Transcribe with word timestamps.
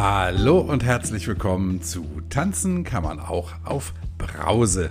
Hallo 0.00 0.60
und 0.60 0.84
herzlich 0.84 1.26
willkommen 1.26 1.82
zu 1.82 2.06
Tanzen 2.30 2.84
kann 2.84 3.02
man 3.02 3.18
auch 3.18 3.50
auf 3.64 3.94
Brause. 4.16 4.90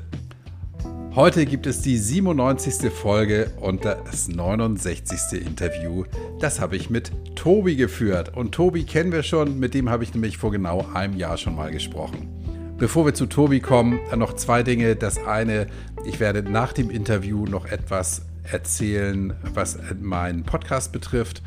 Heute 1.16 1.46
gibt 1.46 1.66
es 1.66 1.82
die 1.82 1.98
97. 1.98 2.92
Folge 2.92 3.54
und 3.62 3.86
das 3.86 4.28
69. 4.28 5.42
Interview. 5.42 6.04
Das 6.42 6.60
habe 6.60 6.76
ich 6.76 6.90
mit 6.90 7.14
Tobi 7.38 7.78
geführt. 7.78 8.36
Und 8.36 8.52
Tobi 8.52 8.84
kennen 8.84 9.14
wir 9.14 9.24
schon, 9.24 9.58
mit 9.60 9.74
dem 9.74 9.90
habe 9.90 10.04
ich 10.04 10.14
nämlich 10.14 10.38
vor 10.38 10.52
genau 10.52 10.86
einem 10.94 11.16
Jahr 11.16 11.38
schon 11.38 11.56
mal 11.56 11.72
gesprochen. 11.72 12.76
Bevor 12.78 13.06
wir 13.06 13.14
zu 13.14 13.28
Tobi 13.28 13.62
kommen, 13.62 14.02
noch 14.14 14.34
zwei 14.34 14.62
Dinge. 14.62 14.98
Das 14.98 15.26
eine, 15.26 15.68
ich 16.06 16.20
werde 16.20 16.44
nach 16.44 16.74
dem 16.74 16.90
Interview 16.90 17.46
noch 17.46 17.66
etwas 17.66 18.24
erzählen, 18.44 19.34
was 19.54 19.80
meinen 20.02 20.44
Podcast 20.44 20.92
betrifft. 20.92 21.44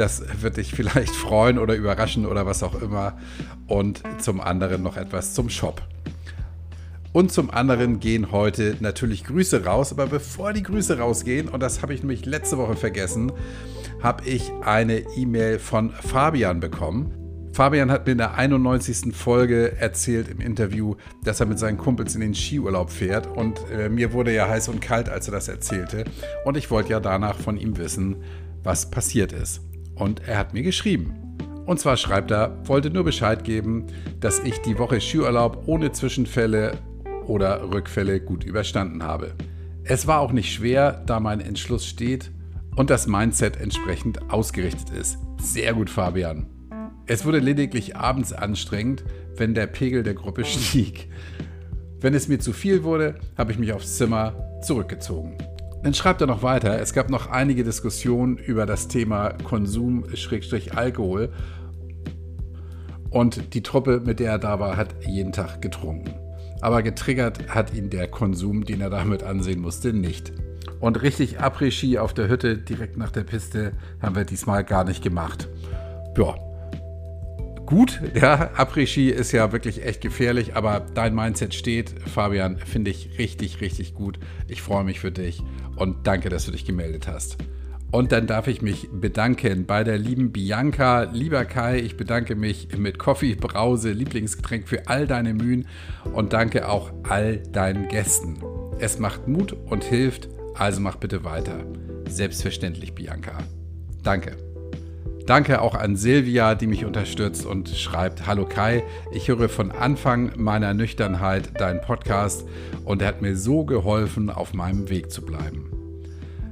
Das 0.00 0.22
wird 0.40 0.56
dich 0.56 0.72
vielleicht 0.72 1.14
freuen 1.14 1.58
oder 1.58 1.74
überraschen 1.74 2.24
oder 2.24 2.46
was 2.46 2.62
auch 2.62 2.80
immer. 2.80 3.18
Und 3.66 4.02
zum 4.16 4.40
anderen 4.40 4.82
noch 4.82 4.96
etwas 4.96 5.34
zum 5.34 5.50
Shop. 5.50 5.82
Und 7.12 7.30
zum 7.30 7.50
anderen 7.50 8.00
gehen 8.00 8.32
heute 8.32 8.78
natürlich 8.80 9.24
Grüße 9.24 9.62
raus. 9.62 9.92
Aber 9.92 10.06
bevor 10.06 10.54
die 10.54 10.62
Grüße 10.62 10.98
rausgehen, 10.98 11.48
und 11.48 11.60
das 11.60 11.82
habe 11.82 11.92
ich 11.92 12.00
nämlich 12.00 12.24
letzte 12.24 12.56
Woche 12.56 12.76
vergessen, 12.76 13.30
habe 14.02 14.24
ich 14.24 14.50
eine 14.62 15.00
E-Mail 15.16 15.58
von 15.58 15.90
Fabian 15.90 16.60
bekommen. 16.60 17.12
Fabian 17.52 17.90
hat 17.90 18.06
mir 18.06 18.12
in 18.12 18.18
der 18.18 18.38
91. 18.38 19.14
Folge 19.14 19.76
erzählt 19.76 20.28
im 20.28 20.40
Interview, 20.40 20.94
dass 21.24 21.40
er 21.40 21.46
mit 21.46 21.58
seinen 21.58 21.76
Kumpels 21.76 22.14
in 22.14 22.22
den 22.22 22.34
Skiurlaub 22.34 22.90
fährt. 22.90 23.26
Und 23.26 23.60
äh, 23.70 23.90
mir 23.90 24.14
wurde 24.14 24.34
ja 24.34 24.48
heiß 24.48 24.68
und 24.68 24.80
kalt, 24.80 25.10
als 25.10 25.28
er 25.28 25.32
das 25.32 25.48
erzählte. 25.48 26.04
Und 26.46 26.56
ich 26.56 26.70
wollte 26.70 26.88
ja 26.88 27.00
danach 27.00 27.38
von 27.38 27.58
ihm 27.58 27.76
wissen, 27.76 28.16
was 28.62 28.90
passiert 28.90 29.34
ist 29.34 29.60
und 29.94 30.26
er 30.26 30.38
hat 30.38 30.54
mir 30.54 30.62
geschrieben. 30.62 31.14
Und 31.66 31.78
zwar 31.78 31.96
schreibt 31.96 32.30
er, 32.30 32.56
wollte 32.66 32.90
nur 32.90 33.04
Bescheid 33.04 33.44
geben, 33.44 33.86
dass 34.18 34.40
ich 34.40 34.58
die 34.58 34.78
Woche 34.78 35.00
Skiurlaub 35.00 35.64
ohne 35.66 35.92
Zwischenfälle 35.92 36.78
oder 37.26 37.70
Rückfälle 37.72 38.20
gut 38.20 38.44
überstanden 38.44 39.02
habe. 39.02 39.34
Es 39.84 40.06
war 40.06 40.20
auch 40.20 40.32
nicht 40.32 40.52
schwer, 40.52 41.02
da 41.06 41.20
mein 41.20 41.40
Entschluss 41.40 41.86
steht 41.86 42.30
und 42.76 42.90
das 42.90 43.06
Mindset 43.06 43.56
entsprechend 43.60 44.30
ausgerichtet 44.30 44.90
ist. 44.90 45.18
Sehr 45.38 45.74
gut, 45.74 45.90
Fabian. 45.90 46.46
Es 47.06 47.24
wurde 47.24 47.38
lediglich 47.38 47.96
abends 47.96 48.32
anstrengend, 48.32 49.04
wenn 49.36 49.54
der 49.54 49.66
Pegel 49.66 50.02
der 50.02 50.14
Gruppe 50.14 50.44
stieg. 50.46 51.08
Wenn 52.00 52.14
es 52.14 52.28
mir 52.28 52.38
zu 52.38 52.52
viel 52.52 52.82
wurde, 52.82 53.16
habe 53.36 53.52
ich 53.52 53.58
mich 53.58 53.72
aufs 53.72 53.96
Zimmer 53.96 54.60
zurückgezogen. 54.62 55.36
Dann 55.82 55.94
schreibt 55.94 56.20
er 56.20 56.26
noch 56.26 56.42
weiter, 56.42 56.78
es 56.78 56.92
gab 56.92 57.08
noch 57.08 57.30
einige 57.30 57.64
Diskussionen 57.64 58.36
über 58.36 58.66
das 58.66 58.88
Thema 58.88 59.30
Konsum-Alkohol 59.44 61.32
und 63.10 63.54
die 63.54 63.62
Truppe, 63.62 64.00
mit 64.04 64.20
der 64.20 64.32
er 64.32 64.38
da 64.38 64.60
war, 64.60 64.76
hat 64.76 64.94
jeden 65.06 65.32
Tag 65.32 65.62
getrunken. 65.62 66.14
Aber 66.60 66.82
getriggert 66.82 67.48
hat 67.48 67.74
ihn 67.74 67.88
der 67.88 68.08
Konsum, 68.08 68.64
den 68.64 68.80
er 68.80 68.90
damit 68.90 69.22
ansehen 69.22 69.60
musste, 69.60 69.92
nicht. 69.92 70.32
Und 70.80 71.02
richtig 71.02 71.40
Après-Ski 71.40 71.98
auf 71.98 72.14
der 72.14 72.28
Hütte 72.28 72.58
direkt 72.58 72.96
nach 72.96 73.10
der 73.10 73.24
Piste 73.24 73.72
haben 74.00 74.14
wir 74.14 74.24
diesmal 74.24 74.64
gar 74.64 74.84
nicht 74.84 75.02
gemacht. 75.02 75.48
Ja, 76.16 76.34
gut. 77.70 78.00
Ja, 78.14 78.50
Après-Ski 78.54 79.08
ist 79.08 79.32
ja 79.32 79.52
wirklich 79.52 79.84
echt 79.84 80.02
gefährlich, 80.02 80.56
aber 80.56 80.84
dein 80.94 81.14
Mindset 81.14 81.54
steht, 81.54 81.94
Fabian, 82.12 82.58
finde 82.58 82.90
ich 82.90 83.18
richtig, 83.18 83.62
richtig 83.62 83.94
gut. 83.94 84.18
Ich 84.48 84.60
freue 84.60 84.84
mich 84.84 85.00
für 85.00 85.12
dich 85.12 85.42
und 85.76 86.06
danke, 86.06 86.28
dass 86.28 86.44
du 86.44 86.52
dich 86.52 86.66
gemeldet 86.66 87.08
hast. 87.08 87.38
Und 87.92 88.12
dann 88.12 88.26
darf 88.26 88.46
ich 88.46 88.62
mich 88.62 88.88
bedanken 88.92 89.66
bei 89.66 89.82
der 89.82 89.98
lieben 89.98 90.30
Bianca. 90.30 91.04
Lieber 91.12 91.44
Kai, 91.44 91.80
ich 91.80 91.96
bedanke 91.96 92.36
mich 92.36 92.68
mit 92.76 92.98
Coffee 92.98 93.34
Brause, 93.34 93.90
Lieblingsgetränk 93.90 94.68
für 94.68 94.86
all 94.88 95.06
deine 95.06 95.34
Mühen 95.34 95.66
und 96.12 96.32
danke 96.32 96.68
auch 96.68 96.92
all 97.08 97.38
deinen 97.38 97.88
Gästen. 97.88 98.38
Es 98.78 98.98
macht 98.98 99.26
Mut 99.26 99.52
und 99.52 99.82
hilft, 99.82 100.28
also 100.54 100.80
mach 100.80 100.96
bitte 100.96 101.24
weiter. 101.24 101.64
Selbstverständlich, 102.08 102.94
Bianca. 102.94 103.38
Danke. 104.02 104.49
Danke 105.26 105.60
auch 105.60 105.74
an 105.74 105.96
Silvia, 105.96 106.54
die 106.54 106.66
mich 106.66 106.84
unterstützt 106.84 107.46
und 107.46 107.68
schreibt, 107.68 108.26
Hallo 108.26 108.46
Kai, 108.46 108.82
ich 109.12 109.28
höre 109.28 109.48
von 109.48 109.70
Anfang 109.70 110.32
meiner 110.36 110.74
Nüchternheit 110.74 111.60
deinen 111.60 111.80
Podcast 111.80 112.44
und 112.84 113.02
er 113.02 113.08
hat 113.08 113.22
mir 113.22 113.36
so 113.36 113.64
geholfen, 113.64 114.30
auf 114.30 114.54
meinem 114.54 114.88
Weg 114.88 115.12
zu 115.12 115.22
bleiben. 115.22 115.70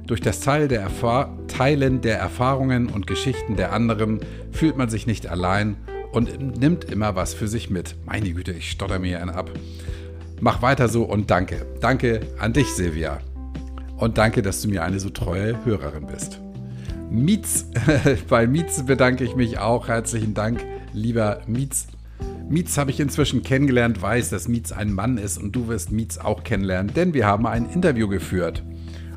Durch 0.07 0.21
das 0.21 0.39
Teilen 0.39 2.01
der 2.01 2.17
Erfahrungen 2.17 2.87
und 2.87 3.05
Geschichten 3.05 3.55
der 3.57 3.73
anderen 3.73 4.21
fühlt 4.51 4.75
man 4.75 4.89
sich 4.89 5.05
nicht 5.05 5.27
allein 5.27 5.77
und 6.11 6.59
nimmt 6.59 6.85
immer 6.85 7.15
was 7.15 7.33
für 7.33 7.47
sich 7.47 7.69
mit. 7.69 7.95
Meine 8.05 8.31
Güte, 8.31 8.51
ich 8.53 8.71
stotter 8.71 8.97
mir 8.97 9.21
einen 9.21 9.29
ab. 9.29 9.51
Mach 10.41 10.61
weiter 10.61 10.87
so 10.87 11.03
und 11.03 11.29
danke. 11.29 11.65
Danke 11.81 12.21
an 12.39 12.53
dich, 12.53 12.73
Silvia. 12.73 13.19
Und 13.97 14.17
danke, 14.17 14.41
dass 14.41 14.61
du 14.61 14.69
mir 14.69 14.83
eine 14.83 14.99
so 14.99 15.09
treue 15.09 15.63
Hörerin 15.65 16.07
bist. 16.07 16.39
Mietz. 17.09 17.65
Bei 18.29 18.45
Mietz 18.45 18.85
bedanke 18.85 19.23
ich 19.23 19.35
mich 19.35 19.57
auch. 19.57 19.87
Herzlichen 19.87 20.33
Dank, 20.35 20.63
lieber 20.93 21.41
Mietz. 21.47 21.87
Mietz 22.47 22.77
habe 22.77 22.91
ich 22.91 22.99
inzwischen 22.99 23.41
kennengelernt, 23.41 24.01
weiß, 24.01 24.29
dass 24.29 24.47
Mietz 24.47 24.71
ein 24.71 24.93
Mann 24.93 25.17
ist 25.17 25.37
und 25.37 25.55
du 25.55 25.67
wirst 25.67 25.91
Mietz 25.91 26.17
auch 26.17 26.43
kennenlernen, 26.43 26.93
denn 26.93 27.13
wir 27.13 27.25
haben 27.25 27.47
ein 27.47 27.69
Interview 27.69 28.07
geführt. 28.07 28.63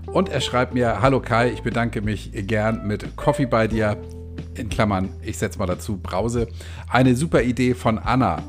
Und 0.06 0.28
er 0.28 0.40
schreibt 0.40 0.74
mir, 0.74 1.00
hallo 1.00 1.20
Kai, 1.20 1.50
ich 1.50 1.62
bedanke 1.62 2.02
mich 2.02 2.30
gern 2.46 2.86
mit 2.86 3.16
Coffee 3.16 3.46
bei 3.46 3.68
dir. 3.68 3.96
In 4.54 4.68
Klammern, 4.68 5.10
ich 5.22 5.38
setze 5.38 5.58
mal 5.58 5.66
dazu, 5.66 5.98
Brause. 6.02 6.48
Eine 6.88 7.16
super 7.16 7.42
Idee 7.42 7.74
von 7.74 7.98
Anna. 7.98 8.42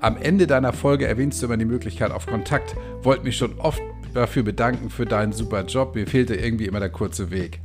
Am 0.00 0.16
Ende 0.16 0.46
deiner 0.46 0.72
Folge 0.72 1.06
erwähnst 1.06 1.40
du 1.40 1.46
immer 1.46 1.56
die 1.56 1.64
Möglichkeit 1.64 2.10
auf 2.10 2.26
Kontakt. 2.26 2.74
Wollte 3.02 3.24
mich 3.24 3.36
schon 3.36 3.58
oft 3.58 3.82
dafür 4.14 4.42
bedanken 4.42 4.90
für 4.90 5.06
deinen 5.06 5.32
super 5.32 5.64
Job. 5.64 5.94
Mir 5.94 6.06
fehlte 6.06 6.34
irgendwie 6.34 6.66
immer 6.66 6.80
der 6.80 6.90
kurze 6.90 7.30
Weg. 7.30 7.60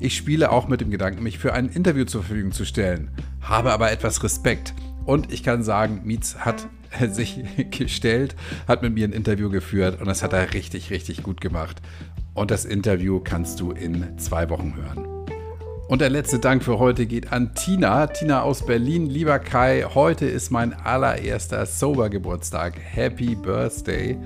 Ich 0.00 0.16
spiele 0.16 0.50
auch 0.50 0.68
mit 0.68 0.80
dem 0.80 0.90
Gedanken, 0.90 1.22
mich 1.22 1.38
für 1.38 1.52
ein 1.52 1.68
Interview 1.68 2.04
zur 2.04 2.22
Verfügung 2.22 2.52
zu 2.52 2.64
stellen, 2.64 3.10
habe 3.40 3.72
aber 3.72 3.92
etwas 3.92 4.22
Respekt. 4.22 4.74
Und 5.04 5.32
ich 5.32 5.42
kann 5.42 5.62
sagen, 5.62 6.02
Mietz 6.04 6.36
hat 6.36 6.68
sich 7.10 7.40
gestellt, 7.70 8.36
hat 8.68 8.82
mit 8.82 8.94
mir 8.94 9.06
ein 9.06 9.12
Interview 9.12 9.50
geführt 9.50 10.00
und 10.00 10.06
das 10.06 10.22
hat 10.22 10.32
er 10.32 10.54
richtig, 10.54 10.90
richtig 10.90 11.22
gut 11.22 11.40
gemacht. 11.40 11.80
Und 12.34 12.50
das 12.50 12.64
Interview 12.64 13.20
kannst 13.20 13.60
du 13.60 13.72
in 13.72 14.18
zwei 14.18 14.48
Wochen 14.48 14.74
hören. 14.76 15.12
Und 15.88 16.00
der 16.00 16.08
letzte 16.08 16.38
Dank 16.38 16.64
für 16.64 16.78
heute 16.78 17.04
geht 17.04 17.32
an 17.32 17.54
Tina. 17.54 18.06
Tina 18.06 18.40
aus 18.40 18.64
Berlin. 18.64 19.06
Lieber 19.06 19.38
Kai, 19.38 19.82
heute 19.82 20.24
ist 20.24 20.50
mein 20.50 20.72
allererster 20.72 21.66
Sober-Geburtstag. 21.66 22.78
Happy 22.80 23.34
Birthday. 23.34 24.16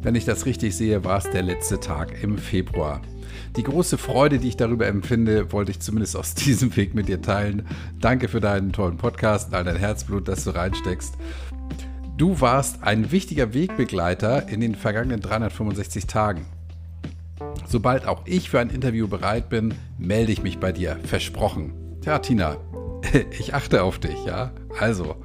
Wenn 0.00 0.14
ich 0.14 0.24
das 0.24 0.46
richtig 0.46 0.76
sehe, 0.76 1.02
war 1.02 1.18
es 1.18 1.28
der 1.30 1.42
letzte 1.42 1.80
Tag 1.80 2.22
im 2.22 2.38
Februar. 2.38 3.02
Die 3.56 3.64
große 3.64 3.98
Freude, 3.98 4.38
die 4.38 4.48
ich 4.48 4.56
darüber 4.56 4.86
empfinde, 4.86 5.52
wollte 5.52 5.72
ich 5.72 5.80
zumindest 5.80 6.16
aus 6.16 6.34
diesem 6.34 6.74
Weg 6.76 6.94
mit 6.94 7.08
dir 7.08 7.20
teilen. 7.20 7.66
Danke 8.00 8.28
für 8.28 8.40
deinen 8.40 8.72
tollen 8.72 8.96
Podcast 8.96 9.48
und 9.48 9.54
all 9.54 9.64
dein 9.64 9.76
Herzblut, 9.76 10.26
das 10.26 10.44
du 10.44 10.50
reinsteckst. 10.50 11.14
Du 12.16 12.40
warst 12.40 12.82
ein 12.82 13.10
wichtiger 13.10 13.52
Wegbegleiter 13.52 14.48
in 14.48 14.60
den 14.60 14.74
vergangenen 14.74 15.20
365 15.20 16.06
Tagen. 16.06 16.46
Sobald 17.66 18.06
auch 18.06 18.22
ich 18.26 18.48
für 18.48 18.60
ein 18.60 18.70
Interview 18.70 19.06
bereit 19.06 19.48
bin, 19.48 19.74
melde 19.98 20.32
ich 20.32 20.42
mich 20.42 20.58
bei 20.58 20.72
dir. 20.72 20.98
Versprochen. 21.04 21.74
Tja, 22.00 22.20
Tina, 22.20 22.56
ich 23.38 23.54
achte 23.54 23.82
auf 23.82 23.98
dich, 23.98 24.24
ja? 24.24 24.52
Also, 24.78 25.16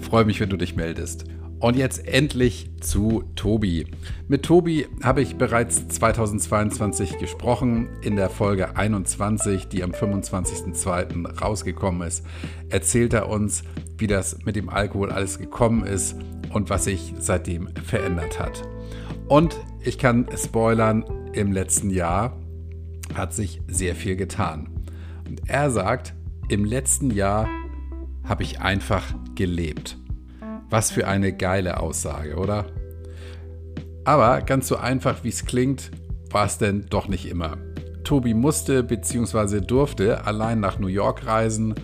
freue 0.00 0.24
mich, 0.24 0.38
wenn 0.38 0.50
du 0.50 0.56
dich 0.56 0.76
meldest. 0.76 1.24
Und 1.60 1.76
jetzt 1.76 2.06
endlich 2.06 2.70
zu 2.80 3.24
Tobi. 3.34 3.86
Mit 4.28 4.44
Tobi 4.44 4.86
habe 5.02 5.22
ich 5.22 5.36
bereits 5.36 5.88
2022 5.88 7.18
gesprochen. 7.18 7.88
In 8.00 8.14
der 8.14 8.30
Folge 8.30 8.76
21, 8.76 9.66
die 9.66 9.82
am 9.82 9.90
25.02. 9.90 11.40
rausgekommen 11.40 12.06
ist, 12.06 12.24
erzählt 12.68 13.12
er 13.12 13.28
uns, 13.28 13.64
wie 13.96 14.06
das 14.06 14.38
mit 14.44 14.54
dem 14.54 14.68
Alkohol 14.68 15.10
alles 15.10 15.38
gekommen 15.38 15.84
ist 15.84 16.14
und 16.52 16.70
was 16.70 16.84
sich 16.84 17.14
seitdem 17.18 17.68
verändert 17.84 18.38
hat. 18.38 18.62
Und 19.26 19.56
ich 19.82 19.98
kann 19.98 20.26
spoilern, 20.36 21.04
im 21.32 21.50
letzten 21.50 21.90
Jahr 21.90 22.38
hat 23.14 23.34
sich 23.34 23.60
sehr 23.66 23.96
viel 23.96 24.14
getan. 24.14 24.68
Und 25.26 25.42
er 25.48 25.70
sagt, 25.72 26.14
im 26.48 26.64
letzten 26.64 27.10
Jahr 27.10 27.48
habe 28.22 28.44
ich 28.44 28.60
einfach 28.60 29.02
gelebt. 29.34 29.98
Was 30.70 30.90
für 30.90 31.06
eine 31.06 31.32
geile 31.32 31.80
Aussage, 31.80 32.36
oder? 32.36 32.66
Aber 34.04 34.42
ganz 34.42 34.68
so 34.68 34.76
einfach 34.76 35.24
wie 35.24 35.28
es 35.28 35.44
klingt, 35.44 35.90
war 36.30 36.46
es 36.46 36.58
denn 36.58 36.86
doch 36.88 37.08
nicht 37.08 37.28
immer. 37.28 37.56
Tobi 38.04 38.34
musste 38.34 38.82
bzw. 38.82 39.60
durfte 39.60 40.24
allein 40.24 40.60
nach 40.60 40.78
New 40.78 40.86
York 40.88 41.26
reisen 41.26 41.74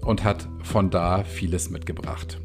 und 0.00 0.24
hat 0.24 0.48
von 0.62 0.90
da 0.90 1.24
vieles 1.24 1.70
mitgebracht. 1.70 2.40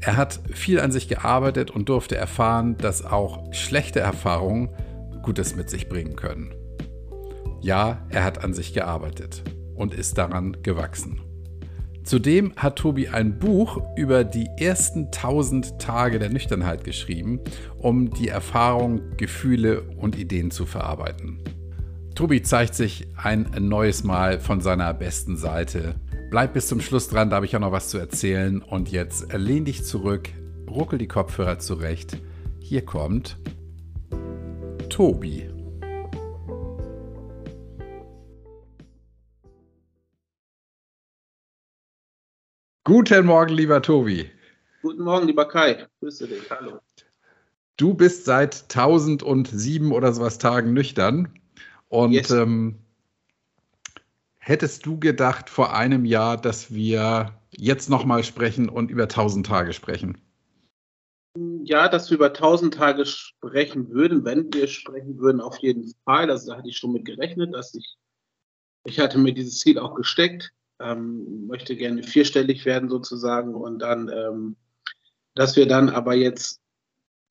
Er 0.00 0.18
hat 0.18 0.40
viel 0.52 0.80
an 0.80 0.92
sich 0.92 1.08
gearbeitet 1.08 1.70
und 1.70 1.88
durfte 1.88 2.16
erfahren, 2.16 2.76
dass 2.76 3.04
auch 3.04 3.52
schlechte 3.54 4.00
Erfahrungen 4.00 4.68
Gutes 5.22 5.56
mit 5.56 5.70
sich 5.70 5.88
bringen 5.88 6.16
können. 6.16 6.54
Ja, 7.62 8.06
er 8.10 8.24
hat 8.24 8.44
an 8.44 8.52
sich 8.52 8.74
gearbeitet 8.74 9.42
und 9.74 9.94
ist 9.94 10.18
daran 10.18 10.58
gewachsen. 10.62 11.22
Zudem 12.04 12.52
hat 12.56 12.76
Tobi 12.76 13.08
ein 13.08 13.38
Buch 13.38 13.80
über 13.96 14.24
die 14.24 14.46
ersten 14.58 15.06
1000 15.06 15.78
Tage 15.78 16.18
der 16.18 16.28
Nüchternheit 16.28 16.84
geschrieben, 16.84 17.40
um 17.78 18.10
die 18.10 18.28
Erfahrung, 18.28 19.00
Gefühle 19.16 19.82
und 19.96 20.18
Ideen 20.18 20.50
zu 20.50 20.66
verarbeiten. 20.66 21.40
Tobi 22.14 22.42
zeigt 22.42 22.74
sich 22.74 23.08
ein 23.16 23.50
neues 23.58 24.04
Mal 24.04 24.38
von 24.38 24.60
seiner 24.60 24.92
besten 24.92 25.36
Seite. 25.36 25.94
Bleib 26.30 26.52
bis 26.52 26.68
zum 26.68 26.82
Schluss 26.82 27.08
dran, 27.08 27.30
da 27.30 27.36
habe 27.36 27.46
ich 27.46 27.56
auch 27.56 27.60
noch 27.60 27.72
was 27.72 27.88
zu 27.88 27.96
erzählen. 27.96 28.60
Und 28.60 28.92
jetzt 28.92 29.32
lehn 29.32 29.64
dich 29.64 29.84
zurück, 29.84 30.28
ruckel 30.68 30.98
die 30.98 31.08
Kopfhörer 31.08 31.58
zurecht. 31.58 32.18
Hier 32.60 32.84
kommt 32.84 33.38
Tobi. 34.90 35.53
Guten 42.86 43.24
Morgen, 43.24 43.54
lieber 43.54 43.80
Tobi. 43.80 44.30
Guten 44.82 45.04
Morgen, 45.04 45.26
lieber 45.26 45.48
Kai. 45.48 45.86
Grüße 46.00 46.28
dich. 46.28 46.50
Hallo. 46.50 46.80
Du 47.78 47.94
bist 47.94 48.26
seit 48.26 48.64
1007 48.64 49.90
oder 49.90 50.12
sowas 50.12 50.36
Tagen 50.36 50.74
nüchtern. 50.74 51.32
Und 51.88 52.12
yes. 52.12 52.30
ähm, 52.30 52.78
hättest 54.36 54.84
du 54.84 54.98
gedacht 55.00 55.48
vor 55.48 55.74
einem 55.74 56.04
Jahr, 56.04 56.36
dass 56.36 56.74
wir 56.74 57.32
jetzt 57.52 57.88
nochmal 57.88 58.22
sprechen 58.22 58.68
und 58.68 58.90
über 58.90 59.04
1000 59.04 59.46
Tage 59.46 59.72
sprechen? 59.72 60.18
Ja, 61.64 61.88
dass 61.88 62.10
wir 62.10 62.16
über 62.16 62.34
1000 62.34 62.74
Tage 62.74 63.06
sprechen 63.06 63.88
würden, 63.92 64.26
wenn 64.26 64.52
wir 64.52 64.66
sprechen 64.66 65.18
würden, 65.18 65.40
auf 65.40 65.56
jeden 65.60 65.90
Fall. 66.04 66.30
Also 66.30 66.50
da 66.50 66.58
hatte 66.58 66.68
ich 66.68 66.76
schon 66.76 66.92
mit 66.92 67.06
gerechnet, 67.06 67.54
dass 67.54 67.74
ich, 67.74 67.96
ich 68.84 69.00
hatte 69.00 69.16
mir 69.16 69.32
dieses 69.32 69.58
Ziel 69.60 69.78
auch 69.78 69.94
gesteckt 69.94 70.52
ähm, 70.80 71.46
möchte 71.46 71.76
gerne 71.76 72.02
vierstellig 72.02 72.64
werden 72.64 72.88
sozusagen 72.88 73.54
und 73.54 73.78
dann, 73.80 74.08
ähm, 74.08 74.56
dass 75.34 75.56
wir 75.56 75.66
dann 75.66 75.88
aber 75.88 76.14
jetzt 76.14 76.60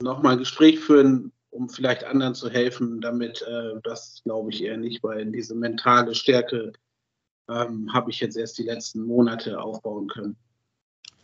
nochmal 0.01 0.34
ein 0.34 0.40
Gespräch 0.40 0.80
führen, 0.80 1.31
um 1.50 1.69
vielleicht 1.69 2.04
anderen 2.04 2.36
zu 2.36 2.50
helfen, 2.50 3.01
damit 3.01 3.42
äh, 3.44 3.80
das 3.84 4.22
glaube 4.24 4.50
ich 4.50 4.63
eher 4.63 4.78
nicht, 4.78 5.04
weil 5.04 5.25
diese 5.31 5.56
mentale 5.56 6.16
Stärke 6.16 6.74
ähm, 7.50 7.94
habe 7.94 8.12
ich 8.12 8.19
jetzt 8.19 8.38
erst 8.38 8.57
die 8.57 8.63
letzten 8.63 9.06
Monate 9.06 9.62
aufbauen 9.62 10.07
können. 10.07 10.36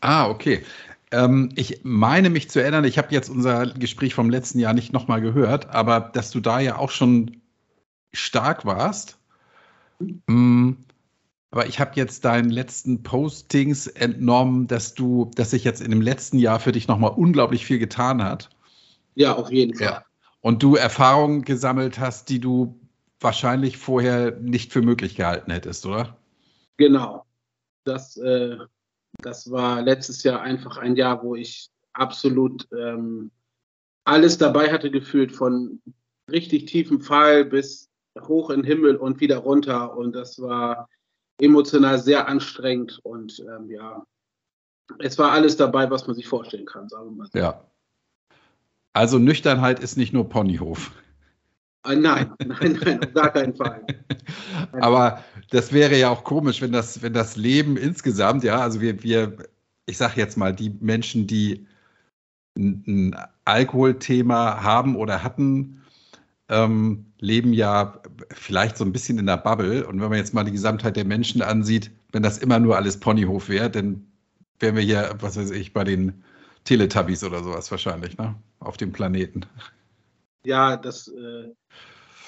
Ah, 0.02 0.30
okay. 0.30 0.64
Ähm, 1.12 1.50
ich 1.56 1.82
meine 1.84 2.30
mich 2.30 2.50
zu 2.50 2.62
erinnern, 2.62 2.84
ich 2.84 2.98
habe 2.98 3.12
jetzt 3.12 3.30
unser 3.30 3.68
Gespräch 3.68 4.14
vom 4.14 4.30
letzten 4.30 4.60
Jahr 4.60 4.74
nicht 4.74 4.94
nochmal 4.94 5.22
gehört, 5.22 5.70
aber 5.74 6.12
dass 6.14 6.32
du 6.32 6.40
da 6.40 6.60
ja 6.60 6.78
auch 6.78 6.92
schon 6.92 7.42
stark 8.14 8.66
warst. 8.66 9.18
Mhm. 10.28 10.78
Aber 11.52 11.66
ich 11.66 11.80
habe 11.80 11.92
jetzt 11.96 12.26
deinen 12.26 12.52
letzten 12.52 13.02
Postings 13.02 13.88
entnommen, 13.88 14.68
dass 14.68 14.94
du, 14.94 15.32
dass 15.36 15.52
sich 15.52 15.64
jetzt 15.64 15.82
in 15.82 15.90
dem 15.90 16.02
letzten 16.02 16.38
Jahr 16.38 16.60
für 16.60 16.72
dich 16.72 16.88
nochmal 16.88 17.12
unglaublich 17.16 17.66
viel 17.66 17.80
getan 17.80 18.24
hat. 18.24 18.50
Ja, 19.16 19.36
auf 19.36 19.52
jeden 19.52 19.76
Fall. 19.76 19.88
Ja. 19.88 20.06
Und 20.42 20.62
du 20.62 20.76
Erfahrungen 20.76 21.42
gesammelt 21.42 22.00
hast, 22.00 22.30
die 22.30 22.40
du 22.40 22.80
wahrscheinlich 23.20 23.78
vorher 23.78 24.32
nicht 24.40 24.72
für 24.72 24.82
möglich 24.82 25.16
gehalten 25.16 25.52
hättest, 25.52 25.86
oder? 25.86 26.18
Genau. 26.78 27.26
Das, 27.84 28.16
äh, 28.18 28.58
das 29.22 29.52
war 29.52 29.82
letztes 29.82 30.24
Jahr 30.24 30.42
einfach 30.42 30.78
ein 30.78 30.96
Jahr, 30.96 31.24
wo 31.24 31.36
ich 31.36 31.70
absolut 31.94 32.68
ähm, 32.72 33.32
alles 34.06 34.38
dabei 34.38 34.72
hatte 34.72 34.92
gefühlt, 34.92 35.32
von 35.32 35.82
richtig 36.32 36.66
tiefem 36.66 37.02
Fall 37.02 37.44
bis 37.44 37.90
hoch 38.22 38.50
in 38.52 38.62
den 38.62 38.66
Himmel 38.66 38.96
und 38.96 39.20
wieder 39.20 39.38
runter. 39.38 39.98
Und 39.98 40.14
das 40.16 40.40
war 40.42 40.88
emotional 41.40 42.00
sehr 42.00 42.28
anstrengend 42.28 43.00
und 43.04 43.40
ähm, 43.40 43.70
ja, 43.70 44.06
es 45.00 45.18
war 45.18 45.32
alles 45.32 45.58
dabei, 45.58 45.90
was 45.90 46.08
man 46.08 46.16
sich 46.16 46.28
vorstellen 46.28 46.66
kann, 46.66 46.90
sagen 46.90 47.12
wir 47.12 47.18
mal. 47.18 47.30
Ja. 47.34 47.64
Also 48.94 49.20
Nüchternheit 49.20 49.80
ist 49.80 49.98
nicht 49.98 50.14
nur 50.14 50.28
Ponyhof. 50.28 50.92
Äh, 51.86 51.96
nein, 51.96 52.34
nein, 52.46 52.80
nein, 52.84 53.04
auf 53.04 53.14
gar 53.14 53.32
keinen 53.32 53.56
Fall. 53.56 53.86
Aber 54.74 55.24
das 55.52 55.72
wäre 55.72 55.98
ja 55.98 56.10
auch 56.10 56.24
komisch, 56.24 56.62
wenn 56.62 56.72
das, 56.72 57.02
wenn 57.02 57.14
das 57.14 57.36
Leben 57.36 57.78
insgesamt, 57.78 58.44
ja, 58.44 58.60
also 58.60 58.82
wir, 58.82 59.02
wir, 59.04 59.38
ich 59.86 59.98
sage 59.98 60.14
jetzt 60.18 60.38
mal, 60.38 60.54
die 60.54 60.72
Menschen, 60.82 61.28
die 61.28 61.68
ein, 62.58 62.84
ein 62.88 63.16
Alkoholthema 63.46 64.62
haben 64.62 64.96
oder 64.96 65.24
hatten, 65.24 65.82
ähm, 66.50 67.06
leben 67.20 67.54
ja 67.54 68.02
vielleicht 68.32 68.78
so 68.78 68.86
ein 68.86 68.92
bisschen 68.92 69.20
in 69.20 69.26
der 69.26 69.38
Bubble. 69.38 69.86
Und 69.88 70.02
wenn 70.02 70.10
man 70.10 70.18
jetzt 70.18 70.34
mal 70.34 70.44
die 70.44 70.52
Gesamtheit 70.52 70.96
der 70.96 71.06
Menschen 71.06 71.42
ansieht, 71.42 71.92
wenn 72.12 72.24
das 72.24 72.38
immer 72.38 72.60
nur 72.60 72.76
alles 72.76 73.00
Ponyhof 73.00 73.50
wäre, 73.50 73.70
dann 73.70 74.06
wären 74.60 74.76
wir 74.76 74.84
hier, 74.84 75.16
was 75.20 75.38
weiß 75.38 75.52
ich, 75.52 75.74
bei 75.74 75.84
den 75.84 76.24
Teletubbies 76.64 77.24
oder 77.24 77.44
sowas 77.44 77.72
wahrscheinlich, 77.72 78.18
ne? 78.18 78.36
Auf 78.60 78.78
dem 78.78 78.92
Planeten. 78.92 79.46
Ja, 80.44 80.78
das, 80.78 81.08
äh, 81.08 81.50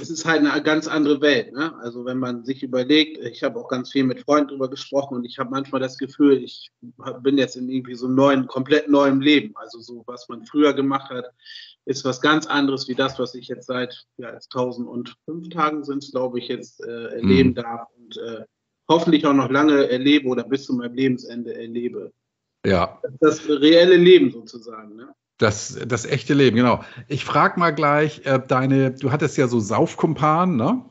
das 0.02 0.10
ist 0.10 0.26
halt 0.26 0.46
eine 0.46 0.64
ganz 0.64 0.88
andere 0.88 1.22
Welt. 1.22 1.54
Ne? 1.54 1.74
Also 1.80 2.06
wenn 2.06 2.18
man 2.18 2.44
sich 2.44 2.64
überlegt, 2.64 3.18
ich 3.24 3.44
habe 3.44 3.60
auch 3.60 3.68
ganz 3.68 3.92
viel 3.92 4.04
mit 4.04 4.22
Freunden 4.22 4.50
darüber 4.50 4.70
gesprochen 4.70 5.16
und 5.16 5.26
ich 5.26 5.38
habe 5.38 5.52
manchmal 5.52 5.82
das 5.82 5.98
Gefühl, 5.98 6.44
ich 6.44 6.72
bin 7.22 7.38
jetzt 7.38 7.56
in 7.56 7.70
irgendwie 7.70 7.96
so 7.96 8.08
einem 8.08 8.16
neuen, 8.16 8.48
komplett 8.48 8.90
neuem 8.90 9.22
Leben. 9.22 9.54
Also 9.56 9.80
so, 9.80 10.04
was 10.08 10.28
man 10.28 10.46
früher 10.46 10.74
gemacht 10.74 11.10
hat, 11.12 11.26
ist 11.86 12.06
was 12.06 12.22
ganz 12.22 12.46
anderes 12.46 12.88
wie 12.88 12.96
das, 12.96 13.18
was 13.20 13.36
ich 13.36 13.48
jetzt 13.48 13.68
seit 13.68 14.06
ja, 14.18 14.30
1005 14.30 15.50
Tagen 15.50 15.84
sind 15.84 16.10
glaube 16.12 16.40
ich, 16.40 16.48
jetzt 16.48 16.84
äh, 16.84 17.08
erleben 17.16 17.50
mhm. 17.50 17.56
darf 17.56 17.88
und 17.98 18.18
äh, 18.18 18.46
hoffentlich 18.88 19.26
auch 19.26 19.34
noch 19.34 19.50
lange 19.50 19.90
erlebe 19.90 20.28
oder 20.28 20.44
bis 20.44 20.66
zu 20.66 20.74
meinem 20.74 20.94
Lebensende 20.94 21.56
erlebe. 21.56 22.12
Ja. 22.66 23.00
Das, 23.02 23.40
das 23.40 23.50
reelle 23.50 23.96
Leben 23.96 24.32
sozusagen. 24.32 24.96
Ne? 24.96 25.14
Das, 25.38 25.80
das 25.88 26.06
echte 26.06 26.36
Leben, 26.36 26.56
genau. 26.56 26.84
Ich 27.08 27.26
frage 27.26 27.60
mal 27.60 27.72
gleich, 27.72 28.26
äh, 28.26 28.40
deine, 28.46 28.92
du 28.92 29.12
hattest 29.12 29.38
ja 29.38 29.48
so 29.48 29.60
Saufkumpanen, 29.60 30.56
ne? 30.56 30.86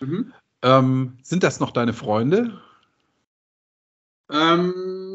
Mhm. 0.00 0.32
Ähm, 0.62 1.18
sind 1.22 1.42
das 1.42 1.58
noch 1.58 1.72
deine 1.72 1.92
Freunde? 1.92 2.60
Ähm, 4.30 5.05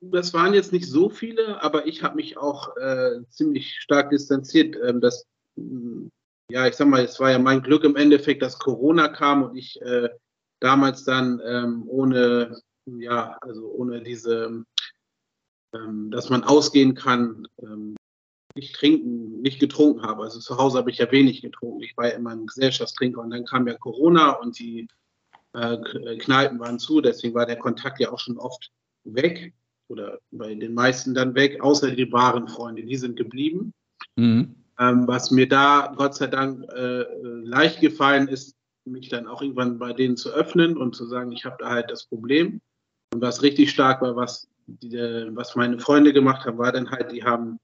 das 0.00 0.32
waren 0.32 0.54
jetzt 0.54 0.72
nicht 0.72 0.86
so 0.86 1.10
viele, 1.10 1.62
aber 1.62 1.86
ich 1.86 2.02
habe 2.02 2.16
mich 2.16 2.36
auch 2.36 2.76
äh, 2.76 3.20
ziemlich 3.30 3.76
stark 3.80 4.10
distanziert. 4.10 4.76
Ähm, 4.84 5.00
das, 5.00 5.26
mm, 5.56 6.08
ja, 6.50 6.66
ich 6.66 6.74
sag 6.74 6.88
mal, 6.88 7.04
es 7.04 7.18
war 7.20 7.30
ja 7.30 7.38
mein 7.38 7.62
Glück 7.62 7.84
im 7.84 7.96
Endeffekt, 7.96 8.42
dass 8.42 8.58
Corona 8.58 9.08
kam 9.08 9.42
und 9.42 9.56
ich 9.56 9.80
äh, 9.82 10.08
damals 10.60 11.04
dann 11.04 11.40
ähm, 11.44 11.84
ohne, 11.86 12.60
ja, 12.86 13.36
also 13.40 13.70
ohne 13.70 14.02
diese, 14.02 14.64
ähm, 15.74 16.10
dass 16.10 16.30
man 16.30 16.44
ausgehen 16.44 16.94
kann, 16.94 17.46
ähm, 17.60 17.96
nicht 18.54 18.74
trinken, 18.74 19.40
nicht 19.40 19.60
getrunken 19.60 20.02
habe. 20.02 20.22
Also 20.22 20.40
zu 20.40 20.56
Hause 20.56 20.78
habe 20.78 20.90
ich 20.90 20.98
ja 20.98 21.10
wenig 21.12 21.42
getrunken. 21.42 21.82
Ich 21.82 21.96
war 21.96 22.08
ja 22.08 22.14
immer 22.14 22.30
ein 22.30 22.46
Gesellschaftstrinker 22.46 23.20
und 23.20 23.30
dann 23.30 23.44
kam 23.44 23.68
ja 23.68 23.74
Corona 23.74 24.32
und 24.32 24.58
die 24.58 24.88
äh, 25.52 26.16
Kneipen 26.18 26.58
waren 26.58 26.78
zu, 26.78 27.00
deswegen 27.00 27.34
war 27.34 27.46
der 27.46 27.58
Kontakt 27.58 28.00
ja 28.00 28.10
auch 28.10 28.18
schon 28.18 28.38
oft 28.38 28.70
weg 29.04 29.54
oder 29.88 30.18
bei 30.30 30.54
den 30.54 30.74
meisten 30.74 31.14
dann 31.14 31.34
weg, 31.34 31.60
außer 31.60 31.90
die 31.90 32.12
wahren 32.12 32.48
Freunde, 32.48 32.84
die 32.84 32.96
sind 32.96 33.16
geblieben. 33.16 33.72
Mhm. 34.16 34.54
Ähm, 34.78 35.08
was 35.08 35.30
mir 35.30 35.48
da 35.48 35.92
Gott 35.96 36.14
sei 36.14 36.28
Dank 36.28 36.64
äh, 36.72 37.04
leicht 37.42 37.80
gefallen 37.80 38.28
ist, 38.28 38.54
mich 38.84 39.08
dann 39.08 39.26
auch 39.26 39.42
irgendwann 39.42 39.78
bei 39.78 39.92
denen 39.92 40.16
zu 40.16 40.30
öffnen 40.30 40.76
und 40.76 40.94
zu 40.94 41.06
sagen, 41.06 41.32
ich 41.32 41.44
habe 41.44 41.56
da 41.58 41.70
halt 41.70 41.90
das 41.90 42.06
Problem. 42.06 42.60
Und 43.12 43.20
was 43.20 43.42
richtig 43.42 43.70
stark 43.70 44.00
war, 44.02 44.16
was, 44.16 44.48
die, 44.66 44.96
was 45.30 45.56
meine 45.56 45.78
Freunde 45.78 46.12
gemacht 46.12 46.46
haben, 46.46 46.58
war 46.58 46.72
dann 46.72 46.90
halt, 46.90 47.12
die 47.12 47.24
haben 47.24 47.58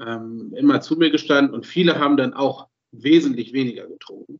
ähm, 0.00 0.52
immer 0.56 0.80
zu 0.80 0.96
mir 0.96 1.10
gestanden 1.10 1.54
und 1.54 1.66
viele 1.66 1.98
haben 1.98 2.16
dann 2.16 2.34
auch 2.34 2.68
wesentlich 2.92 3.52
weniger 3.52 3.86
getrunken. 3.86 4.38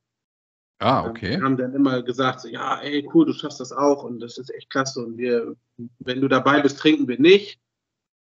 Ah, 0.82 1.06
okay. 1.06 1.30
Wir 1.30 1.42
haben 1.42 1.56
dann 1.56 1.74
immer 1.74 2.02
gesagt, 2.02 2.40
so, 2.40 2.48
ja, 2.48 2.80
ey, 2.80 3.08
cool, 3.14 3.26
du 3.26 3.32
schaffst 3.32 3.60
das 3.60 3.72
auch 3.72 4.02
und 4.02 4.20
das 4.20 4.36
ist 4.38 4.52
echt 4.52 4.70
klasse 4.70 5.04
und 5.04 5.16
wir, 5.16 5.54
wenn 6.00 6.20
du 6.20 6.28
dabei 6.28 6.60
bist, 6.60 6.78
trinken 6.78 7.06
wir 7.06 7.18
nicht. 7.18 7.60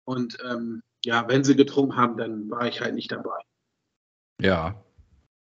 Und 0.04 0.38
ähm, 0.44 0.82
ja, 1.04 1.28
wenn 1.28 1.44
sie 1.44 1.54
getrunken 1.54 1.96
haben, 1.96 2.16
dann 2.16 2.50
war 2.50 2.66
ich 2.66 2.80
halt 2.80 2.94
nicht 2.94 3.12
dabei. 3.12 3.38
Ja, 4.40 4.82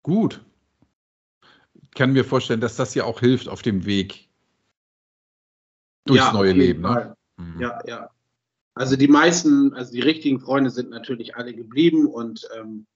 gut. 0.03 0.45
Ich 1.75 1.91
kann 1.91 2.13
mir 2.13 2.23
vorstellen, 2.23 2.61
dass 2.61 2.75
das 2.75 2.95
ja 2.95 3.03
auch 3.03 3.19
hilft 3.19 3.49
auf 3.49 3.61
dem 3.61 3.85
Weg 3.85 4.29
durchs 6.05 6.25
ja, 6.25 6.33
neue 6.33 6.53
Leben. 6.53 6.81
Ne? 6.81 7.15
Mhm. 7.37 7.61
Ja, 7.61 7.79
ja. 7.85 8.09
Also 8.75 8.95
die 8.95 9.07
meisten, 9.07 9.73
also 9.73 9.91
die 9.91 10.01
richtigen 10.01 10.39
Freunde 10.39 10.69
sind 10.69 10.89
natürlich 10.89 11.35
alle 11.35 11.53
geblieben 11.53 12.07
und 12.07 12.47
ähm, 12.57 12.87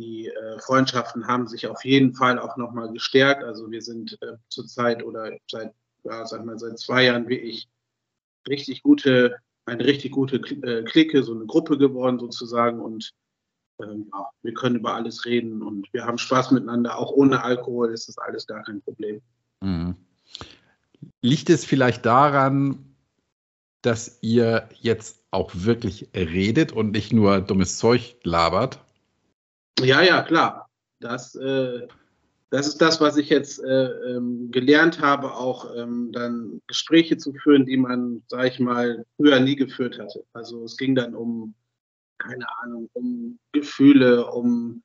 die 0.00 0.28
äh, 0.28 0.58
Freundschaften 0.58 1.26
haben 1.26 1.46
sich 1.46 1.66
auf 1.66 1.84
jeden 1.84 2.14
Fall 2.14 2.38
auch 2.38 2.56
nochmal 2.56 2.92
gestärkt. 2.92 3.44
Also 3.44 3.70
wir 3.70 3.82
sind 3.82 4.18
äh, 4.22 4.36
zurzeit 4.48 5.04
oder 5.04 5.30
seit, 5.48 5.72
ja, 6.04 6.26
sag 6.26 6.44
mal, 6.44 6.58
seit 6.58 6.78
zwei 6.78 7.04
Jahren 7.04 7.28
wirklich 7.28 7.68
richtig 8.48 8.82
gute, 8.82 9.36
eine 9.66 9.84
richtig 9.84 10.12
gute 10.12 10.36
äh, 10.36 10.82
Clique, 10.84 11.22
so 11.22 11.34
eine 11.34 11.46
Gruppe 11.46 11.78
geworden 11.78 12.18
sozusagen 12.18 12.80
und 12.80 13.12
ähm, 13.82 14.10
ja, 14.12 14.28
wir 14.42 14.54
können 14.54 14.76
über 14.76 14.94
alles 14.94 15.24
reden 15.24 15.62
und 15.62 15.92
wir 15.92 16.04
haben 16.04 16.18
Spaß 16.18 16.50
miteinander. 16.50 16.98
Auch 16.98 17.12
ohne 17.12 17.42
Alkohol 17.42 17.92
ist 17.92 18.08
das 18.08 18.18
alles 18.18 18.46
gar 18.46 18.62
kein 18.62 18.82
Problem. 18.82 19.20
Mhm. 19.60 19.96
Liegt 21.22 21.50
es 21.50 21.64
vielleicht 21.64 22.06
daran, 22.06 22.94
dass 23.82 24.18
ihr 24.20 24.68
jetzt 24.80 25.22
auch 25.30 25.50
wirklich 25.54 26.10
redet 26.14 26.72
und 26.72 26.90
nicht 26.92 27.12
nur 27.12 27.40
dummes 27.40 27.78
Zeug 27.78 28.16
labert? 28.22 28.80
Ja, 29.82 30.02
ja, 30.02 30.22
klar. 30.22 30.68
Das, 31.00 31.34
äh, 31.34 31.86
das 32.50 32.66
ist 32.66 32.78
das, 32.78 33.00
was 33.00 33.16
ich 33.16 33.28
jetzt 33.28 33.62
äh, 33.62 33.86
ähm, 34.14 34.50
gelernt 34.50 35.00
habe, 35.00 35.34
auch 35.34 35.74
ähm, 35.76 36.10
dann 36.12 36.60
Gespräche 36.66 37.16
zu 37.16 37.32
führen, 37.32 37.64
die 37.64 37.76
man, 37.76 38.22
sag 38.28 38.46
ich 38.46 38.60
mal, 38.60 39.04
früher 39.16 39.40
nie 39.40 39.56
geführt 39.56 39.98
hatte. 39.98 40.24
Also 40.32 40.64
es 40.64 40.76
ging 40.76 40.94
dann 40.94 41.14
um, 41.14 41.54
keine 42.18 42.46
Ahnung, 42.62 42.90
um 42.92 43.38
Gefühle, 43.52 44.26
um 44.26 44.82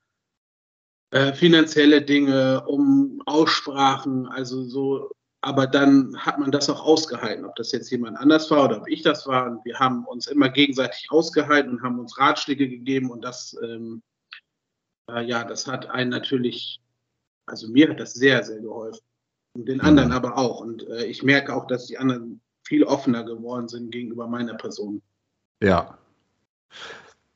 äh, 1.12 1.34
finanzielle 1.34 2.02
Dinge, 2.02 2.64
um 2.66 3.22
Aussprachen, 3.26 4.28
also 4.28 4.64
so 4.64 5.10
aber 5.46 5.68
dann 5.68 6.18
hat 6.18 6.40
man 6.40 6.50
das 6.50 6.72
auch 6.72 6.84
ausgehalten, 6.84 7.46
ob 7.46 7.56
das 7.56 7.72
jetzt 7.72 7.92
jemand 7.92 8.18
anders 8.18 8.50
war 8.50 8.66
oder 8.66 8.78
ob 8.82 8.88
ich 8.88 9.04
das 9.04 9.28
war. 9.28 9.46
Und 9.46 9.64
wir 9.64 9.78
haben 9.78 10.04
uns 10.06 10.26
immer 10.26 10.50
gegenseitig 10.50 11.12
ausgehalten 11.12 11.70
und 11.70 11.84
haben 11.84 12.00
uns 12.00 12.18
Ratschläge 12.18 12.68
gegeben. 12.68 13.12
Und 13.12 13.24
das, 13.24 13.56
ähm, 13.62 14.02
äh, 15.10 15.24
ja, 15.24 15.44
das 15.44 15.68
hat 15.68 15.90
einen 15.90 16.10
natürlich, 16.10 16.82
also 17.46 17.68
mir 17.68 17.90
hat 17.90 18.00
das 18.00 18.14
sehr, 18.14 18.44
sehr 18.44 18.60
geholfen. 18.60 19.02
Und 19.54 19.68
den 19.68 19.82
anderen 19.82 20.10
mhm. 20.10 20.16
aber 20.16 20.38
auch. 20.38 20.60
Und 20.60 20.88
äh, 20.90 21.06
ich 21.06 21.24
merke 21.24 21.56
auch, 21.56 21.68
dass 21.68 21.88
die 21.88 21.98
anderen 21.98 22.42
viel 22.64 22.84
offener 22.84 23.24
geworden 23.24 23.68
sind 23.68 23.92
gegenüber 23.92 24.28
meiner 24.28 24.56
Person. 24.56 25.02
Ja 25.62 25.98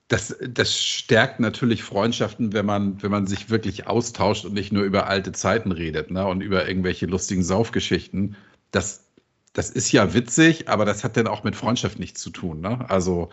das, 0.09 0.35
das 0.41 0.75
stärkt 0.75 1.39
natürlich 1.39 1.83
Freundschaften, 1.83 2.51
wenn 2.51 2.65
man, 2.65 3.01
wenn 3.01 3.11
man 3.11 3.27
sich 3.27 3.51
wirklich 3.51 3.85
austauscht 3.85 4.43
und 4.43 4.53
nicht 4.53 4.73
nur 4.73 4.83
über 4.83 5.07
alte 5.07 5.31
Zeiten 5.31 5.71
redet 5.71 6.09
ne, 6.09 6.25
und 6.25 6.41
über 6.41 6.67
irgendwelche 6.67 7.05
lustigen 7.05 7.43
Saufgeschichten. 7.43 8.35
Das, 8.71 9.05
das 9.53 9.69
ist 9.69 9.91
ja 9.91 10.15
witzig, 10.15 10.67
aber 10.67 10.83
das 10.83 11.03
hat 11.03 11.15
dann 11.15 11.27
auch 11.27 11.43
mit 11.43 11.55
Freundschaft 11.55 11.99
nichts 11.99 12.21
zu 12.21 12.31
tun. 12.31 12.59
Ne? 12.59 12.89
Also 12.89 13.29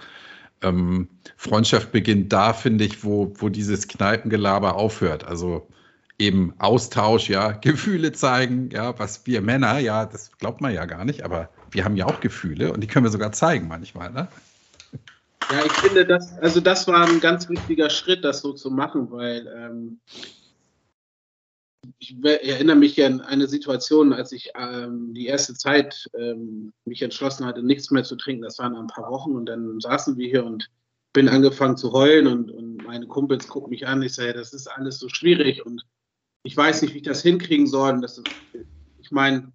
ähm, 0.62 1.08
Freundschaft 1.36 1.92
beginnt 1.92 2.32
da, 2.32 2.52
finde 2.52 2.84
ich, 2.84 3.04
wo, 3.04 3.32
wo 3.36 3.48
dieses 3.48 3.88
Kneipengelaber 3.88 4.76
aufhört. 4.76 5.24
Also 5.24 5.68
eben 6.18 6.54
Austausch, 6.58 7.28
ja, 7.28 7.52
Gefühle 7.60 8.12
zeigen, 8.12 8.70
ja, 8.70 8.98
was 8.98 9.26
wir 9.26 9.40
Männer, 9.40 9.78
ja, 9.78 10.06
das 10.06 10.36
glaubt 10.38 10.60
man 10.60 10.72
ja 10.72 10.84
gar 10.86 11.04
nicht, 11.04 11.22
aber 11.22 11.50
wir 11.70 11.84
haben 11.84 11.96
ja 11.96 12.06
auch 12.06 12.20
Gefühle 12.20 12.72
und 12.72 12.80
die 12.80 12.86
können 12.86 13.04
wir 13.04 13.10
sogar 13.10 13.32
zeigen 13.32 13.68
manchmal, 13.68 14.10
ne? 14.10 14.28
Ja, 15.50 15.64
ich 15.64 15.72
finde, 15.72 16.04
das, 16.04 16.36
also 16.38 16.60
das 16.60 16.88
war 16.88 17.06
ein 17.06 17.20
ganz 17.20 17.48
wichtiger 17.48 17.88
Schritt, 17.88 18.24
das 18.24 18.40
so 18.40 18.52
zu 18.52 18.70
machen, 18.70 19.12
weil 19.12 19.46
ähm, 19.56 20.00
ich 21.98 22.16
erinnere 22.22 22.76
mich 22.76 23.02
an 23.04 23.20
eine 23.20 23.46
Situation, 23.46 24.12
als 24.12 24.32
ich 24.32 24.50
ähm, 24.56 25.14
die 25.14 25.26
erste 25.26 25.54
Zeit 25.54 26.08
ähm, 26.14 26.72
mich 26.84 27.02
entschlossen 27.02 27.46
hatte, 27.46 27.62
nichts 27.62 27.90
mehr 27.90 28.04
zu 28.04 28.16
trinken. 28.16 28.42
Das 28.42 28.58
waren 28.58 28.76
ein 28.76 28.86
paar 28.86 29.10
Wochen 29.10 29.32
und 29.32 29.46
dann 29.46 29.80
saßen 29.80 30.16
wir 30.16 30.28
hier 30.28 30.44
und 30.44 30.70
bin 31.12 31.28
angefangen 31.28 31.76
zu 31.76 31.92
heulen 31.92 32.26
und, 32.26 32.50
und 32.50 32.76
meine 32.84 33.06
Kumpels 33.06 33.48
gucken 33.48 33.70
mich 33.70 33.86
an. 33.86 34.02
Ich 34.02 34.14
sage, 34.14 34.34
das 34.34 34.52
ist 34.52 34.66
alles 34.66 34.98
so 34.98 35.08
schwierig 35.08 35.64
und 35.64 35.82
ich 36.42 36.56
weiß 36.56 36.82
nicht, 36.82 36.94
wie 36.94 36.98
ich 36.98 37.04
das 37.04 37.22
hinkriegen 37.22 37.66
soll. 37.66 37.94
Und 37.94 38.02
das 38.02 38.18
ist, 38.18 38.28
ich 39.00 39.10
meine, 39.10 39.52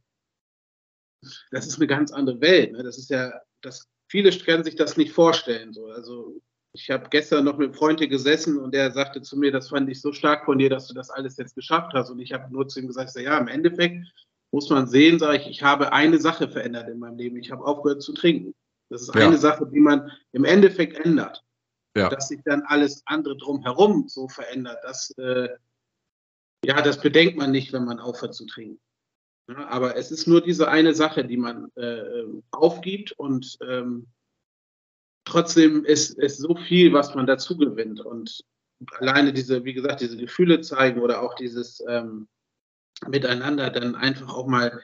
das 1.52 1.68
ist 1.68 1.78
eine 1.78 1.88
ganz 1.88 2.12
andere 2.12 2.42
Welt. 2.42 2.74
Ne? 2.74 2.84
Das 2.84 2.98
ist 2.98 3.10
ja, 3.10 3.32
das 3.62 3.88
viele 4.08 4.32
können 4.32 4.64
sich 4.64 4.76
das 4.76 4.98
nicht 4.98 5.14
vorstellen. 5.14 5.72
So. 5.72 5.86
Also 5.88 6.42
ich 6.74 6.90
habe 6.90 7.10
gestern 7.10 7.44
noch 7.44 7.58
mit 7.58 7.70
einem 7.70 7.74
Freund 7.74 8.00
hier 8.00 8.08
gesessen 8.08 8.58
und 8.58 8.74
der 8.74 8.92
sagte 8.92 9.22
zu 9.22 9.38
mir, 9.38 9.52
das 9.52 9.70
fand 9.70 9.90
ich 9.90 10.02
so 10.02 10.14
stark 10.14 10.46
von 10.46 10.58
dir, 10.58 10.70
dass 10.70 10.88
du 10.88 10.94
das 10.94 11.10
alles 11.10 11.38
jetzt 11.38 11.56
geschafft 11.56 11.92
hast. 11.94 12.10
Und 12.10 12.20
ich 12.20 12.32
habe 12.32 12.52
nur 12.52 12.68
zu 12.68 12.80
ihm 12.80 12.88
gesagt, 12.88 13.14
ja, 13.20 13.38
im 13.38 13.48
Endeffekt 13.48 14.06
muss 14.52 14.70
man 14.70 14.88
sehen, 14.88 15.20
sage 15.20 15.38
ich, 15.38 15.48
ich 15.48 15.64
habe 15.64 15.92
eine 15.92 16.20
Sache 16.20 16.50
verändert 16.50 16.88
in 16.90 17.00
meinem 17.00 17.18
Leben. 17.18 17.38
Ich 17.38 17.52
habe 17.52 17.66
aufgehört 17.66 18.02
zu 18.02 18.14
trinken. 18.14 18.54
Das 18.90 19.02
ist 19.02 19.16
ja. 19.16 19.28
eine 19.28 19.38
Sache, 19.38 19.68
die 19.68 19.80
man 19.80 20.12
im 20.32 20.46
Endeffekt 20.46 20.98
ändert. 21.06 21.44
Ja. 21.96 22.10
Dass 22.10 22.30
sich 22.30 22.40
dann 22.46 22.62
alles 22.68 23.02
andere 23.06 23.36
drumherum 23.36 24.08
so 24.08 24.30
verändert, 24.30 24.78
das, 24.84 25.12
äh, 25.18 25.50
ja, 26.64 26.82
das 26.82 27.02
bedenkt 27.02 27.36
man 27.36 27.52
nicht, 27.52 27.74
wenn 27.74 27.84
man 27.84 28.00
aufhört 28.00 28.34
zu 28.34 28.46
trinken. 28.46 28.80
Ja, 29.50 29.68
aber 29.68 29.98
es 29.98 30.10
ist 30.12 30.26
nur 30.26 30.40
diese 30.40 30.70
eine 30.70 30.94
Sache, 30.94 31.26
die 31.26 31.36
man 31.36 31.70
äh, 31.76 32.24
aufgibt 32.52 33.12
und 33.14 33.58
ähm, 33.68 34.08
trotzdem 35.26 35.86
ist 35.86 36.18
es 36.18 36.38
so 36.38 36.56
viel, 36.56 36.94
was 36.94 37.16
man 37.16 37.28
dazu 37.28 37.58
gewinnt. 37.58 38.02
Und 38.02 38.44
alleine 39.00 39.34
diese, 39.34 39.64
wie 39.64 39.74
gesagt, 39.74 40.02
diese 40.02 40.18
Gefühle 40.18 40.62
zeigen 40.62 41.02
oder 41.02 41.22
auch 41.22 41.36
dieses 41.36 41.84
ähm, 41.88 42.28
Miteinander 43.08 43.70
dann 43.70 43.96
einfach 43.96 44.34
auch 44.34 44.48
mal 44.48 44.82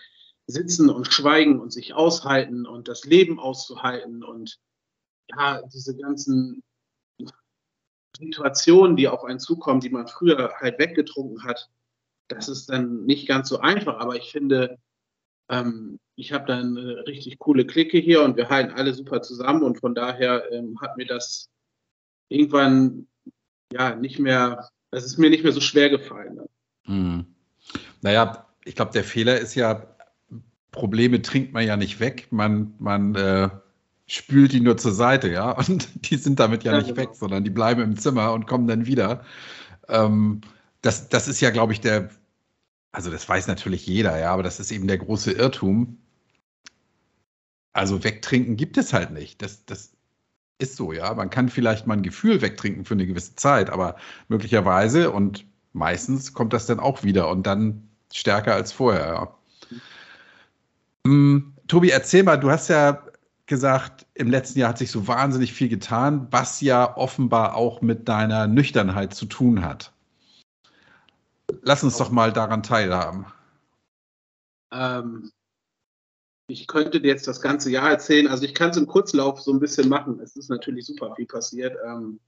sitzen 0.47 0.89
und 0.89 1.11
schweigen 1.11 1.59
und 1.59 1.71
sich 1.71 1.93
aushalten 1.93 2.65
und 2.65 2.87
das 2.87 3.05
Leben 3.05 3.39
auszuhalten 3.39 4.23
und 4.23 4.59
ja, 5.29 5.61
diese 5.73 5.95
ganzen 5.95 6.63
Situationen, 8.17 8.95
die 8.95 9.07
auf 9.07 9.23
einen 9.23 9.39
zukommen, 9.39 9.81
die 9.81 9.89
man 9.89 10.07
früher 10.07 10.53
halt 10.59 10.79
weggetrunken 10.79 11.43
hat, 11.43 11.69
das 12.29 12.49
ist 12.49 12.69
dann 12.69 13.05
nicht 13.05 13.27
ganz 13.27 13.49
so 13.49 13.59
einfach, 13.59 13.99
aber 13.99 14.15
ich 14.15 14.31
finde, 14.31 14.79
ähm, 15.49 15.99
ich 16.15 16.33
habe 16.33 16.45
da 16.45 16.57
eine 16.57 17.05
richtig 17.07 17.39
coole 17.39 17.65
Clique 17.65 17.97
hier 17.97 18.23
und 18.23 18.37
wir 18.37 18.49
halten 18.49 18.73
alle 18.73 18.93
super 18.93 19.21
zusammen 19.21 19.63
und 19.63 19.79
von 19.79 19.93
daher 19.95 20.51
ähm, 20.51 20.79
hat 20.81 20.97
mir 20.97 21.05
das 21.05 21.49
irgendwann 22.29 23.07
ja 23.71 23.95
nicht 23.95 24.19
mehr, 24.19 24.69
es 24.91 25.05
ist 25.05 25.17
mir 25.17 25.29
nicht 25.29 25.43
mehr 25.43 25.53
so 25.53 25.61
schwer 25.61 25.89
gefallen. 25.89 26.35
Ne? 26.35 26.45
Hm. 26.85 27.25
Naja, 28.01 28.47
ich 28.65 28.75
glaube, 28.75 28.91
der 28.91 29.03
Fehler 29.03 29.39
ist 29.39 29.55
ja, 29.55 29.87
Probleme 30.71 31.21
trinkt 31.21 31.53
man 31.53 31.65
ja 31.65 31.77
nicht 31.77 31.99
weg, 31.99 32.27
man, 32.31 32.73
man 32.79 33.15
äh, 33.15 33.49
spült 34.07 34.53
die 34.53 34.59
nur 34.59 34.77
zur 34.77 34.93
Seite, 34.93 35.29
ja, 35.29 35.51
und 35.67 36.09
die 36.09 36.17
sind 36.17 36.39
damit 36.39 36.63
ja, 36.63 36.71
ja 36.71 36.77
nicht 36.79 36.95
genau. 36.95 37.01
weg, 37.01 37.09
sondern 37.13 37.43
die 37.43 37.49
bleiben 37.49 37.81
im 37.81 37.97
Zimmer 37.97 38.33
und 38.33 38.47
kommen 38.47 38.67
dann 38.67 38.85
wieder. 38.85 39.23
Ähm, 39.87 40.41
das, 40.81 41.09
das 41.09 41.27
ist 41.27 41.41
ja, 41.41 41.49
glaube 41.49 41.73
ich, 41.73 41.81
der, 41.81 42.09
also 42.97 43.11
das 43.11 43.29
weiß 43.29 43.45
natürlich 43.45 43.85
jeder, 43.85 44.17
ja, 44.17 44.33
aber 44.33 44.41
das 44.41 44.59
ist 44.59 44.71
eben 44.71 44.87
der 44.87 44.97
große 44.97 45.31
Irrtum. 45.31 45.99
Also 47.71 48.03
wegtrinken 48.03 48.57
gibt 48.57 48.75
es 48.75 48.91
halt 48.91 49.11
nicht. 49.11 49.43
Das, 49.43 49.65
das 49.65 49.91
ist 50.57 50.75
so, 50.77 50.91
ja. 50.93 51.13
Man 51.13 51.29
kann 51.29 51.49
vielleicht 51.49 51.85
mal 51.85 51.93
ein 51.95 52.01
Gefühl 52.01 52.41
wegtrinken 52.41 52.85
für 52.85 52.95
eine 52.95 53.05
gewisse 53.05 53.35
Zeit, 53.35 53.69
aber 53.69 53.97
möglicherweise 54.29 55.11
und 55.11 55.45
meistens 55.73 56.33
kommt 56.33 56.53
das 56.53 56.65
dann 56.65 56.79
auch 56.79 57.03
wieder 57.03 57.29
und 57.29 57.45
dann 57.45 57.87
stärker 58.11 58.55
als 58.55 58.71
vorher, 58.71 59.05
ja. 59.05 59.37
Hm, 61.05 61.53
Tobi, 61.67 61.91
erzähl 61.91 62.23
mal, 62.23 62.37
du 62.37 62.49
hast 62.49 62.67
ja 62.67 63.03
gesagt, 63.45 64.07
im 64.15 64.31
letzten 64.31 64.57
Jahr 64.57 64.69
hat 64.69 64.79
sich 64.79 64.89
so 64.89 65.07
wahnsinnig 65.07 65.53
viel 65.53 65.69
getan, 65.69 66.29
was 66.31 66.61
ja 66.61 66.97
offenbar 66.97 67.53
auch 67.57 67.81
mit 67.81 68.09
deiner 68.09 68.47
Nüchternheit 68.47 69.13
zu 69.13 69.27
tun 69.27 69.63
hat. 69.63 69.93
Lass 71.61 71.83
uns 71.83 71.97
doch 71.97 72.11
mal 72.11 72.33
daran 72.33 72.63
teilhaben. 72.63 73.25
Ähm, 74.71 75.31
ich 76.49 76.67
könnte 76.67 77.01
dir 77.01 77.09
jetzt 77.09 77.27
das 77.27 77.41
ganze 77.41 77.69
Jahr 77.69 77.89
erzählen. 77.89 78.27
Also 78.27 78.45
ich 78.45 78.53
kann 78.53 78.69
es 78.69 78.77
im 78.77 78.87
Kurzlauf 78.87 79.41
so 79.41 79.51
ein 79.51 79.59
bisschen 79.59 79.89
machen. 79.89 80.19
Es 80.19 80.35
ist 80.35 80.49
natürlich 80.49 80.85
super 80.85 81.13
viel 81.15 81.25
passiert. 81.25 81.77
Ähm, 81.85 82.19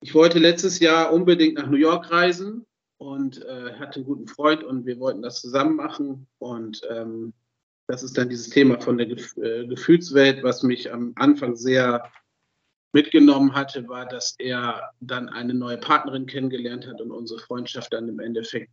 ich 0.00 0.14
wollte 0.14 0.38
letztes 0.38 0.78
Jahr 0.78 1.12
unbedingt 1.12 1.54
nach 1.54 1.68
New 1.68 1.76
York 1.76 2.10
reisen 2.10 2.66
und 2.98 3.44
äh, 3.44 3.72
hatte 3.74 3.96
einen 3.96 4.04
guten 4.04 4.28
Freund 4.28 4.62
und 4.62 4.86
wir 4.86 4.98
wollten 5.00 5.22
das 5.22 5.40
zusammen 5.40 5.76
machen. 5.76 6.26
Und 6.38 6.82
ähm, 6.90 7.32
das 7.88 8.02
ist 8.02 8.16
dann 8.18 8.28
dieses 8.28 8.50
Thema 8.50 8.80
von 8.80 8.98
der 8.98 9.06
Gef 9.06 9.36
äh, 9.36 9.66
Gefühlswelt, 9.66 10.42
was 10.42 10.62
mich 10.62 10.92
am 10.92 11.12
Anfang 11.16 11.56
sehr 11.56 12.10
mitgenommen 12.96 13.54
hatte, 13.54 13.86
war, 13.88 14.06
dass 14.06 14.34
er 14.38 14.90
dann 15.00 15.28
eine 15.28 15.52
neue 15.52 15.76
Partnerin 15.76 16.24
kennengelernt 16.24 16.86
hat 16.86 16.98
und 17.02 17.10
unsere 17.10 17.40
Freundschaft 17.40 17.92
dann 17.92 18.08
im 18.08 18.20
Endeffekt 18.20 18.70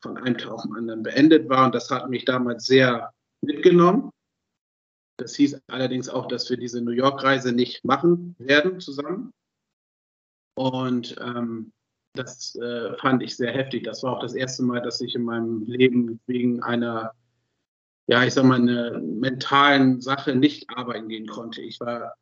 von 0.00 0.16
einem 0.16 0.38
Tag 0.38 0.52
auf 0.52 0.62
den 0.62 0.74
anderen 0.74 1.02
beendet 1.02 1.50
war. 1.50 1.66
Und 1.66 1.74
das 1.74 1.90
hat 1.90 2.08
mich 2.08 2.24
damals 2.24 2.64
sehr 2.64 3.12
mitgenommen. 3.42 4.10
Das 5.18 5.34
hieß 5.36 5.60
allerdings 5.66 6.08
auch, 6.08 6.28
dass 6.28 6.48
wir 6.48 6.56
diese 6.56 6.80
New 6.80 6.92
York-Reise 6.92 7.52
nicht 7.52 7.84
machen 7.84 8.34
werden 8.38 8.80
zusammen. 8.80 9.32
Und 10.56 11.14
ähm, 11.20 11.72
das 12.14 12.54
äh, 12.56 12.96
fand 12.96 13.22
ich 13.22 13.36
sehr 13.36 13.52
heftig. 13.52 13.84
Das 13.84 14.02
war 14.02 14.16
auch 14.16 14.22
das 14.22 14.34
erste 14.34 14.62
Mal, 14.62 14.80
dass 14.80 15.02
ich 15.02 15.14
in 15.14 15.24
meinem 15.24 15.64
Leben 15.66 16.20
wegen 16.26 16.62
einer, 16.62 17.12
ja, 18.06 18.24
ich 18.24 18.32
sag 18.32 18.44
mal, 18.44 18.62
einer 18.62 18.98
mentalen 18.98 20.00
Sache 20.00 20.34
nicht 20.34 20.70
arbeiten 20.70 21.08
gehen 21.08 21.26
konnte. 21.26 21.60
Ich 21.60 21.78
war 21.80 22.14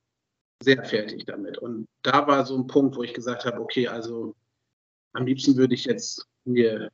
sehr 0.62 0.84
fertig 0.84 1.24
damit. 1.24 1.58
Und 1.58 1.88
da 2.02 2.26
war 2.26 2.44
so 2.44 2.56
ein 2.56 2.66
Punkt, 2.66 2.96
wo 2.96 3.02
ich 3.02 3.14
gesagt 3.14 3.44
habe, 3.44 3.60
okay, 3.60 3.88
also 3.88 4.34
am 5.12 5.26
liebsten 5.26 5.56
würde 5.56 5.74
ich 5.74 5.86
jetzt 5.86 6.26
mir 6.44 6.90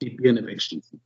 die 0.00 0.10
Birne 0.10 0.44
wegschießen. 0.46 1.00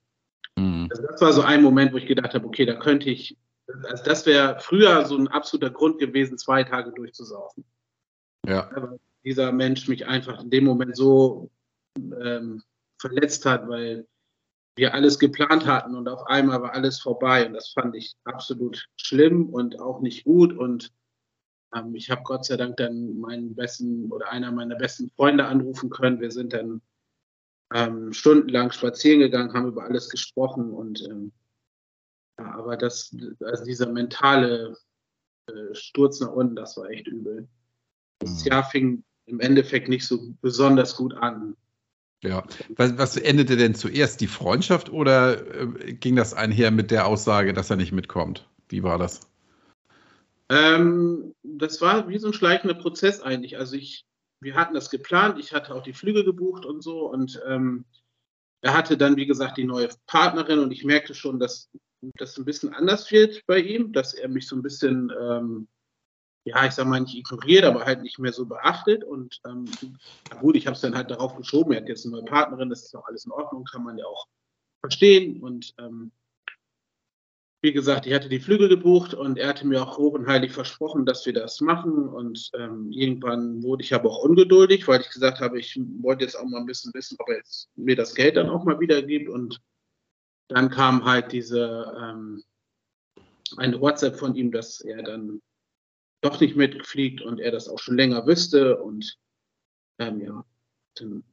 Mhm. 0.56 0.88
Also 0.90 1.02
das 1.02 1.20
war 1.20 1.32
so 1.32 1.42
ein 1.42 1.62
Moment, 1.62 1.92
wo 1.92 1.96
ich 1.96 2.06
gedacht 2.06 2.34
habe, 2.34 2.46
okay, 2.46 2.64
da 2.64 2.74
könnte 2.74 3.10
ich, 3.10 3.36
also 3.84 4.04
das 4.04 4.26
wäre 4.26 4.58
früher 4.60 5.04
so 5.04 5.16
ein 5.16 5.28
absoluter 5.28 5.70
Grund 5.70 5.98
gewesen, 5.98 6.38
zwei 6.38 6.64
Tage 6.64 6.92
durchzusaufen. 6.92 7.64
Ja. 8.46 8.70
Aber 8.74 8.98
dieser 9.24 9.52
Mensch 9.52 9.86
mich 9.88 10.06
einfach 10.06 10.42
in 10.42 10.50
dem 10.50 10.64
Moment 10.64 10.96
so 10.96 11.50
ähm, 11.96 12.62
verletzt 13.00 13.44
hat, 13.46 13.68
weil 13.68 14.06
wir 14.76 14.94
alles 14.94 15.18
geplant 15.18 15.66
hatten 15.66 15.94
und 15.94 16.08
auf 16.08 16.26
einmal 16.26 16.62
war 16.62 16.72
alles 16.72 17.00
vorbei 17.00 17.46
und 17.46 17.52
das 17.52 17.70
fand 17.70 17.94
ich 17.96 18.14
absolut 18.24 18.86
schlimm 18.96 19.50
und 19.50 19.78
auch 19.80 20.00
nicht 20.00 20.24
gut 20.24 20.56
und 20.56 20.92
ähm, 21.74 21.94
ich 21.94 22.10
habe 22.10 22.22
Gott 22.24 22.44
sei 22.44 22.56
Dank 22.56 22.76
dann 22.76 23.18
meinen 23.18 23.54
besten 23.54 24.10
oder 24.10 24.30
einer 24.30 24.52
meiner 24.52 24.76
besten 24.76 25.10
Freunde 25.10 25.46
anrufen 25.46 25.90
können. 25.90 26.20
Wir 26.20 26.30
sind 26.30 26.52
dann 26.52 26.80
ähm, 27.72 28.12
stundenlang 28.12 28.72
spazieren 28.72 29.20
gegangen, 29.20 29.52
haben 29.52 29.68
über 29.68 29.84
alles 29.84 30.08
gesprochen 30.08 30.70
und 30.70 31.02
ähm, 31.08 31.32
ja, 32.38 32.54
aber 32.54 32.76
das, 32.76 33.14
also 33.44 33.64
dieser 33.64 33.86
mentale 33.86 34.76
äh, 35.46 35.74
Sturz 35.74 36.20
nach 36.20 36.32
unten, 36.32 36.56
das 36.56 36.76
war 36.76 36.88
echt 36.88 37.06
übel. 37.06 37.48
Das 38.18 38.44
mhm. 38.44 38.50
Jahr 38.50 38.64
fing 38.64 39.04
im 39.26 39.40
Endeffekt 39.40 39.88
nicht 39.88 40.06
so 40.06 40.34
besonders 40.40 40.96
gut 40.96 41.14
an. 41.14 41.56
Ja, 42.22 42.44
was, 42.76 42.98
was 42.98 43.16
endete 43.16 43.56
denn 43.56 43.74
zuerst? 43.74 44.20
Die 44.20 44.26
Freundschaft 44.26 44.90
oder 44.90 45.38
äh, 45.54 45.94
ging 45.94 46.16
das 46.16 46.34
einher 46.34 46.70
mit 46.70 46.90
der 46.90 47.06
Aussage, 47.06 47.54
dass 47.54 47.70
er 47.70 47.76
nicht 47.76 47.92
mitkommt? 47.92 48.48
Wie 48.68 48.82
war 48.82 48.98
das? 48.98 49.29
Ähm, 50.50 51.34
das 51.44 51.80
war 51.80 52.08
wie 52.08 52.18
so 52.18 52.26
ein 52.26 52.34
schleichender 52.34 52.74
Prozess 52.74 53.20
eigentlich. 53.20 53.56
Also 53.56 53.76
ich, 53.76 54.04
wir 54.40 54.56
hatten 54.56 54.74
das 54.74 54.90
geplant, 54.90 55.38
ich 55.38 55.54
hatte 55.54 55.74
auch 55.74 55.82
die 55.82 55.92
Flüge 55.92 56.24
gebucht 56.24 56.66
und 56.66 56.82
so 56.82 57.08
und 57.08 57.40
ähm, 57.46 57.84
er 58.62 58.74
hatte 58.74 58.98
dann, 58.98 59.16
wie 59.16 59.26
gesagt, 59.26 59.56
die 59.56 59.64
neue 59.64 59.88
Partnerin 60.06 60.58
und 60.58 60.72
ich 60.72 60.84
merkte 60.84 61.14
schon, 61.14 61.38
dass 61.38 61.70
das 62.16 62.36
ein 62.36 62.44
bisschen 62.44 62.74
anders 62.74 63.10
wird 63.12 63.46
bei 63.46 63.58
ihm, 63.58 63.92
dass 63.92 64.12
er 64.12 64.28
mich 64.28 64.48
so 64.48 64.56
ein 64.56 64.62
bisschen, 64.62 65.12
ähm, 65.18 65.68
ja, 66.44 66.66
ich 66.66 66.72
sag 66.72 66.86
mal 66.86 67.00
nicht 67.00 67.16
ignoriert, 67.16 67.64
aber 67.64 67.84
halt 67.84 68.02
nicht 68.02 68.18
mehr 68.18 68.32
so 68.32 68.44
beachtet 68.44 69.04
und 69.04 69.40
ähm, 69.46 69.66
gut, 70.40 70.56
ich 70.56 70.66
habe 70.66 70.74
es 70.74 70.80
dann 70.80 70.96
halt 70.96 71.10
darauf 71.10 71.36
geschoben, 71.36 71.72
er 71.72 71.82
hat 71.82 71.88
jetzt 71.88 72.04
eine 72.04 72.16
neue 72.16 72.24
Partnerin, 72.24 72.70
das 72.70 72.82
ist 72.82 72.96
auch 72.96 73.06
alles 73.06 73.24
in 73.24 73.32
Ordnung, 73.32 73.64
kann 73.64 73.84
man 73.84 73.98
ja 73.98 74.04
auch 74.04 74.26
verstehen 74.80 75.40
und 75.42 75.74
ähm, 75.78 76.10
wie 77.62 77.72
gesagt, 77.72 78.06
ich 78.06 78.14
hatte 78.14 78.30
die 78.30 78.40
Flüge 78.40 78.68
gebucht 78.68 79.12
und 79.12 79.38
er 79.38 79.48
hatte 79.48 79.66
mir 79.66 79.82
auch 79.82 79.98
hoch 79.98 80.14
und 80.14 80.26
heilig 80.26 80.52
versprochen, 80.52 81.04
dass 81.04 81.26
wir 81.26 81.34
das 81.34 81.60
machen. 81.60 82.08
Und 82.08 82.50
ähm, 82.54 82.90
irgendwann 82.90 83.62
wurde 83.62 83.82
ich 83.82 83.92
aber 83.92 84.10
auch 84.10 84.24
ungeduldig, 84.24 84.88
weil 84.88 85.02
ich 85.02 85.10
gesagt 85.10 85.40
habe, 85.40 85.58
ich 85.58 85.78
wollte 86.00 86.24
jetzt 86.24 86.36
auch 86.36 86.44
mal 86.44 86.60
ein 86.60 86.66
bisschen 86.66 86.92
wissen, 86.94 87.16
ob 87.18 87.28
er 87.28 87.36
jetzt 87.36 87.68
mir 87.76 87.96
das 87.96 88.14
Geld 88.14 88.36
dann 88.36 88.48
auch 88.48 88.64
mal 88.64 88.80
wieder 88.80 89.02
gibt. 89.02 89.28
Und 89.28 89.60
dann 90.48 90.70
kam 90.70 91.04
halt 91.04 91.32
diese 91.32 91.94
ähm, 92.00 92.42
eine 93.58 93.78
WhatsApp 93.78 94.16
von 94.16 94.34
ihm, 94.34 94.52
dass 94.52 94.80
er 94.80 95.02
dann 95.02 95.42
doch 96.22 96.40
nicht 96.40 96.56
mitfliegt 96.56 97.20
und 97.20 97.40
er 97.40 97.50
das 97.50 97.68
auch 97.68 97.78
schon 97.78 97.96
länger 97.96 98.26
wüsste. 98.26 98.78
Und 98.78 99.18
ähm, 99.98 100.20
ja, 100.22 100.44
dann, 100.94 101.24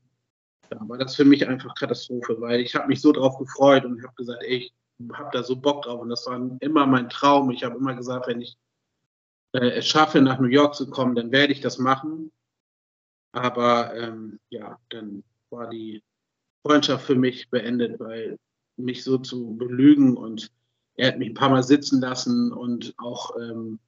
war 0.70 0.98
das 0.98 1.16
für 1.16 1.24
mich 1.24 1.48
einfach 1.48 1.74
Katastrophe, 1.76 2.36
weil 2.42 2.60
ich 2.60 2.76
habe 2.76 2.88
mich 2.88 3.00
so 3.00 3.14
drauf 3.14 3.38
gefreut 3.38 3.86
und 3.86 4.04
habe 4.04 4.16
gesagt, 4.16 4.44
ey, 4.44 4.58
ich 4.58 4.74
habe 5.14 5.30
da 5.32 5.44
so 5.44 5.56
Bock 5.56 5.84
drauf 5.84 6.02
und 6.02 6.10
das 6.10 6.26
war 6.26 6.40
immer 6.60 6.86
mein 6.88 7.10
Traum. 7.10 7.52
Ich 7.52 7.64
habe 7.64 7.78
immer 7.78 7.96
gesagt, 7.96 8.28
wenn 8.28 8.42
ich 8.42 8.58
äh, 9.54 9.70
es 9.70 9.88
schaffe, 9.88 10.22
nach 10.22 10.40
New 10.40 10.48
York 10.48 10.76
zu 10.76 10.90
kommen, 10.90 11.16
dann 11.16 11.32
werde 11.32 11.54
ich 11.54 11.62
das 11.62 11.78
machen. 11.78 12.32
Aber 13.32 13.96
ähm, 13.96 14.40
ja, 14.50 14.80
dann 14.90 15.24
war 15.50 15.70
die 15.70 16.04
Freundschaft 16.66 17.06
für 17.06 17.16
mich 17.16 17.50
beendet, 17.50 18.00
weil 18.00 18.38
mich 18.78 19.04
so 19.04 19.18
zu 19.18 19.56
belügen 19.58 20.18
und 20.18 20.52
er 20.96 21.10
hat 21.10 21.20
mich 21.20 21.30
ein 21.30 21.36
paar 21.36 21.50
Mal 21.50 21.64
sitzen 21.64 22.02
lassen 22.02 22.52
und 22.52 22.94
auch 22.98 23.36
ähm, 23.38 23.80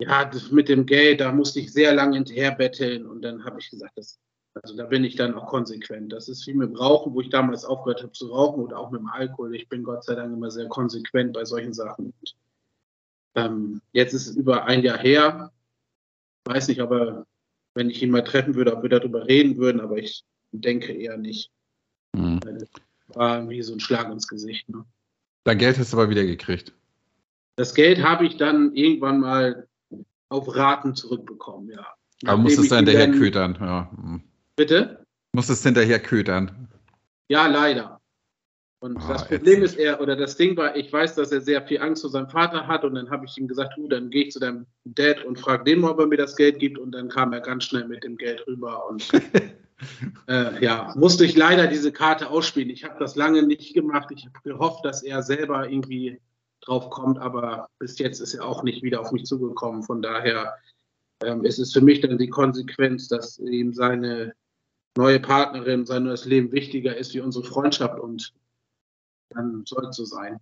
ja, 0.00 0.24
das 0.24 0.50
mit 0.50 0.68
dem 0.68 0.86
Geld, 0.86 1.20
da 1.20 1.32
musste 1.32 1.60
ich 1.60 1.72
sehr 1.72 1.94
lange 1.94 2.16
hinterher 2.16 2.52
betteln 2.52 3.06
und 3.06 3.22
dann 3.22 3.44
habe 3.44 3.58
ich 3.60 3.70
gesagt, 3.70 3.96
das 3.96 4.18
also 4.54 4.76
da 4.76 4.84
bin 4.84 5.04
ich 5.04 5.16
dann 5.16 5.34
auch 5.34 5.46
konsequent. 5.46 6.12
Das 6.12 6.28
ist 6.28 6.46
wie 6.46 6.54
mit 6.54 6.70
dem 6.70 6.76
Rauchen, 6.76 7.14
wo 7.14 7.20
ich 7.20 7.30
damals 7.30 7.64
aufgehört 7.64 8.02
habe 8.02 8.12
zu 8.12 8.28
rauchen 8.28 8.62
oder 8.62 8.78
auch 8.78 8.90
mit 8.90 9.00
dem 9.00 9.08
Alkohol. 9.08 9.54
Ich 9.54 9.68
bin 9.68 9.84
Gott 9.84 10.04
sei 10.04 10.14
Dank 10.14 10.32
immer 10.32 10.50
sehr 10.50 10.68
konsequent 10.68 11.32
bei 11.32 11.44
solchen 11.44 11.72
Sachen. 11.72 12.06
Und, 12.06 12.36
ähm, 13.34 13.80
jetzt 13.92 14.14
ist 14.14 14.26
es 14.26 14.36
über 14.36 14.64
ein 14.64 14.82
Jahr 14.82 14.98
her. 14.98 15.52
Ich 16.46 16.54
weiß 16.54 16.68
nicht, 16.68 16.80
aber 16.80 17.26
wenn 17.74 17.90
ich 17.90 18.02
ihn 18.02 18.10
mal 18.10 18.24
treffen 18.24 18.54
würde, 18.54 18.76
ob 18.76 18.82
wir 18.82 18.90
darüber 18.90 19.26
reden 19.26 19.56
würden, 19.58 19.80
aber 19.80 19.98
ich 19.98 20.24
denke 20.50 20.92
eher 20.92 21.16
nicht. 21.16 21.50
Mhm. 22.14 22.40
War 23.08 23.48
wie 23.48 23.62
so 23.62 23.72
ein 23.72 23.80
Schlag 23.80 24.10
ins 24.10 24.26
Gesicht. 24.26 24.68
Ne? 24.68 24.84
Dein 25.44 25.58
Geld 25.58 25.78
hast 25.78 25.92
du 25.92 25.96
aber 25.96 26.10
wieder 26.10 26.24
gekriegt. 26.24 26.72
Das 27.56 27.74
Geld 27.74 28.02
habe 28.02 28.26
ich 28.26 28.36
dann 28.36 28.74
irgendwann 28.74 29.20
mal 29.20 29.68
auf 30.28 30.54
Raten 30.54 30.94
zurückbekommen, 30.94 31.70
ja. 31.70 31.86
Aber 32.26 32.36
musstest 32.36 32.70
du 32.70 32.76
hinterher 32.76 33.10
ködern, 33.10 33.56
ja. 33.60 33.90
Bitte? 34.58 35.04
Muss 35.34 35.48
es 35.48 35.62
hinterher 35.62 36.00
ködern. 36.00 36.68
Ja, 37.28 37.46
leider. 37.46 38.00
Und 38.80 38.96
ah, 38.96 39.12
das 39.12 39.28
Problem 39.28 39.62
ist 39.62 39.78
er, 39.78 40.00
oder 40.00 40.16
das 40.16 40.36
Ding 40.36 40.56
war, 40.56 40.74
ich 40.74 40.92
weiß, 40.92 41.14
dass 41.14 41.30
er 41.30 41.40
sehr 41.40 41.62
viel 41.62 41.80
Angst 41.80 42.02
vor 42.02 42.10
seinem 42.10 42.28
Vater 42.28 42.66
hat 42.66 42.84
und 42.84 42.96
dann 42.96 43.08
habe 43.08 43.24
ich 43.24 43.38
ihm 43.38 43.46
gesagt, 43.46 43.74
du, 43.76 43.86
dann 43.86 44.10
gehe 44.10 44.24
ich 44.24 44.32
zu 44.32 44.40
deinem 44.40 44.66
Dad 44.84 45.24
und 45.24 45.38
frage 45.38 45.62
den 45.62 45.80
mal, 45.80 45.92
ob 45.92 46.00
er 46.00 46.06
mir 46.08 46.16
das 46.16 46.34
Geld 46.34 46.58
gibt 46.58 46.76
und 46.76 46.90
dann 46.90 47.08
kam 47.08 47.32
er 47.32 47.40
ganz 47.40 47.64
schnell 47.64 47.86
mit 47.86 48.02
dem 48.02 48.16
Geld 48.16 48.44
rüber 48.48 48.88
und 48.88 49.08
äh, 50.28 50.64
ja, 50.64 50.92
musste 50.96 51.24
ich 51.24 51.36
leider 51.36 51.68
diese 51.68 51.92
Karte 51.92 52.28
ausspielen. 52.28 52.70
Ich 52.70 52.82
habe 52.82 52.98
das 52.98 53.14
lange 53.14 53.44
nicht 53.44 53.74
gemacht. 53.74 54.10
Ich 54.10 54.26
habe 54.26 54.38
gehofft, 54.42 54.84
dass 54.84 55.04
er 55.04 55.22
selber 55.22 55.68
irgendwie 55.68 56.20
drauf 56.62 56.90
kommt, 56.90 57.20
aber 57.20 57.68
bis 57.78 57.96
jetzt 58.00 58.18
ist 58.18 58.34
er 58.34 58.44
auch 58.44 58.64
nicht 58.64 58.82
wieder 58.82 59.00
auf 59.00 59.12
mich 59.12 59.24
zugekommen. 59.24 59.84
Von 59.84 60.02
daher 60.02 60.56
ähm, 61.24 61.44
ist 61.44 61.58
es 61.58 61.72
für 61.72 61.80
mich 61.80 62.00
dann 62.00 62.18
die 62.18 62.28
Konsequenz, 62.28 63.06
dass 63.06 63.38
ihm 63.38 63.72
seine 63.72 64.34
neue 64.98 65.20
Partnerin, 65.20 65.86
sein 65.86 66.02
neues 66.02 66.24
Leben 66.24 66.50
wichtiger 66.50 66.96
ist 66.96 67.14
wie 67.14 67.20
unsere 67.20 67.44
Freundschaft 67.44 68.00
und 68.00 68.34
dann 69.30 69.62
soll 69.64 69.86
es 69.86 69.96
so 69.96 70.04
sein. 70.04 70.40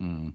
Hm. 0.00 0.34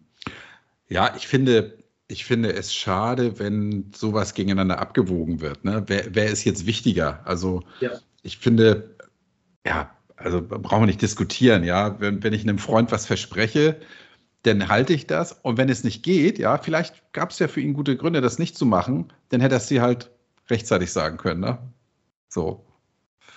Ja, 0.90 1.14
ich 1.16 1.28
finde, 1.28 1.78
ich 2.08 2.26
finde 2.26 2.54
es 2.54 2.74
schade, 2.74 3.38
wenn 3.38 3.92
sowas 3.96 4.34
gegeneinander 4.34 4.80
abgewogen 4.80 5.42
wird. 5.42 5.64
Ne? 5.64 5.84
Wer, 5.86 6.14
wer 6.16 6.32
ist 6.32 6.44
jetzt 6.44 6.66
wichtiger? 6.66 7.22
Also 7.24 7.62
ja. 7.82 7.92
ich 8.24 8.40
finde, 8.40 8.96
ja, 9.64 9.96
also 10.16 10.42
brauchen 10.42 10.82
wir 10.82 10.88
nicht 10.88 11.02
diskutieren, 11.02 11.64
ja. 11.64 12.00
Wenn, 12.00 12.24
wenn 12.24 12.34
ich 12.34 12.42
einem 12.42 12.58
Freund 12.58 12.92
was 12.92 13.06
verspreche, 13.06 13.80
dann 14.42 14.70
halte 14.70 14.94
ich 14.94 15.06
das. 15.06 15.34
Und 15.34 15.58
wenn 15.58 15.70
es 15.70 15.84
nicht 15.84 16.02
geht, 16.02 16.40
ja, 16.40 16.58
vielleicht 16.58 17.14
gab 17.14 17.30
es 17.30 17.38
ja 17.38 17.48
für 17.48 17.62
ihn 17.62 17.74
gute 17.74 17.96
Gründe, 17.96 18.22
das 18.22 18.40
nicht 18.40 18.58
zu 18.58 18.66
machen, 18.66 19.14
dann 19.30 19.40
hätte 19.40 19.56
er 19.56 19.58
es 19.58 19.68
sie 19.68 19.82
halt 19.82 20.10
rechtzeitig 20.50 20.92
sagen 20.92 21.18
können, 21.18 21.42
ne? 21.42 21.60
So. 22.28 22.66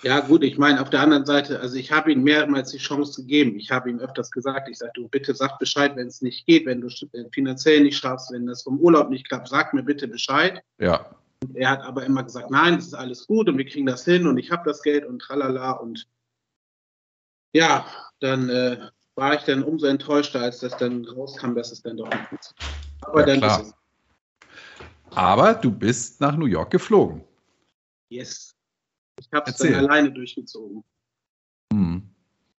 Ja, 0.05 0.19
gut, 0.19 0.43
ich 0.43 0.59
meine, 0.59 0.79
auf 0.81 0.91
der 0.91 1.01
anderen 1.01 1.25
Seite, 1.25 1.59
also 1.59 1.77
ich 1.77 1.91
habe 1.91 2.11
ihm 2.11 2.21
mehrmals 2.21 2.69
die 2.69 2.77
Chance 2.77 3.21
gegeben. 3.21 3.55
Ich 3.55 3.71
habe 3.71 3.89
ihm 3.89 3.97
öfters 3.97 4.29
gesagt, 4.29 4.69
ich 4.69 4.77
sage, 4.77 4.91
du 4.93 5.07
bitte 5.07 5.33
sag 5.33 5.57
Bescheid, 5.57 5.95
wenn 5.95 6.05
es 6.05 6.21
nicht 6.21 6.45
geht, 6.45 6.67
wenn 6.67 6.79
du 6.79 6.89
äh, 7.13 7.25
finanziell 7.31 7.81
nicht 7.81 7.97
schaffst, 7.97 8.31
wenn 8.31 8.45
das 8.45 8.61
vom 8.61 8.77
Urlaub 8.77 9.09
nicht 9.09 9.27
klappt, 9.27 9.47
sag 9.47 9.73
mir 9.73 9.81
bitte 9.81 10.07
Bescheid. 10.07 10.61
Ja. 10.77 11.09
Und 11.41 11.55
er 11.55 11.71
hat 11.71 11.81
aber 11.81 12.05
immer 12.05 12.23
gesagt, 12.23 12.51
nein, 12.51 12.75
das 12.75 12.85
ist 12.85 12.93
alles 12.93 13.25
gut 13.25 13.49
und 13.49 13.57
wir 13.57 13.65
kriegen 13.65 13.87
das 13.87 14.05
hin 14.05 14.27
und 14.27 14.37
ich 14.37 14.51
habe 14.51 14.61
das 14.63 14.83
Geld 14.83 15.07
und 15.07 15.23
tralala 15.23 15.71
und 15.71 16.07
ja, 17.53 17.87
dann 18.19 18.49
äh, 18.49 18.77
war 19.15 19.33
ich 19.33 19.41
dann 19.41 19.63
umso 19.63 19.87
enttäuschter, 19.87 20.39
als 20.39 20.59
das 20.59 20.77
dann 20.77 21.03
rauskam, 21.05 21.55
dass 21.55 21.71
es 21.71 21.81
dann 21.81 21.97
doch 21.97 22.11
nicht 22.11 22.31
ist. 22.39 22.53
Aber 23.01 23.21
ja, 23.21 23.25
dann 23.25 23.37
klar. 23.39 23.61
ist 23.61 23.67
es. 23.69 23.73
Aber 25.15 25.55
du 25.55 25.71
bist 25.71 26.21
nach 26.21 26.37
New 26.37 26.45
York 26.45 26.69
geflogen. 26.69 27.23
Yes. 28.09 28.54
Ich 29.19 29.27
habe 29.33 29.49
es 29.49 29.57
dann 29.57 29.73
alleine 29.73 30.11
durchgezogen. 30.11 30.83
Hm. 31.71 32.09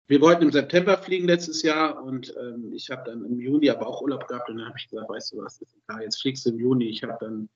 Wir 0.09 0.21
wollten 0.21 0.45
im 0.45 0.53
September 0.53 0.97
fliegen 0.99 1.27
letztes 1.27 1.63
Jahr 1.63 2.03
und 2.03 2.35
ähm, 2.41 2.73
ich 2.73 2.91
habe 2.91 3.11
dann 3.11 3.25
im 3.25 3.41
Juni 3.41 3.69
aber 3.71 3.87
auch 3.87 4.01
Urlaub 4.03 4.29
gehabt 4.29 4.49
und 4.49 4.59
dann 4.59 4.69
habe 4.69 4.79
ich 4.79 4.89
gesagt, 4.89 5.09
weißt 5.09 5.33
du 5.33 5.39
was, 5.39 5.61
ist 5.61 5.77
egal, 5.77 6.03
jetzt 6.03 6.21
fliegst 6.21 6.47
du 6.47 6.51
im 6.51 6.61
Juni. 6.61 6.85
Ich 6.87 7.03
habe 7.03 7.17
dann, 7.21 7.49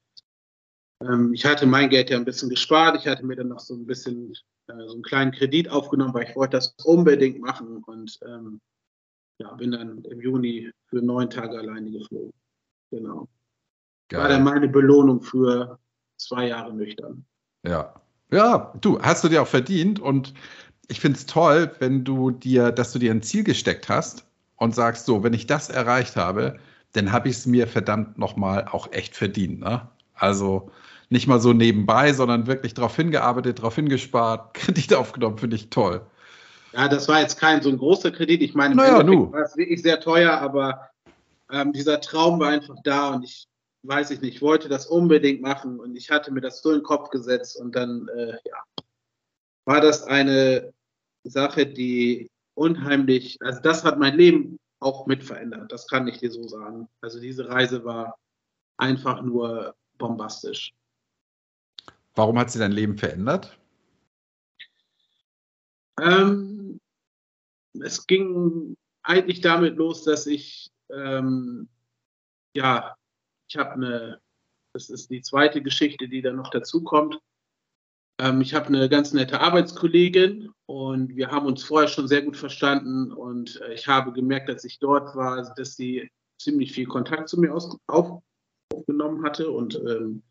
ähm, 1.02 1.32
ich 1.32 1.44
hatte 1.44 1.66
mein 1.66 1.88
Geld 1.88 2.10
ja 2.10 2.16
ein 2.16 2.24
bisschen 2.24 2.50
gespart, 2.50 2.96
ich 2.96 3.06
hatte 3.06 3.24
mir 3.24 3.36
dann 3.36 3.48
noch 3.48 3.60
so 3.60 3.74
ein 3.74 3.86
bisschen 3.86 4.32
äh, 4.66 4.86
so 4.86 4.94
einen 4.94 5.02
kleinen 5.02 5.30
Kredit 5.30 5.68
aufgenommen, 5.70 6.12
weil 6.12 6.28
ich 6.28 6.34
wollte 6.34 6.56
das 6.56 6.74
unbedingt 6.84 7.40
machen 7.40 7.84
und 7.84 8.18
ähm, 8.26 8.60
ja, 9.38 9.54
bin 9.54 9.70
dann 9.70 10.04
im 10.04 10.20
Juni 10.20 10.72
für 10.86 11.00
neun 11.00 11.30
Tage 11.30 11.56
alleine 11.56 11.90
geflogen. 11.90 12.32
Genau. 12.90 13.28
Geil. 14.08 14.22
War 14.22 14.28
dann 14.28 14.42
meine 14.42 14.68
Belohnung 14.68 15.22
für 15.22 15.78
zwei 16.16 16.48
Jahre 16.48 16.74
nüchtern. 16.74 17.24
Ja, 17.64 17.94
ja, 18.32 18.72
du, 18.80 19.00
hast 19.00 19.24
du 19.24 19.28
dir 19.28 19.42
auch 19.42 19.48
verdient 19.48 20.00
und 20.00 20.34
ich 20.88 21.00
finde 21.00 21.18
es 21.18 21.26
toll, 21.26 21.70
wenn 21.78 22.04
du 22.04 22.30
dir, 22.30 22.72
dass 22.72 22.92
du 22.92 22.98
dir 22.98 23.12
ein 23.12 23.22
Ziel 23.22 23.44
gesteckt 23.44 23.88
hast 23.88 24.24
und 24.56 24.74
sagst, 24.74 25.06
so, 25.06 25.22
wenn 25.22 25.32
ich 25.32 25.46
das 25.46 25.70
erreicht 25.70 26.16
habe, 26.16 26.58
dann 26.92 27.12
habe 27.12 27.28
ich 27.28 27.36
es 27.36 27.46
mir 27.46 27.66
verdammt 27.66 28.18
nochmal 28.18 28.66
auch 28.70 28.92
echt 28.92 29.16
verdient. 29.16 29.60
Ne? 29.60 29.86
Also 30.14 30.70
nicht 31.08 31.26
mal 31.26 31.40
so 31.40 31.52
nebenbei, 31.52 32.12
sondern 32.12 32.46
wirklich 32.46 32.74
darauf 32.74 32.96
hingearbeitet, 32.96 33.58
darauf 33.58 33.74
hingespart, 33.74 34.54
Kredite 34.54 34.98
aufgenommen, 34.98 35.38
finde 35.38 35.56
ich 35.56 35.70
toll. 35.70 36.00
Ja, 36.72 36.86
das 36.88 37.08
war 37.08 37.20
jetzt 37.20 37.38
kein 37.38 37.62
so 37.62 37.68
ein 37.68 37.78
großer 37.78 38.12
Kredit. 38.12 38.42
Ich 38.42 38.54
meine, 38.54 38.76
naja, 38.76 39.04
war 39.04 39.42
es 39.42 39.56
wirklich 39.56 39.82
sehr 39.82 40.00
teuer, 40.00 40.32
aber 40.32 40.88
ähm, 41.50 41.72
dieser 41.72 42.00
Traum 42.00 42.38
war 42.38 42.50
einfach 42.50 42.76
da 42.84 43.08
und 43.08 43.24
ich 43.24 43.48
weiß 43.82 44.10
ich 44.10 44.20
nicht, 44.20 44.36
ich 44.36 44.42
wollte 44.42 44.68
das 44.68 44.86
unbedingt 44.86 45.40
machen 45.40 45.80
und 45.80 45.96
ich 45.96 46.10
hatte 46.10 46.32
mir 46.32 46.40
das 46.40 46.62
so 46.62 46.70
in 46.70 46.78
den 46.78 46.84
Kopf 46.84 47.10
gesetzt 47.10 47.58
und 47.58 47.74
dann, 47.74 48.08
äh, 48.08 48.36
ja, 48.44 48.84
war 49.64 49.80
das 49.80 50.02
eine 50.04 50.72
Sache, 51.24 51.66
die 51.66 52.30
unheimlich, 52.54 53.38
also 53.40 53.60
das 53.60 53.84
hat 53.84 53.98
mein 53.98 54.16
Leben 54.16 54.58
auch 54.80 55.06
mit 55.06 55.24
verändert, 55.24 55.70
das 55.72 55.86
kann 55.86 56.08
ich 56.08 56.18
dir 56.18 56.30
so 56.30 56.46
sagen. 56.48 56.88
Also 57.00 57.20
diese 57.20 57.48
Reise 57.48 57.84
war 57.84 58.18
einfach 58.78 59.22
nur 59.22 59.74
bombastisch. 59.98 60.72
Warum 62.14 62.38
hat 62.38 62.50
sie 62.50 62.58
dein 62.58 62.72
Leben 62.72 62.98
verändert? 62.98 63.58
Ähm, 66.00 66.80
es 67.74 68.06
ging 68.06 68.76
eigentlich 69.02 69.40
damit 69.40 69.76
los, 69.76 70.04
dass 70.04 70.26
ich, 70.26 70.70
ähm, 70.90 71.68
ja, 72.54 72.96
ich 73.50 73.56
habe 73.56 73.72
eine, 73.72 74.20
das 74.72 74.90
ist 74.90 75.10
die 75.10 75.22
zweite 75.22 75.60
Geschichte, 75.60 76.08
die 76.08 76.22
dann 76.22 76.36
noch 76.36 76.50
dazu 76.50 76.84
kommt. 76.84 77.18
Ähm, 78.20 78.40
ich 78.40 78.54
habe 78.54 78.68
eine 78.68 78.88
ganz 78.88 79.12
nette 79.12 79.40
Arbeitskollegin 79.40 80.50
und 80.66 81.16
wir 81.16 81.30
haben 81.30 81.46
uns 81.46 81.64
vorher 81.64 81.88
schon 81.88 82.06
sehr 82.06 82.22
gut 82.22 82.36
verstanden 82.36 83.12
und 83.12 83.60
äh, 83.62 83.74
ich 83.74 83.88
habe 83.88 84.12
gemerkt, 84.12 84.48
als 84.48 84.64
ich 84.64 84.78
dort 84.78 85.16
war, 85.16 85.52
dass 85.56 85.74
sie 85.74 86.08
ziemlich 86.40 86.72
viel 86.72 86.86
Kontakt 86.86 87.28
zu 87.28 87.40
mir 87.40 87.52
aus, 87.52 87.76
auf, 87.88 88.22
aufgenommen 88.72 89.24
hatte 89.24 89.50
und 89.50 89.74
ähm, 89.74 90.22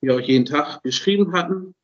wir 0.00 0.14
auch 0.14 0.20
jeden 0.20 0.46
Tag 0.46 0.82
geschrieben 0.84 1.32
hatten. 1.32 1.74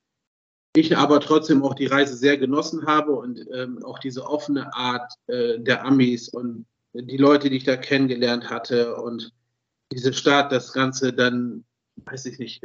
Ich 0.76 0.96
aber 0.96 1.20
trotzdem 1.20 1.62
auch 1.64 1.74
die 1.74 1.87
Reise 1.87 2.16
sehr 2.16 2.38
genossen 2.38 2.87
habe 2.87 3.12
und 3.12 3.44
ähm, 3.52 3.85
auch 3.85 3.98
diese 3.98 4.24
offene 4.26 4.72
Art 4.74 5.12
äh, 5.26 5.59
der 5.59 5.85
Amis 5.85 6.28
und 6.28 6.66
die 6.92 7.16
Leute, 7.16 7.50
die 7.50 7.57
ich 7.57 7.64
da 7.64 7.76
kennengelernt 7.76 8.50
hatte 8.50 8.96
und 8.96 9.33
diese 9.92 10.12
Stadt, 10.12 10.53
das 10.53 10.73
Ganze 10.73 11.12
dann, 11.12 11.64
weiß 11.97 12.27
ich 12.27 12.38
nicht, 12.38 12.62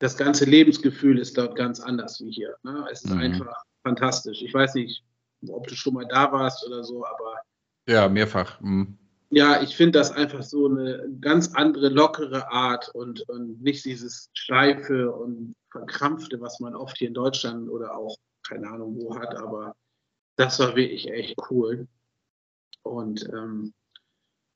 das 0.00 0.16
ganze 0.16 0.44
Lebensgefühl 0.46 1.18
ist 1.18 1.36
dort 1.36 1.56
ganz 1.56 1.78
anders 1.80 2.20
wie 2.20 2.32
hier. 2.32 2.56
Ne? 2.62 2.86
Es 2.90 3.04
ist 3.04 3.12
mhm. 3.14 3.20
einfach 3.20 3.62
fantastisch. 3.82 4.42
Ich 4.42 4.52
weiß 4.52 4.74
nicht, 4.74 5.04
ob 5.48 5.66
du 5.66 5.74
schon 5.74 5.94
mal 5.94 6.06
da 6.06 6.32
warst 6.32 6.66
oder 6.66 6.82
so, 6.82 7.04
aber. 7.06 7.36
Ja, 7.86 8.08
mehrfach. 8.08 8.60
Mhm. 8.60 8.98
Ja, 9.32 9.62
ich 9.62 9.76
finde 9.76 9.98
das 9.98 10.10
einfach 10.10 10.42
so 10.42 10.66
eine 10.66 11.06
ganz 11.20 11.54
andere, 11.54 11.88
lockere 11.88 12.50
Art 12.50 12.88
und, 12.94 13.20
und 13.28 13.62
nicht 13.62 13.84
dieses 13.84 14.28
steife 14.32 15.12
und 15.12 15.54
verkrampfte, 15.70 16.40
was 16.40 16.58
man 16.58 16.74
oft 16.74 16.98
hier 16.98 17.08
in 17.08 17.14
Deutschland 17.14 17.70
oder 17.70 17.96
auch, 17.96 18.16
keine 18.48 18.68
Ahnung, 18.68 18.96
wo 19.00 19.16
hat, 19.16 19.36
aber 19.36 19.76
das 20.36 20.58
war 20.58 20.74
wirklich 20.74 21.08
echt 21.10 21.36
cool. 21.50 21.86
Und 22.82 23.28
ähm, 23.32 23.72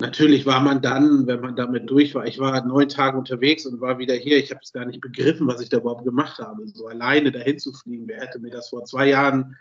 natürlich 0.07 0.45
war 0.45 0.61
man 0.61 0.83
dann, 0.83 1.27
wenn 1.27 1.41
man 1.41 1.57
damit 1.57 1.89
durch 1.89 2.15
war, 2.15 2.27
ich 2.27 2.39
war 2.39 2.65
neun 2.65 2.89
Tage 2.89 3.17
unterwegs 3.17 3.65
und 3.65 3.81
war 3.81 3.99
wieder 3.99 4.15
hier. 4.15 4.39
Ich 4.39 4.51
habe 4.51 4.61
es 4.63 4.73
gar 4.73 4.85
nicht 4.85 5.01
begriffen, 5.01 5.47
was 5.47 5.61
ich 5.61 5.71
da 5.71 5.79
überhaupt 5.79 6.05
gemacht 6.05 6.39
habe. 6.39 6.67
So 6.69 6.87
alleine 6.89 7.33
dahin 7.33 7.59
zu 7.59 7.73
fliegen, 7.73 8.07
wer 8.07 8.21
hätte 8.21 8.39
mir 8.39 8.51
das 8.51 8.69
vor 8.69 8.85
zwei 8.85 9.09
Jahren 9.09 9.57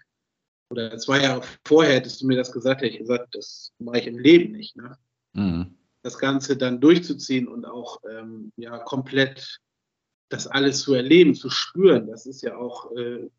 oder 0.69 0.97
zwei 0.97 1.21
Jahre 1.21 1.41
vorher 1.65 1.95
hättest 1.95 2.21
du 2.21 2.27
mir 2.27 2.35
das 2.35 2.51
gesagt, 2.51 2.81
hätte 2.81 2.93
ich 2.93 2.99
gesagt, 2.99 3.35
das 3.35 3.71
mache 3.79 3.99
ich 3.99 4.07
im 4.07 4.17
Leben 4.17 4.51
nicht. 4.53 4.75
Ne? 4.75 4.97
Mhm. 5.33 5.77
Das 6.01 6.17
Ganze 6.17 6.57
dann 6.57 6.81
durchzuziehen 6.81 7.47
und 7.47 7.65
auch 7.65 7.99
ähm, 8.11 8.51
ja 8.57 8.79
komplett 8.79 9.59
das 10.29 10.47
alles 10.47 10.81
zu 10.81 10.93
erleben, 10.93 11.35
zu 11.35 11.49
spüren, 11.49 12.07
das 12.07 12.25
ist 12.25 12.41
ja 12.41 12.57
auch 12.57 12.91
äh, 12.95 13.29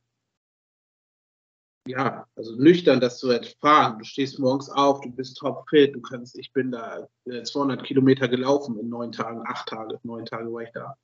ja, 1.86 2.26
also 2.36 2.56
nüchtern 2.56 3.00
das 3.00 3.18
zu 3.18 3.30
erfahren. 3.30 3.98
Du 3.98 4.04
stehst 4.04 4.38
morgens 4.38 4.70
auf, 4.70 5.00
du 5.00 5.10
bist 5.10 5.36
topfit, 5.36 5.94
du 5.94 6.00
kannst, 6.00 6.38
ich 6.38 6.52
bin 6.52 6.72
da 6.72 7.06
200 7.26 7.80
äh, 7.80 7.84
Kilometer 7.84 8.28
gelaufen 8.28 8.78
in 8.78 8.88
neun 8.88 9.12
Tagen, 9.12 9.42
acht 9.46 9.68
Tage, 9.68 9.98
neun 10.02 10.24
Tage 10.24 10.52
war 10.52 10.62
ich 10.62 10.72
da. 10.72 10.96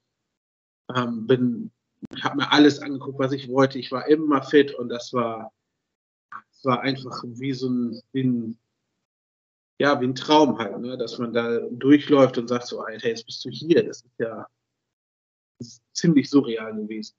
Ähm, 0.94 1.26
bin, 1.26 1.70
habe 2.22 2.38
mir 2.38 2.52
alles 2.52 2.80
angeguckt, 2.80 3.18
was 3.18 3.32
ich 3.32 3.48
wollte. 3.48 3.78
Ich 3.78 3.92
war 3.92 4.08
immer 4.08 4.42
fit 4.42 4.74
und 4.74 4.88
das 4.88 5.12
war, 5.12 5.52
das 6.30 6.64
war 6.64 6.80
einfach 6.80 7.22
wie 7.24 7.52
so 7.52 7.68
ein, 7.68 8.02
wie 8.12 8.24
ein 8.24 8.58
ja, 9.78 9.98
wie 9.98 10.04
ein 10.04 10.14
Traum 10.14 10.58
halt, 10.58 10.78
ne? 10.78 10.98
dass 10.98 11.16
man 11.16 11.32
da 11.32 11.58
durchläuft 11.70 12.36
und 12.36 12.48
sagt 12.48 12.66
so, 12.66 12.80
Alter, 12.82 13.08
jetzt 13.08 13.24
bist 13.24 13.42
du 13.46 13.48
hier. 13.48 13.82
Das 13.82 14.02
ist 14.02 14.18
ja 14.18 14.46
das 15.60 15.68
ist 15.68 15.82
ziemlich 15.92 16.28
surreal 16.28 16.74
gewesen. 16.74 17.14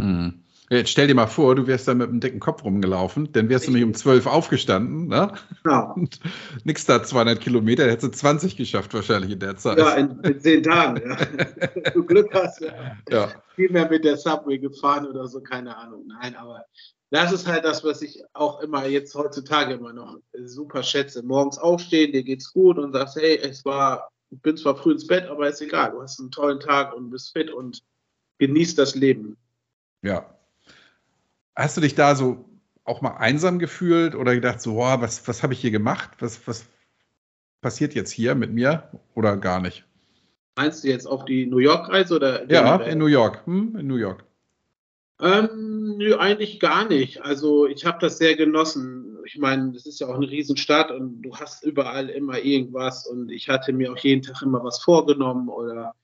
Mhm. 0.00 0.43
Jetzt 0.70 0.90
stell 0.90 1.06
dir 1.06 1.14
mal 1.14 1.26
vor, 1.26 1.54
du 1.54 1.66
wärst 1.66 1.88
da 1.88 1.94
mit 1.94 2.08
einem 2.08 2.20
dicken 2.20 2.40
Kopf 2.40 2.64
rumgelaufen, 2.64 3.30
dann 3.32 3.50
wärst 3.50 3.66
du 3.66 3.70
nämlich 3.70 3.84
um 3.84 3.92
12 3.92 4.26
aufgestanden, 4.26 5.08
ne? 5.08 5.32
Genau. 5.62 5.92
Und 5.96 6.18
nix 6.64 6.86
da 6.86 7.02
200 7.02 7.38
Kilometer, 7.38 7.84
hättest 7.84 8.14
du 8.14 8.18
20 8.18 8.56
geschafft 8.56 8.94
wahrscheinlich 8.94 9.32
in 9.32 9.40
der 9.40 9.56
Zeit. 9.56 9.78
Ja, 9.78 9.94
in, 9.94 10.18
in 10.20 10.40
10 10.40 10.62
Tagen, 10.62 11.02
ja. 11.06 11.90
du 11.94 12.04
Glück 12.04 12.32
hast, 12.32 12.60
ja. 12.60 12.96
ja. 13.10 13.28
Viel 13.54 13.70
mehr 13.70 13.90
mit 13.90 14.04
der 14.04 14.16
Subway 14.16 14.58
gefahren 14.58 15.06
oder 15.06 15.28
so, 15.28 15.42
keine 15.42 15.76
Ahnung. 15.76 16.06
Nein, 16.06 16.34
aber 16.34 16.64
das 17.10 17.30
ist 17.30 17.46
halt 17.46 17.66
das, 17.66 17.84
was 17.84 18.00
ich 18.00 18.24
auch 18.32 18.60
immer 18.60 18.86
jetzt 18.86 19.14
heutzutage 19.14 19.74
immer 19.74 19.92
noch 19.92 20.16
super 20.44 20.82
schätze. 20.82 21.22
Morgens 21.22 21.58
aufstehen, 21.58 22.12
dir 22.12 22.24
geht's 22.24 22.52
gut 22.52 22.78
und 22.78 22.94
sagst, 22.94 23.16
hey, 23.16 23.36
es 23.36 23.66
war, 23.66 24.08
ich 24.30 24.40
bin 24.40 24.56
zwar 24.56 24.76
früh 24.76 24.92
ins 24.92 25.06
Bett, 25.06 25.28
aber 25.28 25.46
ist 25.46 25.60
egal, 25.60 25.90
du 25.90 26.00
hast 26.00 26.18
einen 26.18 26.30
tollen 26.30 26.58
Tag 26.58 26.94
und 26.94 27.10
bist 27.10 27.32
fit 27.32 27.50
und 27.50 27.82
genießt 28.38 28.78
das 28.78 28.94
Leben. 28.94 29.36
Ja, 30.02 30.33
Hast 31.56 31.76
du 31.76 31.80
dich 31.80 31.94
da 31.94 32.14
so 32.14 32.44
auch 32.84 33.00
mal 33.00 33.16
einsam 33.16 33.58
gefühlt 33.58 34.14
oder 34.14 34.34
gedacht, 34.34 34.60
so, 34.60 34.74
boah, 34.74 35.00
was, 35.00 35.26
was 35.26 35.42
habe 35.42 35.52
ich 35.52 35.60
hier 35.60 35.70
gemacht? 35.70 36.10
Was, 36.20 36.46
was 36.46 36.66
passiert 37.60 37.94
jetzt 37.94 38.10
hier 38.10 38.34
mit 38.34 38.52
mir 38.52 38.90
oder 39.14 39.36
gar 39.36 39.60
nicht? 39.60 39.84
Meinst 40.56 40.84
du 40.84 40.88
jetzt 40.88 41.06
auf 41.06 41.24
die 41.24 41.46
New 41.46 41.58
York-Reise 41.58 42.16
oder? 42.16 42.50
Ja, 42.50 42.76
in 42.76 42.98
New 42.98 43.06
York. 43.06 43.44
Hm, 43.46 43.76
in 43.76 43.86
New 43.86 43.96
York. 43.96 44.24
Ähm, 45.20 45.96
nö, 45.96 46.16
eigentlich 46.16 46.60
gar 46.60 46.86
nicht. 46.88 47.22
Also 47.22 47.66
ich 47.66 47.86
habe 47.86 47.98
das 48.00 48.18
sehr 48.18 48.36
genossen. 48.36 49.18
Ich 49.24 49.38
meine, 49.38 49.72
das 49.72 49.86
ist 49.86 50.00
ja 50.00 50.08
auch 50.08 50.16
eine 50.16 50.28
Riesenstadt 50.28 50.90
und 50.90 51.22
du 51.22 51.36
hast 51.36 51.64
überall 51.64 52.08
immer 52.10 52.38
irgendwas 52.38 53.06
und 53.06 53.30
ich 53.30 53.48
hatte 53.48 53.72
mir 53.72 53.92
auch 53.92 53.98
jeden 53.98 54.22
Tag 54.22 54.42
immer 54.42 54.62
was 54.62 54.82
vorgenommen 54.82 55.48
oder 55.48 55.94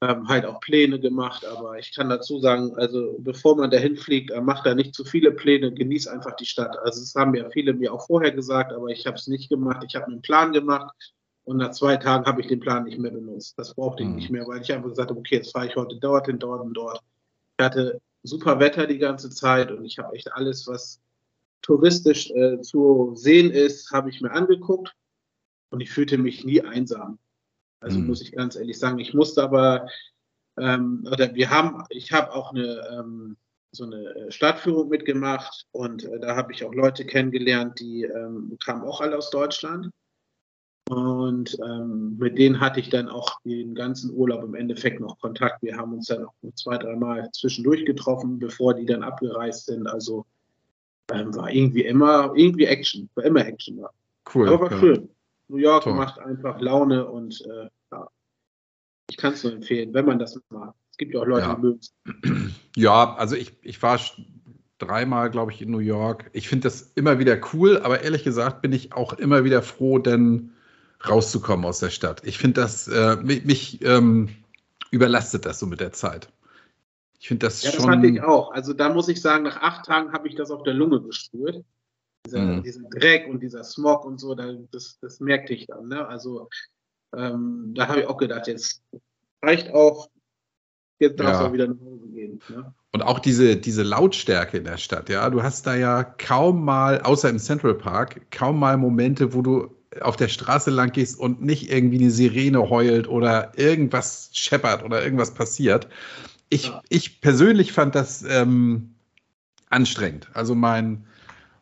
ähm, 0.00 0.28
halt 0.28 0.44
auch 0.44 0.60
Pläne 0.60 1.00
gemacht, 1.00 1.44
aber 1.44 1.78
ich 1.78 1.94
kann 1.94 2.08
dazu 2.08 2.38
sagen, 2.38 2.74
also 2.76 3.16
bevor 3.18 3.56
man 3.56 3.70
dahin 3.70 3.96
fliegt, 3.96 4.30
äh, 4.30 4.40
macht 4.40 4.64
da 4.64 4.74
nicht 4.74 4.94
zu 4.94 5.04
viele 5.04 5.32
Pläne, 5.32 5.72
genieß 5.72 6.06
einfach 6.06 6.36
die 6.36 6.46
Stadt. 6.46 6.76
Also 6.78 7.00
das 7.00 7.14
haben 7.16 7.34
ja 7.34 7.50
viele 7.50 7.74
mir 7.74 7.92
auch 7.92 8.06
vorher 8.06 8.30
gesagt, 8.30 8.72
aber 8.72 8.88
ich 8.88 9.06
habe 9.06 9.16
es 9.16 9.26
nicht 9.26 9.48
gemacht. 9.48 9.84
Ich 9.86 9.96
habe 9.96 10.06
einen 10.06 10.22
Plan 10.22 10.52
gemacht 10.52 10.94
und 11.44 11.56
nach 11.56 11.72
zwei 11.72 11.96
Tagen 11.96 12.26
habe 12.26 12.40
ich 12.40 12.46
den 12.46 12.60
Plan 12.60 12.84
nicht 12.84 12.98
mehr 12.98 13.10
benutzt. 13.10 13.58
Das 13.58 13.74
brauchte 13.74 14.04
ich 14.04 14.08
mhm. 14.08 14.14
nicht 14.14 14.30
mehr, 14.30 14.46
weil 14.46 14.60
ich 14.60 14.72
einfach 14.72 14.88
gesagt 14.88 15.10
habe, 15.10 15.18
okay, 15.18 15.36
jetzt 15.36 15.52
fahre 15.52 15.66
ich 15.66 15.74
heute 15.74 15.96
dorthin, 15.96 16.38
dort 16.38 16.62
und 16.62 16.74
dort. 16.74 17.00
Ich 17.58 17.64
hatte 17.64 18.00
super 18.22 18.60
Wetter 18.60 18.86
die 18.86 18.98
ganze 18.98 19.30
Zeit 19.30 19.72
und 19.72 19.84
ich 19.84 19.98
habe 19.98 20.14
echt 20.14 20.32
alles, 20.32 20.68
was 20.68 21.00
touristisch 21.62 22.30
äh, 22.30 22.60
zu 22.60 23.14
sehen 23.16 23.50
ist, 23.50 23.90
habe 23.90 24.10
ich 24.10 24.20
mir 24.20 24.30
angeguckt 24.30 24.94
und 25.70 25.80
ich 25.80 25.90
fühlte 25.90 26.18
mich 26.18 26.44
nie 26.44 26.62
einsam. 26.62 27.18
Also 27.80 27.98
mhm. 27.98 28.06
muss 28.06 28.22
ich 28.22 28.32
ganz 28.32 28.56
ehrlich 28.56 28.78
sagen, 28.78 28.98
ich 28.98 29.14
musste 29.14 29.42
aber, 29.42 29.86
ähm, 30.58 31.06
oder 31.10 31.34
wir 31.34 31.50
haben, 31.50 31.84
ich 31.90 32.12
habe 32.12 32.32
auch 32.32 32.52
eine, 32.52 32.80
ähm, 32.92 33.36
so 33.70 33.84
eine 33.84 34.14
äh, 34.14 34.32
Stadtführung 34.32 34.88
mitgemacht 34.88 35.66
und 35.72 36.04
äh, 36.04 36.18
da 36.18 36.36
habe 36.36 36.52
ich 36.52 36.64
auch 36.64 36.74
Leute 36.74 37.04
kennengelernt, 37.04 37.78
die 37.80 38.04
ähm, 38.04 38.56
kamen 38.64 38.82
auch 38.82 39.00
alle 39.00 39.16
aus 39.16 39.30
Deutschland. 39.30 39.90
Und 40.88 41.58
ähm, 41.62 42.16
mit 42.18 42.38
denen 42.38 42.60
hatte 42.60 42.80
ich 42.80 42.88
dann 42.88 43.10
auch 43.10 43.42
den 43.44 43.74
ganzen 43.74 44.10
Urlaub 44.10 44.42
im 44.42 44.54
Endeffekt 44.54 45.00
noch 45.00 45.18
Kontakt. 45.18 45.62
Wir 45.62 45.76
haben 45.76 45.92
uns 45.92 46.06
dann 46.06 46.24
auch 46.24 46.32
zwei, 46.54 46.78
dreimal 46.78 47.30
zwischendurch 47.32 47.84
getroffen, 47.84 48.38
bevor 48.38 48.72
die 48.72 48.86
dann 48.86 49.02
abgereist 49.02 49.66
sind. 49.66 49.86
Also 49.86 50.24
ähm, 51.12 51.34
war 51.34 51.50
irgendwie 51.50 51.84
immer 51.84 52.32
irgendwie 52.34 52.64
Action, 52.64 53.10
war 53.14 53.24
immer 53.24 53.46
Action 53.46 53.76
da. 53.76 53.90
Cool. 54.32 54.48
Aber 54.48 54.62
war 54.62 54.72
ja. 54.72 54.78
schön. 54.78 55.10
New 55.48 55.56
York 55.56 55.84
Toll. 55.84 55.94
macht 55.94 56.18
einfach 56.18 56.60
Laune 56.60 57.06
und 57.06 57.40
äh, 57.46 57.68
ja, 57.92 58.08
ich 59.10 59.16
kann 59.16 59.32
es 59.32 59.44
nur 59.44 59.52
empfehlen, 59.54 59.94
wenn 59.94 60.04
man 60.04 60.18
das 60.18 60.38
mag. 60.50 60.74
Es 60.90 60.98
gibt 60.98 61.14
ja 61.14 61.20
auch 61.20 61.26
Leute, 61.26 61.46
ja. 61.46 61.54
die 61.54 61.60
mögen 61.60 61.80
es. 61.80 61.94
Ja, 62.76 63.16
also 63.16 63.34
ich, 63.34 63.56
ich 63.62 63.82
war 63.82 63.98
dreimal, 64.78 65.30
glaube 65.30 65.50
ich, 65.50 65.60
in 65.60 65.72
New 65.72 65.80
York. 65.80 66.30
Ich 66.32 66.48
finde 66.48 66.68
das 66.68 66.92
immer 66.94 67.18
wieder 67.18 67.36
cool, 67.52 67.78
aber 67.78 68.02
ehrlich 68.02 68.22
gesagt 68.22 68.62
bin 68.62 68.72
ich 68.72 68.92
auch 68.92 69.14
immer 69.14 69.42
wieder 69.42 69.62
froh, 69.62 69.98
denn 69.98 70.52
rauszukommen 71.08 71.66
aus 71.66 71.80
der 71.80 71.90
Stadt. 71.90 72.22
Ich 72.24 72.38
finde 72.38 72.60
das, 72.60 72.86
äh, 72.86 73.16
mich, 73.16 73.44
mich 73.44 73.84
ähm, 73.84 74.28
überlastet 74.92 75.44
das 75.44 75.58
so 75.58 75.66
mit 75.66 75.80
der 75.80 75.92
Zeit. 75.92 76.30
Ich 77.18 77.28
finde 77.28 77.46
das 77.46 77.62
ja, 77.62 77.70
schon. 77.70 77.80
Ja, 77.80 77.86
das 77.86 77.94
fand 77.94 78.04
ich 78.04 78.22
auch. 78.22 78.52
Also 78.52 78.72
da 78.72 78.92
muss 78.92 79.08
ich 79.08 79.20
sagen, 79.20 79.44
nach 79.44 79.60
acht 79.60 79.86
Tagen 79.86 80.12
habe 80.12 80.28
ich 80.28 80.36
das 80.36 80.50
auf 80.50 80.62
der 80.62 80.74
Lunge 80.74 81.00
gespürt. 81.02 81.64
Dieser, 82.26 82.40
mhm. 82.40 82.62
Diesen 82.62 82.90
Dreck 82.90 83.28
und 83.28 83.42
dieser 83.42 83.64
Smog 83.64 84.04
und 84.04 84.18
so, 84.18 84.34
da, 84.34 84.52
das, 84.70 84.98
das 85.00 85.20
merkte 85.20 85.54
ich 85.54 85.66
dann. 85.66 85.88
Ne? 85.88 86.06
Also 86.06 86.48
ähm, 87.16 87.72
da 87.74 87.88
habe 87.88 88.00
ich 88.00 88.06
auch 88.06 88.18
gedacht, 88.18 88.46
jetzt 88.46 88.82
reicht 89.42 89.72
auch, 89.72 90.10
jetzt 90.98 91.18
darf 91.18 91.34
es 91.34 91.40
ja. 91.40 91.46
auch 91.46 91.52
wieder 91.52 91.68
nach 91.68 91.80
Hause 91.80 92.08
gehen. 92.08 92.40
Ne? 92.48 92.74
Und 92.92 93.02
auch 93.02 93.18
diese, 93.18 93.56
diese 93.56 93.82
Lautstärke 93.82 94.58
in 94.58 94.64
der 94.64 94.78
Stadt, 94.78 95.08
ja. 95.08 95.28
Du 95.30 95.42
hast 95.42 95.66
da 95.66 95.74
ja 95.74 96.04
kaum 96.04 96.64
mal, 96.64 97.00
außer 97.00 97.28
im 97.28 97.38
Central 97.38 97.74
Park, 97.74 98.30
kaum 98.30 98.58
mal 98.58 98.76
Momente, 98.76 99.34
wo 99.34 99.42
du 99.42 99.74
auf 100.00 100.16
der 100.16 100.28
Straße 100.28 100.70
lang 100.70 100.92
gehst 100.92 101.18
und 101.18 101.42
nicht 101.42 101.70
irgendwie 101.70 101.98
eine 101.98 102.10
Sirene 102.10 102.68
heult 102.68 103.08
oder 103.08 103.52
irgendwas 103.56 104.30
scheppert 104.32 104.84
oder 104.84 105.02
irgendwas 105.02 105.34
passiert. 105.34 105.88
Ich, 106.50 106.66
ja. 106.66 106.82
ich 106.88 107.20
persönlich 107.20 107.72
fand 107.72 107.94
das 107.94 108.22
ähm, 108.22 108.94
anstrengend. 109.70 110.28
Also 110.34 110.54
mein, 110.54 111.06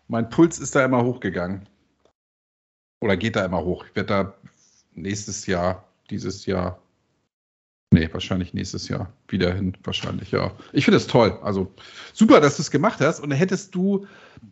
mein 0.09 0.29
Puls 0.31 0.59
ist 0.59 0.75
da 0.75 0.85
immer 0.85 1.05
hochgegangen. 1.05 1.69
Oder 3.01 3.16
geht 3.16 3.37
da 3.37 3.45
immer 3.45 3.64
hoch. 3.64 3.85
Ich 3.88 3.97
werde 3.97 4.09
da 4.09 4.35
nächstes 4.95 5.47
Jahr, 5.47 5.87
dieses 6.11 6.47
Jahr, 6.47 6.81
nee, 7.92 8.09
wahrscheinlich 8.12 8.55
nächstes 8.55 8.88
Jahr 8.88 9.12
wieder 9.29 9.53
hin. 9.53 9.77
Wahrscheinlich, 9.85 10.31
ja. 10.31 10.53
Ich 10.73 10.85
finde 10.85 10.97
es 10.97 11.07
toll. 11.07 11.38
Also 11.42 11.73
super, 12.12 12.40
dass 12.40 12.57
du 12.57 12.62
es 12.62 12.71
gemacht 12.71 13.01
hast. 13.01 13.21
Und 13.21 13.31
hättest 13.33 13.75
du, 13.75 14.07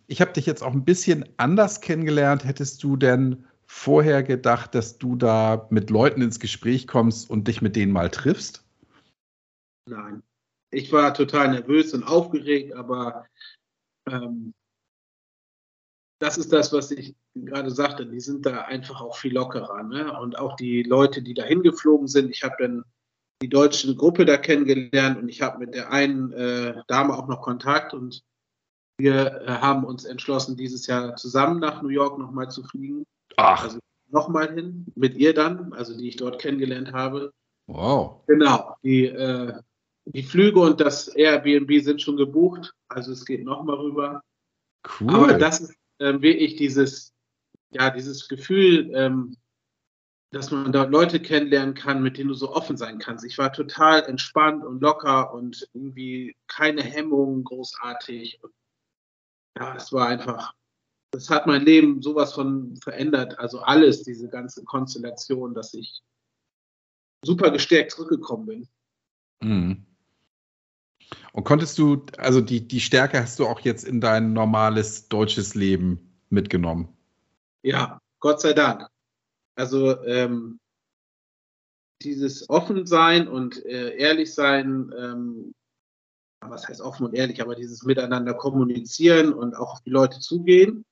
ich 0.06 0.20
habe 0.20 0.32
dich 0.32 0.46
jetzt 0.46 0.62
auch 0.62 0.72
ein 0.72 0.84
bisschen 0.84 1.24
anders 1.36 1.80
kennengelernt, 1.80 2.44
hättest 2.44 2.82
du 2.82 2.96
denn 2.96 3.46
vorher 3.66 4.22
gedacht, 4.22 4.74
dass 4.74 4.98
du 4.98 5.16
da 5.16 5.66
mit 5.70 5.90
Leuten 5.90 6.20
ins 6.20 6.38
Gespräch 6.38 6.86
kommst 6.86 7.30
und 7.30 7.48
dich 7.48 7.62
mit 7.62 7.76
denen 7.76 7.92
mal 7.92 8.10
triffst? 8.10 8.64
Nein. 9.88 10.22
Ich 10.70 10.92
war 10.92 11.14
total 11.14 11.52
nervös 11.52 11.94
und 11.94 12.02
aufgeregt, 12.02 12.74
aber 12.74 13.26
ähm, 14.10 14.52
das 16.18 16.38
ist 16.38 16.52
das, 16.52 16.72
was 16.72 16.90
ich 16.90 17.14
gerade 17.34 17.70
sagte. 17.70 18.06
Die 18.06 18.20
sind 18.20 18.46
da 18.46 18.62
einfach 18.62 19.00
auch 19.00 19.16
viel 19.16 19.34
lockerer. 19.34 19.82
Ne? 19.82 20.18
Und 20.20 20.38
auch 20.38 20.56
die 20.56 20.82
Leute, 20.82 21.22
die 21.22 21.34
da 21.34 21.42
hingeflogen 21.42 22.06
sind. 22.06 22.30
Ich 22.30 22.42
habe 22.42 22.56
dann 22.58 22.84
die 23.42 23.48
deutsche 23.48 23.94
Gruppe 23.94 24.24
da 24.24 24.36
kennengelernt 24.36 25.18
und 25.18 25.28
ich 25.28 25.42
habe 25.42 25.58
mit 25.58 25.74
der 25.74 25.90
einen 25.90 26.32
äh, 26.32 26.74
Dame 26.86 27.14
auch 27.14 27.26
noch 27.26 27.42
Kontakt 27.42 27.92
und 27.92 28.22
wir 28.96 29.42
äh, 29.42 29.46
haben 29.48 29.84
uns 29.84 30.04
entschlossen, 30.04 30.56
dieses 30.56 30.86
Jahr 30.86 31.16
zusammen 31.16 31.58
nach 31.60 31.82
New 31.82 31.88
York 31.88 32.18
nochmal 32.18 32.50
zu 32.50 32.62
fliegen. 32.62 33.04
Ach. 33.36 33.64
Also 33.64 33.80
nochmal 34.10 34.54
hin, 34.54 34.86
mit 34.94 35.16
ihr 35.16 35.34
dann, 35.34 35.72
also 35.72 35.96
die 35.96 36.08
ich 36.08 36.16
dort 36.16 36.40
kennengelernt 36.40 36.92
habe. 36.92 37.32
Wow. 37.66 38.22
Genau. 38.28 38.76
Die, 38.82 39.06
äh, 39.06 39.52
die 40.06 40.22
Flüge 40.22 40.60
und 40.60 40.80
das 40.80 41.08
Airbnb 41.08 41.82
sind 41.82 42.00
schon 42.00 42.16
gebucht, 42.16 42.72
also 42.88 43.12
es 43.12 43.24
geht 43.24 43.44
nochmal 43.44 43.76
rüber. 43.76 44.22
Cool. 45.00 45.10
Aber 45.10 45.34
das 45.34 45.60
ist 45.60 45.74
ähm, 46.00 46.22
wirklich 46.22 46.56
dieses, 46.56 47.14
ja, 47.70 47.90
dieses 47.90 48.28
Gefühl, 48.28 48.90
ähm, 48.94 49.36
dass 50.34 50.50
man 50.50 50.72
dort 50.72 50.90
Leute 50.90 51.20
kennenlernen 51.20 51.74
kann, 51.74 52.02
mit 52.02 52.18
denen 52.18 52.28
du 52.28 52.34
so 52.34 52.52
offen 52.52 52.76
sein 52.76 52.98
kannst. 52.98 53.24
Ich 53.24 53.38
war 53.38 53.52
total 53.52 54.02
entspannt 54.02 54.64
und 54.64 54.80
locker 54.80 55.32
und 55.32 55.68
irgendwie 55.72 56.36
keine 56.48 56.82
Hemmungen 56.82 57.44
großartig. 57.44 58.42
Und 58.42 58.52
ja, 59.56 59.76
es 59.76 59.92
war 59.92 60.08
einfach, 60.08 60.52
das 61.12 61.30
hat 61.30 61.46
mein 61.46 61.62
Leben 61.62 62.02
sowas 62.02 62.34
von 62.34 62.76
verändert. 62.78 63.38
Also 63.38 63.60
alles, 63.60 64.02
diese 64.02 64.28
ganze 64.28 64.64
Konstellation, 64.64 65.54
dass 65.54 65.72
ich 65.74 66.02
super 67.24 67.50
gestärkt 67.52 67.92
zurückgekommen 67.92 68.46
bin. 68.46 68.68
Mhm. 69.40 69.86
Und 71.32 71.44
konntest 71.44 71.78
du, 71.78 72.06
also 72.18 72.40
die, 72.40 72.66
die 72.66 72.80
Stärke 72.80 73.20
hast 73.20 73.38
du 73.38 73.46
auch 73.46 73.60
jetzt 73.60 73.84
in 73.84 74.00
dein 74.00 74.32
normales 74.32 75.08
deutsches 75.08 75.54
Leben 75.54 76.14
mitgenommen? 76.30 76.88
Ja, 77.62 78.00
Gott 78.20 78.40
sei 78.40 78.52
Dank. 78.52 78.88
Also 79.56 80.02
ähm, 80.04 80.58
dieses 82.02 82.48
Offensein 82.48 83.28
und 83.28 83.64
äh, 83.64 83.96
ehrlich 83.96 84.34
sein, 84.34 84.92
ähm, 84.96 85.54
was 86.40 86.68
heißt 86.68 86.80
offen 86.80 87.06
und 87.06 87.14
ehrlich, 87.14 87.40
aber 87.40 87.54
dieses 87.54 87.84
Miteinander 87.84 88.34
kommunizieren 88.34 89.32
und 89.32 89.54
auch 89.54 89.72
auf 89.72 89.80
die 89.82 89.90
Leute 89.90 90.20
zugehen, 90.20 90.84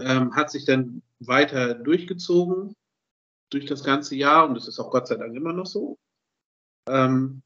ähm, 0.00 0.34
hat 0.34 0.50
sich 0.50 0.64
dann 0.64 1.02
weiter 1.20 1.74
durchgezogen 1.74 2.74
durch 3.50 3.66
das 3.66 3.84
ganze 3.84 4.16
Jahr 4.16 4.48
und 4.48 4.56
es 4.56 4.66
ist 4.66 4.80
auch 4.80 4.90
Gott 4.90 5.06
sei 5.06 5.16
Dank 5.16 5.34
immer 5.36 5.52
noch 5.52 5.66
so. 5.66 5.96
Ähm, 6.88 7.42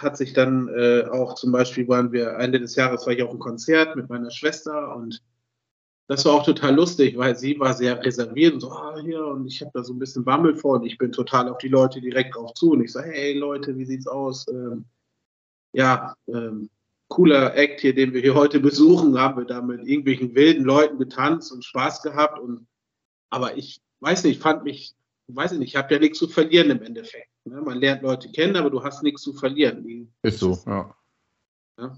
hat 0.00 0.16
sich 0.16 0.32
dann 0.32 0.68
äh, 0.68 1.04
auch 1.10 1.34
zum 1.34 1.52
Beispiel 1.52 1.88
waren 1.88 2.12
wir 2.12 2.32
Ende 2.38 2.60
des 2.60 2.76
Jahres 2.76 3.06
war 3.06 3.12
ich 3.12 3.22
auf 3.22 3.30
einem 3.30 3.38
Konzert 3.38 3.96
mit 3.96 4.08
meiner 4.08 4.30
Schwester 4.30 4.94
und 4.94 5.22
das 6.08 6.24
war 6.24 6.32
auch 6.32 6.44
total 6.44 6.74
lustig, 6.74 7.18
weil 7.18 7.36
sie 7.36 7.58
war 7.60 7.74
sehr 7.74 8.02
reserviert 8.02 8.54
und 8.54 8.60
so, 8.60 8.70
ah, 8.70 8.98
hier, 8.98 9.26
und 9.26 9.46
ich 9.46 9.60
habe 9.60 9.70
da 9.74 9.84
so 9.84 9.92
ein 9.92 9.98
bisschen 9.98 10.24
Wammel 10.24 10.56
vor 10.56 10.76
und 10.76 10.86
ich 10.86 10.96
bin 10.96 11.12
total 11.12 11.48
auf 11.50 11.58
die 11.58 11.68
Leute 11.68 12.00
direkt 12.00 12.34
drauf 12.34 12.54
zu 12.54 12.72
und 12.72 12.82
ich 12.82 12.92
sage, 12.92 13.10
hey 13.10 13.34
Leute, 13.34 13.76
wie 13.76 13.84
sieht's 13.84 14.06
aus? 14.06 14.46
Ähm, 14.48 14.86
ja, 15.74 16.14
ähm, 16.28 16.70
cooler 17.08 17.54
Act 17.56 17.80
hier, 17.80 17.94
den 17.94 18.14
wir 18.14 18.22
hier 18.22 18.34
heute 18.34 18.58
besuchen, 18.58 19.18
haben 19.18 19.38
wir 19.38 19.44
da 19.44 19.60
mit 19.60 19.86
irgendwelchen 19.86 20.34
wilden 20.34 20.64
Leuten 20.64 20.98
getanzt 20.98 21.52
und 21.52 21.64
Spaß 21.64 22.02
gehabt 22.02 22.38
und 22.38 22.66
aber 23.30 23.58
ich 23.58 23.80
weiß 24.00 24.24
nicht, 24.24 24.40
fand 24.40 24.64
mich, 24.64 24.94
weiß 25.26 25.52
ich 25.52 25.58
nicht, 25.58 25.70
ich 25.70 25.76
habe 25.76 25.92
ja 25.92 26.00
nichts 26.00 26.18
zu 26.18 26.28
verlieren 26.28 26.70
im 26.70 26.82
Endeffekt. 26.82 27.28
Ne? 27.48 27.60
Man 27.60 27.78
lernt 27.78 28.02
Leute 28.02 28.30
kennen, 28.30 28.56
aber 28.56 28.70
du 28.70 28.82
hast 28.82 29.02
nichts 29.02 29.22
zu 29.22 29.32
verlieren. 29.32 30.12
Ist 30.22 30.38
so, 30.38 30.58
ja. 30.66 30.94
Ja, 31.78 31.96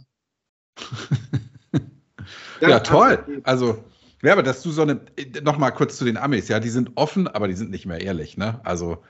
ja 2.68 2.80
toll. 2.80 3.42
Also 3.44 3.82
ja, 4.22 4.32
aber 4.32 4.42
dass 4.42 4.62
du 4.62 4.70
so 4.70 4.82
eine, 4.82 5.00
noch 5.42 5.56
mal 5.56 5.70
kurz 5.70 5.96
zu 5.96 6.04
den 6.04 6.16
Amis, 6.16 6.48
ja, 6.48 6.60
die 6.60 6.68
sind 6.68 6.92
offen, 6.96 7.26
aber 7.26 7.48
die 7.48 7.54
sind 7.54 7.70
nicht 7.70 7.86
mehr 7.86 8.00
ehrlich, 8.00 8.36
ne? 8.36 8.60
Also 8.64 9.02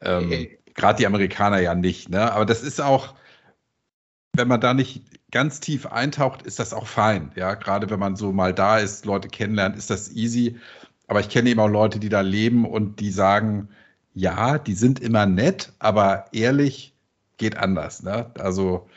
ähm, 0.00 0.26
okay. 0.26 0.58
gerade 0.74 0.98
die 0.98 1.06
Amerikaner 1.06 1.60
ja 1.60 1.74
nicht, 1.74 2.08
ne? 2.08 2.32
Aber 2.32 2.46
das 2.46 2.62
ist 2.62 2.80
auch, 2.80 3.14
wenn 4.32 4.48
man 4.48 4.60
da 4.60 4.72
nicht 4.72 5.04
ganz 5.30 5.60
tief 5.60 5.86
eintaucht, 5.86 6.42
ist 6.42 6.58
das 6.58 6.72
auch 6.72 6.86
fein, 6.86 7.32
ja. 7.36 7.54
Gerade 7.54 7.90
wenn 7.90 7.98
man 7.98 8.16
so 8.16 8.32
mal 8.32 8.54
da 8.54 8.78
ist, 8.78 9.04
Leute 9.04 9.28
kennenlernt, 9.28 9.76
ist 9.76 9.90
das 9.90 10.12
easy. 10.12 10.58
Aber 11.08 11.20
ich 11.20 11.28
kenne 11.28 11.50
eben 11.50 11.60
auch 11.60 11.68
Leute, 11.68 11.98
die 11.98 12.08
da 12.08 12.22
leben 12.22 12.64
und 12.64 13.00
die 13.00 13.10
sagen, 13.10 13.68
ja, 14.14 14.58
die 14.58 14.74
sind 14.74 15.00
immer 15.00 15.26
nett, 15.26 15.72
aber 15.78 16.26
ehrlich 16.32 16.94
geht 17.36 17.56
anders, 17.56 18.02
ne? 18.02 18.30
Also 18.38 18.88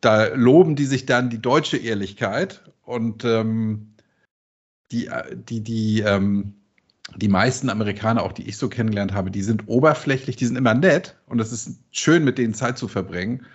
da 0.00 0.26
loben 0.34 0.76
die 0.76 0.84
sich 0.84 1.06
dann 1.06 1.30
die 1.30 1.40
deutsche 1.40 1.76
Ehrlichkeit 1.78 2.62
und 2.84 3.24
ähm, 3.24 3.94
die, 4.90 5.06
äh, 5.06 5.36
die, 5.36 5.60
die, 5.60 6.00
ähm, 6.00 6.54
die 7.16 7.28
meisten 7.28 7.70
Amerikaner, 7.70 8.22
auch 8.22 8.32
die 8.32 8.48
ich 8.48 8.58
so 8.58 8.68
kennengelernt 8.68 9.12
habe, 9.12 9.30
die 9.30 9.42
sind 9.42 9.66
oberflächlich, 9.66 10.36
die 10.36 10.46
sind 10.46 10.56
immer 10.56 10.74
nett 10.74 11.16
und 11.26 11.40
es 11.40 11.52
ist 11.52 11.78
schön, 11.90 12.24
mit 12.24 12.38
denen 12.38 12.54
Zeit 12.54 12.76
zu 12.76 12.88
verbringen. 12.88 13.46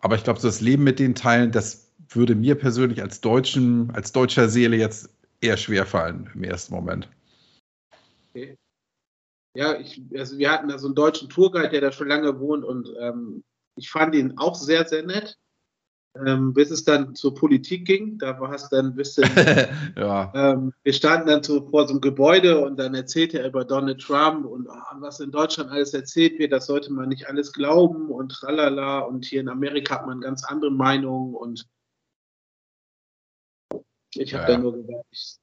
Aber 0.00 0.16
ich 0.16 0.24
glaube, 0.24 0.40
so 0.40 0.48
das 0.48 0.60
Leben 0.60 0.84
mit 0.84 0.98
denen 0.98 1.14
teilen, 1.14 1.52
das 1.52 1.90
würde 2.10 2.34
mir 2.34 2.54
persönlich 2.54 3.02
als 3.02 3.20
Deutschen, 3.20 3.90
als 3.92 4.12
deutscher 4.12 4.48
Seele 4.48 4.76
jetzt 4.76 5.10
eher 5.40 5.56
schwer 5.56 5.86
fallen 5.86 6.30
im 6.34 6.44
ersten 6.44 6.74
Moment. 6.74 7.08
Okay. 8.30 8.56
Ja, 9.58 9.78
ich, 9.78 10.00
also 10.16 10.38
wir 10.38 10.50
hatten 10.50 10.68
da 10.68 10.78
so 10.78 10.86
einen 10.86 10.94
deutschen 10.94 11.28
Tourguide, 11.28 11.70
der 11.70 11.80
da 11.80 11.92
schon 11.92 12.08
lange 12.08 12.38
wohnt 12.38 12.64
und 12.64 12.88
ähm, 13.00 13.44
ich 13.76 13.90
fand 13.90 14.14
ihn 14.14 14.34
auch 14.38 14.54
sehr, 14.54 14.86
sehr 14.86 15.04
nett 15.04 15.38
ähm, 16.26 16.52
bis 16.52 16.70
es 16.70 16.84
dann 16.84 17.14
zur 17.14 17.34
Politik 17.34 17.86
ging. 17.86 18.18
Da 18.18 18.38
war 18.40 18.52
es 18.52 18.68
dann 18.68 18.86
ein 18.86 18.94
bisschen. 18.94 19.24
ja. 19.96 20.32
ähm, 20.34 20.72
wir 20.82 20.92
standen 20.92 21.28
dann 21.28 21.42
so 21.42 21.68
vor 21.68 21.86
so 21.86 21.94
einem 21.94 22.00
Gebäude 22.00 22.60
und 22.64 22.78
dann 22.78 22.94
erzählte 22.94 23.40
er 23.40 23.48
über 23.48 23.64
Donald 23.64 24.00
Trump 24.00 24.46
und 24.46 24.68
oh, 24.68 25.00
was 25.00 25.20
in 25.20 25.30
Deutschland 25.30 25.70
alles 25.70 25.94
erzählt 25.94 26.38
wird, 26.38 26.52
das 26.52 26.66
sollte 26.66 26.92
man 26.92 27.08
nicht 27.08 27.28
alles 27.28 27.52
glauben 27.52 28.10
und 28.10 28.32
tralala. 28.32 29.00
Und 29.00 29.24
hier 29.24 29.40
in 29.40 29.48
Amerika 29.48 29.96
hat 29.96 30.06
man 30.06 30.20
ganz 30.20 30.44
andere 30.44 30.70
Meinungen 30.70 31.34
und 31.34 31.66
ich 34.14 34.34
habe 34.34 34.44
ja, 34.44 34.48
dann 34.52 34.62
nur 34.62 34.72
gesagt, 34.72 35.06
ich, 35.10 35.36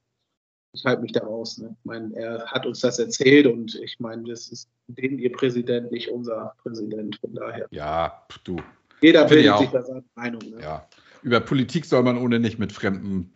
ich 0.76 0.84
halte 0.84 1.02
mich 1.02 1.12
da 1.12 1.24
raus. 1.24 1.58
Ne? 1.58 1.74
Ich 1.78 1.84
meine, 1.84 2.14
er 2.14 2.46
hat 2.46 2.66
uns 2.66 2.80
das 2.80 2.98
erzählt 2.98 3.46
und 3.46 3.74
ich 3.76 3.98
meine, 3.98 4.24
das 4.24 4.48
ist 4.48 4.68
den 4.88 5.18
ihr 5.18 5.32
Präsident, 5.32 5.90
nicht 5.90 6.08
unser 6.08 6.54
Präsident. 6.62 7.18
Von 7.20 7.34
daher. 7.34 7.66
Ja, 7.70 8.26
du, 8.44 8.56
jeder 9.00 9.24
bildet 9.24 9.58
sich 9.58 9.70
da 9.70 9.82
seine 9.82 10.04
Meinung. 10.14 10.42
Ne? 10.50 10.60
Ja. 10.60 10.88
Über 11.22 11.40
Politik 11.40 11.86
soll 11.86 12.02
man 12.02 12.18
ohne 12.18 12.38
nicht 12.38 12.58
mit 12.58 12.72
Fremden 12.72 13.32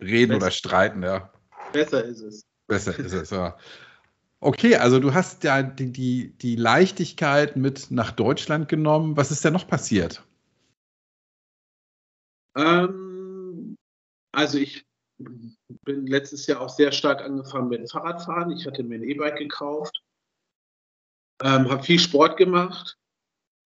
reden 0.00 0.32
Besser. 0.32 0.42
oder 0.42 0.50
streiten, 0.50 1.02
ja. 1.02 1.32
Besser 1.72 2.04
ist 2.04 2.20
es. 2.20 2.46
Besser 2.66 2.98
ist 2.98 3.12
es, 3.12 3.30
ja. 3.30 3.56
Okay, 4.40 4.76
also 4.76 5.00
du 5.00 5.14
hast 5.14 5.44
ja 5.44 5.62
die, 5.62 5.90
die, 5.90 6.36
die 6.38 6.56
Leichtigkeit 6.56 7.56
mit 7.56 7.90
nach 7.90 8.12
Deutschland 8.12 8.68
genommen. 8.68 9.16
Was 9.16 9.30
ist 9.30 9.44
denn 9.44 9.54
noch 9.54 9.66
passiert? 9.66 10.22
Ähm, 12.54 13.76
also 14.32 14.58
ich 14.58 14.85
bin 15.18 16.06
letztes 16.06 16.46
Jahr 16.46 16.60
auch 16.60 16.68
sehr 16.68 16.92
stark 16.92 17.22
angefangen 17.22 17.68
mit 17.68 17.90
Fahrradfahren. 17.90 18.50
Ich 18.50 18.66
hatte 18.66 18.82
mir 18.82 18.96
ein 18.96 19.02
E-Bike 19.02 19.36
gekauft, 19.36 20.02
ähm, 21.42 21.70
habe 21.70 21.82
viel 21.82 21.98
Sport 21.98 22.36
gemacht, 22.36 22.98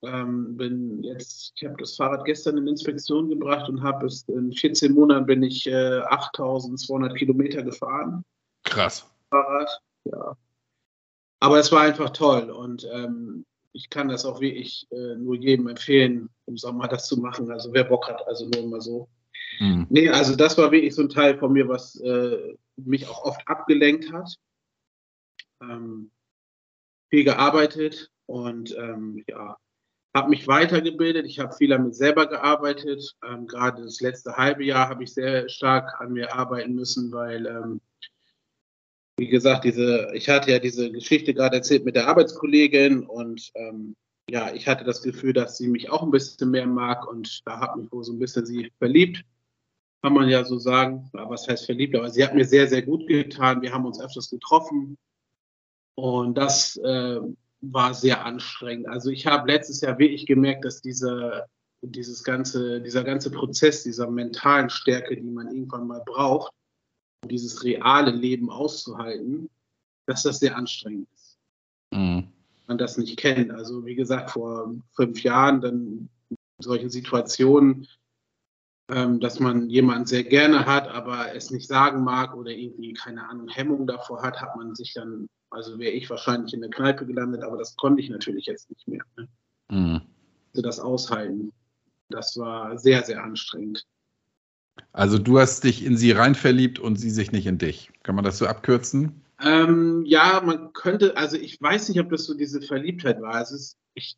ähm, 0.02 0.56
bin 0.56 1.02
jetzt, 1.02 1.52
ich 1.56 1.64
habe 1.64 1.76
das 1.78 1.96
Fahrrad 1.96 2.24
gestern 2.24 2.56
in 2.56 2.66
Inspektion 2.66 3.28
gebracht 3.28 3.68
und 3.68 3.82
habe 3.82 4.06
es 4.06 4.22
in 4.28 4.52
14 4.52 4.92
Monaten 4.92 5.26
bin 5.26 5.42
ich 5.42 5.66
äh, 5.66 6.00
8200 6.00 7.16
Kilometer 7.16 7.62
gefahren. 7.62 8.24
Krass. 8.64 9.06
Fahrrad, 9.30 9.80
ja. 10.04 10.36
Aber 11.40 11.58
es 11.58 11.72
war 11.72 11.82
einfach 11.82 12.10
toll 12.10 12.50
und 12.50 12.86
ähm, 12.92 13.44
ich 13.72 13.88
kann 13.88 14.08
das 14.08 14.24
auch 14.24 14.40
wirklich 14.40 14.86
äh, 14.90 15.14
nur 15.16 15.36
jedem 15.36 15.68
empfehlen, 15.68 16.28
im 16.46 16.56
Sommer 16.56 16.88
das 16.88 17.06
zu 17.06 17.18
machen. 17.18 17.50
Also 17.50 17.72
wer 17.72 17.84
Bock 17.84 18.08
hat, 18.08 18.26
also 18.26 18.48
nur 18.48 18.68
mal 18.68 18.80
so. 18.80 19.08
Mhm. 19.60 19.86
Nee, 19.90 20.08
also 20.08 20.34
das 20.34 20.56
war 20.56 20.72
wirklich 20.72 20.94
so 20.94 21.02
ein 21.02 21.10
Teil 21.10 21.38
von 21.38 21.52
mir, 21.52 21.68
was 21.68 22.00
äh, 22.00 22.56
mich 22.76 23.06
auch 23.06 23.24
oft 23.24 23.46
abgelenkt 23.46 24.10
hat. 24.10 24.34
Ähm, 25.62 26.10
viel 27.10 27.24
gearbeitet 27.24 28.10
und 28.26 28.74
ähm, 28.76 29.22
ja, 29.28 29.58
habe 30.14 30.30
mich 30.30 30.48
weitergebildet, 30.48 31.26
ich 31.26 31.38
habe 31.38 31.54
viel 31.54 31.72
an 31.74 31.84
mir 31.84 31.92
selber 31.92 32.26
gearbeitet. 32.26 33.14
Ähm, 33.28 33.46
gerade 33.46 33.82
das 33.82 34.00
letzte 34.00 34.36
halbe 34.36 34.64
Jahr 34.64 34.88
habe 34.88 35.04
ich 35.04 35.12
sehr 35.12 35.48
stark 35.50 36.00
an 36.00 36.12
mir 36.14 36.34
arbeiten 36.34 36.74
müssen, 36.74 37.12
weil, 37.12 37.46
ähm, 37.46 37.80
wie 39.18 39.28
gesagt, 39.28 39.64
diese, 39.64 40.10
ich 40.14 40.30
hatte 40.30 40.52
ja 40.52 40.58
diese 40.58 40.90
Geschichte 40.90 41.34
gerade 41.34 41.56
erzählt 41.56 41.84
mit 41.84 41.96
der 41.96 42.08
Arbeitskollegin 42.08 43.04
und 43.04 43.50
ähm, 43.54 43.94
ja, 44.30 44.54
ich 44.54 44.66
hatte 44.66 44.84
das 44.84 45.02
Gefühl, 45.02 45.34
dass 45.34 45.58
sie 45.58 45.68
mich 45.68 45.90
auch 45.90 46.02
ein 46.02 46.10
bisschen 46.10 46.50
mehr 46.50 46.66
mag 46.66 47.06
und 47.06 47.42
da 47.44 47.60
hat 47.60 47.76
mich 47.76 47.92
wohl 47.92 48.04
so 48.04 48.12
ein 48.12 48.18
bisschen 48.18 48.46
sie 48.46 48.72
verliebt, 48.78 49.24
kann 50.02 50.14
man 50.14 50.28
ja 50.28 50.44
so 50.44 50.58
sagen. 50.58 51.08
Was 51.12 51.46
heißt 51.46 51.66
verliebt? 51.66 51.94
Aber 51.94 52.10
sie 52.10 52.24
hat 52.24 52.34
mir 52.34 52.44
sehr, 52.44 52.68
sehr 52.68 52.82
gut 52.82 53.06
getan. 53.06 53.62
Wir 53.62 53.72
haben 53.72 53.86
uns 53.86 54.00
öfters 54.00 54.30
getroffen 54.30 54.96
und 55.94 56.36
das 56.36 56.76
äh, 56.76 57.20
war 57.60 57.94
sehr 57.94 58.24
anstrengend. 58.24 58.88
Also 58.88 59.10
ich 59.10 59.26
habe 59.26 59.50
letztes 59.50 59.80
Jahr 59.82 59.98
wirklich 59.98 60.26
gemerkt, 60.26 60.64
dass 60.64 60.80
diese, 60.80 61.44
dieses 61.82 62.24
ganze, 62.24 62.80
dieser 62.80 63.04
ganze 63.04 63.30
Prozess 63.30 63.82
dieser 63.82 64.10
mentalen 64.10 64.70
Stärke, 64.70 65.16
die 65.16 65.30
man 65.30 65.48
irgendwann 65.48 65.86
mal 65.86 66.02
braucht, 66.06 66.52
um 67.22 67.28
dieses 67.28 67.62
reale 67.64 68.10
Leben 68.10 68.50
auszuhalten, 68.50 69.50
dass 70.06 70.22
das 70.22 70.38
sehr 70.38 70.56
anstrengend 70.56 71.08
ist. 71.14 71.38
Mhm. 71.92 72.28
Man 72.66 72.78
das 72.78 72.96
nicht 72.96 73.18
kennt. 73.18 73.50
Also 73.50 73.84
wie 73.84 73.96
gesagt, 73.96 74.30
vor 74.30 74.74
fünf 74.92 75.22
Jahren 75.22 75.60
dann 75.60 76.08
in 76.30 76.36
solchen 76.60 76.88
Situationen, 76.88 77.86
ähm, 78.90 79.20
dass 79.20 79.40
man 79.40 79.68
jemanden 79.70 80.06
sehr 80.06 80.24
gerne 80.24 80.66
hat, 80.66 80.88
aber 80.88 81.34
es 81.34 81.50
nicht 81.50 81.68
sagen 81.68 82.02
mag 82.02 82.34
oder 82.36 82.50
irgendwie 82.50 82.92
keine 82.92 83.28
Ahnung 83.28 83.48
Hemmung 83.48 83.86
davor 83.86 84.22
hat, 84.22 84.40
hat 84.40 84.56
man 84.56 84.74
sich 84.74 84.94
dann 84.94 85.28
also 85.50 85.78
wäre 85.78 85.92
ich 85.92 86.08
wahrscheinlich 86.08 86.54
in 86.54 86.60
der 86.60 86.70
Kneipe 86.70 87.04
gelandet, 87.04 87.42
aber 87.42 87.58
das 87.58 87.76
konnte 87.76 88.00
ich 88.00 88.08
natürlich 88.08 88.46
jetzt 88.46 88.70
nicht 88.70 88.86
mehr. 88.86 89.02
Ne? 89.16 89.28
Mhm. 89.68 90.00
Das 90.54 90.80
aushalten, 90.80 91.52
das 92.08 92.36
war 92.36 92.78
sehr, 92.78 93.02
sehr 93.04 93.22
anstrengend. 93.22 93.84
Also 94.92 95.18
du 95.18 95.38
hast 95.38 95.64
dich 95.64 95.84
in 95.84 95.96
sie 95.96 96.12
rein 96.12 96.34
verliebt 96.34 96.78
und 96.78 96.96
sie 96.96 97.10
sich 97.10 97.32
nicht 97.32 97.46
in 97.46 97.58
dich. 97.58 97.90
Kann 98.02 98.14
man 98.14 98.24
das 98.24 98.38
so 98.38 98.46
abkürzen? 98.46 99.22
Ähm, 99.40 100.04
ja, 100.06 100.40
man 100.44 100.72
könnte, 100.72 101.16
also 101.16 101.36
ich 101.36 101.60
weiß 101.60 101.88
nicht, 101.88 102.00
ob 102.00 102.10
das 102.10 102.24
so 102.24 102.34
diese 102.34 102.62
Verliebtheit 102.62 103.20
war. 103.20 103.40
Es 103.40 103.50
ist, 103.50 103.76
ich, 103.94 104.16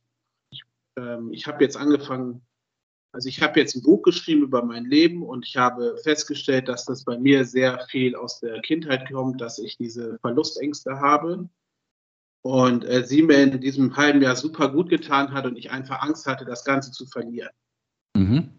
ich, 0.51 0.63
ähm, 0.97 1.33
ich 1.33 1.47
habe 1.47 1.63
jetzt 1.65 1.77
angefangen, 1.77 2.43
also 3.13 3.29
ich 3.29 3.43
habe 3.43 3.61
jetzt 3.61 3.77
ein 3.77 3.83
Buch 3.83 4.03
geschrieben 4.03 4.43
über 4.43 4.65
mein 4.65 4.87
Leben 4.87 5.23
und 5.23 5.47
ich 5.47 5.57
habe 5.57 5.99
festgestellt, 6.03 6.69
dass 6.69 6.87
das 6.87 7.05
bei 7.05 7.19
mir 7.19 7.45
sehr 7.45 7.79
viel 7.91 8.17
aus 8.17 8.41
der 8.41 8.61
Kindheit 8.63 9.11
kommt, 9.11 9.41
dass 9.41 9.59
ich 9.59 9.77
diese 9.77 10.19
Verlustängste 10.21 10.99
habe. 10.99 11.49
Und 12.41 12.85
äh, 12.85 13.05
sie 13.05 13.23
mir 13.23 13.43
in 13.43 13.61
diesem 13.61 13.97
halben 13.97 14.23
Jahr 14.23 14.35
super 14.35 14.73
gut 14.73 14.89
getan 14.89 15.33
hat 15.33 15.47
und 15.47 15.57
ich 15.57 15.71
einfach 15.71 16.03
Angst 16.03 16.27
hatte, 16.27 16.45
das 16.45 16.65
Ganze 16.65 16.91
zu 16.91 17.07
verlieren. 17.07 17.53
Mhm. 18.17 18.51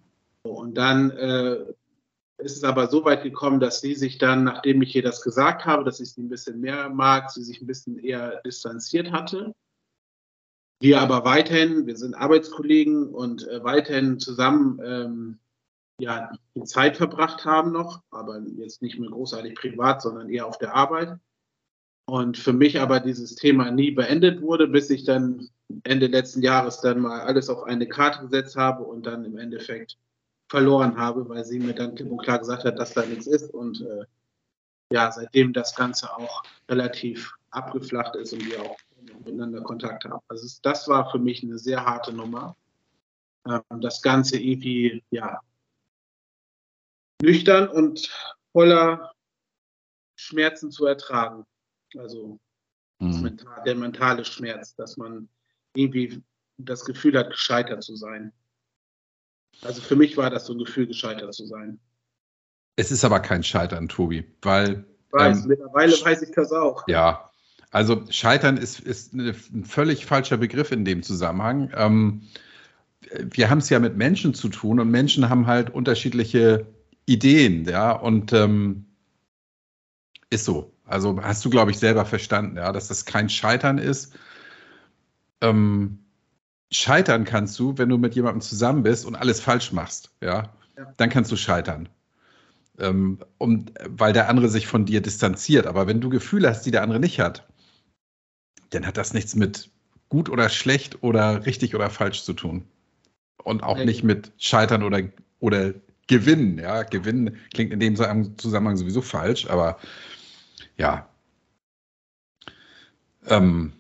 Und 0.44 0.76
dann 0.76 1.10
äh, 1.12 1.66
ist 2.38 2.58
es 2.58 2.64
aber 2.64 2.88
so 2.88 3.04
weit 3.06 3.24
gekommen, 3.24 3.60
dass 3.60 3.82
sie 3.82 3.96
sich 3.96 4.20
dann, 4.20 4.44
nachdem 4.44 4.82
ich 4.84 4.96
ihr 4.96 5.04
das 5.04 5.22
gesagt 5.22 5.66
habe, 5.66 5.84
dass 5.84 6.00
ich 6.00 6.14
sie 6.14 6.22
ein 6.22 6.30
bisschen 6.30 6.62
mehr 6.62 6.90
mag, 6.90 7.32
sie 7.32 7.44
sich 7.44 7.60
ein 7.60 7.68
bisschen 7.68 7.98
eher 7.98 8.40
distanziert 8.46 9.12
hatte. 9.12 9.54
Wir 10.84 11.00
aber 11.00 11.24
weiterhin, 11.24 11.88
wir 11.88 11.96
sind 11.96 12.14
Arbeitskollegen 12.14 13.08
und 13.08 13.48
äh, 13.48 13.64
weiterhin 13.64 14.20
zusammen 14.20 14.82
ähm, 14.84 15.40
ja, 15.98 16.30
die 16.56 16.66
Zeit 16.66 16.98
verbracht 16.98 17.46
haben 17.46 17.72
noch, 17.72 18.04
aber 18.12 18.42
jetzt 18.58 18.82
nicht 18.82 19.00
mehr 19.00 19.10
großartig 19.10 19.56
privat, 19.56 20.02
sondern 20.02 20.30
eher 20.30 20.46
auf 20.46 20.58
der 20.58 20.76
Arbeit. 20.76 21.18
Und 22.04 22.38
für 22.38 22.52
mich 22.52 22.82
aber 22.82 23.00
dieses 23.00 23.36
Thema 23.36 23.72
nie 23.72 23.92
beendet 23.92 24.42
wurde, 24.42 24.68
bis 24.68 24.90
ich 24.90 25.06
dann 25.06 25.48
Ende 25.84 26.08
letzten 26.08 26.42
Jahres 26.42 26.82
dann 26.82 27.00
mal 27.00 27.22
alles 27.22 27.50
auf 27.50 27.64
eine 27.64 27.88
Karte 27.88 28.26
gesetzt 28.26 28.58
habe 28.58 28.84
und 28.84 29.06
dann 29.06 29.24
im 29.24 29.38
Endeffekt 29.38 29.98
verloren 30.50 30.98
habe, 30.98 31.30
weil 31.30 31.46
sie 31.46 31.60
mir 31.60 31.74
dann 31.74 31.96
klipp 31.96 32.12
und 32.12 32.22
klar 32.24 32.40
gesagt 32.40 32.66
hat, 32.66 32.78
dass 32.78 32.94
da 32.94 33.06
nichts 33.06 33.28
ist. 33.28 33.54
Und 33.54 33.80
äh, 33.80 34.04
ja, 34.92 35.10
seitdem 35.14 35.54
das 35.54 35.78
Ganze 35.78 36.14
auch 36.14 36.44
relativ 36.68 37.32
abgeflacht 37.52 38.18
ist 38.18 38.34
und 38.34 38.46
wir 38.46 38.62
auch 38.62 38.76
miteinander 39.26 39.62
Kontakt 39.62 40.06
haben. 40.06 40.24
Also 40.28 40.48
das 40.62 40.88
war 40.88 41.10
für 41.12 41.20
mich 41.20 41.44
eine 41.44 41.58
sehr 41.58 41.84
harte 41.84 42.14
Nummer. 42.14 42.56
Ähm, 43.48 43.82
das 43.82 44.02
Ganze 44.02 44.38
irgendwie, 44.40 45.04
ja, 45.12 45.40
nüchtern 47.22 47.68
und 47.70 48.10
voller 48.52 49.14
Schmerzen 50.16 50.72
zu 50.72 50.86
ertragen. 50.86 51.46
Also 51.98 52.40
mhm. 53.00 53.38
der 53.66 53.76
mentale 53.76 54.26
Schmerz, 54.26 54.76
dass 54.76 54.98
man 54.98 55.30
irgendwie 55.76 56.24
das 56.58 56.86
Gefühl 56.86 57.18
hat, 57.18 57.32
gescheitert 57.32 57.84
zu 57.84 57.96
sein. 57.96 58.32
Also 59.62 59.82
für 59.82 59.96
mich 59.96 60.18
war 60.18 60.30
das 60.30 60.46
so 60.46 60.54
ein 60.54 60.60
Gefühl, 60.60 60.88
gescheitert 60.88 61.34
zu 61.34 61.46
sein. 61.46 61.80
Es 62.76 62.92
ist 62.92 63.06
aber 63.06 63.20
kein 63.20 63.44
Scheitern, 63.44 63.88
Tobi, 63.88 64.26
weil. 64.42 64.86
Ich 65.08 65.14
weiß, 65.14 65.42
ähm, 65.42 65.48
mittlerweile 65.48 65.94
weiß 65.94 66.24
ich 66.24 66.32
das 66.32 66.52
auch. 66.52 66.88
Ja, 66.88 67.32
also 67.74 68.04
Scheitern 68.12 68.58
ist, 68.58 68.80
ist 68.80 69.16
ein 69.16 69.66
völlig 69.66 70.06
falscher 70.06 70.38
Begriff 70.38 70.72
in 70.72 70.86
dem 70.86 71.02
Zusammenhang. 71.02 71.72
Ähm, 71.76 72.22
wir 73.20 73.50
haben 73.50 73.58
es 73.58 73.70
ja 73.70 73.80
mit 73.80 73.98
Menschen 73.98 74.36
zu 74.36 74.48
tun 74.48 74.80
und 74.80 74.92
Menschen 74.92 75.28
haben 75.28 75.48
halt 75.48 75.72
unterschiedliche 75.72 76.68
Ideen, 77.08 77.66
ja, 77.66 77.92
und 77.92 78.32
ähm, 78.32 78.86
ist 80.30 80.46
so. 80.46 80.72
Also 80.86 81.20
hast 81.24 81.44
du, 81.44 81.50
glaube 81.50 81.72
ich, 81.72 81.80
selber 81.80 82.06
verstanden, 82.06 82.58
ja, 82.58 82.72
dass 82.72 82.90
das 82.90 83.06
kein 83.06 83.28
Scheitern 83.28 83.80
ist. 83.80 84.14
Ähm, 85.42 85.98
scheitern 86.72 87.24
kannst 87.24 87.58
du, 87.58 87.76
wenn 87.80 87.90
du 87.90 87.98
mit 87.98 88.14
jemandem 88.14 88.42
zusammen 88.42 88.84
bist 88.84 89.04
und 89.04 89.16
alles 89.16 89.40
falsch 89.40 89.72
machst, 89.72 90.12
ja, 90.22 90.54
ja. 90.78 90.94
dann 90.98 91.10
kannst 91.10 91.32
du 91.32 91.38
scheitern. 91.38 91.90
Ähm, 92.78 93.18
und, 93.40 93.74
weil 93.88 94.14
der 94.14 94.30
andere 94.30 94.48
sich 94.48 94.68
von 94.68 94.86
dir 94.86 95.02
distanziert. 95.02 95.66
Aber 95.66 95.88
wenn 95.88 96.02
du 96.02 96.10
Gefühle 96.10 96.50
hast, 96.50 96.68
die 96.68 96.72
der 96.72 96.84
andere 96.84 97.00
nicht 97.00 97.20
hat, 97.20 97.48
dann 98.74 98.86
hat 98.86 98.98
das 98.98 99.14
nichts 99.14 99.36
mit 99.36 99.70
gut 100.10 100.30
oder 100.30 100.50
schlecht 100.50 101.04
oder 101.04 101.46
richtig 101.46 101.76
oder 101.76 101.90
falsch 101.90 102.24
zu 102.24 102.34
tun. 102.34 102.66
Und 103.44 103.64
auch 103.64 103.78
nicht 103.78 104.04
mit 104.04 104.32
Scheitern 104.38 104.84
oder, 104.84 105.02
oder 105.40 105.74
Gewinnen. 106.08 106.60
Ja, 106.60 106.84
Gewinnen 106.84 107.38
klingt 107.54 107.74
in 107.74 107.80
dem 107.80 107.96
Zusammenhang 107.96 108.78
sowieso 108.78 109.02
falsch, 109.02 109.48
aber 109.48 109.78
ja. 110.78 111.10
Ähm, 113.26 113.74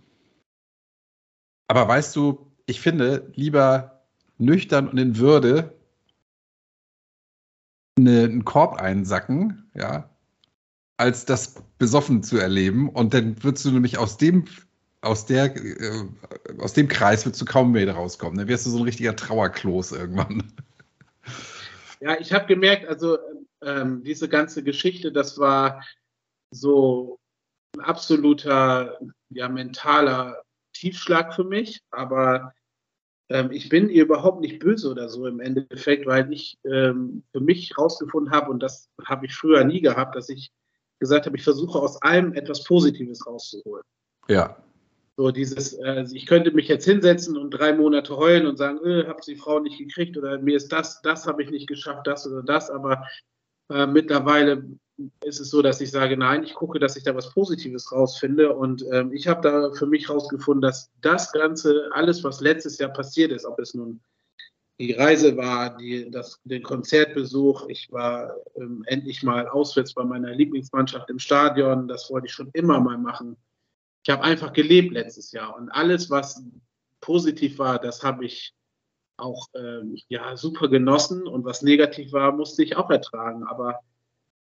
aber 1.67 1.87
weißt 1.87 2.15
du, 2.15 2.51
ich 2.65 2.81
finde 2.81 3.31
lieber 3.35 4.03
nüchtern 4.37 4.87
und 4.87 4.97
in 4.97 5.17
Würde 5.17 5.75
eine, 7.97 8.23
einen 8.23 8.45
Korb 8.45 8.75
einsacken, 8.75 9.69
ja, 9.75 10.09
als 10.97 11.25
das 11.25 11.55
besoffen 11.77 12.23
zu 12.23 12.37
erleben. 12.37 12.89
Und 12.89 13.13
dann 13.13 13.41
würdest 13.43 13.65
du 13.65 13.71
nämlich 13.71 13.97
aus 13.97 14.17
dem 14.17 14.45
aus, 15.03 15.25
der, 15.25 15.55
äh, 15.55 16.05
aus 16.59 16.73
dem 16.73 16.87
Kreis 16.87 17.25
wird 17.25 17.39
du 17.39 17.45
kaum 17.45 17.71
mehr 17.71 17.91
rauskommen. 17.91 18.37
Dann 18.37 18.47
wärst 18.47 18.65
du 18.65 18.69
so 18.69 18.77
ein 18.77 18.83
richtiger 18.83 19.15
Trauerklos 19.15 19.91
irgendwann. 19.91 20.51
Ja, 21.99 22.19
ich 22.19 22.33
habe 22.33 22.47
gemerkt, 22.47 22.87
also 22.87 23.17
ähm, 23.61 24.03
diese 24.03 24.27
ganze 24.27 24.63
Geschichte, 24.63 25.11
das 25.11 25.37
war 25.37 25.83
so 26.51 27.19
ein 27.75 27.81
absoluter 27.81 28.99
ja, 29.29 29.49
mentaler 29.49 30.43
Tiefschlag 30.73 31.33
für 31.33 31.43
mich, 31.43 31.81
aber 31.91 32.53
ähm, 33.29 33.51
ich 33.51 33.69
bin 33.69 33.89
ihr 33.89 34.03
überhaupt 34.03 34.41
nicht 34.41 34.59
böse 34.59 34.89
oder 34.89 35.09
so 35.09 35.27
im 35.27 35.39
Endeffekt, 35.39 36.05
weil 36.05 36.31
ich 36.31 36.57
ähm, 36.65 37.23
für 37.31 37.39
mich 37.39 37.77
rausgefunden 37.77 38.33
habe, 38.33 38.51
und 38.51 38.61
das 38.61 38.89
habe 39.05 39.25
ich 39.25 39.35
früher 39.35 39.63
nie 39.63 39.81
gehabt, 39.81 40.15
dass 40.15 40.29
ich 40.29 40.51
gesagt 40.99 41.25
habe, 41.25 41.37
ich 41.37 41.43
versuche 41.43 41.79
aus 41.79 42.01
allem 42.01 42.33
etwas 42.33 42.63
Positives 42.63 43.25
rauszuholen. 43.25 43.83
Ja. 44.27 44.57
So 45.15 45.29
dieses, 45.29 45.73
äh, 45.73 46.05
ich 46.11 46.25
könnte 46.25 46.51
mich 46.51 46.67
jetzt 46.67 46.85
hinsetzen 46.85 47.37
und 47.37 47.51
drei 47.51 47.73
Monate 47.73 48.17
heulen 48.17 48.47
und 48.47 48.57
sagen, 48.57 48.79
äh, 48.83 49.05
habe 49.05 49.21
die 49.25 49.35
Frau 49.35 49.59
nicht 49.59 49.77
gekriegt 49.77 50.17
oder 50.17 50.39
mir 50.39 50.57
ist 50.57 50.71
das, 50.71 51.01
das 51.03 51.27
habe 51.27 51.43
ich 51.43 51.51
nicht 51.51 51.67
geschafft, 51.67 52.07
das 52.07 52.25
oder 52.25 52.41
das, 52.41 52.71
aber 52.71 53.05
äh, 53.69 53.85
mittlerweile 53.85 54.63
ist 55.23 55.39
es 55.39 55.49
so, 55.49 55.61
dass 55.61 55.81
ich 55.81 55.91
sage, 55.91 56.17
nein, 56.17 56.43
ich 56.43 56.55
gucke, 56.55 56.79
dass 56.79 56.95
ich 56.95 57.03
da 57.03 57.13
was 57.15 57.31
Positives 57.31 57.91
rausfinde 57.91 58.55
und 58.55 58.85
ähm, 58.91 59.13
ich 59.13 59.27
habe 59.27 59.41
da 59.41 59.71
für 59.71 59.85
mich 59.85 60.09
rausgefunden, 60.09 60.61
dass 60.61 60.91
das 61.01 61.31
Ganze, 61.31 61.89
alles, 61.91 62.23
was 62.23 62.41
letztes 62.41 62.79
Jahr 62.79 62.91
passiert 62.91 63.31
ist, 63.31 63.45
ob 63.45 63.59
es 63.59 63.75
nun 63.75 64.01
die 64.79 64.93
Reise 64.93 65.37
war, 65.37 65.77
die, 65.77 66.09
das, 66.09 66.41
den 66.43 66.63
Konzertbesuch. 66.63 67.67
Ich 67.69 67.91
war 67.91 68.35
ähm, 68.55 68.83
endlich 68.87 69.21
mal 69.21 69.47
auswärts 69.47 69.93
bei 69.93 70.03
meiner 70.03 70.33
Lieblingsmannschaft 70.33 71.09
im 71.11 71.19
Stadion. 71.19 71.87
Das 71.87 72.09
wollte 72.09 72.25
ich 72.25 72.33
schon 72.33 72.49
immer 72.53 72.79
mal 72.79 72.97
machen 72.97 73.37
ich 74.03 74.09
habe 74.09 74.23
einfach 74.23 74.53
gelebt 74.53 74.93
letztes 74.93 75.31
Jahr 75.31 75.55
und 75.55 75.69
alles, 75.69 76.09
was 76.09 76.43
positiv 77.01 77.57
war, 77.59 77.79
das 77.79 78.03
habe 78.03 78.25
ich 78.25 78.53
auch 79.17 79.47
ähm, 79.55 79.97
ja 80.09 80.35
super 80.35 80.67
genossen 80.67 81.27
und 81.27 81.45
was 81.45 81.61
negativ 81.61 82.11
war, 82.13 82.31
musste 82.31 82.63
ich 82.63 82.75
auch 82.75 82.89
ertragen. 82.89 83.43
Aber 83.43 83.79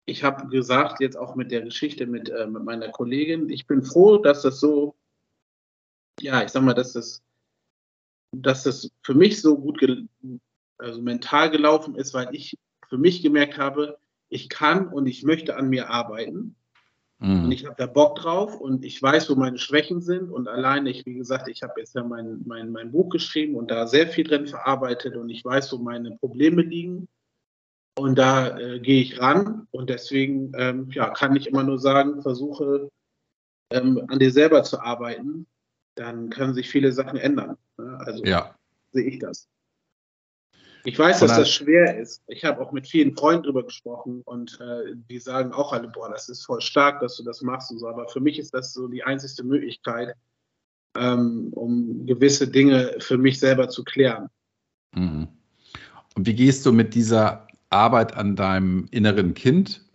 ich 0.06 0.24
habe 0.24 0.48
gesagt, 0.48 1.02
jetzt 1.02 1.18
auch 1.18 1.36
mit 1.36 1.52
der 1.52 1.62
Geschichte 1.62 2.06
mit, 2.08 2.30
äh, 2.30 2.48
mit 2.48 2.64
meiner 2.64 2.90
Kollegin, 2.90 3.50
ich 3.50 3.68
bin 3.68 3.84
froh, 3.84 4.18
dass 4.18 4.42
das 4.44 4.60
so, 4.60 4.96
ja, 6.20 6.44
ich 6.44 6.50
sag 6.50 6.64
mal, 6.64 6.74
dass 6.74 6.94
das 6.94 7.24
dass 8.34 8.64
das 8.64 8.90
für 9.04 9.14
mich 9.14 9.42
so 9.42 9.58
gut 9.58 9.86
also 10.78 11.02
mental 11.02 11.50
gelaufen 11.52 11.96
ist, 11.96 12.14
weil 12.14 12.34
ich 12.34 12.58
für 12.88 12.98
mich 12.98 13.22
gemerkt 13.22 13.58
habe, 13.58 13.98
ich 14.30 14.50
kann 14.50 14.88
und 14.88 15.08
ich 15.08 15.24
möchte 15.24 15.58
an 15.58 15.70
mir 15.70 15.90
arbeiten. 15.90 16.56
Mhm. 17.22 17.46
Und 17.46 17.52
ich 17.52 17.66
habe 17.66 17.76
da 17.78 17.86
Bock 17.86 18.16
drauf 18.16 18.60
und 18.60 18.84
ich 18.84 19.02
weiß, 19.02 19.30
wo 19.30 19.36
meine 19.36 19.60
Schwächen 19.60 20.02
sind. 20.02 20.32
Und 20.32 20.48
alleine, 20.48 20.90
ich, 20.90 21.06
wie 21.06 21.14
gesagt, 21.14 21.48
ich 21.48 21.62
habe 21.62 21.80
jetzt 21.80 21.96
ja 21.96 22.04
mein, 22.04 22.42
mein, 22.46 22.72
mein 22.72 22.92
Buch 22.92 23.10
geschrieben 23.10 23.56
und 23.56 23.70
da 23.70 23.88
sehr 23.88 24.08
viel 24.08 24.26
drin 24.26 24.48
verarbeitet 24.48 25.16
und 25.16 25.30
ich 25.30 25.46
weiß, 25.46 25.72
wo 25.72 25.78
meine 25.78 26.18
Probleme 26.18 26.64
liegen. 26.64 27.08
Und 27.96 28.18
da 28.18 28.58
äh, 28.58 28.80
gehe 28.80 29.02
ich 29.02 29.20
ran 29.20 29.68
und 29.72 29.90
deswegen 29.90 30.52
ähm, 30.56 30.90
ja, 30.92 31.10
kann 31.10 31.36
ich 31.36 31.48
immer 31.48 31.64
nur 31.64 31.78
sagen, 31.78 32.22
versuche 32.22 32.90
ähm, 33.72 34.04
an 34.08 34.18
dir 34.18 34.32
selber 34.32 34.64
zu 34.64 34.80
arbeiten, 34.80 35.46
dann 35.96 36.30
können 36.30 36.54
sich 36.54 36.70
viele 36.70 36.92
Sachen 36.92 37.18
ändern. 37.18 37.58
Ne? 37.78 38.00
Also 38.00 38.24
ja. 38.24 38.56
sehe 38.92 39.06
ich 39.06 39.20
das. 39.20 39.48
Ich 40.84 40.98
weiß, 40.98 41.20
dass 41.20 41.36
das 41.36 41.52
schwer 41.52 41.98
ist. 42.00 42.24
Ich 42.28 42.44
habe 42.44 42.62
auch 42.62 42.72
mit 42.72 42.88
vielen 42.88 43.16
Freunden 43.16 43.44
darüber 43.44 43.64
gesprochen 43.64 44.22
und 44.26 44.60
äh, 44.60 44.96
die 45.10 45.20
sagen 45.20 45.52
auch 45.52 45.74
alle, 45.74 45.88
boah, 45.88 46.10
das 46.10 46.30
ist 46.30 46.46
voll 46.46 46.62
stark, 46.62 47.02
dass 47.02 47.18
du 47.18 47.24
das 47.24 47.42
machst 47.42 47.72
und 47.72 47.80
so. 47.80 47.88
Aber 47.88 48.08
für 48.08 48.20
mich 48.20 48.40
ist 48.40 48.54
das 48.54 48.74
so 48.74 48.88
die 48.88 49.04
einzigste 49.04 49.44
Möglichkeit, 49.44 50.16
ähm, 50.98 51.50
um 51.54 52.06
gewisse 52.06 52.48
Dinge 52.48 52.96
für 53.00 53.18
mich 53.18 53.40
selber 53.40 53.70
zu 53.70 53.84
klären. 53.84 54.30
Mhm. 54.96 55.28
Und 56.16 56.28
wie 56.28 56.34
gehst 56.34 56.66
du 56.66 56.72
mit 56.72 56.96
dieser 56.96 57.48
Arbeit 57.70 58.16
an 58.16 58.36
deinem 58.36 58.88
inneren 58.92 59.34
Kind 59.34 59.86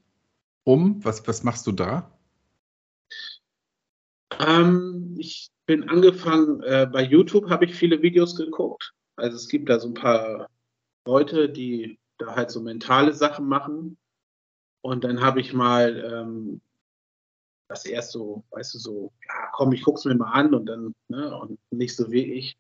um? 0.65 1.05
Was, 1.05 1.27
was 1.27 1.43
machst 1.43 1.67
du 1.67 1.73
da? 1.73 2.11
Ähm, 4.39 5.17
ich 5.19 5.51
bin 5.67 5.89
angefangen, 5.89 6.63
äh, 6.63 6.87
bei 6.91 7.03
YouTube 7.03 7.51
habe 7.51 7.65
ich 7.65 7.75
viele 7.75 8.01
Videos 8.03 8.37
geguckt. 8.37 8.93
Also 9.17 9.37
es 9.37 9.49
gibt 9.49 9.69
da 9.69 9.81
so 9.81 9.89
ein 9.89 9.95
paar 9.95 10.49
Leute, 11.07 11.49
die 11.49 11.99
da 12.19 12.35
halt 12.35 12.51
so 12.51 12.61
mentale 12.61 13.13
Sachen 13.13 13.47
machen. 13.47 13.97
Und 14.81 15.05
dann 15.05 15.21
habe 15.21 15.41
ich 15.41 15.53
mal 15.53 16.05
ähm, 16.05 16.61
das 17.69 17.85
erst 17.85 18.13
so, 18.13 18.45
weißt 18.51 18.75
du, 18.75 18.79
so, 18.79 19.13
ja, 19.29 19.49
komm, 19.53 19.73
ich 19.73 19.83
guck's 19.83 20.05
mir 20.05 20.15
mal 20.15 20.33
an 20.33 20.55
und 20.55 20.67
dann, 20.67 20.95
ne, 21.09 21.37
und 21.37 21.59
nicht 21.71 21.97
so 21.97 22.11
wie 22.11 22.33
ich 22.33 22.57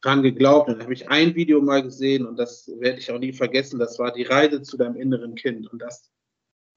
dran 0.00 0.22
geglaubt. 0.22 0.68
Und 0.68 0.74
dann 0.74 0.82
habe 0.82 0.94
ich 0.94 1.08
ein 1.08 1.34
Video 1.34 1.60
mal 1.60 1.82
gesehen 1.82 2.26
und 2.26 2.36
das 2.36 2.68
werde 2.78 2.98
ich 2.98 3.10
auch 3.10 3.18
nie 3.18 3.32
vergessen. 3.32 3.78
Das 3.78 3.98
war 3.98 4.12
die 4.12 4.24
Reise 4.24 4.62
zu 4.62 4.76
deinem 4.76 4.96
inneren 4.96 5.34
Kind. 5.34 5.70
Und 5.72 5.80
das, 5.80 6.10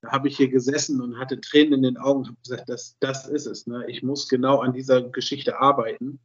da 0.02 0.12
habe 0.12 0.28
ich 0.28 0.38
hier 0.38 0.50
gesessen 0.50 1.02
und 1.02 1.20
hatte 1.20 1.42
Tränen 1.42 1.74
in 1.74 1.84
den 1.84 1.98
Augen 1.98 2.20
und 2.20 2.28
habe 2.28 2.38
gesagt, 2.44 2.70
das, 2.70 2.98
das 3.00 3.28
ist 3.28 3.46
es. 3.46 3.68
Ne? 3.68 3.86
Ich 3.88 4.04
muss 4.04 4.28
genau 4.28 4.60
an 4.60 4.74
dieser 4.74 5.02
Geschichte 5.02 5.60
arbeiten, 5.60 6.20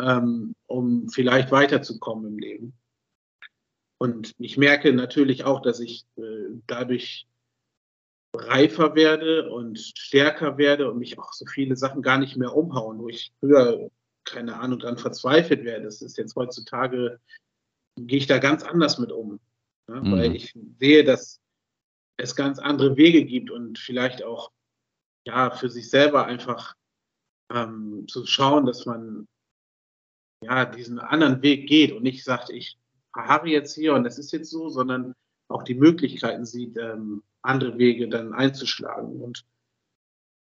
ähm, 0.00 0.54
um 0.66 1.08
vielleicht 1.08 1.50
weiterzukommen 1.50 2.26
im 2.26 2.38
Leben. 2.38 2.74
Und 3.98 4.34
ich 4.38 4.56
merke 4.58 4.92
natürlich 4.92 5.44
auch, 5.44 5.62
dass 5.62 5.80
ich 5.80 6.04
äh, 6.16 6.22
dadurch 6.66 7.26
reifer 8.34 8.94
werde 8.94 9.50
und 9.50 9.78
stärker 9.78 10.58
werde 10.58 10.90
und 10.90 10.98
mich 10.98 11.18
auch 11.18 11.32
so 11.32 11.46
viele 11.46 11.76
Sachen 11.76 12.02
gar 12.02 12.18
nicht 12.18 12.36
mehr 12.36 12.54
umhauen, 12.54 12.98
wo 12.98 13.08
ich 13.08 13.32
früher, 13.40 13.90
keine 14.24 14.58
Ahnung, 14.58 14.78
dran 14.78 14.98
verzweifelt 14.98 15.64
wäre. 15.64 15.82
Das 15.82 16.02
ist 16.02 16.18
jetzt 16.18 16.36
heutzutage, 16.36 17.20
gehe 17.96 18.18
ich 18.18 18.26
da 18.26 18.38
ganz 18.38 18.62
anders 18.62 18.98
mit 18.98 19.12
um. 19.12 19.40
Ne? 19.88 20.00
Mhm. 20.02 20.12
Weil 20.12 20.36
ich 20.36 20.54
sehe, 20.78 21.04
dass 21.04 21.40
es 22.18 22.36
ganz 22.36 22.58
andere 22.58 22.96
Wege 22.96 23.24
gibt 23.24 23.50
und 23.50 23.78
vielleicht 23.78 24.22
auch 24.22 24.50
ja 25.26 25.50
für 25.50 25.68
sich 25.68 25.90
selber 25.90 26.26
einfach 26.26 26.74
ähm, 27.52 28.06
zu 28.08 28.26
schauen, 28.26 28.66
dass 28.66 28.86
man 28.86 29.26
ja 30.42 30.64
diesen 30.64 30.98
anderen 30.98 31.42
Weg 31.42 31.68
geht 31.68 31.92
und 31.92 32.02
nicht 32.02 32.24
sagt, 32.24 32.50
ich 32.50 32.78
verharre 33.16 33.48
jetzt 33.48 33.74
hier 33.74 33.94
und 33.94 34.04
das 34.04 34.18
ist 34.18 34.30
jetzt 34.32 34.50
so, 34.50 34.68
sondern 34.68 35.14
auch 35.48 35.62
die 35.62 35.74
Möglichkeiten 35.74 36.44
sieht, 36.44 36.76
ähm, 36.76 37.22
andere 37.40 37.78
Wege 37.78 38.08
dann 38.08 38.34
einzuschlagen. 38.34 39.22
Und 39.22 39.46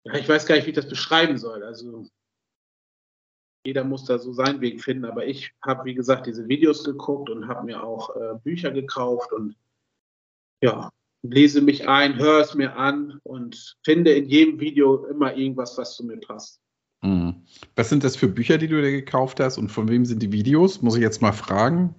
ja, 0.05 0.15
ich 0.15 0.29
weiß 0.29 0.47
gar 0.47 0.55
nicht, 0.55 0.67
wie 0.67 0.71
ich 0.71 0.77
das 0.77 0.89
beschreiben 0.89 1.37
soll. 1.37 1.65
Also 1.65 2.07
jeder 3.67 3.83
muss 3.83 4.05
da 4.05 4.19
so 4.19 4.33
seinen 4.33 4.61
Weg 4.61 4.83
finden, 4.83 5.05
aber 5.05 5.27
ich 5.27 5.53
habe, 5.63 5.85
wie 5.85 5.95
gesagt, 5.95 6.27
diese 6.27 6.47
Videos 6.49 6.85
geguckt 6.85 7.29
und 7.29 7.49
habe 7.49 7.67
mir 7.67 7.83
auch 7.83 8.15
äh, 8.15 8.39
Bücher 8.43 8.71
gekauft 8.71 9.33
und 9.33 9.57
ja, 10.63 10.91
lese 11.23 11.61
mich 11.61 11.89
ein, 11.89 12.19
höre 12.19 12.41
es 12.41 12.55
mir 12.55 12.77
an 12.77 13.19
und 13.25 13.77
finde 13.85 14.13
in 14.13 14.29
jedem 14.29 14.61
Video 14.61 15.07
immer 15.07 15.35
irgendwas, 15.35 15.77
was 15.77 15.97
zu 15.97 16.07
mir 16.07 16.19
passt. 16.19 16.61
Mhm. 17.03 17.43
Was 17.75 17.89
sind 17.89 18.05
das 18.05 18.15
für 18.15 18.29
Bücher, 18.29 18.59
die 18.59 18.69
du 18.69 18.81
dir 18.81 18.93
gekauft 18.93 19.41
hast 19.41 19.59
und 19.59 19.71
von 19.71 19.89
wem 19.89 20.05
sind 20.05 20.23
die 20.23 20.33
Videos? 20.33 20.83
Muss 20.83 20.95
ich 20.95 21.03
jetzt 21.03 21.21
mal 21.21 21.33
fragen. 21.33 21.95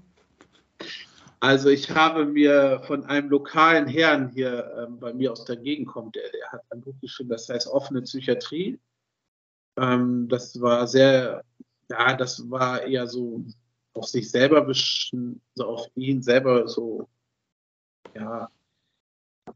Also 1.40 1.70
ich 1.70 1.90
habe 1.90 2.26
mir 2.26 2.82
von 2.86 3.04
einem 3.06 3.30
lokalen 3.30 3.88
Herrn 3.88 4.30
hier 4.30 4.72
ähm, 4.78 5.00
bei 5.00 5.12
mir 5.12 5.32
aus 5.32 5.44
der 5.46 5.58
Gegend 5.58 5.88
kommt, 5.88 6.16
der, 6.16 6.30
der 6.32 6.52
hat 6.52 6.62
ein 6.70 6.82
Buch 6.82 6.94
geschrieben, 7.02 7.30
das 7.30 7.50
heißt 7.50 7.68
offene 7.68 8.04
Psychiatrie. 8.04 8.80
Ähm, 9.78 10.28
das 10.30 10.62
war 10.62 10.88
sehr, 10.88 11.44
ja, 11.90 12.16
das 12.16 12.50
war 12.52 12.84
eher 12.84 13.08
so 13.08 13.44
auf 13.94 14.06
sich 14.08 14.30
selber, 14.30 14.72
so 14.72 15.66
auf 15.66 15.88
ihn 15.96 16.22
selber 16.22 16.68
so, 16.68 17.10
ja, 18.14 18.50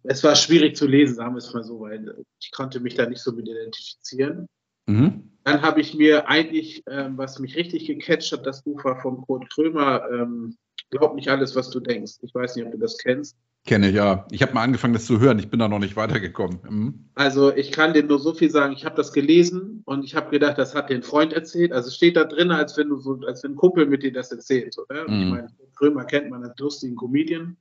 es 0.03 0.23
war 0.23 0.35
schwierig 0.35 0.75
zu 0.75 0.87
lesen, 0.87 1.15
sagen 1.15 1.35
wir 1.35 1.39
es 1.39 1.53
mal 1.53 1.63
so, 1.63 1.81
weil 1.81 2.25
ich 2.39 2.51
konnte 2.51 2.79
mich 2.79 2.95
da 2.95 3.05
nicht 3.05 3.21
so 3.21 3.31
mit 3.31 3.47
identifizieren. 3.47 4.47
Mhm. 4.87 5.31
Dann 5.43 5.61
habe 5.61 5.81
ich 5.81 5.93
mir 5.93 6.27
eigentlich, 6.27 6.83
ähm, 6.87 7.17
was 7.17 7.39
mich 7.39 7.55
richtig 7.55 7.85
gecatcht 7.85 8.31
hat, 8.31 8.45
das 8.45 8.63
Buch 8.63 8.83
war 8.83 8.99
von 9.01 9.21
Kurt 9.21 9.49
Krömer, 9.51 10.09
ähm, 10.11 10.57
Glaub 10.91 11.15
nicht 11.15 11.29
alles, 11.29 11.55
was 11.55 11.69
du 11.69 11.79
denkst. 11.79 12.13
Ich 12.21 12.33
weiß 12.33 12.55
nicht, 12.55 12.65
ob 12.65 12.71
du 12.71 12.77
das 12.77 12.97
kennst. 12.97 13.35
Kenne 13.65 13.89
ich, 13.89 13.95
ja. 13.95 14.27
Ich 14.29 14.43
habe 14.43 14.53
mal 14.53 14.61
angefangen, 14.61 14.93
das 14.93 15.05
zu 15.05 15.19
hören. 15.19 15.39
Ich 15.39 15.49
bin 15.49 15.59
da 15.59 15.67
noch 15.67 15.79
nicht 15.79 15.95
weitergekommen. 15.95 16.59
Mhm. 16.69 17.09
Also 17.15 17.53
ich 17.53 17.71
kann 17.71 17.93
dir 17.93 18.03
nur 18.03 18.19
so 18.19 18.33
viel 18.35 18.51
sagen. 18.51 18.73
Ich 18.73 18.85
habe 18.85 18.95
das 18.95 19.11
gelesen 19.11 19.81
und 19.85 20.03
ich 20.03 20.15
habe 20.15 20.29
gedacht, 20.29 20.59
das 20.59 20.75
hat 20.75 20.91
dir 20.91 20.95
ein 20.95 21.03
Freund 21.03 21.33
erzählt. 21.33 21.71
Also 21.71 21.87
es 21.87 21.95
steht 21.95 22.15
da 22.15 22.25
drin, 22.25 22.51
als 22.51 22.77
wenn 22.77 22.89
du 22.89 22.97
so, 22.99 23.19
als 23.25 23.43
wenn 23.43 23.53
ein 23.53 23.55
Kumpel 23.55 23.87
mit 23.87 24.03
dir 24.03 24.13
das 24.13 24.31
erzählt. 24.31 24.77
Oder? 24.77 25.09
Mhm. 25.09 25.21
Ich 25.21 25.29
meine, 25.29 25.47
Krömer 25.75 26.05
kennt 26.05 26.29
man 26.29 26.43
als 26.43 26.59
lustigen 26.59 26.95
Comedian. 26.95 27.57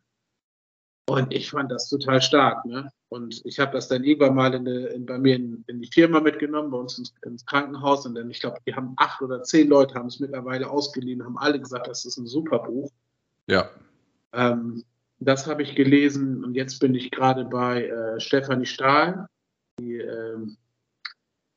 Und 1.07 1.33
ich 1.33 1.51
fand 1.51 1.71
das 1.71 1.89
total 1.89 2.21
stark. 2.21 2.65
Ne? 2.67 2.91
Und 3.09 3.41
ich 3.45 3.59
habe 3.59 3.73
das 3.73 3.89
dann 3.89 4.05
irgendwann 4.05 4.35
mal 4.35 4.55
in 4.55 4.67
in, 4.67 5.07
bei 5.07 5.19
mir 5.19 5.37
in, 5.37 5.65
in, 5.69 5.81
die 5.81 5.91
Firma 5.91 6.21
mitgenommen, 6.21 6.71
bei 6.71 6.79
uns 6.79 6.99
ins, 6.99 7.15
ins 7.25 7.47
Krankenhaus. 7.47 8.05
Und 8.05 8.15
dann, 8.15 8.31
ich 8.31 8.41
glaube, 8.41 8.59
die 8.67 8.75
haben 8.75 8.93
acht 8.97 9.23
oder 9.23 9.43
zehn 9.43 9.69
Leute 9.69 9.95
haben 9.95 10.09
es 10.09 10.21
mittlerweile 10.21 10.69
ausgeliehen, 10.69 11.25
haben 11.25 11.39
alle 11.39 11.61
gesagt, 11.61 11.89
das 11.89 12.05
ist 12.05 12.19
ein 12.19 12.27
super 12.27 12.59
Buch. 12.59 12.91
Ja. 13.47 13.71
Ähm, 14.33 14.85
das 15.19 15.47
habe 15.47 15.63
ich 15.63 15.75
gelesen 15.75 16.45
und 16.45 16.55
jetzt 16.55 16.79
bin 16.81 16.95
ich 16.95 17.11
gerade 17.11 17.45
bei 17.45 17.87
äh, 17.87 18.21
Stefanie 18.21 18.67
Stahl. 18.67 19.27
Die, 19.81 19.97
ähm, 19.97 20.57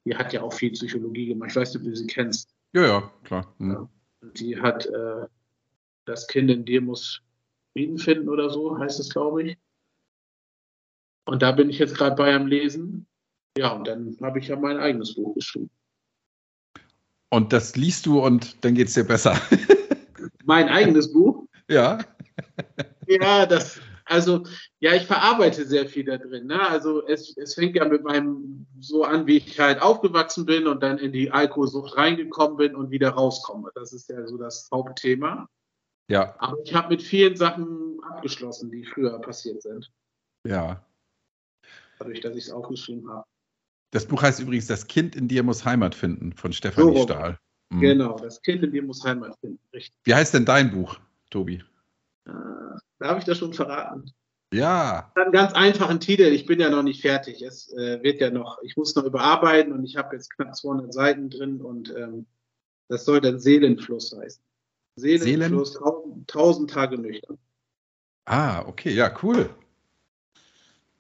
die, 0.06 0.16
hat 0.16 0.34
ja 0.34 0.42
auch 0.42 0.54
viel 0.54 0.72
Psychologie 0.72 1.28
gemacht. 1.28 1.52
Ich 1.52 1.56
weiß 1.56 1.74
nicht, 1.74 1.82
ob 1.82 1.90
du 1.90 1.96
sie 1.96 2.08
kennst. 2.08 2.54
Ja, 2.74 2.86
ja, 2.86 3.12
klar. 3.24 3.54
Mhm. 3.58 3.90
Die 4.34 4.60
hat 4.60 4.86
äh, 4.86 5.28
Das 6.06 6.28
Kind 6.28 6.50
in 6.50 6.66
dir 6.66 6.82
muss 6.82 7.22
Frieden 7.74 7.98
finden 7.98 8.30
oder 8.30 8.50
so, 8.50 8.78
heißt 8.80 9.00
es, 9.00 9.10
glaube 9.10 9.44
ich. 9.44 9.58
Und 11.26 11.42
da 11.42 11.52
bin 11.52 11.70
ich 11.70 11.78
jetzt 11.78 11.96
gerade 11.96 12.16
bei 12.16 12.34
am 12.34 12.48
Lesen. 12.48 13.06
Ja, 13.58 13.74
und 13.74 13.86
dann 13.88 14.18
habe 14.22 14.40
ich 14.40 14.48
ja 14.48 14.56
mein 14.56 14.78
eigenes 14.78 15.16
Buch 15.16 15.36
geschrieben. 15.36 15.70
Und 17.30 17.52
das 17.52 17.76
liest 17.76 18.06
du 18.06 18.24
und 18.24 18.64
dann 18.64 18.76
geht 18.76 18.88
es 18.88 18.94
dir 18.94 19.04
besser. 19.04 19.40
mein 20.46 20.70
eigenes 20.70 21.12
Buch? 21.12 21.37
Ja. 21.70 22.00
ja, 23.08 23.46
das, 23.46 23.80
also, 24.06 24.44
ja, 24.80 24.94
ich 24.94 25.06
verarbeite 25.06 25.66
sehr 25.66 25.88
viel 25.88 26.06
da 26.06 26.18
drin. 26.18 26.48
Ne? 26.48 26.68
Also 26.70 27.06
es, 27.08 27.36
es 27.38 27.56
fängt 27.56 27.76
ja 27.76 27.86
mit 27.86 28.04
meinem 28.04 28.66
so 28.80 29.04
an, 29.04 29.28
wie 29.28 29.38
ich 29.38 29.60
halt 29.60 29.82
aufgewachsen 29.82 30.46
bin 30.46 30.68
und 30.68 30.82
dann 30.82 30.98
in 30.98 31.12
die 31.12 31.32
Alkoholsucht 31.32 31.98
reingekommen 31.98 32.58
bin 32.58 32.76
und 32.76 32.90
wieder 32.90 33.10
rauskomme. 33.10 33.70
Das 33.76 33.92
ist 33.92 34.10
ja 34.10 34.26
so 34.26 34.38
das 34.38 34.70
Hauptthema. 34.72 35.50
Ja. 36.10 36.36
Aber 36.40 36.58
ich 36.64 36.74
habe 36.74 36.90
mit 36.90 37.02
vielen 37.02 37.36
Sachen 37.36 38.00
abgeschlossen, 38.04 38.72
die 38.72 38.86
früher 38.86 39.20
passiert 39.20 39.62
sind. 39.62 39.92
Ja. 40.46 40.86
Dadurch, 42.00 42.22
dass 42.22 42.36
ich 42.36 42.46
es 42.46 42.52
aufgeschrieben 42.52 43.10
habe. 43.10 43.26
Das 43.92 44.06
Buch 44.06 44.22
heißt 44.22 44.40
übrigens 44.40 44.68
Das 44.68 44.88
Kind 44.88 45.16
in 45.16 45.28
dir 45.28 45.44
muss 45.44 45.66
Heimat 45.66 45.96
finden 45.96 46.34
von 46.34 46.54
Stefanie 46.54 46.98
so, 46.98 47.04
Stahl. 47.04 47.40
Mhm. 47.70 47.80
Genau, 47.82 48.18
das 48.18 48.42
Kind 48.42 48.64
in 48.64 48.72
dir 48.72 48.84
muss 48.84 49.04
Heimat 49.04 49.38
finden. 49.40 49.60
Richtig. 49.74 50.00
Wie 50.04 50.14
heißt 50.14 50.34
denn 50.34 50.46
dein 50.46 50.72
Buch? 50.72 50.98
Tobi? 51.30 51.64
Äh, 52.26 52.32
darf 53.00 53.20
ich 53.20 53.26
das 53.26 53.38
schon 53.38 53.54
verraten? 53.54 54.12
Ja. 54.54 55.12
Einen 55.16 55.32
ganz 55.32 55.54
einfachen 55.54 56.00
Titel. 56.00 56.24
Ich 56.24 56.46
bin 56.46 56.60
ja 56.60 56.70
noch 56.70 56.84
nicht 56.84 57.02
fertig. 57.02 57.42
Es 57.42 57.72
äh, 57.74 58.02
wird 58.02 58.22
ja 58.22 58.30
noch, 58.30 58.60
ich 58.64 58.78
muss 58.78 58.96
noch 58.96 59.04
überarbeiten 59.04 59.74
und 59.74 59.84
ich 59.84 59.98
habe 59.98 60.16
jetzt 60.16 60.30
knapp 60.36 60.56
200 60.56 60.94
Seiten 60.94 61.30
drin 61.30 61.62
und 61.62 61.94
ähm, 61.96 62.26
das 62.88 63.04
soll 63.04 63.20
dann 63.20 63.40
Seelenfluss 63.40 64.16
heißen. 64.18 64.42
Seelenfluss, 64.96 65.74
Seelen? 65.74 66.26
tausend 66.28 66.70
Tage 66.70 66.98
nüchtern. 66.98 67.38
Ah, 68.26 68.64
okay, 68.66 68.94
ja, 68.94 69.14
cool. 69.22 69.50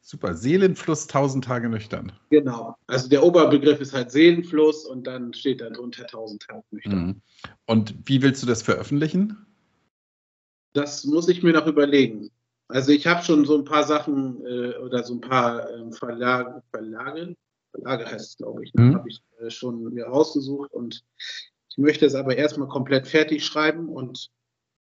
super. 0.02 0.36
Seelenfluss, 0.36 1.08
tausend 1.08 1.46
Tage 1.46 1.70
nüchtern. 1.70 2.12
Genau. 2.30 2.76
Also 2.88 3.10
der 3.10 3.24
Oberbegriff 3.24 3.80
ist 3.80 3.94
halt 3.94 4.12
Seelenfluss 4.12 4.86
und 4.86 5.08
dann 5.08 5.34
steht 5.34 5.62
da 5.62 5.70
drunter 5.70 6.06
tausend 6.06 6.44
Tage 6.44 6.64
nüchtern. 6.72 7.06
Mhm. 7.06 7.22
Und 7.66 7.96
wie 8.04 8.22
willst 8.22 8.44
du 8.44 8.48
das 8.48 8.62
veröffentlichen? 8.62 9.47
Das 10.78 11.06
muss 11.06 11.28
ich 11.28 11.42
mir 11.42 11.54
noch 11.54 11.66
überlegen. 11.66 12.30
Also 12.68 12.92
ich 12.92 13.08
habe 13.08 13.24
schon 13.24 13.46
so 13.46 13.58
ein 13.58 13.66
paar 13.66 13.84
Sachen 13.84 14.46
äh, 14.46 14.78
oder 14.78 15.04
so 15.04 15.16
ein 15.16 15.22
paar 15.22 15.68
äh, 15.68 15.92
Verlage, 15.92 16.62
Verlage, 16.70 17.36
Verlage 17.72 18.06
heißt 18.06 18.30
es, 18.30 18.38
glaube 18.38 18.64
ich, 18.64 18.72
ne? 18.76 18.84
mhm. 18.84 18.96
habe 18.96 19.10
ich 19.10 19.24
äh, 19.40 19.50
schon 19.50 19.92
mir 19.92 20.06
rausgesucht 20.06 20.72
und 20.72 21.04
ich 21.70 21.78
möchte 21.80 22.06
es 22.06 22.14
aber 22.14 22.38
erstmal 22.38 22.68
komplett 22.68 23.08
fertig 23.08 23.44
schreiben 23.44 23.90
und 23.90 24.30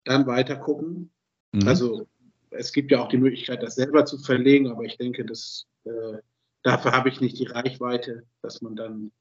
dann 0.05 0.25
weiter 0.25 0.55
gucken. 0.55 1.11
Mhm. 1.51 1.67
Also 1.67 2.07
es 2.49 2.73
gibt 2.73 2.89
ja 2.89 3.03
auch 3.03 3.09
die 3.09 3.19
Möglichkeit, 3.19 3.61
das 3.61 3.75
selber 3.75 4.05
zu 4.05 4.17
verlegen, 4.17 4.71
aber 4.71 4.85
ich 4.85 4.97
denke, 4.97 5.23
dass, 5.23 5.67
äh, 5.83 6.17
dafür 6.63 6.93
habe 6.93 7.09
ich 7.09 7.21
nicht 7.21 7.37
die 7.37 7.45
Reichweite, 7.45 8.23
dass 8.41 8.63
man 8.63 8.75
dann 8.75 9.11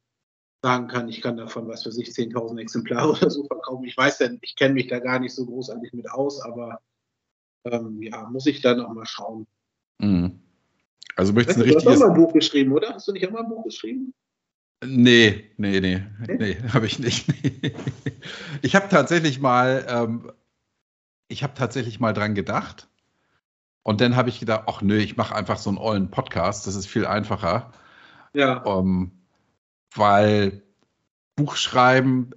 sagen 0.64 0.88
kann, 0.88 1.10
ich 1.10 1.20
kann 1.20 1.36
davon, 1.36 1.68
was 1.68 1.82
für 1.82 1.92
sich 1.92 2.08
10.000 2.08 2.58
Exemplare 2.58 3.10
oder 3.10 3.28
so 3.28 3.44
verkaufen. 3.44 3.84
Ich 3.84 3.96
weiß 3.98 4.16
denn, 4.16 4.38
ich 4.40 4.56
kenne 4.56 4.72
mich 4.72 4.86
da 4.86 4.98
gar 4.98 5.18
nicht 5.18 5.34
so 5.34 5.44
großartig 5.44 5.92
mit 5.92 6.10
aus, 6.10 6.40
aber 6.40 6.80
ähm, 7.66 8.00
ja, 8.00 8.26
muss 8.30 8.46
ich 8.46 8.62
dann 8.62 8.80
auch 8.80 8.94
mal 8.94 9.04
schauen. 9.04 9.46
Mhm. 9.98 10.40
Also 11.16 11.34
möchtest 11.34 11.60
du, 11.60 11.66
hast 11.66 11.84
du 11.84 11.90
auch 11.90 11.98
mal 11.98 12.08
ein 12.08 12.16
Buch 12.16 12.32
geschrieben, 12.32 12.72
oder? 12.72 12.94
Hast 12.94 13.06
du 13.06 13.12
nicht 13.12 13.28
auch 13.28 13.32
mal 13.32 13.42
ein 13.42 13.48
Buch 13.50 13.62
geschrieben? 13.62 14.14
Nee, 14.82 15.50
nee, 15.58 15.80
nee, 15.80 16.02
nee, 16.26 16.36
nee 16.38 16.56
habe 16.72 16.86
ich 16.86 16.98
nicht. 16.98 17.26
ich 18.62 18.74
habe 18.74 18.88
tatsächlich 18.88 19.40
mal, 19.40 19.84
ähm, 19.86 20.32
ich 21.28 21.42
habe 21.42 21.52
tatsächlich 21.52 22.00
mal 22.00 22.14
dran 22.14 22.34
gedacht. 22.34 22.88
Und 23.82 24.00
dann 24.00 24.16
habe 24.16 24.30
ich 24.30 24.40
gedacht, 24.40 24.62
ach 24.66 24.80
nö, 24.80 24.96
ich 24.96 25.18
mache 25.18 25.36
einfach 25.36 25.58
so 25.58 25.68
einen 25.68 25.76
ollen 25.76 26.10
Podcast, 26.10 26.66
das 26.66 26.74
ist 26.74 26.86
viel 26.86 27.04
einfacher. 27.04 27.70
Ja. 28.32 28.62
Um, 28.62 29.24
weil 29.95 30.62
Buchschreiben, 31.36 32.34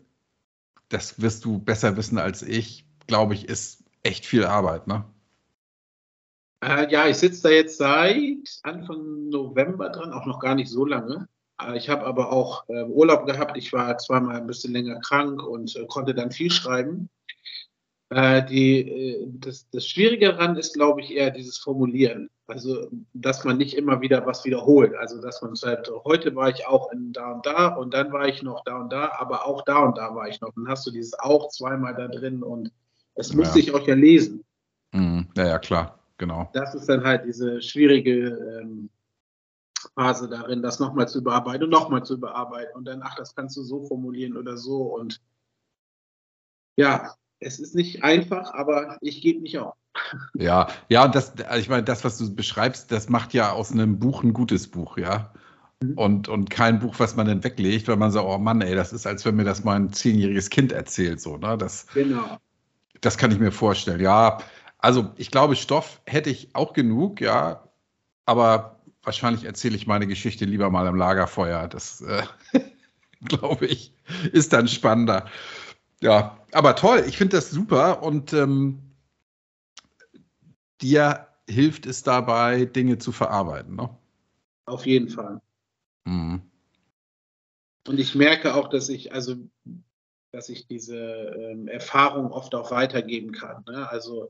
das 0.90 1.22
wirst 1.22 1.46
du 1.46 1.60
besser 1.60 1.98
wissen 1.98 2.18
als 2.18 2.42
ich, 2.42 2.86
glaube 3.08 3.34
ich, 3.34 3.48
ist 3.48 3.84
echt 4.04 4.26
viel 4.26 4.46
Arbeit, 4.46 4.88
ne? 4.88 5.06
Äh, 6.64 6.92
ja, 6.92 7.08
ich 7.08 7.18
sitze 7.18 7.44
da 7.44 7.50
jetzt 7.50 7.78
seit 7.78 8.60
Anfang 8.64 9.30
November 9.30 9.90
dran, 9.90 10.12
auch 10.12 10.26
noch 10.26 10.40
gar 10.40 10.56
nicht 10.56 10.70
so 10.70 10.86
lange. 10.86 11.28
Äh, 11.62 11.78
ich 11.78 11.90
habe 11.90 12.06
aber 12.06 12.32
auch 12.32 12.68
äh, 12.70 12.84
Urlaub 12.86 13.26
gehabt. 13.28 13.58
Ich 13.58 13.74
war 13.74 13.98
zweimal 13.98 14.38
ein 14.38 14.48
bisschen 14.48 14.74
länger 14.74 15.00
krank 15.00 15.44
und 15.44 15.76
äh, 15.76 15.86
konnte 15.88 16.16
dann 16.16 16.32
viel 16.32 16.50
schreiben. 16.50 17.10
Äh, 18.10 18.44
die, 18.46 18.90
äh, 18.90 19.28
das, 19.28 19.70
das 19.70 19.88
Schwierige 19.88 20.28
daran 20.28 20.56
ist, 20.56 20.74
glaube 20.74 21.02
ich, 21.02 21.12
eher 21.12 21.30
dieses 21.30 21.58
Formulieren. 21.58 22.30
Also, 22.48 22.90
dass 23.14 23.44
man 23.44 23.58
nicht 23.58 23.76
immer 23.76 24.00
wieder 24.00 24.26
was 24.26 24.46
wiederholt. 24.46 24.96
Also, 24.96 25.22
dass 25.22 25.42
man 25.42 25.56
sagt, 25.56 25.92
heute 26.06 26.34
war 26.36 26.50
ich 26.50 26.66
auch 26.66 26.92
in 26.94 27.12
da 27.12 27.34
und 27.34 27.46
da 27.46 27.68
und 27.68 27.94
dann 27.94 28.12
war 28.14 28.28
ich 28.28 28.42
noch 28.42 28.64
da 28.64 28.78
und 28.78 28.92
da, 28.92 29.12
aber 29.20 29.46
auch 29.46 29.64
da 29.64 29.80
und 29.80 29.98
da 29.98 30.16
war 30.16 30.30
ich 30.30 30.40
noch. 30.40 30.54
Dann 30.56 30.68
hast 30.68 30.88
du 30.88 30.92
dieses 30.92 31.18
auch 31.20 31.50
zweimal 31.50 31.94
da 31.94 32.08
drin 32.08 32.44
und 32.44 32.72
es 33.16 33.34
muss 33.34 33.48
ja. 33.48 33.54
sich 33.54 33.74
auch 33.74 33.86
ja 33.86 33.96
lesen. 33.96 34.46
Mhm. 34.94 35.28
Ja, 35.36 35.48
ja, 35.48 35.60
klar, 35.60 36.00
genau. 36.18 36.50
Das 36.54 36.74
ist 36.74 36.88
dann 36.88 37.04
halt 37.04 37.26
diese 37.26 37.62
schwierige 37.62 38.30
ähm, 38.62 38.90
Phase 39.96 40.30
darin, 40.30 40.62
das 40.62 40.80
nochmal 40.80 41.08
zu 41.08 41.20
überarbeiten 41.20 41.64
und 41.66 41.70
nochmal 41.70 42.04
zu 42.04 42.14
überarbeiten 42.14 42.76
und 42.76 42.86
dann, 42.86 43.02
ach, 43.04 43.16
das 43.16 43.36
kannst 43.36 43.58
du 43.58 43.64
so 43.64 43.84
formulieren 43.84 44.38
oder 44.38 44.58
so 44.58 44.84
und 44.84 45.22
ja, 46.78 47.16
es 47.40 47.60
ist 47.60 47.76
nicht 47.76 48.04
einfach, 48.04 48.54
aber 48.54 48.98
ich 49.02 49.22
gebe 49.22 49.42
nicht 49.42 49.58
auf. 49.58 49.76
Ja, 50.34 50.68
ja, 50.90 51.08
das, 51.08 51.38
also 51.40 51.60
ich 51.60 51.70
meine, 51.70 51.84
das, 51.84 52.04
was 52.04 52.18
du 52.18 52.34
beschreibst, 52.34 52.92
das 52.92 53.10
macht 53.10 53.34
ja 53.34 53.52
aus 53.52 53.72
einem 53.72 54.00
Buch 54.00 54.24
ein 54.24 54.34
gutes 54.34 54.68
Buch, 54.68 54.98
ja. 54.98 55.32
Mhm. 55.82 55.94
Und, 55.98 56.28
und 56.28 56.50
kein 56.50 56.80
Buch, 56.80 56.96
was 56.98 57.16
man 57.16 57.28
dann 57.28 57.44
weglegt, 57.44 57.88
weil 57.88 57.98
man 57.98 58.12
sagt, 58.12 58.26
oh 58.26 58.38
Mann, 58.38 58.62
ey, 58.62 58.76
das 58.76 58.94
ist, 58.94 59.06
als 59.06 59.26
wenn 59.26 59.36
mir 59.36 59.44
das 59.44 59.64
mal 59.64 59.76
ein 59.76 59.94
zehnjähriges 59.94 60.50
Kind 60.50 60.72
erzählt, 60.72 61.22
so, 61.22 61.38
ne? 61.38 61.58
Das, 61.58 61.88
genau. 61.94 62.38
Das 63.02 63.18
kann 63.18 63.32
ich 63.32 63.40
mir 63.40 63.52
vorstellen, 63.52 64.00
ja. 64.00 64.40
Also 64.80 65.12
ich 65.18 65.32
glaube, 65.32 65.56
Stoff 65.56 66.02
hätte 66.06 66.30
ich 66.30 66.50
auch 66.54 66.74
genug, 66.74 67.22
ja. 67.22 67.64
Aber 68.26 68.80
wahrscheinlich 69.04 69.46
erzähle 69.46 69.76
ich 69.76 69.88
meine 69.88 70.08
Geschichte 70.08 70.46
lieber 70.46 70.70
mal 70.70 70.88
am 70.88 70.96
Lagerfeuer. 70.96 71.68
Das, 71.68 72.02
äh, 72.02 72.24
glaube 73.26 73.66
ich, 73.66 73.94
ist 74.32 74.54
dann 74.54 74.68
spannender. 74.68 75.26
Ja, 76.02 76.38
aber 76.52 76.76
toll, 76.76 77.04
ich 77.08 77.18
finde 77.18 77.38
das 77.38 77.50
super 77.50 78.04
und 78.04 78.34
ähm, 78.34 78.80
dir 80.82 81.28
hilft 81.50 81.86
es 81.86 82.04
dabei, 82.04 82.66
Dinge 82.66 82.98
zu 82.98 83.12
verarbeiten, 83.12 83.76
ne? 83.76 83.90
Auf 84.66 84.86
jeden 84.86 85.10
Fall. 85.10 85.42
Mhm. 86.06 86.42
Und 87.88 88.00
ich 88.00 88.16
merke 88.16 88.54
auch, 88.56 88.68
dass 88.68 88.90
ich, 88.90 89.14
also, 89.14 89.36
dass 90.32 90.50
ich 90.50 90.68
diese 90.68 90.98
ähm, 90.98 91.68
Erfahrung 91.70 92.32
oft 92.32 92.54
auch 92.54 92.70
weitergeben 92.72 93.32
kann. 93.32 93.64
Ne? 93.66 93.90
Also, 93.90 94.30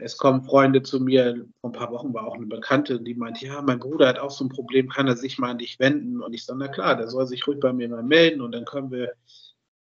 es 0.00 0.16
kommen 0.16 0.44
Freunde 0.44 0.82
zu 0.82 1.00
mir, 1.00 1.46
vor 1.60 1.70
ein 1.70 1.74
paar 1.74 1.90
Wochen 1.90 2.14
war 2.14 2.26
auch 2.26 2.34
eine 2.34 2.46
Bekannte, 2.46 3.00
die 3.00 3.14
meint, 3.14 3.40
ja, 3.40 3.62
mein 3.62 3.78
Bruder 3.78 4.08
hat 4.08 4.18
auch 4.18 4.30
so 4.30 4.44
ein 4.44 4.48
Problem, 4.48 4.88
kann 4.88 5.06
er 5.06 5.16
sich 5.16 5.38
mal 5.38 5.50
an 5.50 5.58
dich 5.58 5.78
wenden? 5.78 6.20
Und 6.20 6.32
ich 6.32 6.44
sage, 6.44 6.58
na 6.58 6.68
klar, 6.68 6.96
der 6.96 7.08
soll 7.08 7.26
sich 7.26 7.46
ruhig 7.46 7.60
bei 7.60 7.72
mir 7.72 7.88
mal 7.88 8.02
melden 8.02 8.40
und 8.40 8.52
dann 8.52 8.64
können 8.64 8.90
wir 8.90 9.12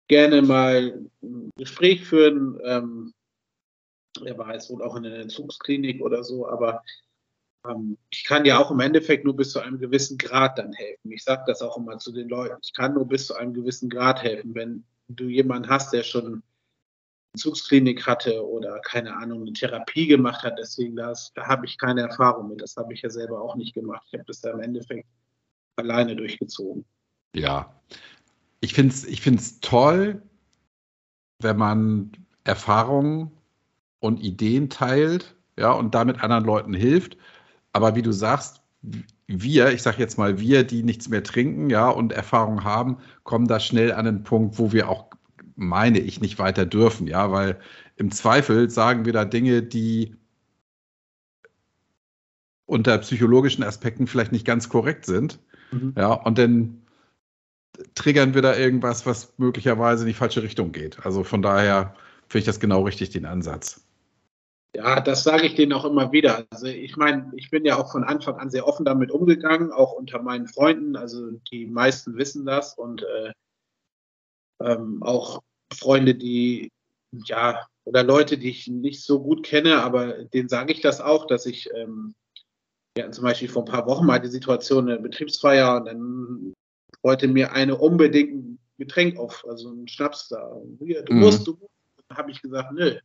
gerne 0.09 0.43
mal 0.43 1.09
ein 1.23 1.51
Gespräch 1.57 2.05
führen. 2.05 2.59
Ähm, 2.65 3.13
er 4.25 4.39
war 4.39 4.53
jetzt 4.53 4.71
wohl 4.71 4.83
auch 4.83 4.97
in 4.97 5.07
einer 5.07 5.21
Entzugsklinik 5.21 6.03
oder 6.03 6.23
so, 6.25 6.49
aber 6.49 6.83
ähm, 7.67 7.97
ich 8.11 8.25
kann 8.25 8.45
ja 8.45 8.59
auch 8.59 8.71
im 8.71 8.81
Endeffekt 8.81 9.25
nur 9.25 9.37
bis 9.37 9.53
zu 9.53 9.61
einem 9.61 9.79
gewissen 9.79 10.19
Grad 10.19 10.59
dann 10.59 10.73
helfen. 10.73 11.13
Ich 11.13 11.25
sage 11.25 11.45
das 11.47 11.63
auch 11.63 11.77
immer 11.77 11.99
zu 11.99 12.13
den 12.13 12.29
Leuten. 12.29 12.57
Ich 12.63 12.73
kann 12.73 12.95
nur 12.95 13.07
bis 13.07 13.27
zu 13.27 13.35
einem 13.35 13.55
gewissen 13.55 13.89
Grad 13.89 14.23
helfen. 14.23 14.55
Wenn 14.55 14.85
du 15.09 15.25
jemanden 15.25 15.69
hast, 15.69 15.93
der 15.93 16.03
schon 16.03 16.43
Entzugsklinik 17.35 18.07
hatte 18.07 18.47
oder 18.47 18.79
keine 18.81 19.17
Ahnung, 19.17 19.43
eine 19.43 19.53
Therapie 19.53 20.07
gemacht 20.07 20.43
hat, 20.43 20.59
deswegen 20.59 20.97
das, 20.97 21.33
da 21.35 21.47
habe 21.47 21.65
ich 21.65 21.79
keine 21.79 22.03
Erfahrung 22.03 22.49
mit. 22.49 22.61
Das 22.61 22.77
habe 22.77 22.93
ich 22.93 23.03
ja 23.03 23.11
selber 23.11 23.41
auch 23.41 23.57
nicht 23.57 23.75
gemacht. 23.75 24.07
Ich 24.09 24.15
habe 24.15 24.25
das 24.27 24.41
da 24.41 24.51
im 24.51 24.61
Endeffekt 24.61 25.07
alleine 25.77 26.15
durchgezogen. 26.15 26.85
Ja, 27.35 27.81
ich 28.61 28.75
finde 28.75 28.93
es 28.93 29.05
ich 29.05 29.23
find's 29.23 29.61
toll, 29.61 30.23
wenn 31.41 31.57
man 31.57 32.13
Erfahrungen 32.45 33.31
und 34.03 34.21
Ideen 34.21 34.69
teilt, 34.69 35.37
ja, 35.57 35.71
und 35.71 35.95
damit 35.95 36.23
anderen 36.23 36.45
Leuten 36.45 36.75
hilft. 36.75 37.17
Aber 37.73 37.95
wie 37.95 38.03
du 38.03 38.11
sagst, 38.13 38.61
wir, 39.29 39.73
ich 39.73 39.83
sage 39.83 39.99
jetzt 39.99 40.19
mal 40.19 40.41
wir, 40.41 40.65
die 40.65 40.83
nichts 40.83 41.09
mehr 41.09 41.23
trinken, 41.23 41.71
ja, 41.71 41.89
und 41.89 42.13
Erfahrung 42.13 42.65
haben, 42.65 42.99
kommen 43.23 43.47
da 43.47 43.61
schnell 43.61 43.93
an 43.93 44.05
den 44.05 44.25
Punkt, 44.25 44.59
wo 44.59 44.73
wir 44.73 44.89
auch, 44.89 45.07
meine 45.55 46.01
ich, 46.01 46.21
nicht 46.21 46.41
weiter 46.41 46.67
dürfen, 46.67 47.07
ja, 47.07 47.31
weil 47.31 47.61
im 47.95 48.11
Zweifel 48.11 48.69
sagen 48.71 49.05
wir 49.05 49.13
da 49.13 49.25
Dinge, 49.25 49.63
die 49.63 50.17
unter 52.67 52.99
psychologischen 52.99 53.63
Aspekten 53.63 54.09
vielleicht 54.09 54.33
nicht 54.33 54.45
ganz 54.45 54.69
korrekt 54.69 55.07
sind. 55.07 55.39
Mhm. 55.71 55.95
Ja, 55.97 56.13
und 56.13 56.39
dann 56.39 56.83
triggern 57.95 58.35
wir 58.35 58.43
da 58.43 58.57
irgendwas, 58.57 59.07
was 59.07 59.35
möglicherweise 59.39 60.03
in 60.03 60.09
die 60.09 60.15
falsche 60.15 60.43
Richtung 60.43 60.73
geht. 60.73 61.07
Also 61.07 61.23
von 61.23 61.41
daher 61.41 61.95
finde 62.27 62.41
ich 62.41 62.47
das 62.47 62.59
genau 62.59 62.83
richtig, 62.83 63.11
den 63.11 63.27
Ansatz. 63.27 63.85
Ja, 64.75 65.01
das 65.01 65.23
sage 65.23 65.47
ich 65.47 65.55
denen 65.55 65.75
auch 65.75 65.85
immer 65.85 66.13
wieder. 66.13 66.47
Also 66.51 66.67
ich 66.67 66.97
meine, 66.97 67.31
ich 67.37 67.51
bin 67.51 67.65
ja 67.65 67.79
auch 67.79 67.93
von 67.93 68.05
Anfang 68.05 68.37
an 68.37 68.51
sehr 68.51 68.67
offen 68.67 68.87
damit 68.87 69.11
umgegangen, 69.11 69.71
auch 69.71 69.93
unter 69.93 70.23
meinen 70.23 70.47
Freunden. 70.47 70.97
Also 70.97 71.33
die 71.53 71.67
meisten 71.67 72.17
wissen 72.17 72.47
das 72.47 72.79
und 72.79 73.03
äh, 73.03 73.33
ähm, 74.63 75.03
auch 75.03 75.43
Freunde, 75.75 76.15
die 76.15 76.71
ja 77.13 77.67
oder 77.85 78.03
Leute, 78.03 78.39
die 78.39 78.49
ich 78.51 78.69
nicht 78.69 79.03
so 79.03 79.23
gut 79.23 79.45
kenne, 79.45 79.83
aber 79.83 80.25
denen 80.25 80.49
sage 80.49 80.73
ich 80.73 80.81
das 80.81 81.01
auch, 81.01 81.27
dass 81.27 81.47
ich 81.47 81.69
ähm, 81.75 82.15
ja, 82.97 83.11
zum 83.11 83.25
Beispiel 83.25 83.49
vor 83.49 83.63
ein 83.63 83.73
paar 83.73 83.87
Wochen 83.87 84.07
mal 84.07 84.21
die 84.21 84.29
Situation 84.29 84.89
in 84.89 84.97
der 84.97 85.03
Betriebsfeier 85.03 85.77
und 85.77 85.87
dann 85.87 86.55
wollte 87.03 87.29
mir 87.29 87.53
eine 87.53 87.77
unbedingt 87.77 88.35
ein 88.35 88.59
Getränk 88.79 89.19
auf, 89.19 89.45
also 89.49 89.71
ein 89.71 89.89
Schnaps 89.89 90.29
da. 90.29 90.57
Du 90.79 91.13
mhm. 91.13 91.21
musst, 91.21 91.47
du 91.47 91.53
musst. 91.53 91.73
Dann 92.09 92.19
habe 92.19 92.31
ich 92.31 92.41
gesagt, 92.43 92.73
nö. 92.73 92.99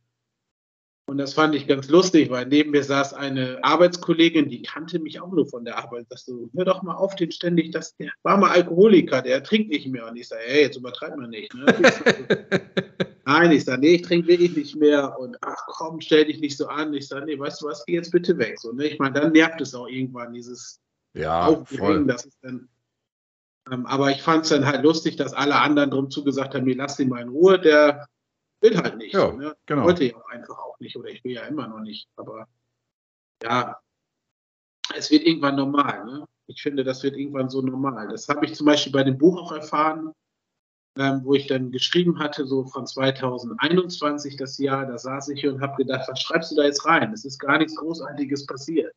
Und 1.08 1.16
das 1.16 1.32
fand 1.32 1.54
ich 1.54 1.66
ganz 1.66 1.88
lustig, 1.88 2.28
weil 2.28 2.44
neben 2.44 2.70
mir 2.70 2.84
saß 2.84 3.14
eine 3.14 3.58
Arbeitskollegin, 3.62 4.50
die 4.50 4.60
kannte 4.60 4.98
mich 4.98 5.18
auch 5.22 5.32
nur 5.32 5.46
von 5.46 5.64
der 5.64 5.78
Arbeit. 5.78 6.04
Das 6.10 6.26
so, 6.26 6.50
hör 6.54 6.66
doch 6.66 6.82
mal 6.82 6.96
auf 6.96 7.16
den 7.16 7.32
ständig, 7.32 7.70
das, 7.70 7.96
der 7.96 8.10
war 8.24 8.36
mal 8.36 8.50
Alkoholiker, 8.50 9.22
der 9.22 9.42
trinkt 9.42 9.70
nicht 9.70 9.88
mehr. 9.88 10.06
Und 10.06 10.16
ich 10.16 10.28
sage, 10.28 10.42
hey, 10.44 10.64
jetzt 10.64 10.76
übertreibt 10.76 11.16
man 11.16 11.30
nicht. 11.30 11.54
Ne? 11.54 11.64
Nein, 13.24 13.52
ich 13.52 13.64
sage, 13.64 13.80
nee, 13.80 13.94
ich 13.94 14.02
trinke 14.02 14.28
wirklich 14.28 14.54
nicht 14.54 14.76
mehr. 14.76 15.18
Und 15.18 15.38
ach 15.40 15.64
komm, 15.68 16.02
stell 16.02 16.26
dich 16.26 16.40
nicht 16.40 16.58
so 16.58 16.66
an. 16.66 16.92
Ich 16.92 17.08
sage, 17.08 17.24
nee, 17.24 17.38
weißt 17.38 17.62
du 17.62 17.68
was, 17.68 17.86
geh 17.86 17.94
jetzt 17.94 18.12
bitte 18.12 18.36
weg. 18.36 18.58
So, 18.60 18.72
ne? 18.72 18.88
Ich 18.88 18.98
meine, 18.98 19.18
dann 19.18 19.32
nervt 19.32 19.62
es 19.62 19.74
auch 19.74 19.88
irgendwann, 19.88 20.34
dieses 20.34 20.78
ja, 21.14 21.46
Aufbringen, 21.46 22.06
das 22.06 22.26
ist 22.26 22.36
dann 22.42 22.68
ähm, 23.70 23.86
aber 23.86 24.10
ich 24.10 24.22
fand 24.22 24.44
es 24.44 24.50
dann 24.50 24.66
halt 24.66 24.82
lustig, 24.82 25.16
dass 25.16 25.32
alle 25.32 25.56
anderen 25.56 25.90
drum 25.90 26.10
zugesagt 26.10 26.54
haben, 26.54 26.64
mir 26.64 26.76
lass 26.76 27.00
ihn 27.00 27.08
mal 27.08 27.22
in 27.22 27.28
Ruhe, 27.28 27.58
der 27.58 28.06
will 28.60 28.76
halt 28.76 28.96
nicht. 28.96 29.14
Ja, 29.14 29.32
ne? 29.32 29.56
genau. 29.66 29.84
Wollte 29.84 30.04
ich 30.04 30.14
auch 30.14 30.28
einfach 30.28 30.58
auch 30.58 30.78
nicht 30.80 30.96
oder 30.96 31.08
ich 31.08 31.22
will 31.24 31.32
ja 31.32 31.42
immer 31.42 31.68
noch 31.68 31.80
nicht. 31.80 32.08
Aber 32.16 32.48
ja, 33.42 33.78
es 34.94 35.10
wird 35.10 35.24
irgendwann 35.24 35.56
normal. 35.56 36.04
Ne? 36.04 36.26
Ich 36.46 36.62
finde, 36.62 36.84
das 36.84 37.02
wird 37.02 37.16
irgendwann 37.16 37.50
so 37.50 37.60
normal. 37.60 38.08
Das 38.08 38.28
habe 38.28 38.46
ich 38.46 38.54
zum 38.54 38.66
Beispiel 38.66 38.92
bei 38.92 39.04
dem 39.04 39.18
Buch 39.18 39.40
auch 39.40 39.52
erfahren, 39.52 40.12
ähm, 40.98 41.20
wo 41.24 41.34
ich 41.34 41.46
dann 41.46 41.70
geschrieben 41.70 42.18
hatte, 42.18 42.46
so 42.46 42.64
von 42.64 42.86
2021 42.86 44.36
das 44.36 44.58
Jahr, 44.58 44.86
da 44.86 44.98
saß 44.98 45.28
ich 45.28 45.40
hier 45.40 45.52
und 45.52 45.60
habe 45.60 45.76
gedacht, 45.76 46.08
was 46.08 46.20
schreibst 46.20 46.50
du 46.50 46.56
da 46.56 46.64
jetzt 46.64 46.84
rein? 46.86 47.12
Es 47.12 47.24
ist 47.24 47.38
gar 47.38 47.58
nichts 47.58 47.76
Großartiges 47.76 48.46
passiert. 48.46 48.92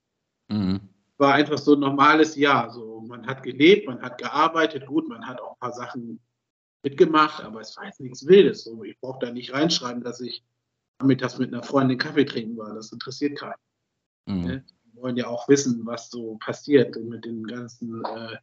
Mhm. 0.47 0.79
War 1.17 1.33
einfach 1.33 1.59
so 1.59 1.73
ein 1.73 1.79
normales 1.79 2.35
Jahr. 2.35 2.71
So, 2.71 3.01
man 3.01 3.27
hat 3.27 3.43
gelebt, 3.43 3.87
man 3.87 4.01
hat 4.01 4.17
gearbeitet, 4.17 4.87
gut, 4.87 5.07
man 5.07 5.27
hat 5.27 5.39
auch 5.39 5.51
ein 5.51 5.59
paar 5.59 5.73
Sachen 5.73 6.19
mitgemacht, 6.83 7.43
aber 7.43 7.61
es 7.61 7.77
war 7.77 7.85
jetzt 7.85 7.99
nichts 7.99 8.25
Wildes. 8.25 8.63
So, 8.63 8.83
ich 8.83 8.99
brauche 8.99 9.25
da 9.25 9.31
nicht 9.31 9.53
reinschreiben, 9.53 10.03
dass 10.03 10.21
ich 10.21 10.43
das 11.17 11.39
mit 11.39 11.53
einer 11.53 11.63
Freundin 11.63 11.97
Kaffee 11.97 12.25
trinken 12.25 12.57
war. 12.57 12.73
Das 12.73 12.91
interessiert 12.91 13.37
keinen. 13.37 13.53
Mhm. 14.27 14.41
Ne? 14.41 14.65
Die 14.85 14.95
wollen 15.01 15.17
ja 15.17 15.27
auch 15.27 15.47
wissen, 15.47 15.85
was 15.85 16.09
so 16.09 16.37
passiert 16.37 16.95
mit 16.95 17.25
den 17.25 17.43
ganzen 17.43 18.03
äh, 18.05 18.37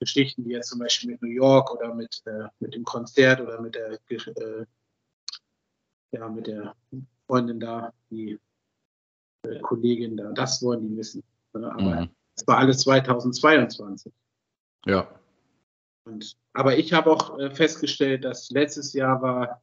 Geschichten, 0.00 0.44
wie 0.44 0.52
jetzt 0.52 0.70
zum 0.70 0.80
Beispiel 0.80 1.12
mit 1.12 1.22
New 1.22 1.30
York 1.30 1.72
oder 1.72 1.94
mit, 1.94 2.22
äh, 2.26 2.48
mit 2.60 2.74
dem 2.74 2.84
Konzert 2.84 3.40
oder 3.40 3.60
mit 3.60 3.74
der, 3.74 3.92
äh, 4.10 4.66
ja, 6.12 6.28
mit 6.28 6.46
der 6.46 6.74
Freundin 7.26 7.60
da, 7.60 7.92
die 8.10 8.38
äh, 9.42 9.60
Kollegin 9.60 10.16
da, 10.16 10.32
das 10.32 10.62
wollen 10.62 10.88
die 10.88 10.96
wissen. 10.96 11.22
Ne? 11.52 11.70
Aber 11.72 12.00
mhm. 12.02 12.10
es 12.34 12.46
war 12.46 12.58
alles 12.58 12.78
2022. 12.80 14.12
Ja. 14.86 15.08
Und, 16.04 16.36
aber 16.52 16.76
ich 16.76 16.92
habe 16.92 17.10
auch 17.10 17.38
äh, 17.38 17.50
festgestellt, 17.50 18.24
dass 18.24 18.50
letztes 18.50 18.92
Jahr 18.92 19.22
war, 19.22 19.62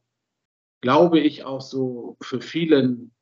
glaube 0.80 1.20
ich, 1.20 1.44
auch 1.44 1.60
so 1.60 2.16
für 2.20 2.40
viele 2.40 2.78
ein 2.82 3.12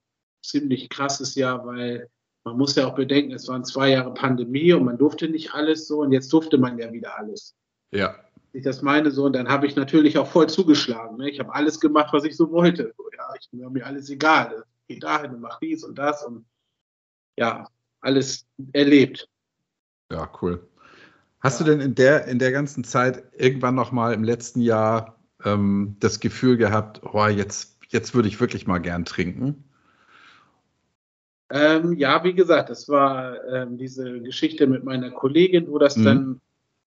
ziemlich 0.43 0.89
krasses 0.89 1.35
Jahr, 1.35 1.66
weil 1.66 2.09
man 2.45 2.57
muss 2.57 2.75
ja 2.75 2.87
auch 2.87 2.95
bedenken, 2.95 3.33
es 3.33 3.49
waren 3.49 3.64
zwei 3.64 3.91
Jahre 3.91 4.14
Pandemie 4.14 4.73
und 4.73 4.85
man 4.85 4.97
durfte 4.97 5.29
nicht 5.29 5.53
alles 5.53 5.87
so 5.87 6.01
und 6.01 6.12
jetzt 6.12 6.33
durfte 6.33 6.57
man 6.57 6.79
ja 6.79 6.91
wieder 6.93 7.18
alles. 7.18 7.55
Ja. 7.93 8.16
Ich 8.53 8.64
das 8.64 8.83
meine 8.83 9.11
so 9.11 9.27
und 9.27 9.35
dann 9.35 9.49
habe 9.49 9.66
ich 9.66 9.77
natürlich 9.77 10.18
auch 10.18 10.27
voll 10.27 10.49
zugeschlagen. 10.49 11.18
Ne? 11.18 11.31
Ich 11.31 11.39
habe 11.39 11.55
alles 11.55 11.79
gemacht, 11.79 12.12
was 12.12 12.25
ich 12.25 12.37
so 12.37 12.51
wollte. 12.51 12.93
So, 12.97 13.05
ja, 13.16 13.33
ich 13.39 13.49
war 13.61 13.71
mir 13.71 13.87
alles 13.87 14.09
egal. 14.11 14.64
Ich 14.87 14.95
gehe 14.95 14.99
dahin 14.99 15.35
und 15.35 15.41
mache 15.41 15.59
dies 15.62 15.85
und 15.85 15.97
das 15.97 16.25
und 16.25 16.47
ja, 17.37 17.68
alles 18.01 18.47
erlebt. 18.73 19.29
Ja, 20.11 20.31
cool. 20.41 20.66
Hast 21.41 21.59
du 21.61 21.64
denn 21.64 21.80
in 21.80 21.95
der, 21.95 22.26
in 22.26 22.38
der 22.38 22.53
ganzen 22.53 22.84
Zeit 22.84 23.22
irgendwann 23.36 23.74
noch 23.74 23.93
mal 23.93 24.12
im 24.12 24.24
letzten 24.24 24.61
Jahr 24.61 25.18
ähm, 25.45 25.97
das 26.01 26.20
Gefühl 26.20 26.57
gehabt, 26.57 27.01
oh, 27.03 27.26
jetzt, 27.26 27.78
jetzt 27.88 28.14
würde 28.14 28.28
ich 28.28 28.41
wirklich 28.41 28.66
mal 28.66 28.78
gern 28.78 29.05
trinken? 29.05 29.64
Ähm, 31.51 31.95
ja, 31.95 32.22
wie 32.24 32.34
gesagt, 32.34 32.70
das 32.70 32.88
war 32.88 33.43
ähm, 33.53 33.76
diese 33.76 34.20
Geschichte 34.20 34.66
mit 34.66 34.84
meiner 34.84 35.11
Kollegin, 35.11 35.68
wo 35.68 35.78
das 35.78 35.97
mhm. 35.97 36.05
dann 36.05 36.41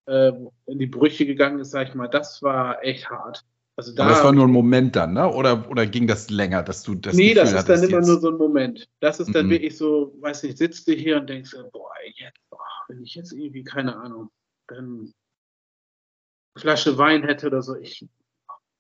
äh, 0.06 0.32
in 0.68 0.80
die 0.80 0.88
Brüche 0.88 1.26
gegangen 1.26 1.60
ist, 1.60 1.72
sag 1.72 1.90
ich 1.90 1.96
mal, 1.96 2.08
das 2.08 2.42
war 2.44 2.84
echt 2.84 3.10
hart. 3.10 3.44
Also 3.76 3.94
da, 3.94 4.04
Aber 4.04 4.12
das 4.12 4.24
war 4.24 4.32
nur 4.32 4.46
ein 4.46 4.52
Moment 4.52 4.96
dann, 4.96 5.14
ne? 5.14 5.28
Oder, 5.28 5.68
oder 5.70 5.88
ging 5.88 6.06
das 6.06 6.30
länger, 6.30 6.62
dass 6.62 6.84
du 6.84 6.94
das 6.94 7.16
Nee, 7.16 7.34
Gefühl 7.34 7.42
das 7.42 7.54
ist 7.54 7.70
dann 7.70 7.84
immer 7.84 7.98
jetzt? 7.98 8.08
nur 8.08 8.20
so 8.20 8.30
ein 8.30 8.38
Moment. 8.38 8.88
Das 9.00 9.20
ist 9.20 9.34
dann 9.34 9.48
mhm. 9.48 9.52
wirklich 9.52 9.76
so, 9.76 10.16
weiß 10.22 10.44
nicht, 10.44 10.60
sitzt 10.60 10.88
du 10.88 10.92
hier 10.94 11.18
und 11.18 11.28
denkst, 11.28 11.56
boah, 11.72 11.90
jetzt, 12.16 12.38
boah, 12.52 12.60
wenn 12.88 13.02
ich 13.02 13.16
jetzt 13.16 13.34
irgendwie, 13.34 13.64
keine 13.64 13.96
Ahnung, 13.98 14.30
eine 14.68 15.12
Flasche 16.58 16.98
Wein 16.98 17.24
hätte 17.24 17.48
oder 17.48 17.62
so, 17.62 17.76
ich, 17.76 18.08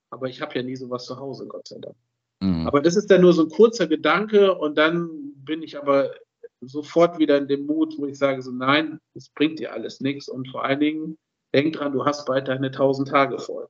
aber 0.09 0.27
ich 0.27 0.41
habe 0.41 0.55
ja 0.55 0.63
nie 0.63 0.75
sowas 0.75 1.05
zu 1.05 1.17
Hause, 1.17 1.47
Gott 1.47 1.67
sei 1.67 1.79
Dank. 1.79 1.95
Mhm. 2.39 2.67
Aber 2.67 2.81
das 2.81 2.95
ist 2.95 3.09
dann 3.09 3.21
nur 3.21 3.33
so 3.33 3.43
ein 3.43 3.49
kurzer 3.49 3.87
Gedanke 3.87 4.55
und 4.55 4.77
dann 4.77 5.33
bin 5.35 5.61
ich 5.63 5.77
aber 5.77 6.13
sofort 6.61 7.17
wieder 7.19 7.37
in 7.37 7.47
dem 7.47 7.65
Mut, 7.65 7.95
wo 7.97 8.05
ich 8.05 8.17
sage 8.17 8.41
so, 8.41 8.51
nein, 8.51 8.99
es 9.15 9.29
bringt 9.29 9.59
dir 9.59 9.73
alles 9.73 10.01
nichts 10.01 10.29
und 10.29 10.47
vor 10.49 10.63
allen 10.63 10.79
Dingen, 10.79 11.17
denk 11.53 11.73
dran, 11.73 11.93
du 11.93 12.05
hast 12.05 12.25
bald 12.25 12.47
deine 12.47 12.67
1000 12.67 13.07
Tage 13.07 13.39
voll. 13.39 13.67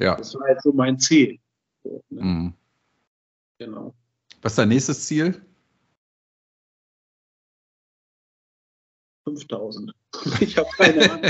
Ja. 0.00 0.16
Das 0.16 0.34
war 0.34 0.46
halt 0.46 0.62
so 0.62 0.72
mein 0.72 0.98
Ziel. 0.98 1.38
So, 1.84 2.02
ne? 2.10 2.22
mhm. 2.22 2.54
Genau. 3.58 3.94
Was 4.40 4.52
ist 4.52 4.58
dein 4.58 4.68
nächstes 4.68 5.06
Ziel? 5.06 5.40
5000. 9.24 9.92
Ich 10.40 10.56
habe 10.56 10.68
keine 10.76 11.00
Ahnung. 11.10 11.24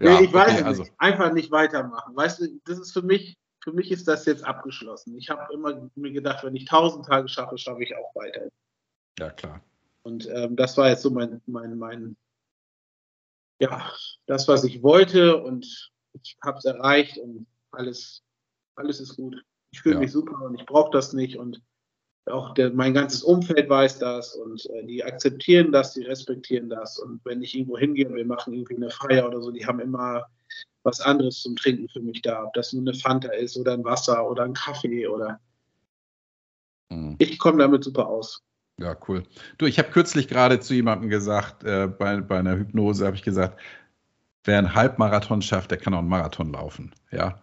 ja, 0.00 0.20
nee, 0.20 0.24
ich 0.26 0.32
weiß 0.32 0.54
okay, 0.54 0.62
also. 0.62 0.82
nicht. 0.82 0.94
Einfach 0.98 1.32
nicht 1.32 1.50
weitermachen. 1.50 2.16
Weißt 2.16 2.40
du, 2.40 2.60
das 2.64 2.78
ist 2.78 2.92
für 2.92 3.02
mich, 3.02 3.38
für 3.62 3.72
mich 3.72 3.90
ist 3.90 4.08
das 4.08 4.26
jetzt 4.26 4.44
abgeschlossen. 4.44 5.16
Ich 5.16 5.30
habe 5.30 5.52
immer 5.52 5.90
mir 5.94 6.12
gedacht, 6.12 6.44
wenn 6.44 6.56
ich 6.56 6.62
1000 6.62 7.06
Tage 7.06 7.28
schaffe, 7.28 7.58
schaffe 7.58 7.82
ich 7.82 7.94
auch 7.96 8.14
weiter. 8.14 8.48
Ja, 9.18 9.30
klar. 9.30 9.60
Und 10.02 10.28
ähm, 10.30 10.56
das 10.56 10.76
war 10.76 10.88
jetzt 10.88 11.02
so 11.02 11.10
mein, 11.10 11.42
mein, 11.46 11.76
mein, 11.78 12.16
ja, 13.60 13.92
das, 14.26 14.48
was 14.48 14.64
ich 14.64 14.82
wollte 14.82 15.36
und 15.36 15.90
ich 16.22 16.36
habe 16.42 16.58
es 16.58 16.64
erreicht 16.64 17.18
und 17.18 17.46
alles, 17.72 18.22
alles 18.76 19.00
ist 19.00 19.16
gut. 19.16 19.36
Ich 19.70 19.82
fühle 19.82 19.96
ja. 19.96 20.00
mich 20.00 20.12
super 20.12 20.40
und 20.42 20.54
ich 20.54 20.64
brauche 20.64 20.90
das 20.92 21.12
nicht 21.12 21.36
und 21.36 21.60
auch 22.28 22.54
der, 22.54 22.72
mein 22.72 22.94
ganzes 22.94 23.22
Umfeld 23.22 23.68
weiß 23.68 23.98
das 23.98 24.34
und 24.34 24.64
äh, 24.70 24.84
die 24.84 25.04
akzeptieren 25.04 25.72
das, 25.72 25.94
die 25.94 26.02
respektieren 26.02 26.68
das. 26.68 26.98
Und 26.98 27.24
wenn 27.24 27.42
ich 27.42 27.54
irgendwo 27.54 27.78
hingehe 27.78 28.08
und 28.08 28.14
wir 28.14 28.26
machen 28.26 28.52
irgendwie 28.52 28.76
eine 28.76 28.90
Feier 28.90 29.26
oder 29.26 29.40
so, 29.40 29.50
die 29.50 29.66
haben 29.66 29.80
immer 29.80 30.26
was 30.82 31.00
anderes 31.00 31.42
zum 31.42 31.56
Trinken 31.56 31.88
für 31.88 32.00
mich 32.00 32.22
da. 32.22 32.44
Ob 32.44 32.54
das 32.54 32.72
nur 32.72 32.82
eine 32.82 32.94
Fanta 32.94 33.28
ist 33.30 33.56
oder 33.56 33.72
ein 33.72 33.84
Wasser 33.84 34.28
oder 34.28 34.44
ein 34.44 34.54
Kaffee 34.54 35.06
oder. 35.06 35.40
Mhm. 36.90 37.16
Ich 37.18 37.38
komme 37.38 37.58
damit 37.58 37.84
super 37.84 38.08
aus. 38.08 38.42
Ja, 38.80 38.96
cool. 39.08 39.24
Du, 39.58 39.66
ich 39.66 39.78
habe 39.78 39.90
kürzlich 39.90 40.28
gerade 40.28 40.60
zu 40.60 40.72
jemandem 40.74 41.10
gesagt, 41.10 41.64
äh, 41.64 41.88
bei, 41.88 42.20
bei 42.20 42.38
einer 42.38 42.56
Hypnose 42.56 43.06
habe 43.06 43.16
ich 43.16 43.22
gesagt, 43.22 43.60
wer 44.44 44.58
einen 44.58 44.74
Halbmarathon 44.74 45.42
schafft, 45.42 45.72
der 45.72 45.78
kann 45.78 45.94
auch 45.94 45.98
einen 45.98 46.08
Marathon 46.08 46.52
laufen. 46.52 46.94
Ja, 47.10 47.42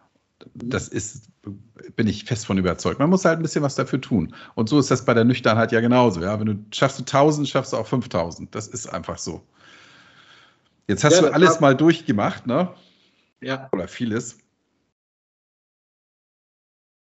das 0.54 0.88
ist, 0.88 1.30
bin 1.96 2.08
ich 2.08 2.26
fest 2.26 2.46
von 2.46 2.58
überzeugt. 2.58 3.00
Man 3.00 3.10
muss 3.10 3.26
halt 3.26 3.40
ein 3.40 3.42
bisschen 3.42 3.64
was 3.64 3.76
dafür 3.76 4.02
tun. 4.02 4.36
Und 4.56 4.68
so 4.70 4.80
ist 4.80 4.92
das 4.92 5.06
bei 5.06 5.14
der 5.14 5.24
Nüchternheit 5.24 5.72
ja 5.72 5.80
genauso. 5.80 6.22
Ja, 6.22 6.40
wenn 6.40 6.46
du 6.46 6.66
schaffst 6.72 7.00
du 7.00 7.04
1000, 7.04 7.48
schaffst 7.48 7.74
du 7.74 7.78
auch 7.78 7.88
5000. 7.88 8.54
Das 8.54 8.68
ist 8.68 8.88
einfach 8.88 9.18
so. 9.18 9.42
Jetzt 10.88 11.04
hast 11.04 11.16
ja, 11.16 11.22
du 11.22 11.34
alles 11.34 11.60
mal 11.62 11.76
durchgemacht, 11.76 12.46
ne? 12.46 12.74
Ja. 13.42 13.70
Oder 13.72 13.88
vieles 13.88 14.38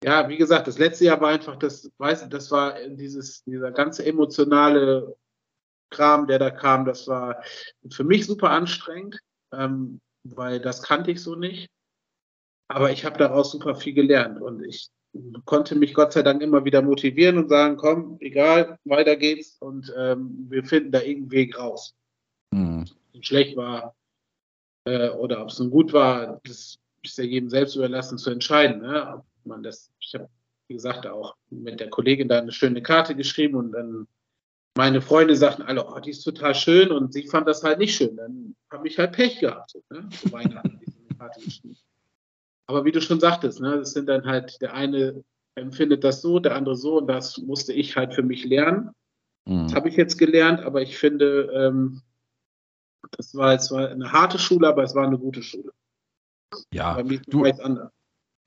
ja, 0.04 0.28
wie 0.28 0.36
gesagt, 0.36 0.66
das 0.66 0.78
letzte 0.78 1.06
Jahr 1.06 1.20
war 1.22 1.30
einfach 1.30 1.56
das, 1.56 1.90
weißt 1.96 2.26
das 2.30 2.50
war 2.50 2.74
dieses, 2.88 3.42
dieser 3.44 3.72
ganze 3.72 4.04
emotionale 4.04 5.16
Kram, 5.90 6.26
der 6.26 6.38
da 6.38 6.50
kam, 6.50 6.84
das 6.84 7.08
war 7.08 7.42
für 7.90 8.04
mich 8.04 8.26
super 8.26 8.50
anstrengend, 8.50 9.18
ähm, 9.52 10.00
weil 10.24 10.60
das 10.60 10.82
kannte 10.82 11.10
ich 11.10 11.22
so 11.22 11.36
nicht. 11.36 11.70
Aber 12.68 12.90
ich 12.90 13.04
habe 13.04 13.18
daraus 13.18 13.52
super 13.52 13.74
viel 13.74 13.94
gelernt 13.94 14.40
und 14.40 14.64
ich 14.64 14.90
konnte 15.44 15.76
mich 15.76 15.94
Gott 15.94 16.12
sei 16.12 16.22
Dank 16.22 16.42
immer 16.42 16.64
wieder 16.64 16.82
motivieren 16.82 17.38
und 17.38 17.48
sagen, 17.48 17.76
komm, 17.76 18.16
egal, 18.20 18.78
weiter 18.84 19.16
geht's 19.16 19.56
und 19.60 19.92
ähm, 19.96 20.46
wir 20.48 20.64
finden 20.64 20.90
da 20.90 21.00
irgendeinen 21.00 21.30
Weg 21.30 21.58
raus. 21.58 21.94
Mhm. 22.52 22.86
Ob 23.12 23.20
es 23.20 23.26
schlecht 23.26 23.56
war 23.56 23.94
äh, 24.86 25.10
oder 25.10 25.42
ob 25.42 25.50
es 25.50 25.58
nun 25.58 25.70
gut 25.70 25.92
war, 25.92 26.40
das 26.44 26.78
ist 27.02 27.18
ja 27.18 27.24
jedem 27.24 27.50
selbst 27.50 27.76
überlassen 27.76 28.18
zu 28.18 28.30
entscheiden. 28.30 28.80
Ne? 28.80 29.22
man 29.44 29.62
das, 29.62 29.90
ich 30.00 30.14
habe, 30.14 30.28
wie 30.68 30.74
gesagt, 30.74 31.06
auch 31.06 31.36
mit 31.50 31.80
der 31.80 31.90
Kollegin 31.90 32.28
da 32.28 32.38
eine 32.38 32.52
schöne 32.52 32.82
Karte 32.82 33.14
geschrieben 33.14 33.56
und 33.56 33.72
dann 33.72 34.06
meine 34.76 35.00
Freunde 35.00 35.36
sagten 35.36 35.62
alle, 35.62 35.86
oh, 35.86 36.00
die 36.00 36.10
ist 36.10 36.22
total 36.22 36.54
schön 36.54 36.90
und 36.90 37.12
sie 37.12 37.26
fand 37.26 37.46
das 37.46 37.62
halt 37.62 37.78
nicht 37.78 37.94
schön. 37.94 38.16
Dann 38.16 38.56
habe 38.72 38.88
ich 38.88 38.98
halt 38.98 39.12
Pech 39.12 39.38
gehabt. 39.38 39.76
Ne? 39.90 40.08
Zu 40.08 40.32
Weihnachten 40.32 40.80
diese 40.84 41.16
Karte 41.16 41.40
geschrieben. 41.40 41.76
Aber 42.66 42.84
wie 42.84 42.92
du 42.92 43.00
schon 43.00 43.20
sagtest, 43.20 43.60
ne, 43.60 43.78
das 43.78 43.92
sind 43.92 44.08
dann 44.08 44.24
halt, 44.24 44.60
der 44.60 44.74
eine 44.74 45.22
empfindet 45.54 46.02
das 46.02 46.22
so, 46.22 46.38
der 46.38 46.56
andere 46.56 46.76
so 46.76 46.98
und 46.98 47.06
das 47.06 47.38
musste 47.38 47.72
ich 47.72 47.96
halt 47.96 48.14
für 48.14 48.22
mich 48.22 48.44
lernen. 48.44 48.90
Mhm. 49.46 49.64
Das 49.64 49.74
habe 49.74 49.88
ich 49.88 49.96
jetzt 49.96 50.18
gelernt, 50.18 50.60
aber 50.60 50.82
ich 50.82 50.98
finde, 50.98 51.50
ähm, 51.54 52.02
das 53.12 53.34
war 53.34 53.52
jetzt 53.52 53.66
zwar 53.66 53.88
eine 53.88 54.12
harte 54.12 54.38
Schule, 54.38 54.68
aber 54.68 54.82
es 54.82 54.94
war 54.94 55.06
eine 55.06 55.18
gute 55.18 55.42
Schule. 55.42 55.72
Ja, 56.72 56.94
Bei 56.94 57.04
mir 57.04 57.20
du, 57.26 57.44
anders 57.44 57.90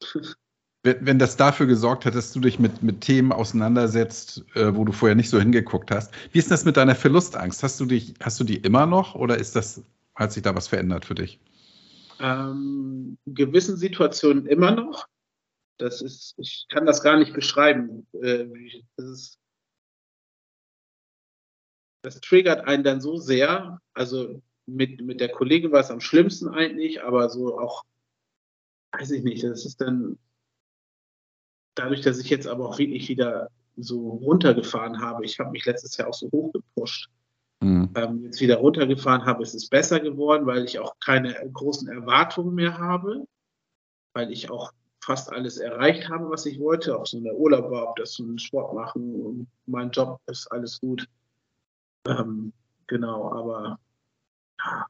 wenn 0.84 1.20
das 1.20 1.36
dafür 1.36 1.65
gesorgt 1.65 2.05
hat, 2.05 2.15
dass 2.15 2.32
du 2.32 2.39
dich 2.39 2.59
mit, 2.59 2.82
mit 2.82 3.01
Themen 3.01 3.32
auseinandersetzt, 3.32 4.45
äh, 4.55 4.74
wo 4.76 4.86
du 4.86 4.91
vorher 4.91 5.15
nicht 5.15 5.30
so 5.30 5.39
hingeguckt 5.39 5.91
hast. 5.91 6.13
Wie 6.32 6.39
ist 6.39 6.51
das 6.51 6.65
mit 6.65 6.78
deiner 6.78 6.95
Verlustangst? 6.95 7.61
Hast 7.63 7.80
du 7.80 7.86
dich, 7.86 8.13
hast 8.22 8.39
du 8.39 8.43
die 8.43 8.57
immer 8.57 8.86
noch 8.86 9.15
oder 9.15 9.38
ist 9.38 9.55
das, 9.55 9.82
hat 10.15 10.32
sich 10.32 10.43
da 10.43 10.55
was 10.55 10.68
verändert 10.68 11.05
für 11.05 11.15
dich? 11.15 11.39
Ähm, 12.20 13.18
in 13.26 13.36
gewissen 13.36 13.78
Situationen 13.78 14.45
immer 14.45 14.72
noch. 14.72 15.07
Das 15.78 16.01
ist, 16.01 16.34
ich 16.38 16.65
kann 16.70 16.86
das 16.86 17.03
gar 17.03 17.18
nicht 17.18 17.34
beschreiben. 17.34 18.07
Äh, 18.13 18.47
das, 18.95 19.05
ist, 19.05 19.39
das 22.01 22.20
triggert 22.22 22.65
einen 22.68 22.84
dann 22.84 23.01
so 23.01 23.18
sehr. 23.18 23.80
Also 23.93 24.41
mit, 24.65 25.01
mit 25.01 25.22
der 25.22 25.30
Kollegin 25.30 25.72
war 25.72 25.82
es 25.82 25.91
am 25.91 26.01
schlimmsten 26.01 26.49
eigentlich, 26.49 27.03
aber 27.03 27.30
so 27.30 27.59
auch, 27.59 27.84
weiß 28.91 29.11
ich 29.11 29.24
nicht, 29.24 29.43
das 29.43 29.65
ist 29.65 29.80
dann 29.82 30.18
dadurch, 31.76 32.01
dass 32.01 32.20
ich 32.20 32.30
jetzt 32.30 32.47
aber 32.47 32.70
auch 32.70 32.80
wirklich 32.80 33.07
wieder 33.07 33.49
so 33.78 34.09
runtergefahren 34.09 35.01
habe, 35.01 35.24
ich 35.26 35.39
habe 35.39 35.51
mich 35.51 35.65
letztes 35.65 35.95
Jahr 35.97 36.09
auch 36.09 36.13
so 36.13 36.30
hochgepusht, 36.32 37.09
mhm. 37.62 37.89
ähm, 37.95 38.24
jetzt 38.24 38.41
wieder 38.41 38.58
runtergefahren 38.58 39.26
habe, 39.26 39.43
ist 39.43 39.53
es 39.53 39.70
besser 39.70 39.99
geworden, 39.99 40.45
weil 40.45 40.66
ich 40.66 40.80
auch 40.80 40.93
keine 40.99 41.34
großen 41.51 41.88
Erwartungen 41.88 42.55
mehr 42.55 42.78
habe, 42.78 43.26
weil 44.14 44.32
ich 44.32 44.49
auch 44.49 44.72
fast 45.03 45.32
alles 45.32 45.58
erreicht 45.58 46.10
habe, 46.10 46.30
was 46.30 46.45
ich 46.45 46.60
wollte, 46.60 46.97
ob 46.99 47.08
so 47.08 47.18
eine 47.18 47.34
Urlaub 47.34 47.72
war, 47.72 47.89
ob 47.89 47.95
das 47.95 48.14
so 48.14 48.24
ein 48.24 48.39
Sport 48.39 48.74
machen 48.74 49.22
und 49.24 49.47
mein 49.66 49.91
Job 49.91 50.20
ist 50.28 50.51
alles 50.51 50.80
gut. 50.82 51.08
Ähm, 52.08 52.51
genau, 52.88 53.32
aber 53.32 53.80
ja, 54.60 54.86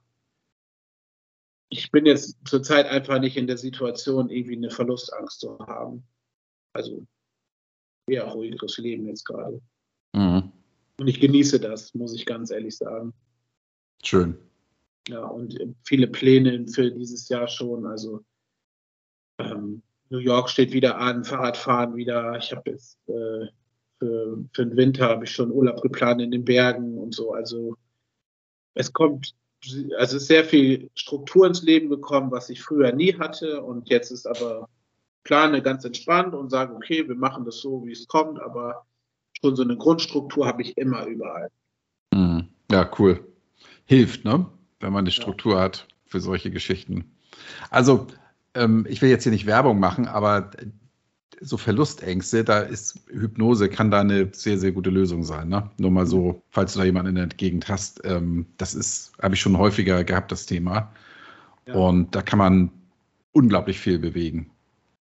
ich 1.70 1.92
bin 1.92 2.06
jetzt 2.06 2.38
zurzeit 2.46 2.86
einfach 2.88 3.20
nicht 3.20 3.38
in 3.38 3.48
der 3.48 3.58
Situation, 3.58 4.30
irgendwie 4.30 4.56
eine 4.56 4.72
Verlustangst 4.72 5.40
zu 5.40 5.60
haben. 5.60 6.04
Also 6.74 7.06
eher 8.08 8.26
ruhigeres 8.26 8.78
Leben 8.78 9.08
jetzt 9.08 9.26
gerade. 9.26 9.62
Mhm. 10.14 10.52
Und 11.00 11.08
ich 11.08 11.20
genieße 11.20 11.60
das, 11.60 11.94
muss 11.94 12.14
ich 12.14 12.26
ganz 12.26 12.52
ehrlich 12.52 12.78
sagen. 12.78 13.14
Schön. 14.04 14.38
Ja, 15.08 15.24
und 15.26 15.58
viele 15.84 16.08
Pläne 16.08 16.68
für 16.68 16.92
dieses 16.92 17.30
Jahr 17.30 17.48
schon. 17.48 17.86
Also 17.86 18.24
ähm, 19.38 19.82
New 20.10 20.18
York 20.18 20.50
steht 20.50 20.74
wieder 20.74 20.98
an, 20.98 21.24
Fahrradfahren 21.24 21.96
wieder. 21.96 22.38
Ich 22.38 22.52
habe 22.52 22.72
jetzt 22.72 22.98
äh, 23.08 23.48
für, 24.00 24.44
für 24.54 24.66
den 24.66 24.78
Winter 24.78 25.10
habe 25.10 25.26
ich 25.26 25.32
schon 25.32 25.52
Urlaub 25.52 25.82
geplant 25.82 26.22
in 26.22 26.32
den 26.32 26.46
Bergen 26.46 26.98
und 26.98 27.14
so. 27.14 27.34
Also 27.34 27.76
es 28.74 28.94
kommt, 28.94 29.36
also 29.98 30.18
ist 30.18 30.28
sehr 30.28 30.46
viel 30.46 30.90
Struktur 30.94 31.48
ins 31.48 31.64
Leben 31.64 31.90
gekommen, 31.90 32.32
was 32.32 32.50
ich 32.50 32.62
früher 32.62 32.92
nie 32.92 33.14
hatte. 33.18 33.64
Und 33.64 33.90
jetzt 33.90 34.12
ist 34.12 34.28
aber 34.28 34.70
plane 35.24 35.62
ganz 35.62 35.84
entspannt 35.84 36.34
und 36.34 36.50
sage, 36.50 36.74
okay, 36.74 37.08
wir 37.08 37.16
machen 37.16 37.46
das 37.46 37.60
so, 37.60 37.86
wie 37.86 37.92
es 37.92 38.08
kommt, 38.08 38.40
aber 38.40 38.86
schon 39.42 39.56
so 39.56 39.64
eine 39.64 39.78
Grundstruktur 39.78 40.48
habe 40.48 40.62
ich 40.62 40.78
immer 40.78 41.06
überall. 41.06 41.50
Mhm. 42.14 42.48
Ja, 42.72 42.90
cool. 43.00 43.26
Hilft, 43.86 44.26
ne? 44.26 44.46
Wenn 44.80 44.94
man 44.94 45.04
eine 45.04 45.12
Struktur 45.12 45.56
ja. 45.56 45.62
hat 45.62 45.88
für 46.06 46.20
solche 46.20 46.52
Geschichten. 46.52 47.06
Also 47.70 48.08
ähm, 48.54 48.86
ich 48.90 49.02
will 49.02 49.10
jetzt 49.10 49.24
hier 49.24 49.32
nicht 49.32 49.46
Werbung 49.46 49.80
machen, 49.80 50.08
aber 50.08 50.52
so 51.40 51.58
Verlustängste, 51.58 52.44
da 52.44 52.60
ist 52.60 53.00
Hypnose, 53.10 53.70
kann 53.70 53.92
da 53.92 54.02
eine 54.02 54.30
sehr, 54.34 54.58
sehr 54.58 54.72
gute 54.72 54.90
Lösung 54.90 55.24
sein. 55.24 55.50
Ne? 55.50 55.70
Nur 55.78 55.92
mal 55.92 56.08
so, 56.08 56.42
falls 56.50 56.74
du 56.74 56.80
da 56.80 56.86
jemanden 56.86 57.10
in 57.10 57.16
der 57.16 57.28
Gegend 57.28 57.68
hast. 57.68 58.02
Ähm, 58.06 58.48
das 58.58 58.74
ist, 58.74 59.14
habe 59.22 59.36
ich 59.36 59.42
schon 59.42 59.58
häufiger 59.58 60.04
gehabt, 60.04 60.32
das 60.32 60.46
Thema. 60.46 60.92
Ja. 61.68 61.76
Und 61.76 62.16
da 62.16 62.22
kann 62.22 62.40
man 62.40 62.72
unglaublich 63.34 63.80
viel 63.80 64.00
bewegen. 64.00 64.50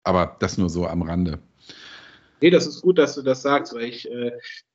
Aber 0.04 0.36
das 0.40 0.58
nur 0.58 0.68
so 0.68 0.86
am 0.86 1.02
Rande. 1.02 1.38
Nee, 2.40 2.50
das 2.50 2.66
ist 2.66 2.82
gut, 2.82 2.98
dass 2.98 3.14
du 3.14 3.22
das 3.22 3.42
sagst, 3.42 3.74
weil 3.74 3.84
ich, 3.84 4.10
äh, 4.10 4.32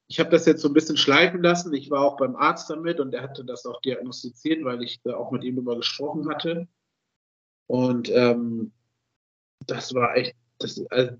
ich 0.08 0.20
habe 0.20 0.30
das 0.30 0.46
jetzt 0.46 0.62
so 0.62 0.68
ein 0.68 0.74
bisschen 0.74 0.98
schleifen 0.98 1.42
lassen. 1.42 1.74
Ich 1.74 1.90
war 1.90 2.02
auch 2.02 2.18
beim 2.18 2.36
Arzt 2.36 2.70
damit 2.70 3.00
und 3.00 3.14
er 3.14 3.24
hatte 3.24 3.44
das 3.44 3.66
auch 3.66 3.82
diagnostiziert, 3.82 4.64
weil 4.64 4.84
ich 4.84 5.02
da 5.04 5.16
auch 5.16 5.32
mit 5.32 5.44
ihm 5.44 5.56
darüber 5.56 5.78
gesprochen 5.78 6.30
hatte. 6.30 6.68
Und 7.68 8.10
ähm, 8.12 8.72
das 9.66 9.94
war 9.94 10.16
echt, 10.16 10.36
das, 10.60 10.84
also, 10.92 11.16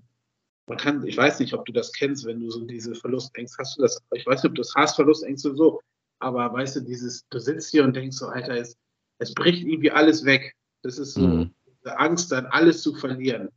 man 0.68 0.78
kann, 0.78 1.06
ich 1.06 1.16
weiß 1.16 1.40
nicht, 1.40 1.54
ob 1.54 1.64
du 1.64 1.72
das 1.72 1.92
kennst, 1.92 2.24
wenn 2.24 2.40
du 2.40 2.50
so 2.50 2.64
diese 2.64 2.94
Verlustängste 2.94 3.58
hast. 3.58 3.76
Du 3.76 3.82
das, 3.82 4.02
ich 4.12 4.26
weiß 4.26 4.42
nicht, 4.42 4.50
ob 4.50 4.54
du 4.56 4.62
das 4.62 4.74
hast, 4.74 4.96
Verlustängste 4.96 5.54
so, 5.54 5.80
aber 6.18 6.52
weißt 6.52 6.76
du, 6.76 6.80
dieses, 6.80 7.26
du 7.28 7.38
sitzt 7.38 7.70
hier 7.70 7.84
und 7.84 7.94
denkst 7.94 8.16
so, 8.16 8.26
Alter, 8.26 8.56
es, 8.56 8.76
es 9.18 9.34
bricht 9.34 9.62
irgendwie 9.62 9.90
alles 9.90 10.24
weg. 10.24 10.54
Das 10.82 10.98
ist 10.98 11.14
so 11.14 11.20
mhm. 11.20 11.54
diese 11.66 11.98
Angst, 11.98 12.32
dann 12.32 12.46
alles 12.46 12.82
zu 12.82 12.94
verlieren. 12.94 13.50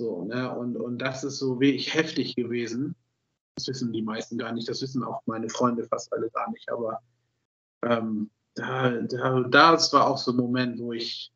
So, 0.00 0.24
ne? 0.24 0.50
Und, 0.56 0.78
und 0.78 0.96
das 0.96 1.24
ist 1.24 1.38
so 1.38 1.60
wirklich 1.60 1.92
heftig 1.92 2.34
gewesen. 2.34 2.94
Das 3.56 3.68
wissen 3.68 3.92
die 3.92 4.00
meisten 4.00 4.38
gar 4.38 4.50
nicht, 4.50 4.66
das 4.66 4.80
wissen 4.80 5.04
auch 5.04 5.20
meine 5.26 5.50
Freunde 5.50 5.84
fast 5.84 6.10
alle 6.14 6.30
gar 6.30 6.50
nicht, 6.52 6.70
aber 6.70 7.02
ähm, 7.84 8.30
da, 8.54 8.90
da, 9.02 9.42
das 9.50 9.92
war 9.92 10.06
auch 10.06 10.16
so 10.16 10.32
ein 10.32 10.38
Moment, 10.38 10.78
wo 10.78 10.94
ich 10.94 11.30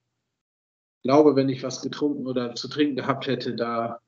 glaube, 1.02 1.36
wenn 1.36 1.50
ich 1.50 1.62
was 1.62 1.82
getrunken 1.82 2.26
oder 2.26 2.54
zu 2.54 2.68
trinken 2.68 2.96
gehabt 2.96 3.26
hätte, 3.26 3.54
da 3.54 4.00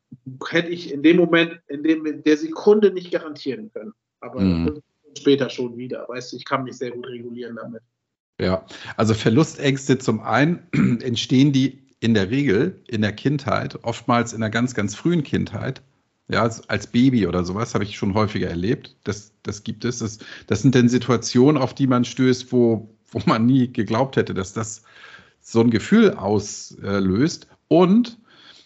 hätte 0.49 0.71
ich 0.71 0.91
in 0.91 1.03
dem 1.03 1.19
Moment, 1.19 1.61
in 1.69 1.83
dem 1.83 2.23
der 2.23 2.37
Sekunde 2.39 2.91
nicht 2.91 3.11
garantieren 3.11 3.71
können. 3.75 3.93
Aber 4.21 4.41
mhm. 4.41 4.81
später 5.19 5.51
schon 5.51 5.77
wieder. 5.77 6.09
Weißt 6.09 6.33
du, 6.33 6.37
ich 6.39 6.47
kann 6.47 6.65
mich 6.65 6.79
sehr 6.79 6.93
gut 6.93 7.07
regulieren 7.07 7.57
damit. 7.57 7.83
Ja, 8.41 8.65
also 8.97 9.13
Verlustängste 9.13 9.99
zum 9.99 10.21
einen 10.21 10.67
entstehen 11.03 11.53
die 11.53 11.86
in 12.01 12.14
der 12.14 12.30
Regel 12.30 12.82
in 12.86 13.03
der 13.03 13.12
Kindheit, 13.12 13.78
oftmals 13.82 14.32
in 14.32 14.40
der 14.40 14.51
ganz, 14.51 14.74
ganz 14.74 14.94
frühen 14.94 15.22
Kindheit. 15.22 15.82
Ja, 16.28 16.42
als 16.42 16.86
Baby 16.88 17.26
oder 17.26 17.44
sowas 17.44 17.74
habe 17.74 17.84
ich 17.84 17.97
schon 17.97 18.14
häufiger 18.14 18.49
erlebt. 18.49 18.97
Das, 19.05 19.32
das 19.44 19.62
gibt 19.62 19.84
es. 19.84 20.01
Das, 20.01 20.18
das 20.49 20.62
sind 20.62 20.74
dann 20.74 20.88
Situationen, 20.88 21.61
auf 21.61 21.72
die 21.72 21.86
man 21.86 22.05
stößt, 22.05 22.51
wo, 22.51 22.90
wo 23.11 23.20
man 23.26 23.47
nie 23.47 23.72
geglaubt 23.72 24.16
hätte, 24.16 24.34
dass 24.34 24.53
das 24.53 24.82
so 25.40 25.61
ein 25.61 25.70
Gefühl 25.70 26.11
auslöst. 26.12 27.47
Und 27.68 28.18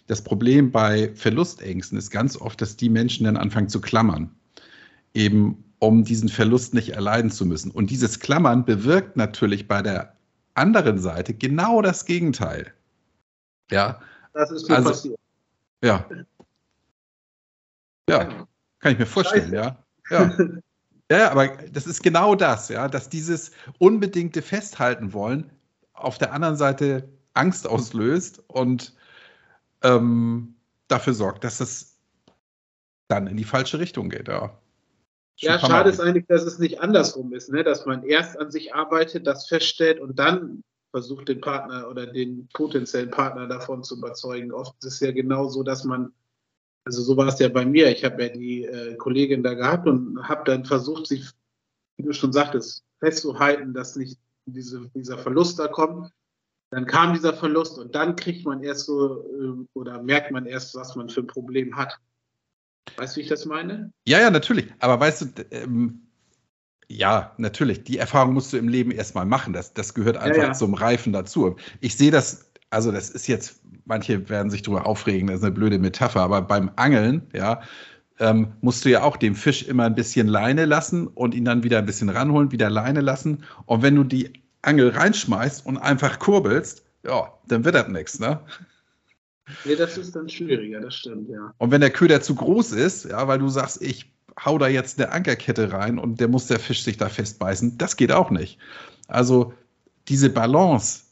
das 0.07 0.25
Problem 0.25 0.71
bei 0.73 1.13
Verlustängsten 1.15 1.99
ist 1.99 2.11
ganz 2.11 2.37
oft, 2.37 2.61
dass 2.63 2.77
die 2.77 2.89
Menschen 2.89 3.25
dann 3.25 3.37
anfangen 3.37 3.69
zu 3.69 3.81
klammern, 3.81 4.31
eben 5.13 5.63
um 5.79 6.05
diesen 6.05 6.29
Verlust 6.29 6.73
nicht 6.73 6.91
erleiden 6.91 7.31
zu 7.31 7.45
müssen. 7.45 7.71
Und 7.71 7.91
dieses 7.91 8.21
Klammern 8.21 8.65
bewirkt 8.65 9.17
natürlich 9.17 9.69
bei 9.69 9.83
der 9.83 10.15
anderen 10.55 10.99
Seite 10.99 11.35
genau 11.35 11.83
das 11.83 12.07
Gegenteil. 12.07 12.73
Ja. 13.71 14.01
Das 14.33 14.51
ist 14.51 14.69
mir 14.69 14.77
also, 14.77 14.91
passiert. 14.91 15.19
Ja. 15.83 16.09
Ja, 18.09 18.47
kann 18.81 18.93
ich 18.93 18.99
mir 18.99 19.07
vorstellen, 19.07 19.53
ja. 19.53 19.83
Ja. 20.11 20.37
Ja, 21.11 21.33
aber 21.33 21.49
das 21.49 21.89
ist 21.89 22.03
genau 22.05 22.37
das, 22.37 22.69
ja, 22.69 22.87
dass 22.87 23.09
dieses 23.09 23.51
unbedingte 23.79 24.43
Festhalten 24.43 25.13
wollen 25.13 25.51
auf 25.93 26.19
der 26.19 26.33
anderen 26.33 26.57
Seite 26.57 27.09
Angst 27.35 27.67
auslöst 27.67 28.43
und 28.47 28.95
ähm, 29.83 30.55
dafür 30.87 31.15
sorgt, 31.15 31.43
dass 31.43 31.59
es 31.59 31.97
dann 33.09 33.27
in 33.27 33.37
die 33.37 33.45
falsche 33.45 33.81
Richtung 33.81 34.09
geht. 34.09 34.29
Ja, 34.29 34.57
ja 35.39 35.59
schade 35.59 35.91
ist 35.91 36.01
eigentlich, 36.01 36.27
dass 36.27 36.43
es 36.43 36.61
nicht 36.61 36.81
andersrum 36.81 37.33
ist, 37.33 37.51
ne? 37.51 37.65
dass 37.65 37.87
man 37.87 38.05
erst 38.05 38.39
an 38.39 38.53
sich 38.53 38.73
arbeitet, 38.73 39.27
das 39.27 39.49
feststellt 39.49 39.99
und 39.99 40.19
dann 40.19 40.63
versucht, 40.91 41.29
den 41.29 41.41
Partner 41.41 41.89
oder 41.89 42.07
den 42.07 42.49
potenziellen 42.53 43.11
Partner 43.11 43.47
davon 43.47 43.83
zu 43.83 43.97
überzeugen. 43.97 44.53
Oft 44.53 44.75
ist 44.85 44.95
es 44.95 45.01
ja 45.01 45.13
genau 45.13 45.49
so, 45.49 45.63
dass 45.63 45.85
man, 45.85 46.13
also 46.85 47.03
so 47.03 47.17
war 47.17 47.29
es 47.29 47.39
ja 47.39 47.49
bei 47.49 47.65
mir, 47.65 47.91
ich 47.91 48.05
habe 48.05 48.23
ja 48.23 48.29
die 48.29 48.65
äh, 48.65 48.97
Kollegin 48.97 49.43
da 49.43 49.55
gehabt 49.55 49.87
und 49.87 50.29
habe 50.29 50.45
dann 50.45 50.65
versucht, 50.65 51.07
sie, 51.07 51.25
wie 51.97 52.05
du 52.05 52.13
schon 52.13 52.33
sagtest, 52.33 52.85
festzuhalten, 52.99 53.73
dass 53.73 53.97
nicht 53.97 54.19
diese, 54.47 54.89
dieser 54.95 55.19
Verlust 55.19 55.59
da 55.59 55.69
kommt. 55.69 56.11
Dann 56.71 56.87
kam 56.87 57.15
dieser 57.15 57.35
Verlust 57.35 57.79
und 57.79 57.95
dann 57.95 58.15
kriegt 58.15 58.45
man 58.47 58.63
erst 58.63 58.87
so 58.87 59.25
äh, 59.25 59.67
oder 59.75 60.03
merkt 60.03 60.31
man 60.31 60.47
erst, 60.47 60.75
was 60.75 60.95
man 60.95 61.09
für 61.09 61.21
ein 61.21 61.27
Problem 61.27 61.77
hat. 61.77 61.99
Weißt 62.97 63.17
du, 63.17 63.19
wie 63.19 63.23
ich 63.23 63.29
das 63.29 63.45
meine? 63.45 63.93
Ja, 64.07 64.21
ja, 64.21 64.31
natürlich. 64.31 64.73
Aber 64.79 64.99
weißt 65.01 65.23
du, 65.23 65.43
ähm, 65.51 66.10
ja, 66.91 67.33
natürlich. 67.39 67.85
Die 67.85 67.99
Erfahrung 67.99 68.35
musst 68.35 68.53
du 68.53 68.57
im 68.57 68.67
Leben 68.67 68.91
erstmal 68.91 69.25
machen. 69.25 69.53
Das, 69.53 69.73
das 69.75 69.95
gehört 69.95 70.17
einfach 70.17 70.43
ja, 70.43 70.49
ja. 70.49 70.53
zum 70.53 70.75
Reifen 70.75 71.13
dazu. 71.13 71.55
Ich 71.81 71.97
sehe 71.97 72.11
das, 72.11 72.51
also 72.71 72.91
das 72.91 73.11
ist 73.11 73.29
jetzt, 73.29 73.61
manche 73.85 74.29
werden 74.29 74.51
sich 74.51 74.63
darüber 74.63 74.87
aufregen, 74.87 75.29
das 75.29 75.37
ist 75.37 75.45
eine 75.45 75.53
blöde 75.53 75.79
Metapher, 75.79 76.21
aber 76.21 76.43
beim 76.43 76.71
Angeln, 76.75 77.23
ja, 77.33 77.63
ähm, 78.19 78.55
musst 78.61 78.85
du 78.85 78.91
ja 78.91 79.05
auch 79.05 79.17
dem 79.17 79.37
Fisch 79.37 79.63
immer 79.63 79.85
ein 79.85 79.95
bisschen 79.95 80.27
Leine 80.27 80.65
lassen 80.65 81.07
und 81.07 81.33
ihn 81.33 81.45
dann 81.45 81.63
wieder 81.63 81.79
ein 81.79 81.87
bisschen 81.87 82.09
ranholen, 82.09 82.51
wieder 82.51 82.69
Leine 82.69 83.03
lassen. 83.03 83.45
Und 83.67 83.83
wenn 83.83 83.95
du 83.95 84.03
die 84.03 84.33
Angel 84.63 84.89
reinschmeißt 84.91 85.65
und 85.65 85.79
einfach 85.79 86.19
kurbelst, 86.19 86.85
ja, 87.05 87.33
dann 87.47 87.65
wird 87.65 87.77
das 87.77 87.87
nichts, 87.87 88.19
ne? 88.19 88.41
Nee, 89.65 89.77
das 89.77 89.97
ist 89.97 90.15
dann 90.15 90.29
schwieriger, 90.29 90.81
das 90.81 90.97
stimmt, 90.97 91.29
ja. 91.29 91.55
Und 91.59 91.71
wenn 91.71 91.81
der 91.81 91.91
Köder 91.91 92.21
zu 92.21 92.35
groß 92.35 92.73
ist, 92.73 93.05
ja, 93.05 93.27
weil 93.29 93.39
du 93.39 93.49
sagst, 93.49 93.81
ich 93.81 94.13
hau 94.39 94.59
da 94.59 94.69
jetzt 94.69 95.01
eine 95.01 95.13
Ankerkette 95.13 95.73
rein 95.73 95.99
und 95.99 96.21
der 96.21 96.29
muss 96.29 96.47
der 96.47 96.59
Fisch 96.59 96.83
sich 96.83 96.97
da 96.97 97.09
festbeißen, 97.09 97.79
das 97.79 97.97
geht 97.97 98.13
auch 98.13 98.31
nicht. 98.31 98.59
Also 99.09 99.55
diese 100.09 100.31
Balance, 100.31 101.05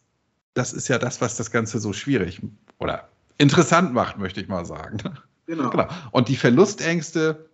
das 0.55 0.73
ist 0.73 0.89
ja 0.89 0.99
das, 0.99 1.21
was 1.21 1.37
das 1.37 1.51
Ganze 1.51 1.79
so 1.79 1.93
schwierig 1.93 2.41
oder 2.79 3.09
interessant 3.39 3.93
macht, 3.93 4.19
möchte 4.19 4.41
ich 4.41 4.49
mal 4.49 4.65
sagen. 4.65 4.99
Genau. 5.47 5.71
genau. 5.71 5.89
Und 6.11 6.29
die 6.29 6.37
Verlustängste 6.37 7.49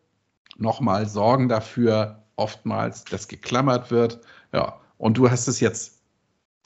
nochmal 0.57 1.09
sorgen 1.09 1.49
dafür 1.49 2.25
oftmals, 2.37 3.05
dass 3.05 3.29
geklammert 3.29 3.91
wird. 3.91 4.21
Ja, 4.53 4.81
und 4.99 5.17
du 5.17 5.31
hast 5.31 5.47
es 5.47 5.61
jetzt 5.61 6.01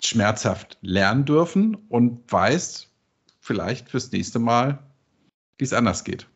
schmerzhaft 0.02 0.78
lernen 0.80 1.24
dürfen 1.24 1.76
und 1.88 2.30
weißt 2.32 2.88
vielleicht 3.40 3.90
fürs 3.90 4.12
nächste 4.12 4.38
Mal, 4.38 4.78
wie 5.58 5.64
es 5.64 5.72
anders 5.72 6.04
geht. 6.04 6.26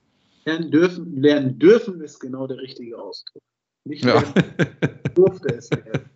Lernen 0.45 0.70
dürfen, 0.70 1.16
lernen 1.20 1.59
dürfen 1.59 2.01
ist 2.01 2.18
genau 2.18 2.47
der 2.47 2.59
richtige 2.59 2.99
Ausdruck. 2.99 3.43
Nicht 3.84 4.05
ja. 4.05 4.22
durfte 5.14 5.55
es 5.55 5.70
lernen. 5.70 6.11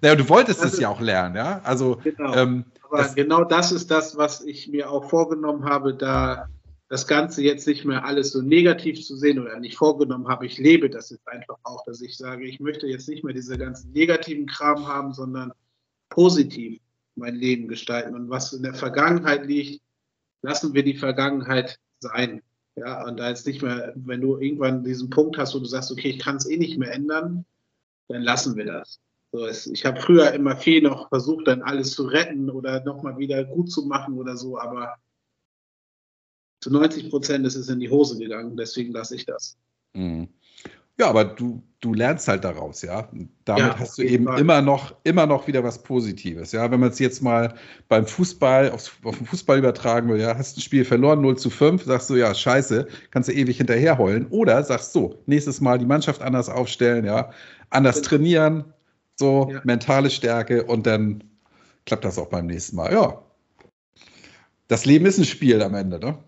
Naja, 0.00 0.14
du 0.16 0.28
wolltest 0.28 0.62
das 0.62 0.74
es 0.74 0.80
ja 0.80 0.88
auch 0.88 1.00
lernen, 1.00 1.36
ja? 1.36 1.60
Also, 1.64 1.96
genau. 2.02 2.34
Ähm, 2.34 2.64
Aber 2.88 3.08
genau 3.14 3.44
das 3.44 3.72
ist 3.72 3.90
das, 3.90 4.16
was 4.16 4.42
ich 4.42 4.68
mir 4.68 4.90
auch 4.90 5.08
vorgenommen 5.08 5.64
habe, 5.64 5.94
da 5.94 6.48
das 6.90 7.06
Ganze 7.06 7.42
jetzt 7.42 7.68
nicht 7.68 7.84
mehr 7.84 8.04
alles 8.04 8.32
so 8.32 8.42
negativ 8.42 9.00
zu 9.00 9.16
sehen 9.16 9.38
oder 9.38 9.58
nicht 9.60 9.76
vorgenommen 9.76 10.26
habe. 10.26 10.44
Ich 10.44 10.58
lebe 10.58 10.90
das 10.90 11.10
jetzt 11.10 11.26
einfach 11.28 11.56
auch, 11.62 11.84
dass 11.84 12.00
ich 12.02 12.16
sage, 12.16 12.44
ich 12.44 12.58
möchte 12.58 12.88
jetzt 12.88 13.08
nicht 13.08 13.22
mehr 13.22 13.32
diese 13.32 13.56
ganzen 13.56 13.92
negativen 13.92 14.46
Kram 14.46 14.88
haben, 14.88 15.12
sondern 15.14 15.52
positiv 16.08 16.80
mein 17.14 17.36
Leben 17.36 17.68
gestalten. 17.68 18.16
Und 18.16 18.28
was 18.28 18.52
in 18.52 18.64
der 18.64 18.74
Vergangenheit 18.74 19.46
liegt, 19.46 19.80
lassen 20.42 20.74
wir 20.74 20.82
die 20.82 20.96
Vergangenheit 20.96 21.78
sein. 22.00 22.42
Ja, 22.80 23.06
und 23.06 23.18
da 23.18 23.28
jetzt 23.28 23.46
nicht 23.46 23.60
mehr, 23.60 23.92
wenn 23.94 24.22
du 24.22 24.38
irgendwann 24.38 24.84
diesen 24.84 25.10
Punkt 25.10 25.36
hast, 25.36 25.54
wo 25.54 25.58
du 25.58 25.66
sagst, 25.66 25.92
okay, 25.92 26.08
ich 26.08 26.18
kann 26.18 26.36
es 26.36 26.48
eh 26.48 26.56
nicht 26.56 26.78
mehr 26.78 26.92
ändern, 26.92 27.44
dann 28.08 28.22
lassen 28.22 28.56
wir 28.56 28.64
das. 28.64 29.00
So, 29.32 29.44
es, 29.44 29.66
ich 29.66 29.84
habe 29.84 30.00
früher 30.00 30.32
immer 30.32 30.56
viel 30.56 30.80
noch 30.80 31.10
versucht, 31.10 31.46
dann 31.46 31.60
alles 31.60 31.90
zu 31.92 32.04
retten 32.06 32.48
oder 32.48 32.82
nochmal 32.82 33.18
wieder 33.18 33.44
gut 33.44 33.70
zu 33.70 33.84
machen 33.84 34.14
oder 34.14 34.36
so, 34.38 34.58
aber 34.58 34.96
zu 36.62 36.70
90 36.70 37.10
Prozent 37.10 37.46
ist 37.46 37.56
es 37.56 37.68
in 37.68 37.80
die 37.80 37.90
Hose 37.90 38.18
gegangen, 38.18 38.56
deswegen 38.56 38.92
lasse 38.92 39.14
ich 39.14 39.26
das. 39.26 39.58
Mhm. 39.92 40.28
Ja, 41.00 41.08
aber 41.08 41.24
du, 41.24 41.62
du 41.80 41.94
lernst 41.94 42.28
halt 42.28 42.44
daraus, 42.44 42.82
ja. 42.82 43.08
Damit 43.46 43.64
ja, 43.64 43.78
hast 43.78 43.96
du 43.96 44.02
eben 44.02 44.26
Fall. 44.26 44.38
immer 44.38 44.60
noch, 44.60 44.94
immer 45.02 45.24
noch 45.24 45.46
wieder 45.46 45.64
was 45.64 45.82
Positives, 45.82 46.52
ja. 46.52 46.70
Wenn 46.70 46.78
man 46.78 46.90
es 46.90 46.98
jetzt 46.98 47.22
mal 47.22 47.54
beim 47.88 48.04
Fußball, 48.04 48.70
aufs, 48.70 48.92
auf 49.04 49.16
den 49.16 49.26
Fußball 49.26 49.56
übertragen 49.56 50.10
will, 50.10 50.20
ja, 50.20 50.36
hast 50.36 50.58
ein 50.58 50.60
Spiel 50.60 50.84
verloren, 50.84 51.22
0 51.22 51.38
zu 51.38 51.48
5, 51.48 51.84
sagst 51.84 52.10
du, 52.10 52.16
ja, 52.16 52.34
scheiße, 52.34 52.86
kannst 53.12 53.30
du 53.30 53.32
ewig 53.32 53.56
hinterher 53.56 53.96
heulen. 53.96 54.26
Oder 54.28 54.62
sagst 54.62 54.92
so, 54.92 55.22
nächstes 55.24 55.62
Mal 55.62 55.78
die 55.78 55.86
Mannschaft 55.86 56.20
anders 56.20 56.50
aufstellen, 56.50 57.06
ja, 57.06 57.30
anders 57.70 58.02
trainieren, 58.02 58.74
so, 59.16 59.48
ja. 59.50 59.62
mentale 59.64 60.10
Stärke 60.10 60.64
und 60.64 60.86
dann 60.86 61.24
klappt 61.86 62.04
das 62.04 62.18
auch 62.18 62.28
beim 62.28 62.44
nächsten 62.44 62.76
Mal. 62.76 62.92
Ja, 62.92 63.22
das 64.68 64.84
Leben 64.84 65.06
ist 65.06 65.16
ein 65.16 65.24
Spiel 65.24 65.62
am 65.62 65.74
Ende, 65.74 65.98
ne? 65.98 66.18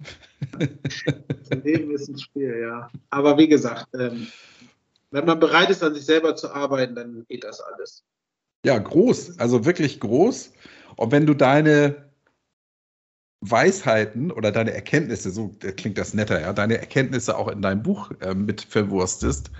Das 0.59 1.63
Leben 1.63 1.91
ist 1.91 2.09
ein 2.09 2.19
Spiel, 2.19 2.59
ja. 2.63 2.91
Aber 3.11 3.37
wie 3.37 3.49
gesagt, 3.49 3.87
ähm, 3.95 4.29
wenn 5.13 5.27
man 5.27 5.39
bereit 5.39 5.71
ist, 5.71 5.83
an 5.83 5.95
sich 5.95 6.05
selber 6.05 6.35
zu 6.35 6.53
arbeiten, 6.53 6.95
dann 6.95 7.25
geht 7.29 7.45
das 7.45 7.61
alles. 7.61 8.05
Ja, 8.65 8.79
groß, 8.79 9.39
also 9.39 9.65
wirklich 9.65 10.01
groß. 10.01 10.53
Und 10.97 11.13
wenn 11.13 11.27
du 11.27 11.35
deine 11.35 12.11
Weisheiten 13.41 14.31
oder 14.31 14.53
deine 14.53 14.73
Erkenntnisse, 14.73 15.31
so 15.31 15.55
klingt 15.77 15.99
das 15.99 16.15
netter, 16.15 16.41
ja, 16.41 16.53
deine 16.53 16.79
Erkenntnisse 16.79 17.37
auch 17.37 17.49
in 17.49 17.61
deinem 17.61 17.83
Buch 17.83 18.13
äh, 18.21 18.35
mit 18.35 18.63
verwurstest, 18.63 19.51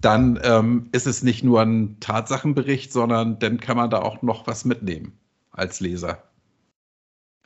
dann 0.00 0.40
ähm, 0.42 0.88
ist 0.92 1.06
es 1.06 1.22
nicht 1.22 1.44
nur 1.44 1.60
ein 1.60 2.00
Tatsachenbericht, 2.00 2.92
sondern 2.92 3.38
dann 3.38 3.60
kann 3.60 3.76
man 3.76 3.90
da 3.90 4.00
auch 4.00 4.22
noch 4.22 4.46
was 4.46 4.64
mitnehmen 4.64 5.18
als 5.52 5.80
Leser. 5.80 6.22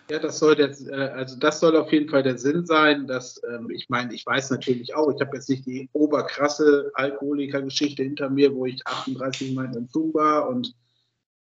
Ja, 0.08 0.20
das 0.20 0.38
soll 0.38 0.54
der, 0.54 0.70
äh, 0.70 1.10
also 1.10 1.36
das 1.36 1.58
soll 1.58 1.76
auf 1.76 1.92
jeden 1.92 2.08
Fall 2.08 2.22
der 2.22 2.38
Sinn 2.38 2.64
sein, 2.64 3.06
dass 3.08 3.40
ähm, 3.48 3.70
ich 3.70 3.88
meine, 3.88 4.14
ich 4.14 4.24
weiß 4.24 4.50
natürlich 4.50 4.94
auch, 4.94 5.12
ich 5.12 5.20
habe 5.20 5.36
jetzt 5.36 5.48
nicht 5.48 5.66
die 5.66 5.88
oberkrasse 5.92 6.92
Alkoholikergeschichte 6.94 8.04
hinter 8.04 8.30
mir, 8.30 8.54
wo 8.54 8.66
ich 8.66 8.86
38 8.86 9.54
Mal 9.54 9.76
Entzug 9.76 10.14
war 10.14 10.48
und 10.48 10.74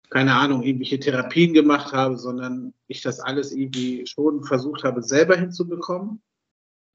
keine 0.08 0.34
Ahnung, 0.34 0.62
irgendwelche 0.62 1.00
Therapien 1.00 1.52
gemacht 1.52 1.92
habe, 1.92 2.16
sondern 2.16 2.72
ich 2.86 3.02
das 3.02 3.20
alles 3.20 3.52
irgendwie 3.52 4.06
schon 4.06 4.44
versucht 4.44 4.84
habe, 4.84 5.02
selber 5.02 5.36
hinzubekommen. 5.36 6.22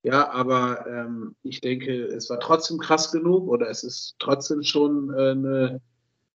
Ja, 0.03 0.31
aber 0.31 0.87
ähm, 0.87 1.35
ich 1.43 1.61
denke, 1.61 2.05
es 2.05 2.29
war 2.29 2.39
trotzdem 2.39 2.79
krass 2.79 3.11
genug 3.11 3.47
oder 3.47 3.69
es 3.69 3.83
ist 3.83 4.15
trotzdem 4.17 4.63
schon 4.63 5.13
äh, 5.13 5.31
eine 5.31 5.81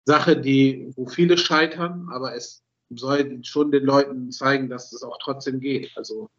Sache, 0.03 0.39
die, 0.39 0.91
wo 0.95 1.07
viele 1.07 1.37
scheitern, 1.37 2.09
aber 2.11 2.35
es 2.35 2.64
soll 2.89 3.43
schon 3.43 3.71
den 3.71 3.83
Leuten 3.83 4.31
zeigen, 4.31 4.69
dass 4.69 4.93
es 4.93 5.03
auch 5.03 5.17
trotzdem 5.21 5.59
geht. 5.59 5.91
Also 5.95 6.29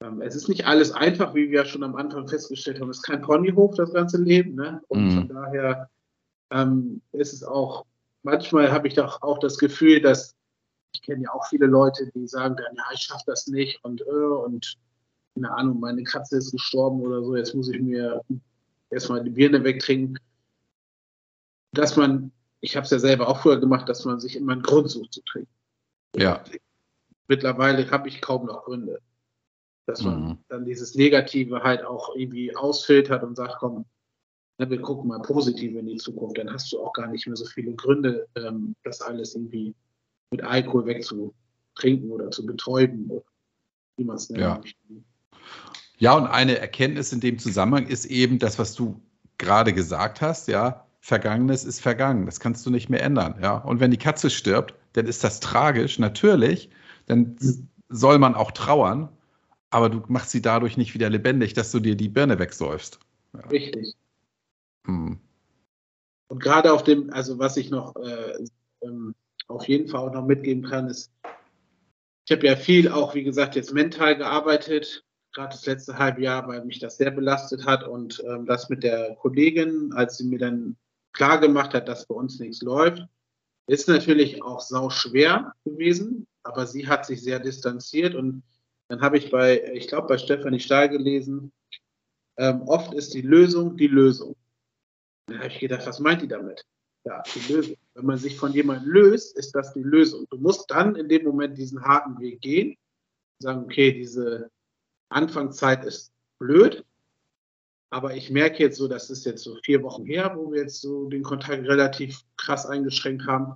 ähm, 0.00 0.22
es 0.22 0.34
ist 0.34 0.48
nicht 0.48 0.66
alles 0.66 0.92
einfach, 0.92 1.34
wie 1.34 1.50
wir 1.50 1.60
ja 1.60 1.64
schon 1.64 1.82
am 1.82 1.96
Anfang 1.96 2.28
festgestellt 2.28 2.80
haben. 2.80 2.90
Es 2.90 2.98
ist 2.98 3.02
kein 3.02 3.22
Ponyhof, 3.22 3.74
das 3.74 3.92
ganze 3.92 4.18
Leben. 4.18 4.54
Ne? 4.54 4.80
Und 4.88 5.06
mhm. 5.06 5.14
von 5.14 5.28
daher 5.28 5.90
ähm, 6.50 7.02
ist 7.12 7.32
es 7.32 7.42
auch, 7.42 7.84
manchmal 8.22 8.72
habe 8.72 8.88
ich 8.88 8.94
doch 8.94 9.22
auch 9.22 9.38
das 9.38 9.58
Gefühl, 9.58 10.00
dass 10.00 10.34
ich 10.94 11.02
kenne 11.02 11.24
ja 11.24 11.32
auch 11.32 11.46
viele 11.46 11.66
Leute, 11.66 12.10
die 12.14 12.26
sagen 12.26 12.56
dann, 12.56 12.74
ja, 12.74 12.84
ich 12.94 13.00
schaffe 13.00 13.24
das 13.26 13.46
nicht 13.46 13.84
und 13.84 14.00
äh, 14.00 14.04
und 14.04 14.78
keine 15.34 15.54
Ahnung, 15.54 15.80
meine 15.80 16.02
Katze 16.02 16.38
ist 16.38 16.50
gestorben 16.50 17.00
oder 17.00 17.22
so, 17.22 17.36
jetzt 17.36 17.54
muss 17.54 17.68
ich 17.68 17.80
mir 17.80 18.24
erstmal 18.90 19.22
die 19.22 19.30
Birne 19.30 19.62
wegtrinken. 19.62 20.18
Dass 21.72 21.96
man, 21.96 22.32
ich 22.60 22.76
habe 22.76 22.84
es 22.84 22.90
ja 22.90 22.98
selber 22.98 23.28
auch 23.28 23.42
früher 23.42 23.60
gemacht, 23.60 23.88
dass 23.88 24.04
man 24.04 24.18
sich 24.18 24.36
immer 24.36 24.52
einen 24.52 24.62
Grund 24.62 24.90
sucht 24.90 25.12
zu 25.12 25.22
trinken. 25.22 25.52
Ja. 26.16 26.42
Mittlerweile 27.28 27.90
habe 27.90 28.08
ich 28.08 28.20
kaum 28.20 28.46
noch 28.46 28.64
Gründe. 28.64 29.00
Dass 29.86 30.02
man 30.02 30.22
mhm. 30.22 30.38
dann 30.48 30.64
dieses 30.64 30.94
Negative 30.94 31.62
halt 31.62 31.84
auch 31.84 32.14
irgendwie 32.14 32.54
ausfiltert 32.54 33.22
und 33.22 33.36
sagt, 33.36 33.56
komm, 33.58 33.86
ne, 34.58 34.68
wir 34.68 34.82
gucken 34.82 35.08
mal 35.08 35.22
positiv 35.22 35.76
in 35.76 35.86
die 35.86 35.96
Zukunft, 35.96 36.38
dann 36.38 36.52
hast 36.52 36.70
du 36.72 36.80
auch 36.80 36.92
gar 36.92 37.08
nicht 37.08 37.26
mehr 37.26 37.36
so 37.36 37.46
viele 37.46 37.74
Gründe, 37.74 38.28
ähm, 38.34 38.74
das 38.84 39.00
alles 39.00 39.34
irgendwie 39.34 39.74
mit 40.30 40.42
Alkohol 40.42 40.86
wegzutrinken 40.86 42.10
oder 42.10 42.30
zu 42.30 42.44
betäuben, 42.44 43.10
wie 43.96 44.04
man 44.04 44.16
es 44.16 44.28
nennt. 44.28 44.42
Ja. 44.42 44.60
ja, 45.98 46.16
und 46.16 46.26
eine 46.26 46.58
Erkenntnis 46.58 47.12
in 47.12 47.20
dem 47.20 47.38
Zusammenhang 47.38 47.86
ist 47.86 48.04
eben 48.04 48.38
das, 48.38 48.58
was 48.58 48.74
du 48.74 49.00
gerade 49.38 49.72
gesagt 49.72 50.20
hast, 50.20 50.48
ja, 50.48 50.84
Vergangenes 51.00 51.64
ist 51.64 51.80
vergangen, 51.80 52.26
das 52.26 52.40
kannst 52.40 52.66
du 52.66 52.70
nicht 52.70 52.90
mehr 52.90 53.02
ändern, 53.02 53.38
ja. 53.40 53.56
Und 53.56 53.80
wenn 53.80 53.90
die 53.90 53.96
Katze 53.96 54.28
stirbt, 54.28 54.74
dann 54.98 55.06
ist 55.06 55.24
das 55.24 55.40
tragisch, 55.40 55.98
natürlich. 55.98 56.70
Dann 57.06 57.36
soll 57.88 58.18
man 58.18 58.34
auch 58.34 58.50
trauern, 58.50 59.08
aber 59.70 59.88
du 59.88 60.02
machst 60.08 60.30
sie 60.30 60.42
dadurch 60.42 60.76
nicht 60.76 60.94
wieder 60.94 61.08
lebendig, 61.08 61.54
dass 61.54 61.70
du 61.70 61.80
dir 61.80 61.96
die 61.96 62.08
Birne 62.08 62.38
wegsäufst. 62.38 62.98
Ja. 63.32 63.40
Richtig. 63.46 63.94
Hm. 64.86 65.20
Und 66.28 66.42
gerade 66.42 66.72
auf 66.72 66.82
dem, 66.82 67.10
also 67.12 67.38
was 67.38 67.56
ich 67.56 67.70
noch 67.70 67.96
äh, 67.96 68.44
ähm, 68.82 69.14
auf 69.46 69.66
jeden 69.68 69.88
Fall 69.88 70.00
auch 70.00 70.12
noch 70.12 70.26
mitgeben 70.26 70.64
kann, 70.64 70.88
ist, 70.88 71.10
ich 72.26 72.36
habe 72.36 72.46
ja 72.46 72.56
viel 72.56 72.90
auch, 72.90 73.14
wie 73.14 73.24
gesagt, 73.24 73.56
jetzt 73.56 73.72
mental 73.72 74.16
gearbeitet, 74.16 75.04
gerade 75.32 75.52
das 75.52 75.64
letzte 75.64 75.96
halbe 75.96 76.22
Jahr, 76.22 76.46
weil 76.48 76.64
mich 76.64 76.80
das 76.80 76.96
sehr 76.96 77.10
belastet 77.10 77.64
hat 77.64 77.86
und 77.86 78.22
ähm, 78.26 78.44
das 78.44 78.68
mit 78.68 78.82
der 78.82 79.14
Kollegin, 79.14 79.92
als 79.94 80.18
sie 80.18 80.24
mir 80.24 80.38
dann 80.38 80.76
klar 81.12 81.38
gemacht 81.38 81.72
hat, 81.72 81.88
dass 81.88 82.06
bei 82.06 82.14
uns 82.14 82.38
nichts 82.38 82.60
läuft, 82.60 83.06
ist 83.68 83.86
natürlich 83.86 84.42
auch 84.42 84.60
sau 84.60 84.90
schwer 84.90 85.52
gewesen, 85.64 86.26
aber 86.42 86.66
sie 86.66 86.88
hat 86.88 87.06
sich 87.06 87.22
sehr 87.22 87.38
distanziert 87.38 88.14
und 88.14 88.42
dann 88.88 89.02
habe 89.02 89.18
ich 89.18 89.30
bei, 89.30 89.62
ich 89.74 89.86
glaube, 89.88 90.08
bei 90.08 90.18
Stefanie 90.18 90.60
Stahl 90.60 90.88
gelesen, 90.88 91.52
ähm, 92.38 92.62
oft 92.62 92.94
ist 92.94 93.12
die 93.12 93.20
Lösung 93.20 93.76
die 93.76 93.86
Lösung. 93.86 94.34
Dann 95.26 95.38
habe 95.38 95.48
ich 95.48 95.58
gedacht, 95.58 95.86
was 95.86 96.00
meint 96.00 96.22
die 96.22 96.28
damit? 96.28 96.64
Ja, 97.04 97.22
die 97.34 97.52
Lösung. 97.52 97.76
Wenn 97.94 98.06
man 98.06 98.18
sich 98.18 98.36
von 98.36 98.52
jemandem 98.52 98.90
löst, 98.90 99.36
ist 99.36 99.54
das 99.54 99.74
die 99.74 99.82
Lösung. 99.82 100.26
Du 100.30 100.38
musst 100.38 100.70
dann 100.70 100.96
in 100.96 101.08
dem 101.08 101.24
Moment 101.24 101.58
diesen 101.58 101.84
harten 101.84 102.18
Weg 102.18 102.40
gehen, 102.40 102.76
sagen, 103.40 103.64
okay, 103.64 103.92
diese 103.92 104.50
Anfangszeit 105.10 105.84
ist 105.84 106.12
blöd, 106.38 106.84
aber 107.90 108.14
ich 108.14 108.30
merke 108.30 108.62
jetzt 108.62 108.76
so, 108.76 108.86
das 108.88 109.10
ist 109.10 109.24
jetzt 109.24 109.42
so 109.42 109.56
vier 109.64 109.82
Wochen 109.82 110.04
her, 110.04 110.34
wo 110.36 110.52
wir 110.52 110.62
jetzt 110.62 110.80
so 110.80 111.08
den 111.08 111.22
Kontakt 111.22 111.66
relativ 111.66 112.22
krass 112.36 112.66
eingeschränkt 112.66 113.26
haben, 113.26 113.54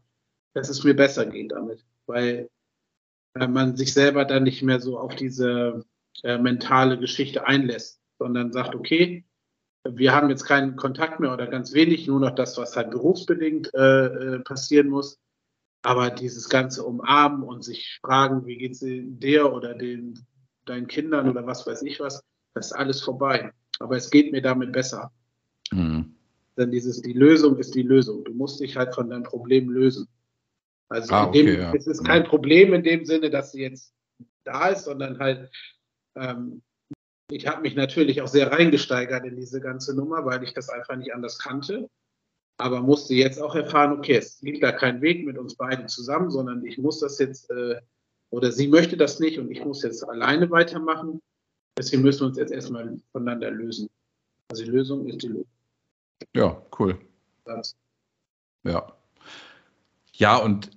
dass 0.54 0.68
es 0.68 0.84
mir 0.84 0.94
besser 0.94 1.26
geht 1.26 1.52
damit, 1.52 1.84
weil 2.06 2.48
äh, 3.34 3.46
man 3.46 3.76
sich 3.76 3.92
selber 3.92 4.24
dann 4.24 4.44
nicht 4.44 4.62
mehr 4.62 4.80
so 4.80 4.98
auf 4.98 5.14
diese 5.16 5.84
äh, 6.22 6.38
mentale 6.38 6.98
Geschichte 6.98 7.46
einlässt, 7.46 8.00
sondern 8.18 8.52
sagt, 8.52 8.74
okay, 8.74 9.24
wir 9.84 10.14
haben 10.14 10.30
jetzt 10.30 10.44
keinen 10.44 10.76
Kontakt 10.76 11.20
mehr 11.20 11.32
oder 11.32 11.48
ganz 11.48 11.74
wenig, 11.74 12.06
nur 12.06 12.20
noch 12.20 12.34
das, 12.34 12.56
was 12.56 12.76
halt 12.76 12.90
berufsbedingt 12.90 13.74
äh, 13.74 14.36
äh 14.36 14.38
passieren 14.40 14.88
muss. 14.88 15.18
Aber 15.84 16.10
dieses 16.10 16.48
ganze 16.48 16.84
Umarmen 16.84 17.42
und 17.42 17.64
sich 17.64 17.98
fragen, 18.00 18.46
wie 18.46 18.56
geht 18.56 18.72
es 18.72 18.84
dir 18.84 19.52
oder 19.52 19.74
den, 19.74 20.24
deinen 20.64 20.86
Kindern 20.86 21.28
oder 21.28 21.44
was 21.44 21.66
weiß 21.66 21.82
ich 21.82 21.98
was, 21.98 22.22
das 22.54 22.66
ist 22.66 22.72
alles 22.72 23.02
vorbei 23.02 23.52
aber 23.82 23.96
es 23.96 24.10
geht 24.10 24.32
mir 24.32 24.42
damit 24.42 24.72
besser. 24.72 25.12
Mhm. 25.72 26.14
Denn 26.56 26.70
dieses, 26.70 27.00
die 27.02 27.12
Lösung 27.12 27.58
ist 27.58 27.74
die 27.74 27.82
Lösung. 27.82 28.24
Du 28.24 28.32
musst 28.32 28.60
dich 28.60 28.76
halt 28.76 28.94
von 28.94 29.08
deinem 29.08 29.22
Problem 29.22 29.70
lösen. 29.70 30.08
Also 30.88 31.14
ah, 31.14 31.26
okay, 31.26 31.44
dem, 31.44 31.58
ja. 31.58 31.74
es 31.74 31.86
ist 31.86 32.04
kein 32.04 32.24
Problem 32.24 32.74
in 32.74 32.82
dem 32.82 33.04
Sinne, 33.06 33.30
dass 33.30 33.52
sie 33.52 33.62
jetzt 33.62 33.94
da 34.44 34.68
ist, 34.68 34.84
sondern 34.84 35.18
halt, 35.18 35.50
ähm, 36.16 36.62
ich 37.30 37.46
habe 37.46 37.62
mich 37.62 37.74
natürlich 37.74 38.20
auch 38.20 38.28
sehr 38.28 38.52
reingesteigert 38.52 39.24
in 39.24 39.36
diese 39.36 39.60
ganze 39.60 39.96
Nummer, 39.96 40.26
weil 40.26 40.42
ich 40.42 40.52
das 40.52 40.68
einfach 40.68 40.96
nicht 40.96 41.14
anders 41.14 41.38
kannte. 41.38 41.88
Aber 42.58 42.82
musste 42.82 43.14
jetzt 43.14 43.40
auch 43.40 43.54
erfahren, 43.54 43.98
okay, 43.98 44.16
es 44.16 44.38
gibt 44.40 44.62
da 44.62 44.72
kein 44.72 45.00
Weg 45.00 45.24
mit 45.24 45.38
uns 45.38 45.56
beiden 45.56 45.88
zusammen, 45.88 46.30
sondern 46.30 46.66
ich 46.66 46.76
muss 46.76 47.00
das 47.00 47.18
jetzt, 47.18 47.50
äh, 47.50 47.80
oder 48.28 48.52
sie 48.52 48.68
möchte 48.68 48.98
das 48.98 49.18
nicht 49.18 49.38
und 49.38 49.50
ich 49.50 49.64
muss 49.64 49.82
jetzt 49.82 50.06
alleine 50.06 50.50
weitermachen. 50.50 51.22
Deswegen 51.78 52.02
müssen 52.02 52.20
wir 52.20 52.26
uns 52.28 52.38
jetzt 52.38 52.52
erstmal 52.52 52.98
voneinander 53.12 53.50
lösen. 53.50 53.88
Also 54.50 54.64
die 54.64 54.70
Lösung 54.70 55.06
ist 55.06 55.22
die 55.22 55.28
Lösung. 55.28 55.46
Ja, 56.34 56.60
cool. 56.78 56.98
Das. 57.44 57.76
Ja. 58.64 58.92
Ja, 60.12 60.36
und 60.36 60.70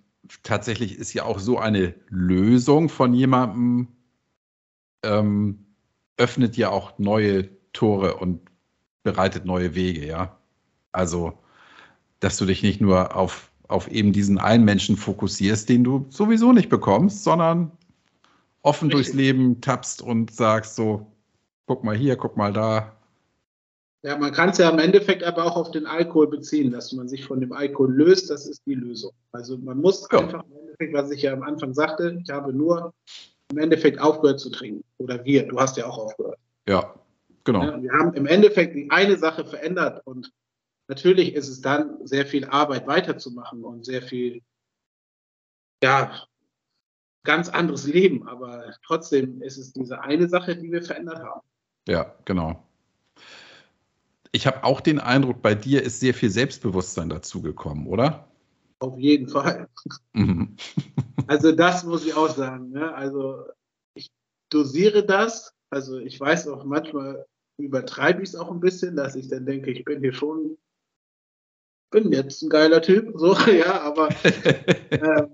tatsächlich 0.44 0.98
ist 0.98 1.14
ja 1.14 1.24
auch 1.24 1.40
so 1.40 1.60
eine 1.60 1.94
Lösung 2.10 2.90
von 2.90 3.14
jemandem 3.14 3.90
ähm, 5.04 5.66
öffnet 6.18 6.58
ja 6.58 6.70
auch 6.70 6.98
neue 6.98 7.50
Tore 7.74 8.16
und 8.16 8.42
bereitet 9.04 9.46
neue 9.46 9.76
Wege, 9.76 10.06
ja. 10.06 10.38
Also, 10.92 11.38
dass 12.22 12.38
du 12.38 12.46
dich 12.46 12.64
nicht 12.64 12.82
nur 12.82 13.16
auf, 13.16 13.52
auf 13.68 13.88
eben 13.90 14.14
diesen 14.14 14.40
einen 14.40 14.64
Menschen 14.64 14.98
fokussierst, 14.98 15.70
den 15.70 15.84
du 15.84 16.06
sowieso 16.10 16.54
nicht 16.54 16.70
bekommst, 16.70 17.24
sondern 17.24 17.72
offen 18.66 18.88
Richtig. 18.88 19.06
durchs 19.06 19.14
Leben 19.16 19.62
tappst 19.62 20.02
und 20.02 20.32
sagst 20.32 20.76
so, 20.76 21.06
guck 21.68 21.84
mal 21.84 21.96
hier, 21.96 22.16
guck 22.16 22.36
mal 22.36 22.52
da. 22.52 22.98
Ja, 24.02 24.18
man 24.18 24.32
kann 24.32 24.50
es 24.50 24.58
ja 24.58 24.70
im 24.70 24.80
Endeffekt 24.80 25.24
aber 25.24 25.46
auch 25.46 25.56
auf 25.56 25.72
den 25.72 25.86
Alkohol 25.86 26.28
beziehen, 26.28 26.72
dass 26.72 26.92
man 26.92 27.08
sich 27.08 27.26
von 27.26 27.40
dem 27.40 27.54
Alkohol 27.54 27.94
löst, 27.94 28.30
das 28.30 28.48
ist 28.48 28.62
die 28.66 28.76
Lösung. 28.76 29.12
Also 29.32 29.58
man 29.58 29.80
muss 29.80 30.08
ja. 30.12 30.20
einfach 30.20 30.44
im 30.46 30.58
Endeffekt, 30.58 30.94
was 30.94 31.12
ich 31.12 31.22
ja 31.22 31.34
am 31.34 31.44
Anfang 31.44 31.74
sagte, 31.74 32.20
ich 32.22 32.30
habe 32.30 32.54
nur 32.54 32.94
im 33.52 33.58
Endeffekt 33.58 34.00
aufgehört 34.00 34.40
zu 34.40 34.50
trinken. 34.50 34.84
Oder 34.98 35.24
wir, 35.26 35.48
du 35.48 35.60
hast 35.60 35.78
ja 35.78 35.86
auch 35.86 35.98
aufgehört. 35.98 36.40
Ja, 36.68 36.96
genau. 37.44 37.64
Ja, 37.64 37.82
wir 37.82 37.92
haben 37.94 38.14
im 38.14 38.26
Endeffekt 38.26 38.76
die 38.76 38.90
eine 38.90 39.18
Sache 39.18 39.46
verändert 39.46 40.02
und 40.06 40.32
natürlich 40.88 41.36
ist 41.36 41.50
es 41.50 41.62
dann 41.62 41.98
sehr 42.06 42.26
viel 42.26 42.46
Arbeit 42.46 42.88
weiterzumachen 42.88 43.64
und 43.64 43.86
sehr 43.86 44.02
viel, 44.02 44.42
ja, 45.84 46.26
ganz 47.26 47.50
anderes 47.50 47.86
Leben, 47.86 48.28
aber 48.28 48.74
trotzdem 48.86 49.42
ist 49.42 49.58
es 49.58 49.74
diese 49.74 50.02
eine 50.02 50.30
Sache, 50.30 50.56
die 50.56 50.72
wir 50.72 50.82
verändert 50.82 51.20
haben. 51.20 51.42
Ja, 51.88 52.16
genau. 52.24 52.64
Ich 54.32 54.48
habe 54.48 54.64
auch 54.64 54.82
den 54.82 55.00
Eindruck, 55.00 55.42
bei 55.42 55.56
dir 55.56 55.84
ist 55.84 56.00
sehr 56.00 56.14
viel 56.14 56.30
Selbstbewusstsein 56.30 57.10
dazugekommen, 57.10 57.88
oder? 57.88 58.28
Auf 58.80 58.98
jeden 58.98 59.30
Fall. 59.30 59.68
Mhm. 60.14 60.56
also 61.28 61.52
das 61.52 61.84
muss 61.84 62.06
ich 62.06 62.14
auch 62.14 62.30
sagen. 62.30 62.72
Ne? 62.72 62.94
Also 62.94 63.46
ich 63.94 64.12
dosiere 64.50 65.06
das. 65.06 65.54
Also 65.70 66.00
ich 66.00 66.20
weiß 66.20 66.48
auch 66.50 66.66
manchmal 66.66 67.26
übertreibe 67.58 68.22
ich 68.22 68.30
es 68.30 68.36
auch 68.36 68.52
ein 68.52 68.60
bisschen, 68.60 68.96
dass 68.96 69.16
ich 69.16 69.30
dann 69.30 69.46
denke, 69.46 69.72
ich 69.72 69.86
bin 69.86 70.02
hier 70.02 70.14
schon, 70.14 70.58
bin 71.92 72.12
jetzt 72.12 72.42
ein 72.42 72.50
geiler 72.50 72.82
Typ, 72.82 73.14
so 73.16 73.34
ja, 73.52 73.82
aber 73.82 74.10
äh, 74.90 75.28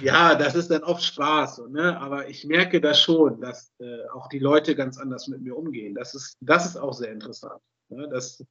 ja, 0.00 0.34
das 0.34 0.54
ist 0.54 0.70
dann 0.70 0.82
oft 0.82 1.02
Spaß, 1.02 1.62
ne? 1.68 1.98
aber 2.00 2.28
ich 2.28 2.44
merke 2.44 2.80
das 2.80 3.00
schon, 3.00 3.40
dass 3.40 3.72
äh, 3.78 4.06
auch 4.12 4.28
die 4.28 4.38
Leute 4.38 4.74
ganz 4.74 4.98
anders 4.98 5.28
mit 5.28 5.42
mir 5.42 5.56
umgehen. 5.56 5.94
Das 5.94 6.14
ist, 6.14 6.36
das 6.40 6.66
ist 6.66 6.76
auch 6.76 6.92
sehr 6.92 7.12
interessant. 7.12 7.60
Ne? 7.88 8.08
Dass 8.08 8.44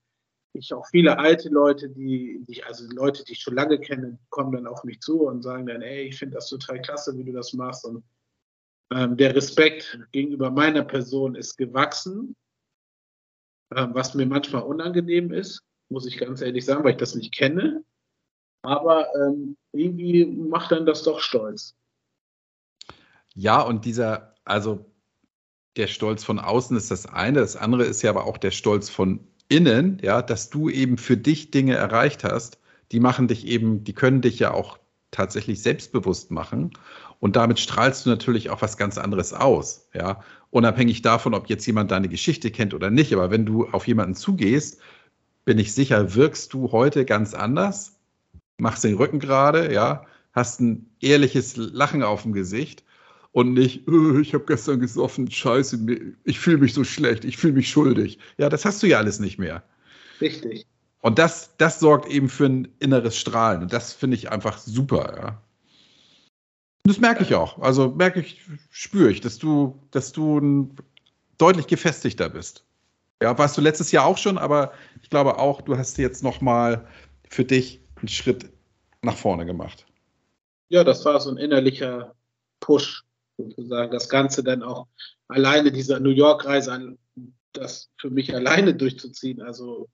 ich 0.53 0.73
auch 0.73 0.87
viele 0.87 1.19
alte 1.19 1.49
Leute, 1.49 1.89
die, 1.89 2.43
die, 2.47 2.63
also 2.63 2.85
Leute, 2.93 3.23
die 3.23 3.33
ich 3.33 3.39
schon 3.39 3.55
lange 3.55 3.79
kenne, 3.79 4.17
kommen 4.29 4.53
dann 4.53 4.67
auf 4.67 4.83
mich 4.83 5.01
zu 5.01 5.23
und 5.23 5.43
sagen 5.43 5.65
dann, 5.65 5.81
ey, 5.81 6.03
ich 6.03 6.17
finde 6.17 6.35
das 6.35 6.49
total 6.49 6.81
klasse, 6.81 7.17
wie 7.17 7.23
du 7.23 7.33
das 7.33 7.53
machst. 7.53 7.85
Und 7.85 8.03
ähm, 8.93 9.17
der 9.17 9.35
Respekt 9.35 9.99
gegenüber 10.11 10.51
meiner 10.51 10.83
Person 10.83 11.35
ist 11.35 11.57
gewachsen, 11.57 12.35
ähm, 13.75 13.91
was 13.93 14.13
mir 14.13 14.25
manchmal 14.25 14.63
unangenehm 14.63 15.33
ist, 15.33 15.61
muss 15.89 16.05
ich 16.05 16.17
ganz 16.17 16.41
ehrlich 16.41 16.65
sagen, 16.65 16.83
weil 16.83 16.91
ich 16.91 16.97
das 16.97 17.15
nicht 17.15 17.33
kenne. 17.33 17.83
Aber 18.65 19.07
ähm, 19.15 19.57
irgendwie 19.71 20.25
macht 20.25 20.71
dann 20.71 20.85
das 20.85 21.03
doch 21.03 21.19
stolz. 21.19 21.75
Ja, 23.33 23.61
und 23.61 23.85
dieser, 23.85 24.35
also 24.45 24.85
der 25.75 25.87
Stolz 25.87 26.23
von 26.23 26.39
außen 26.39 26.75
ist 26.77 26.91
das 26.91 27.05
eine, 27.05 27.39
das 27.39 27.55
andere 27.55 27.83
ist 27.83 28.01
ja 28.01 28.09
aber 28.09 28.25
auch 28.25 28.37
der 28.37 28.51
Stolz 28.51 28.89
von 28.89 29.27
innen, 29.49 29.99
ja, 30.01 30.21
dass 30.21 30.49
du 30.49 30.69
eben 30.69 30.97
für 30.97 31.17
dich 31.17 31.51
Dinge 31.51 31.75
erreicht 31.75 32.23
hast, 32.23 32.59
die 32.91 32.99
machen 32.99 33.27
dich 33.27 33.45
eben, 33.47 33.83
die 33.83 33.93
können 33.93 34.21
dich 34.21 34.39
ja 34.39 34.53
auch 34.53 34.79
tatsächlich 35.11 35.61
selbstbewusst 35.61 36.31
machen. 36.31 36.71
Und 37.19 37.35
damit 37.35 37.59
strahlst 37.59 38.05
du 38.05 38.09
natürlich 38.09 38.49
auch 38.49 38.61
was 38.61 38.77
ganz 38.77 38.97
anderes 38.97 39.33
aus, 39.33 39.89
ja. 39.93 40.21
Unabhängig 40.51 41.01
davon, 41.01 41.33
ob 41.33 41.49
jetzt 41.49 41.65
jemand 41.65 41.91
deine 41.91 42.07
Geschichte 42.07 42.49
kennt 42.49 42.73
oder 42.73 42.89
nicht. 42.89 43.11
Aber 43.13 43.29
wenn 43.29 43.45
du 43.45 43.67
auf 43.67 43.87
jemanden 43.87 44.15
zugehst, 44.15 44.79
bin 45.43 45.59
ich 45.59 45.73
sicher, 45.73 46.15
wirkst 46.15 46.53
du 46.53 46.71
heute 46.71 47.03
ganz 47.03 47.33
anders, 47.33 47.94
machst 48.57 48.83
den 48.83 48.95
Rücken 48.95 49.19
gerade, 49.19 49.73
ja, 49.73 50.05
hast 50.33 50.61
ein 50.61 50.89
ehrliches 51.01 51.55
Lachen 51.55 52.03
auf 52.03 52.23
dem 52.23 52.33
Gesicht 52.33 52.83
und 53.31 53.53
nicht, 53.53 53.87
oh, 53.87 54.17
ich 54.19 54.33
habe 54.33 54.45
gestern 54.45 54.79
gesoffen, 54.79 55.29
scheiße, 55.29 55.79
ich 56.23 56.39
fühle 56.39 56.59
mich 56.59 56.73
so 56.73 56.83
schlecht, 56.83 57.25
ich 57.25 57.37
fühle 57.37 57.53
mich 57.53 57.69
schuldig. 57.69 58.19
Ja, 58.37 58.49
das 58.49 58.65
hast 58.65 58.81
du 58.81 58.87
ja 58.87 58.97
alles 58.97 59.19
nicht 59.19 59.37
mehr. 59.37 59.63
Richtig. 60.21 60.65
Und 61.01 61.19
das, 61.19 61.51
das 61.57 61.79
sorgt 61.79 62.09
eben 62.09 62.29
für 62.29 62.45
ein 62.45 62.67
inneres 62.79 63.17
Strahlen. 63.17 63.61
Und 63.61 63.73
das 63.73 63.93
finde 63.93 64.15
ich 64.15 64.31
einfach 64.31 64.57
super, 64.57 65.13
ja. 65.17 65.41
das 66.83 66.99
merke 66.99 67.23
ich 67.23 67.35
auch. 67.35 67.59
Also 67.59 67.89
merke 67.89 68.21
ich, 68.21 68.41
spüre 68.71 69.11
ich, 69.11 69.21
dass 69.21 69.37
du, 69.37 69.79
dass 69.91 70.11
du 70.11 70.39
ein 70.39 70.75
deutlich 71.37 71.67
gefestigter 71.67 72.29
bist. 72.29 72.63
Ja, 73.21 73.37
warst 73.37 73.57
du 73.57 73.61
letztes 73.61 73.91
Jahr 73.91 74.05
auch 74.05 74.17
schon, 74.17 74.37
aber 74.37 74.73
ich 75.01 75.09
glaube 75.09 75.37
auch, 75.37 75.61
du 75.61 75.77
hast 75.77 75.97
jetzt 75.97 76.23
nochmal 76.23 76.87
für 77.29 77.45
dich 77.45 77.84
einen 77.97 78.07
Schritt 78.07 78.51
nach 79.01 79.15
vorne 79.15 79.45
gemacht. 79.45 79.85
Ja, 80.69 80.83
das 80.83 81.05
war 81.05 81.19
so 81.19 81.29
ein 81.29 81.37
innerlicher 81.37 82.15
Push, 82.59 83.03
sozusagen 83.37 83.91
das 83.91 84.09
Ganze 84.09 84.43
dann 84.43 84.63
auch 84.63 84.87
alleine 85.27 85.71
dieser 85.71 85.99
New 85.99 86.09
York-Reise, 86.09 86.97
das 87.53 87.89
für 87.97 88.09
mich 88.09 88.33
alleine 88.33 88.73
durchzuziehen. 88.73 89.41
Also 89.41 89.89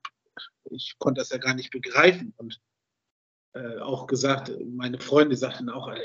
ich 0.69 0.95
konnte 0.97 1.19
das 1.19 1.29
ja 1.29 1.37
gar 1.37 1.53
nicht 1.53 1.71
begreifen 1.71 2.33
und 2.37 2.59
äh, 3.53 3.79
auch 3.79 4.07
gesagt, 4.07 4.51
meine 4.65 4.99
Freunde 4.99 5.35
sagten 5.35 5.69
auch 5.69 5.87
alle, 5.87 6.03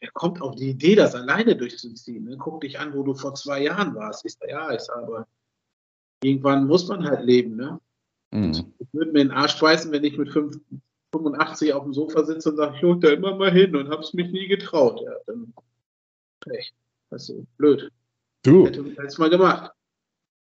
wer 0.00 0.10
kommt 0.12 0.40
auf 0.40 0.54
die 0.54 0.70
Idee, 0.70 0.94
das 0.94 1.14
alleine 1.14 1.56
durchzuziehen? 1.56 2.24
Ne? 2.24 2.36
Guck 2.38 2.60
dich 2.60 2.78
an, 2.78 2.94
wo 2.94 3.02
du 3.02 3.14
vor 3.14 3.34
zwei 3.34 3.62
Jahren 3.62 3.94
warst. 3.94 4.24
Ich 4.24 4.34
sage, 4.34 4.52
ja, 4.52 4.72
ich 4.72 4.80
sage, 4.80 5.02
aber 5.02 5.26
irgendwann 6.22 6.66
muss 6.66 6.86
man 6.88 7.04
halt 7.04 7.24
leben. 7.24 7.56
Ne? 7.56 7.80
Mhm. 8.30 8.74
Ich 8.78 8.92
würde 8.92 9.12
mir 9.12 9.24
den 9.24 9.30
Arsch 9.30 9.56
schweißen, 9.56 9.90
wenn 9.92 10.04
ich 10.04 10.16
mit 10.16 10.30
5, 10.30 10.56
85 11.14 11.72
auf 11.72 11.84
dem 11.84 11.92
Sofa 11.92 12.24
sitze 12.24 12.50
und 12.50 12.56
sage, 12.56 12.74
ich 12.76 12.82
hole 12.82 12.98
da 12.98 13.10
immer 13.10 13.36
mal 13.36 13.52
hin 13.52 13.74
und 13.76 13.88
habe 13.88 14.02
es 14.02 14.14
mich 14.14 14.30
nie 14.30 14.48
getraut. 14.48 15.00
Ja, 15.04 15.12
dann 15.26 15.52
Echt. 16.50 16.74
Das 17.10 17.28
ist 17.28 17.56
blöd. 17.56 17.90
Du. 18.42 18.66
Hätte 18.66 18.84
es 19.06 19.18
mal 19.18 19.30
gemacht. 19.30 19.72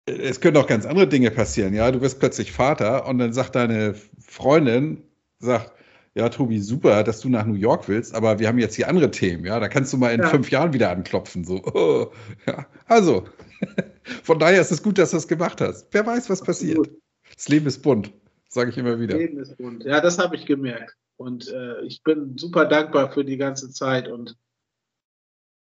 Es 0.05 0.39
können 0.39 0.57
auch 0.57 0.67
ganz 0.67 0.85
andere 0.85 1.07
Dinge 1.07 1.31
passieren, 1.31 1.73
ja. 1.73 1.91
Du 1.91 2.01
wirst 2.01 2.19
plötzlich 2.19 2.51
Vater 2.51 3.07
und 3.07 3.19
dann 3.19 3.33
sagt 3.33 3.55
deine 3.55 3.95
Freundin, 4.19 5.03
sagt, 5.39 5.73
ja, 6.15 6.29
Tobi, 6.29 6.59
super, 6.59 7.03
dass 7.03 7.19
du 7.19 7.29
nach 7.29 7.45
New 7.45 7.53
York 7.53 7.87
willst, 7.87 8.15
aber 8.15 8.39
wir 8.39 8.47
haben 8.47 8.57
jetzt 8.57 8.75
hier 8.75 8.87
andere 8.87 9.11
Themen, 9.11 9.45
ja. 9.45 9.59
Da 9.59 9.67
kannst 9.67 9.93
du 9.93 9.97
mal 9.97 10.13
in 10.13 10.21
ja. 10.21 10.27
fünf 10.27 10.49
Jahren 10.49 10.73
wieder 10.73 10.89
anklopfen. 10.89 11.43
So, 11.43 11.61
oh, 11.63 12.11
ja. 12.47 12.65
Also, 12.85 13.25
von 14.23 14.39
daher 14.39 14.61
ist 14.61 14.71
es 14.71 14.81
gut, 14.81 14.97
dass 14.97 15.11
du 15.11 15.17
das 15.17 15.27
gemacht 15.27 15.61
hast. 15.61 15.87
Wer 15.91 16.05
weiß, 16.05 16.29
was 16.29 16.41
passiert. 16.41 16.89
Das 17.35 17.47
Leben 17.47 17.67
ist 17.67 17.83
bunt, 17.83 18.11
sage 18.49 18.71
ich 18.71 18.77
immer 18.77 18.99
wieder. 18.99 19.17
Leben 19.17 19.39
ist 19.39 19.57
bunt. 19.57 19.83
Ja, 19.85 20.01
das 20.01 20.19
habe 20.19 20.35
ich 20.35 20.45
gemerkt. 20.45 20.95
Und 21.17 21.47
äh, 21.49 21.81
ich 21.81 22.03
bin 22.03 22.37
super 22.37 22.65
dankbar 22.65 23.11
für 23.11 23.23
die 23.23 23.37
ganze 23.37 23.71
Zeit 23.71 24.07
und 24.07 24.37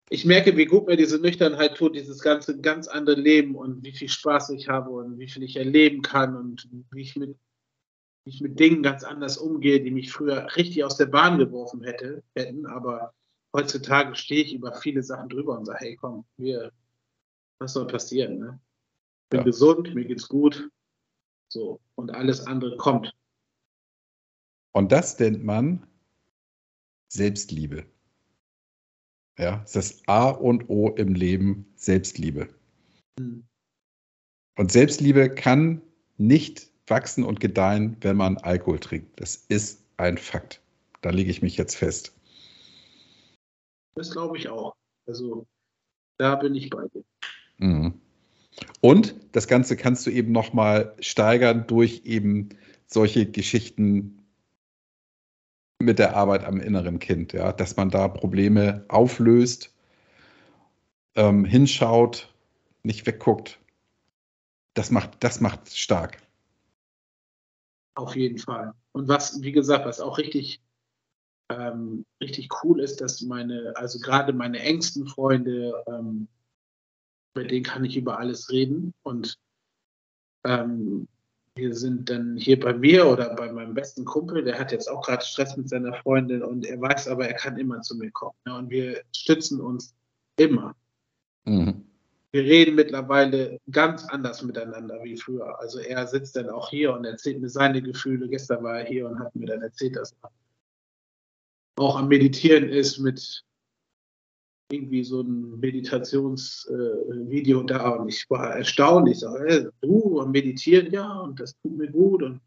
ich 0.09 0.25
merke, 0.25 0.57
wie 0.57 0.65
gut 0.65 0.88
mir 0.88 0.97
diese 0.97 1.19
Nüchternheit 1.19 1.77
tut, 1.77 1.95
dieses 1.95 2.19
ganze 2.19 2.59
ganz 2.59 2.89
andere 2.89 3.15
Leben 3.15 3.55
und 3.55 3.82
wie 3.86 3.93
viel 3.93 4.09
Spaß 4.09 4.49
ich 4.49 4.67
habe 4.67 4.89
und 4.89 5.19
wie 5.19 5.29
viel 5.29 5.43
ich 5.43 5.55
erleben 5.55 6.01
kann 6.01 6.36
und 6.36 6.67
wie 6.91 7.01
ich 7.01 7.15
mit, 7.15 7.38
wie 8.25 8.29
ich 8.29 8.41
mit 8.41 8.59
Dingen 8.59 8.84
ganz 8.84 9.05
anders 9.05 9.38
umgehe, 9.38 9.82
die 9.82 9.91
mich 9.91 10.11
früher 10.11 10.53
richtig 10.57 10.84
aus 10.84 10.97
der 10.97 11.05
Bahn 11.05 11.38
geworfen 11.38 11.84
hätte, 11.84 12.23
hätten. 12.36 12.65
Aber 12.65 13.13
heutzutage 13.55 14.15
stehe 14.15 14.43
ich 14.43 14.53
über 14.53 14.73
viele 14.73 15.01
Sachen 15.01 15.29
drüber 15.29 15.57
und 15.57 15.65
sage, 15.65 15.79
hey, 15.79 15.95
komm, 15.95 16.25
wir, 16.36 16.73
was 17.59 17.71
soll 17.71 17.88
passieren? 17.88 18.38
Ne? 18.38 18.59
Ich 19.23 19.29
bin 19.29 19.39
ja. 19.39 19.45
gesund, 19.45 19.95
mir 19.95 20.03
geht's 20.03 20.27
gut. 20.27 20.69
So, 21.52 21.82
und 21.95 22.12
alles 22.12 22.47
andere 22.47 22.78
kommt. 22.78 23.14
Und 24.72 24.93
das 24.93 25.20
nennt 25.20 25.43
man 25.43 25.86
Selbstliebe. 27.10 27.86
Ja, 29.38 29.62
ist 29.64 29.76
das 29.76 30.08
A 30.08 30.30
und 30.30 30.70
O 30.70 30.91
im 30.91 31.14
Leben 31.14 31.66
Selbstliebe. 31.76 32.47
Mhm. 33.20 33.45
Und 34.58 34.72
Selbstliebe 34.72 35.30
kann 35.30 35.82
nicht 36.18 36.70
wachsen 36.88 37.26
und 37.26 37.41
gedeihen, 37.41 37.97
wenn 37.99 38.16
man 38.16 38.38
Alkohol 38.38 38.80
trinkt. 38.80 39.20
Das 39.20 39.36
ist 39.49 39.84
ein 39.97 40.18
Fakt. 40.18 40.62
Da 41.02 41.10
lege 41.10 41.32
ich 41.32 41.41
mich 41.41 41.58
jetzt 41.58 41.76
fest. 41.76 42.16
Das 43.95 44.10
glaube 44.10 44.38
ich 44.38 44.47
auch. 44.47 44.74
Also 45.06 45.45
da 46.18 46.36
bin 46.36 46.56
ich 46.56 46.70
bei 46.70 46.88
dir. 46.88 47.04
Mhm. 47.58 47.99
Und 48.80 49.16
das 49.32 49.47
Ganze 49.47 49.77
kannst 49.77 50.05
du 50.05 50.11
eben 50.11 50.32
nochmal 50.32 50.95
steigern 50.99 51.65
durch 51.67 52.03
eben 52.05 52.49
solche 52.88 53.29
Geschichten 53.29 54.21
mit 55.79 55.99
der 55.99 56.15
Arbeit 56.15 56.43
am 56.43 56.59
inneren 56.59 56.99
Kind, 56.99 57.34
ja, 57.34 57.51
dass 57.51 57.75
man 57.75 57.89
da 57.89 58.07
Probleme 58.07 58.86
auflöst, 58.88 59.73
ähm, 61.15 61.45
hinschaut, 61.45 62.34
nicht 62.84 63.05
wegguckt. 63.05 63.59
Das 64.73 64.91
macht, 64.91 65.23
das 65.23 65.41
macht 65.41 65.75
stark. 65.75 66.17
Auf 67.95 68.15
jeden 68.15 68.38
Fall. 68.38 68.73
Und 68.93 69.07
was, 69.07 69.41
wie 69.41 69.51
gesagt, 69.51 69.86
was 69.86 69.99
auch 69.99 70.17
richtig, 70.17 70.61
ähm, 71.49 72.05
richtig 72.21 72.49
cool 72.63 72.79
ist, 72.79 73.01
dass 73.01 73.21
meine, 73.21 73.73
also 73.75 73.99
gerade 73.99 74.34
meine 74.34 74.59
engsten 74.59 75.07
Freunde, 75.07 75.73
ähm, 75.88 76.27
mit 77.36 77.51
denen 77.51 77.63
kann 77.63 77.86
ich 77.86 77.97
über 77.97 78.19
alles 78.19 78.49
reden. 78.49 78.93
Und 79.03 79.38
ähm, 80.45 81.07
wir 81.55 81.75
sind 81.75 82.09
dann 82.09 82.38
hier 82.38 82.59
bei 82.59 82.73
mir 82.73 83.07
oder 83.07 83.36
bei 83.36 83.51
meinem 83.51 83.73
besten 83.73 84.05
Kumpel, 84.05 84.43
der 84.43 84.57
hat 84.57 84.71
jetzt 84.71 84.89
auch 84.89 85.05
gerade 85.05 85.23
Stress 85.23 85.57
mit 85.57 85.69
seiner 85.69 85.93
Freundin 85.95 86.43
und 86.43 86.65
er 86.65 86.79
weiß 86.79 87.07
aber, 87.09 87.27
er 87.27 87.36
kann 87.36 87.57
immer 87.57 87.82
zu 87.82 87.95
mir 87.97 88.11
kommen. 88.11 88.36
Ne? 88.45 88.55
Und 88.55 88.69
wir 88.69 89.01
stützen 89.15 89.59
uns 89.59 89.93
immer. 90.38 90.75
Mhm. 91.45 91.86
Wir 92.32 92.43
reden 92.43 92.75
mittlerweile 92.75 93.59
ganz 93.69 94.05
anders 94.05 94.41
miteinander 94.41 95.03
wie 95.03 95.17
früher. 95.17 95.59
Also 95.59 95.79
er 95.79 96.07
sitzt 96.07 96.38
dann 96.38 96.49
auch 96.49 96.69
hier 96.69 96.93
und 96.93 97.03
erzählt 97.03 97.41
mir 97.41 97.49
seine 97.49 97.82
Gefühle. 97.82 98.29
Gestern 98.29 98.63
war 98.63 98.79
er 98.79 98.86
hier 98.86 99.07
und 99.09 99.19
hat 99.19 99.36
mir 99.36 99.47
dann 99.47 99.61
erzählt, 99.61 99.97
dass 99.97 100.15
er 100.23 100.32
auch 101.75 101.97
am 101.97 102.07
Meditieren 102.07 102.69
ist 102.69 102.99
mit 102.99 103.43
irgendwie 104.72 105.03
so 105.03 105.22
ein 105.22 105.59
Meditationsvideo 105.59 107.61
äh, 107.61 107.65
da 107.65 107.89
und 107.89 108.09
ich 108.09 108.30
war 108.30 108.55
erstaunt. 108.55 109.09
Ich 109.09 109.19
sage, 109.19 109.45
hey, 109.47 109.67
du 109.82 110.26
meditieren, 110.28 110.91
ja, 110.91 111.19
und 111.19 111.39
das 111.39 111.55
tut 111.61 111.78
mir 111.78 111.89
gut. 111.89 112.24
Und 112.24 112.41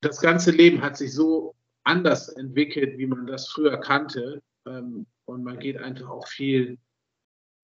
das 0.00 0.20
ganze 0.20 0.50
Leben 0.50 0.82
hat 0.82 0.96
sich 0.96 1.12
so 1.12 1.54
anders 1.84 2.28
entwickelt, 2.28 2.98
wie 2.98 3.06
man 3.06 3.26
das 3.26 3.48
früher 3.48 3.78
kannte. 3.78 4.42
Ähm, 4.66 5.06
und 5.24 5.44
man 5.44 5.58
geht 5.58 5.78
einfach 5.78 6.10
auch 6.10 6.28
viel 6.28 6.78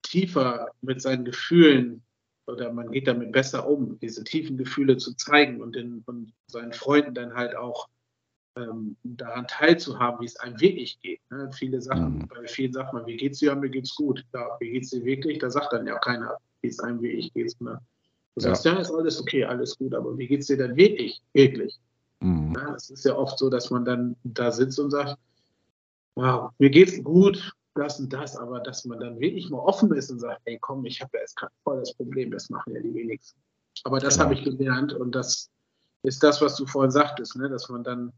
tiefer 0.02 0.70
mit 0.80 1.02
seinen 1.02 1.24
Gefühlen 1.24 2.02
oder 2.46 2.72
man 2.72 2.90
geht 2.90 3.06
damit 3.06 3.32
besser 3.32 3.68
um, 3.68 3.98
diese 4.00 4.24
tiefen 4.24 4.56
Gefühle 4.56 4.96
zu 4.96 5.14
zeigen 5.14 5.60
und, 5.60 5.76
den, 5.76 6.02
und 6.06 6.32
seinen 6.46 6.72
Freunden 6.72 7.14
dann 7.14 7.34
halt 7.34 7.54
auch 7.54 7.88
ähm, 8.58 8.96
daran 9.02 9.46
teilzuhaben, 9.46 10.20
wie 10.20 10.26
es 10.26 10.36
einem 10.36 10.60
wirklich 10.60 11.00
geht. 11.00 11.20
Ne? 11.30 11.50
Viele 11.52 11.80
Sachen, 11.80 12.18
mhm. 12.18 12.28
bei 12.28 12.46
vielen 12.46 12.72
sagt 12.72 12.92
man, 12.92 13.06
wie 13.06 13.16
geht's 13.16 13.38
dir? 13.38 13.46
Ja, 13.46 13.54
mir 13.54 13.70
geht's 13.70 13.94
gut. 13.94 14.24
Ja, 14.34 14.56
wie 14.60 14.70
geht's 14.70 14.90
dir 14.90 15.04
wirklich? 15.04 15.38
Da 15.38 15.50
sagt 15.50 15.72
dann 15.72 15.86
ja 15.86 15.98
keiner, 15.98 16.36
wie 16.60 16.68
es 16.68 16.80
einem 16.80 17.00
wirklich 17.00 17.32
geht. 17.32 17.60
Ne? 17.60 17.80
Du 18.34 18.42
sagst, 18.42 18.64
ja. 18.64 18.74
ja, 18.74 18.80
ist 18.80 18.90
alles 18.90 19.20
okay, 19.20 19.44
alles 19.44 19.76
gut, 19.78 19.94
aber 19.94 20.16
wie 20.16 20.26
geht's 20.26 20.46
dir 20.46 20.56
denn 20.56 20.76
wirklich? 20.76 21.22
Wirklich. 21.32 21.78
Mhm. 22.20 22.54
Ja, 22.56 22.74
es 22.74 22.90
ist 22.90 23.04
ja 23.04 23.16
oft 23.16 23.38
so, 23.38 23.50
dass 23.50 23.70
man 23.70 23.84
dann 23.84 24.16
da 24.24 24.50
sitzt 24.50 24.78
und 24.78 24.90
sagt, 24.90 25.18
wow, 26.14 26.50
mir 26.58 26.70
geht's 26.70 27.02
gut, 27.02 27.52
das 27.74 28.00
und 28.00 28.12
das, 28.12 28.36
aber 28.36 28.60
dass 28.60 28.84
man 28.84 28.98
dann 29.00 29.20
wirklich 29.20 29.48
mal 29.50 29.58
offen 29.58 29.92
ist 29.92 30.10
und 30.10 30.18
sagt, 30.18 30.40
ey 30.44 30.58
komm, 30.60 30.84
ich 30.84 31.00
habe 31.00 31.10
ja 31.14 31.20
jetzt 31.20 31.36
gerade 31.36 31.52
voll 31.62 31.78
das 31.78 31.94
Problem, 31.94 32.30
das 32.30 32.50
machen 32.50 32.74
ja 32.74 32.80
die 32.80 32.92
wenigsten. 32.92 33.40
Aber 33.84 34.00
das 34.00 34.14
genau. 34.14 34.24
habe 34.24 34.34
ich 34.34 34.44
gelernt 34.44 34.92
und 34.92 35.14
das 35.14 35.50
ist 36.02 36.22
das, 36.22 36.40
was 36.40 36.56
du 36.56 36.66
vorhin 36.66 36.90
sagtest, 36.90 37.36
ne? 37.36 37.48
dass 37.48 37.68
man 37.68 37.84
dann 37.84 38.12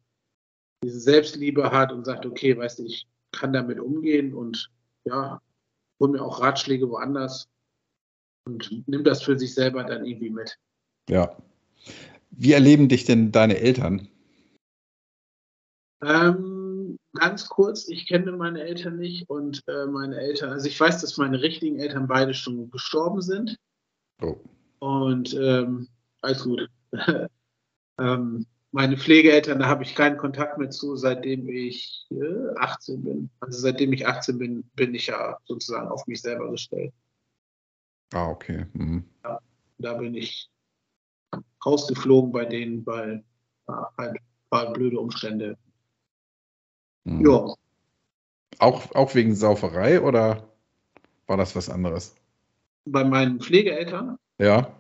diese 0.83 1.01
Selbstliebe 1.01 1.71
hat 1.71 1.93
und 1.93 2.05
sagt, 2.05 2.27
okay, 2.27 2.57
weißt 2.57 2.79
du, 2.79 2.85
ich 2.85 3.07
kann 3.33 3.53
damit 3.53 3.79
umgehen 3.79 4.35
und 4.35 4.71
ja, 5.05 5.41
hol 6.01 6.11
mir 6.11 6.23
auch 6.23 6.41
Ratschläge 6.41 6.89
woanders 6.89 7.49
und 8.47 8.83
nimm 8.87 9.05
das 9.05 9.23
für 9.23 9.39
sich 9.39 9.55
selber 9.55 9.85
dann 9.85 10.05
irgendwie 10.05 10.31
mit. 10.31 10.59
Ja. 11.09 11.37
Wie 12.31 12.53
erleben 12.53 12.89
dich 12.89 13.05
denn 13.05 13.33
deine 13.33 13.59
Eltern? 13.59 14.09
Ähm, 16.03 16.99
ganz 17.15 17.49
kurz, 17.49 17.89
ich 17.89 18.07
kenne 18.07 18.33
meine 18.33 18.63
Eltern 18.63 18.97
nicht 18.97 19.29
und 19.29 19.63
äh, 19.69 19.87
meine 19.87 20.17
Eltern, 20.17 20.51
also 20.51 20.67
ich 20.67 20.81
weiß, 20.81 21.01
dass 21.01 21.19
meine 21.19 21.43
richtigen 21.43 21.79
Eltern 21.79 22.07
beide 22.07 22.33
schon 22.33 22.71
gestorben 22.71 23.21
sind. 23.21 23.57
Oh. 24.23 24.37
Und 24.79 25.35
ähm, 25.35 25.89
alles 26.23 26.43
gut. 26.45 26.71
ähm, 27.99 28.47
meine 28.73 28.97
Pflegeeltern, 28.97 29.59
da 29.59 29.67
habe 29.67 29.83
ich 29.83 29.95
keinen 29.95 30.17
Kontakt 30.17 30.59
mehr 30.59 30.71
zu, 30.71 30.97
seitdem 30.97 31.49
ich 31.49 32.07
äh, 32.11 32.57
18 32.59 33.03
bin. 33.03 33.31
Also 33.41 33.59
seitdem 33.59 33.93
ich 33.93 34.07
18 34.07 34.39
bin, 34.39 34.65
bin 34.75 34.95
ich 34.95 35.09
ja 35.09 35.39
sozusagen 35.45 35.89
auf 35.89 36.07
mich 36.07 36.23
selber 36.23 36.51
gestellt. 36.51 36.93
Ah, 38.13 38.29
okay. 38.29 38.67
Mhm. 38.73 39.05
Ja, 39.25 39.41
da 39.79 39.95
bin 39.95 40.15
ich 40.15 40.51
rausgeflogen 41.65 42.33
bei 42.33 42.45
denen, 42.45 42.85
weil 42.87 43.25
ja, 43.69 43.91
halt 43.97 44.19
paar 44.51 44.73
blöde 44.73 44.99
Umstände. 44.99 45.57
Mhm. 47.05 47.27
Ja. 47.27 47.55
Auch, 48.59 48.95
auch 48.95 49.15
wegen 49.15 49.35
Sauferei 49.35 50.01
oder 50.01 50.49
war 51.27 51.37
das 51.37 51.57
was 51.57 51.71
anderes? 51.71 52.17
Bei 52.85 53.05
meinen 53.05 53.41
Pflegeeltern? 53.41 54.19
Ja. 54.39 54.75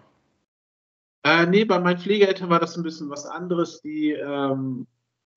Äh, 1.22 1.46
nee, 1.46 1.64
bei 1.64 1.78
meinen 1.78 1.98
Pflegeeltern 1.98 2.50
war 2.50 2.60
das 2.60 2.76
ein 2.76 2.82
bisschen 2.82 3.10
was 3.10 3.26
anderes. 3.26 3.82
Die 3.82 4.12
ähm, 4.12 4.86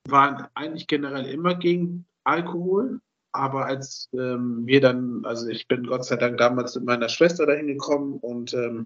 waren 0.07 0.47
eigentlich 0.53 0.87
generell 0.87 1.25
immer 1.25 1.55
gegen 1.55 2.05
Alkohol. 2.23 2.99
Aber 3.33 3.65
als 3.65 4.09
ähm, 4.13 4.65
wir 4.65 4.79
dann, 4.79 5.25
also 5.25 5.47
ich 5.47 5.67
bin 5.67 5.87
Gott 5.87 6.05
sei 6.05 6.17
Dank 6.17 6.37
damals 6.37 6.75
mit 6.75 6.85
meiner 6.85 7.09
Schwester 7.09 7.47
dahin 7.47 7.65
gekommen 7.65 8.19
und 8.19 8.53
ähm, 8.53 8.85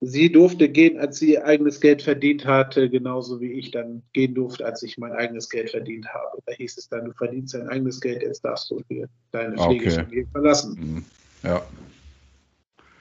sie 0.00 0.30
durfte 0.30 0.68
gehen, 0.68 0.98
als 0.98 1.18
sie 1.18 1.32
ihr 1.32 1.46
eigenes 1.46 1.80
Geld 1.80 2.02
verdient 2.02 2.44
hatte, 2.44 2.90
genauso 2.90 3.40
wie 3.40 3.52
ich 3.52 3.70
dann 3.70 4.02
gehen 4.12 4.34
durfte, 4.34 4.66
als 4.66 4.82
ich 4.82 4.98
mein 4.98 5.12
eigenes 5.12 5.48
Geld 5.48 5.70
verdient 5.70 6.06
habe. 6.12 6.42
Da 6.44 6.52
hieß 6.52 6.76
es 6.76 6.90
dann, 6.90 7.06
du 7.06 7.12
verdienst 7.12 7.54
dein 7.54 7.68
eigenes 7.68 8.02
Geld, 8.02 8.20
jetzt 8.20 8.44
darfst 8.44 8.70
du 8.70 8.82
hier 8.88 9.08
deine 9.30 9.56
Pflegefamilie 9.56 10.24
okay. 10.24 10.28
verlassen. 10.30 10.74
Mhm. 10.78 11.04
Ja. 11.42 11.62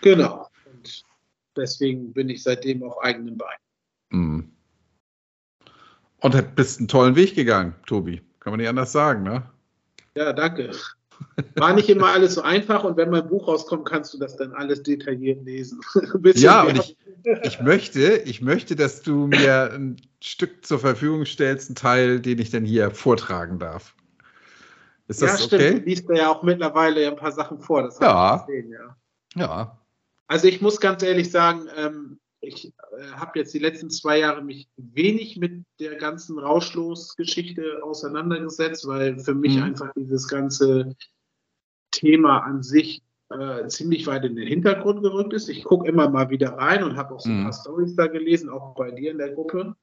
Genau 0.01 0.50
deswegen 1.55 2.13
bin 2.13 2.29
ich 2.29 2.43
seitdem 2.43 2.83
auf 2.83 3.01
eigenen 3.01 3.37
Beinen. 3.37 3.59
Mhm. 4.09 4.51
Und 6.19 6.55
bist 6.55 6.79
einen 6.79 6.87
tollen 6.87 7.15
Weg 7.15 7.35
gegangen, 7.35 7.75
Tobi. 7.87 8.21
Kann 8.39 8.51
man 8.51 8.59
nicht 8.59 8.69
anders 8.69 8.91
sagen, 8.91 9.23
ne? 9.23 9.43
Ja, 10.15 10.33
danke. 10.33 10.71
War 11.55 11.73
nicht 11.73 11.89
immer 11.89 12.07
alles 12.07 12.35
so 12.35 12.41
einfach 12.41 12.83
und 12.83 12.97
wenn 12.97 13.09
mein 13.09 13.27
Buch 13.27 13.47
rauskommt, 13.47 13.85
kannst 13.85 14.13
du 14.13 14.17
das 14.17 14.37
dann 14.37 14.53
alles 14.53 14.83
detailliert 14.83 15.43
lesen. 15.45 15.79
ja, 16.35 16.63
und 16.63 16.77
ich, 16.77 16.97
ich, 17.43 17.61
möchte, 17.61 18.17
ich 18.17 18.41
möchte, 18.41 18.75
dass 18.75 19.01
du 19.01 19.27
mir 19.27 19.71
ein 19.73 19.97
Stück 20.21 20.65
zur 20.65 20.79
Verfügung 20.79 21.25
stellst, 21.25 21.69
einen 21.69 21.75
Teil, 21.75 22.19
den 22.19 22.39
ich 22.39 22.49
dann 22.49 22.65
hier 22.65 22.91
vortragen 22.91 23.59
darf. 23.59 23.95
Ist 25.07 25.21
das 25.21 25.39
ja, 25.39 25.45
stimmt. 25.45 25.61
okay? 25.61 25.79
Du 25.79 25.85
liest 25.85 26.09
ja 26.09 26.29
auch 26.31 26.43
mittlerweile 26.43 27.07
ein 27.07 27.15
paar 27.15 27.31
Sachen 27.31 27.59
vor. 27.59 27.83
Das 27.83 27.99
ja. 27.99 28.37
Gesehen, 28.37 28.71
ja. 28.71 28.95
Ja, 29.35 29.80
also 30.31 30.47
ich 30.47 30.61
muss 30.61 30.79
ganz 30.79 31.03
ehrlich 31.03 31.29
sagen, 31.29 31.67
ähm, 31.75 32.19
ich 32.39 32.67
äh, 32.67 32.71
habe 33.15 33.37
jetzt 33.37 33.53
die 33.53 33.59
letzten 33.59 33.89
zwei 33.89 34.19
Jahre 34.19 34.41
mich 34.41 34.69
wenig 34.77 35.35
mit 35.35 35.65
der 35.81 35.97
ganzen 35.97 36.39
Rauschlos-Geschichte 36.39 37.83
auseinandergesetzt, 37.83 38.87
weil 38.87 39.19
für 39.19 39.35
mich 39.35 39.57
mhm. 39.57 39.63
einfach 39.63 39.91
dieses 39.93 40.29
ganze 40.29 40.95
Thema 41.91 42.45
an 42.45 42.63
sich 42.63 43.01
äh, 43.29 43.67
ziemlich 43.67 44.07
weit 44.07 44.23
in 44.23 44.37
den 44.37 44.47
Hintergrund 44.47 45.03
gerückt 45.03 45.33
ist. 45.33 45.49
Ich 45.49 45.65
gucke 45.65 45.89
immer 45.89 46.09
mal 46.09 46.29
wieder 46.29 46.53
rein 46.53 46.85
und 46.85 46.95
habe 46.95 47.15
auch 47.15 47.19
so 47.19 47.29
ein 47.29 47.39
mhm. 47.39 47.43
paar 47.43 47.53
Stories 47.53 47.97
da 47.97 48.07
gelesen, 48.07 48.49
auch 48.49 48.73
bei 48.73 48.89
dir 48.89 49.11
in 49.11 49.17
der 49.17 49.33
Gruppe. 49.33 49.75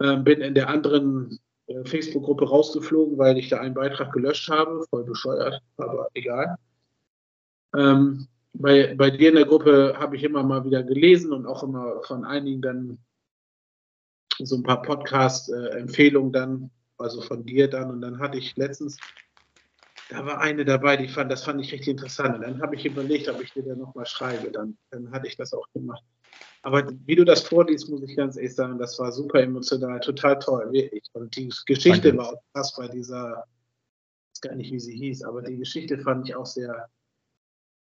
Ähm, 0.00 0.22
bin 0.22 0.42
in 0.42 0.54
der 0.54 0.68
anderen 0.68 1.40
äh, 1.66 1.84
Facebook-Gruppe 1.84 2.48
rausgeflogen, 2.48 3.18
weil 3.18 3.36
ich 3.36 3.48
da 3.48 3.58
einen 3.58 3.74
Beitrag 3.74 4.12
gelöscht 4.12 4.48
habe. 4.48 4.84
Voll 4.88 5.02
bescheuert, 5.02 5.60
aber 5.76 6.06
egal. 6.14 6.56
Ähm, 7.76 8.28
bei, 8.54 8.94
bei 8.94 9.10
dir 9.10 9.30
in 9.30 9.34
der 9.34 9.46
Gruppe 9.46 9.94
habe 9.98 10.16
ich 10.16 10.22
immer 10.22 10.42
mal 10.42 10.64
wieder 10.64 10.82
gelesen 10.82 11.32
und 11.32 11.46
auch 11.46 11.62
immer 11.62 12.02
von 12.04 12.24
einigen 12.24 12.62
dann 12.62 12.98
so 14.38 14.56
ein 14.56 14.62
paar 14.62 14.82
Podcast-Empfehlungen 14.82 16.32
dann, 16.32 16.70
also 16.98 17.20
von 17.20 17.44
dir 17.44 17.68
dann. 17.68 17.90
Und 17.90 18.00
dann 18.00 18.18
hatte 18.18 18.38
ich 18.38 18.56
letztens, 18.56 18.96
da 20.08 20.24
war 20.24 20.40
eine 20.40 20.64
dabei, 20.64 20.96
die 20.96 21.08
fand, 21.08 21.30
das 21.30 21.44
fand 21.44 21.60
ich 21.60 21.72
richtig 21.72 21.88
interessant. 21.88 22.36
Und 22.36 22.42
dann 22.42 22.62
habe 22.62 22.76
ich 22.76 22.86
überlegt, 22.86 23.28
ob 23.28 23.42
ich 23.42 23.52
dir 23.52 23.64
dann 23.64 23.78
nochmal 23.78 24.06
schreibe. 24.06 24.50
Dann, 24.50 24.76
dann 24.90 25.10
hatte 25.10 25.26
ich 25.26 25.36
das 25.36 25.52
auch 25.52 25.66
gemacht. 25.72 26.02
Aber 26.62 26.90
wie 27.04 27.16
du 27.16 27.24
das 27.24 27.42
vorliest, 27.42 27.90
muss 27.90 28.02
ich 28.02 28.16
ganz 28.16 28.36
ehrlich 28.36 28.54
sagen, 28.54 28.78
das 28.78 28.98
war 28.98 29.12
super 29.12 29.40
emotional, 29.40 30.00
total 30.00 30.38
toll, 30.38 30.72
wirklich. 30.72 31.04
Und 31.12 31.36
die 31.36 31.52
Geschichte 31.66 32.08
Danke. 32.08 32.18
war 32.18 32.32
auch 32.32 32.42
krass 32.54 32.74
bei 32.76 32.88
dieser, 32.88 33.44
ich 34.32 34.36
weiß 34.36 34.40
gar 34.40 34.54
nicht, 34.54 34.72
wie 34.72 34.80
sie 34.80 34.96
hieß, 34.96 35.24
aber 35.24 35.42
die 35.42 35.58
Geschichte 35.58 35.98
fand 35.98 36.26
ich 36.26 36.34
auch 36.34 36.46
sehr, 36.46 36.88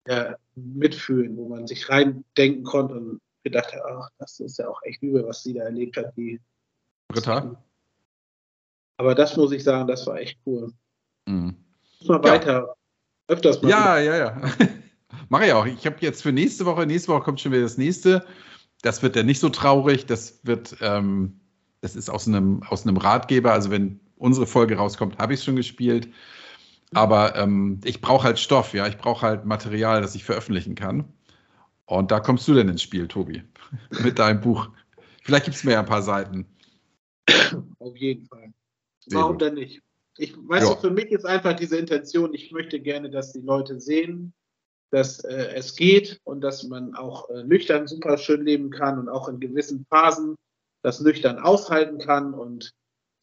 ja, 0.07 0.37
mitfühlen, 0.55 1.37
wo 1.37 1.49
man 1.49 1.67
sich 1.67 1.89
reindenken 1.89 2.65
konnte 2.65 2.95
und 2.95 3.21
gedacht 3.43 3.73
hat, 3.73 3.83
ach, 3.85 4.09
das 4.19 4.41
ist 4.41 4.59
ja 4.59 4.69
auch 4.69 4.81
echt 4.85 5.03
übel, 5.03 5.27
was 5.27 5.43
sie 5.43 5.55
da 5.55 5.65
erlebt 5.65 5.97
hat. 5.97 6.17
Die 6.17 6.41
Britta? 7.09 7.63
Aber 8.97 9.15
das 9.15 9.37
muss 9.37 9.53
ich 9.53 9.65
sagen, 9.65 9.89
das 9.89 10.07
war 10.07 10.19
echt 10.19 10.39
cool. 10.47 10.73
Mhm. 11.27 11.57
Muss 12.01 12.09
mal 12.09 12.25
ja. 12.25 12.33
weiter, 12.33 12.75
öfters 13.29 13.63
mal. 13.63 13.71
Ja, 13.71 14.01
wieder. 14.01 14.17
ja, 14.17 14.17
ja. 14.17 14.69
Mache 15.29 15.47
ich 15.47 15.53
auch. 15.53 15.67
Ich 15.67 15.87
habe 15.87 15.97
jetzt 16.01 16.23
für 16.23 16.33
nächste 16.33 16.67
Woche, 16.67 16.87
nächste 16.87 17.13
Woche 17.13 17.23
kommt 17.23 17.41
schon 17.41 17.53
wieder 17.53 17.63
das 17.63 17.79
nächste. 17.79 18.25
Das 18.83 19.03
wird 19.03 19.17
ja 19.17 19.23
nicht 19.23 19.41
so 19.41 19.49
traurig. 19.49 20.07
Das 20.07 20.41
wird, 20.45 20.77
ähm, 20.81 21.41
das 21.81 21.97
ist 21.97 22.11
aus 22.11 22.27
einem, 22.27 22.63
aus 22.65 22.87
einem 22.87 22.97
Ratgeber. 22.97 23.53
Also 23.53 23.71
wenn 23.71 24.01
unsere 24.17 24.47
Folge 24.47 24.77
rauskommt, 24.77 25.19
habe 25.19 25.33
ich 25.35 25.41
es 25.41 25.45
schon 25.45 25.57
gespielt. 25.57 26.09
Aber 26.93 27.37
ähm, 27.37 27.81
ich 27.85 28.01
brauche 28.01 28.25
halt 28.25 28.39
Stoff, 28.39 28.75
ja, 28.75 28.87
ich 28.87 28.99
brauche 28.99 29.25
halt 29.27 29.45
Material, 29.45 30.03
das 30.03 30.15
ich 30.15 30.25
veröffentlichen 30.25 30.75
kann. 30.75 31.13
Und 31.87 32.11
da 32.11 32.21
kommst 32.21 32.47
du 32.49 32.55
denn 32.55 32.69
ins 32.69 32.83
Spiel, 32.83 33.09
Tobi, 33.09 33.43
mit 34.03 34.19
deinem 34.19 34.41
Buch. 34.41 34.71
Vielleicht 35.23 35.45
gibt 35.45 35.57
es 35.57 35.65
mir 35.65 35.73
ja 35.73 35.81
ein 35.81 35.87
paar 35.87 36.03
Seiten. 36.03 36.47
Auf 37.79 37.97
jeden 37.97 38.27
Fall. 38.27 38.53
Warum 39.07 39.39
denn 39.39 39.55
nicht? 39.55 39.83
Ich 40.17 40.37
weiß, 40.37 40.65
ja. 40.65 40.77
für 40.77 40.91
mich 40.91 41.11
ist 41.11 41.25
einfach 41.25 41.55
diese 41.55 41.79
Intention, 41.79 42.35
ich 42.35 42.53
möchte 42.53 42.81
gerne, 42.81 43.11
dass 43.11 43.33
die 43.33 43.41
Leute 43.41 43.81
sehen, 43.81 44.33
dass 44.91 45.21
äh, 45.25 45.53
es 45.55 45.77
geht 45.77 46.21
und 46.25 46.41
dass 46.41 46.65
man 46.65 46.95
auch 46.95 47.31
äh, 47.31 47.45
nüchtern 47.45 47.87
super 47.87 48.19
schön 48.19 48.45
leben 48.45 48.71
kann 48.71 48.99
und 48.99 49.09
auch 49.09 49.29
in 49.29 49.41
gewissen 49.41 49.87
Phasen 49.89 50.35
das 50.83 51.01
nüchtern 51.01 51.39
aushalten 51.39 51.99
kann 51.99 52.35
und 52.35 52.73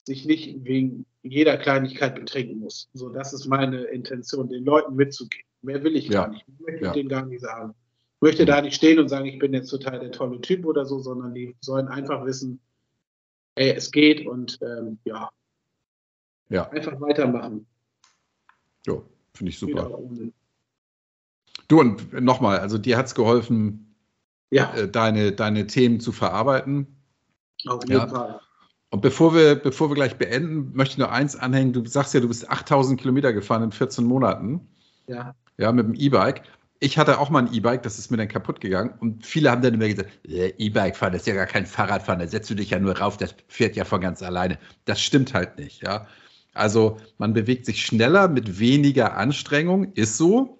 sich 0.05 0.25
nicht 0.25 0.63
wegen 0.63 1.05
jeder 1.31 1.57
Kleinigkeit 1.57 2.15
betrinken 2.15 2.59
muss. 2.59 2.89
So, 2.93 3.09
das 3.09 3.33
ist 3.33 3.47
meine 3.47 3.83
Intention, 3.83 4.49
den 4.49 4.65
Leuten 4.65 4.95
mitzugeben. 4.95 5.45
Mehr 5.61 5.83
will 5.83 5.95
ich 5.95 6.07
ja. 6.07 6.23
gar 6.23 6.29
nicht. 6.29 6.45
Ich 6.47 6.59
möchte 6.59 6.85
ja. 6.85 6.91
denen 6.91 7.09
gar 7.09 7.25
nicht 7.25 7.41
sagen. 7.41 7.73
Ich 8.15 8.21
möchte 8.21 8.45
da 8.45 8.61
nicht 8.61 8.75
stehen 8.75 8.99
und 8.99 9.09
sagen, 9.09 9.25
ich 9.25 9.37
bin 9.37 9.53
jetzt 9.53 9.69
total 9.69 9.99
der 9.99 10.11
tolle 10.11 10.41
Typ 10.41 10.65
oder 10.65 10.85
so, 10.85 10.99
sondern 10.99 11.33
die 11.33 11.55
sollen 11.61 11.87
einfach 11.87 12.25
wissen, 12.25 12.59
ey, 13.55 13.71
es 13.71 13.91
geht 13.91 14.25
und 14.25 14.57
ähm, 14.61 14.97
ja. 15.03 15.29
ja. 16.49 16.69
Einfach 16.69 16.99
weitermachen. 16.99 17.67
Ja, 18.85 19.01
finde 19.33 19.49
ich 19.49 19.59
super. 19.59 19.99
Du 21.67 21.79
und 21.79 22.13
nochmal, 22.13 22.59
also 22.59 22.77
dir 22.77 22.97
hat 22.97 23.07
es 23.07 23.15
geholfen, 23.15 23.95
ja. 24.49 24.73
äh, 24.73 24.89
deine, 24.89 25.31
deine 25.33 25.67
Themen 25.67 25.99
zu 25.99 26.11
verarbeiten. 26.11 26.87
Auf 27.67 27.83
jeden 27.83 27.99
ja. 27.99 28.07
Fall. 28.07 28.39
Und 28.89 29.01
bevor 29.01 29.35
wir, 29.35 29.55
bevor 29.55 29.89
wir 29.89 29.95
gleich 29.95 30.17
beenden, 30.17 30.71
möchte 30.73 30.93
ich 30.93 30.97
nur 30.97 31.11
eins 31.11 31.35
anhängen. 31.35 31.73
Du 31.73 31.85
sagst 31.85 32.13
ja, 32.13 32.19
du 32.19 32.27
bist 32.27 32.49
8000 32.49 32.99
Kilometer 32.99 33.33
gefahren 33.33 33.63
in 33.63 33.71
14 33.71 34.05
Monaten. 34.05 34.61
Ja. 35.07 35.35
Ja, 35.57 35.71
mit 35.71 35.85
dem 35.85 35.95
E-Bike. 35.95 36.43
Ich 36.79 36.97
hatte 36.97 37.19
auch 37.19 37.29
mal 37.29 37.39
ein 37.39 37.53
E-Bike, 37.53 37.81
das 37.81 37.97
ist 37.97 38.11
mir 38.11 38.17
dann 38.17 38.27
kaputt 38.27 38.61
gegangen. 38.61 38.93
Und 38.99 39.25
viele 39.25 39.49
haben 39.49 39.61
dann 39.61 39.73
immer 39.73 39.87
gesagt, 39.87 40.11
äh, 40.27 40.53
E-Bike 40.57 40.95
fahren, 40.95 41.11
das 41.11 41.23
ist 41.23 41.27
ja 41.27 41.33
gar 41.33 41.47
kein 41.47 41.65
Fahrradfahren, 41.65 42.19
da 42.19 42.27
setzt 42.27 42.49
du 42.51 42.55
dich 42.55 42.69
ja 42.69 42.79
nur 42.79 42.97
rauf, 42.97 43.17
das 43.17 43.33
fährt 43.47 43.75
ja 43.75 43.83
von 43.83 43.99
ganz 43.99 44.21
alleine. 44.21 44.59
Das 44.85 45.01
stimmt 45.01 45.33
halt 45.33 45.57
nicht, 45.57 45.81
ja. 45.81 46.07
Also 46.53 46.97
man 47.17 47.33
bewegt 47.33 47.65
sich 47.65 47.83
schneller 47.83 48.27
mit 48.27 48.59
weniger 48.59 49.17
Anstrengung, 49.17 49.91
ist 49.93 50.17
so. 50.17 50.59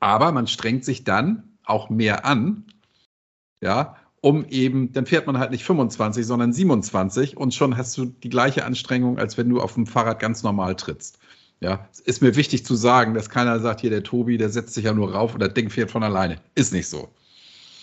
Aber 0.00 0.32
man 0.32 0.46
strengt 0.48 0.84
sich 0.84 1.04
dann 1.04 1.56
auch 1.64 1.88
mehr 1.88 2.24
an, 2.24 2.64
ja, 3.60 3.96
um 4.20 4.44
eben, 4.46 4.92
dann 4.92 5.06
fährt 5.06 5.26
man 5.26 5.38
halt 5.38 5.50
nicht 5.50 5.64
25, 5.64 6.26
sondern 6.26 6.52
27 6.52 7.36
und 7.36 7.54
schon 7.54 7.76
hast 7.76 7.96
du 7.96 8.06
die 8.06 8.28
gleiche 8.28 8.64
Anstrengung, 8.64 9.18
als 9.18 9.38
wenn 9.38 9.48
du 9.48 9.60
auf 9.60 9.74
dem 9.74 9.86
Fahrrad 9.86 10.18
ganz 10.20 10.42
normal 10.42 10.76
trittst. 10.76 11.18
Ja, 11.60 11.88
ist 12.04 12.22
mir 12.22 12.36
wichtig 12.36 12.64
zu 12.64 12.76
sagen, 12.76 13.14
dass 13.14 13.30
keiner 13.30 13.58
sagt, 13.58 13.80
hier 13.80 13.90
der 13.90 14.04
Tobi, 14.04 14.38
der 14.38 14.48
setzt 14.48 14.74
sich 14.74 14.84
ja 14.84 14.92
nur 14.92 15.12
rauf 15.12 15.34
und 15.34 15.40
das 15.40 15.54
Ding 15.54 15.70
fährt 15.70 15.90
von 15.90 16.04
alleine. 16.04 16.36
Ist 16.54 16.72
nicht 16.72 16.88
so. 16.88 17.08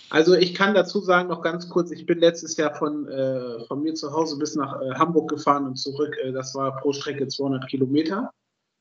Also 0.10 0.34
ich 0.34 0.53
kann 0.53 0.74
dazu 0.74 1.02
sagen, 1.02 1.28
noch 1.28 1.41
ganz 1.41 1.70
kurz, 1.70 1.91
ich 1.91 2.06
bin 2.06 2.20
letztes 2.20 2.56
Jahr 2.56 2.74
von, 2.74 3.07
äh, 3.07 3.66
von 3.68 3.82
mir 3.82 3.94
zu 3.95 4.14
Hause 4.14 4.38
bis 4.38 4.56
nach 4.56 4.80
äh, 4.82 4.94
Hamburg 4.94 5.30
gefahren 5.30 5.66
und 5.66 5.76
zurück. 5.76 6.16
Äh, 6.24 6.32
das 6.32 6.56
war 6.56 6.78
pro 6.78 6.94
Strecke 6.94 7.28
200 7.28 7.68
Kilometer 7.68 8.32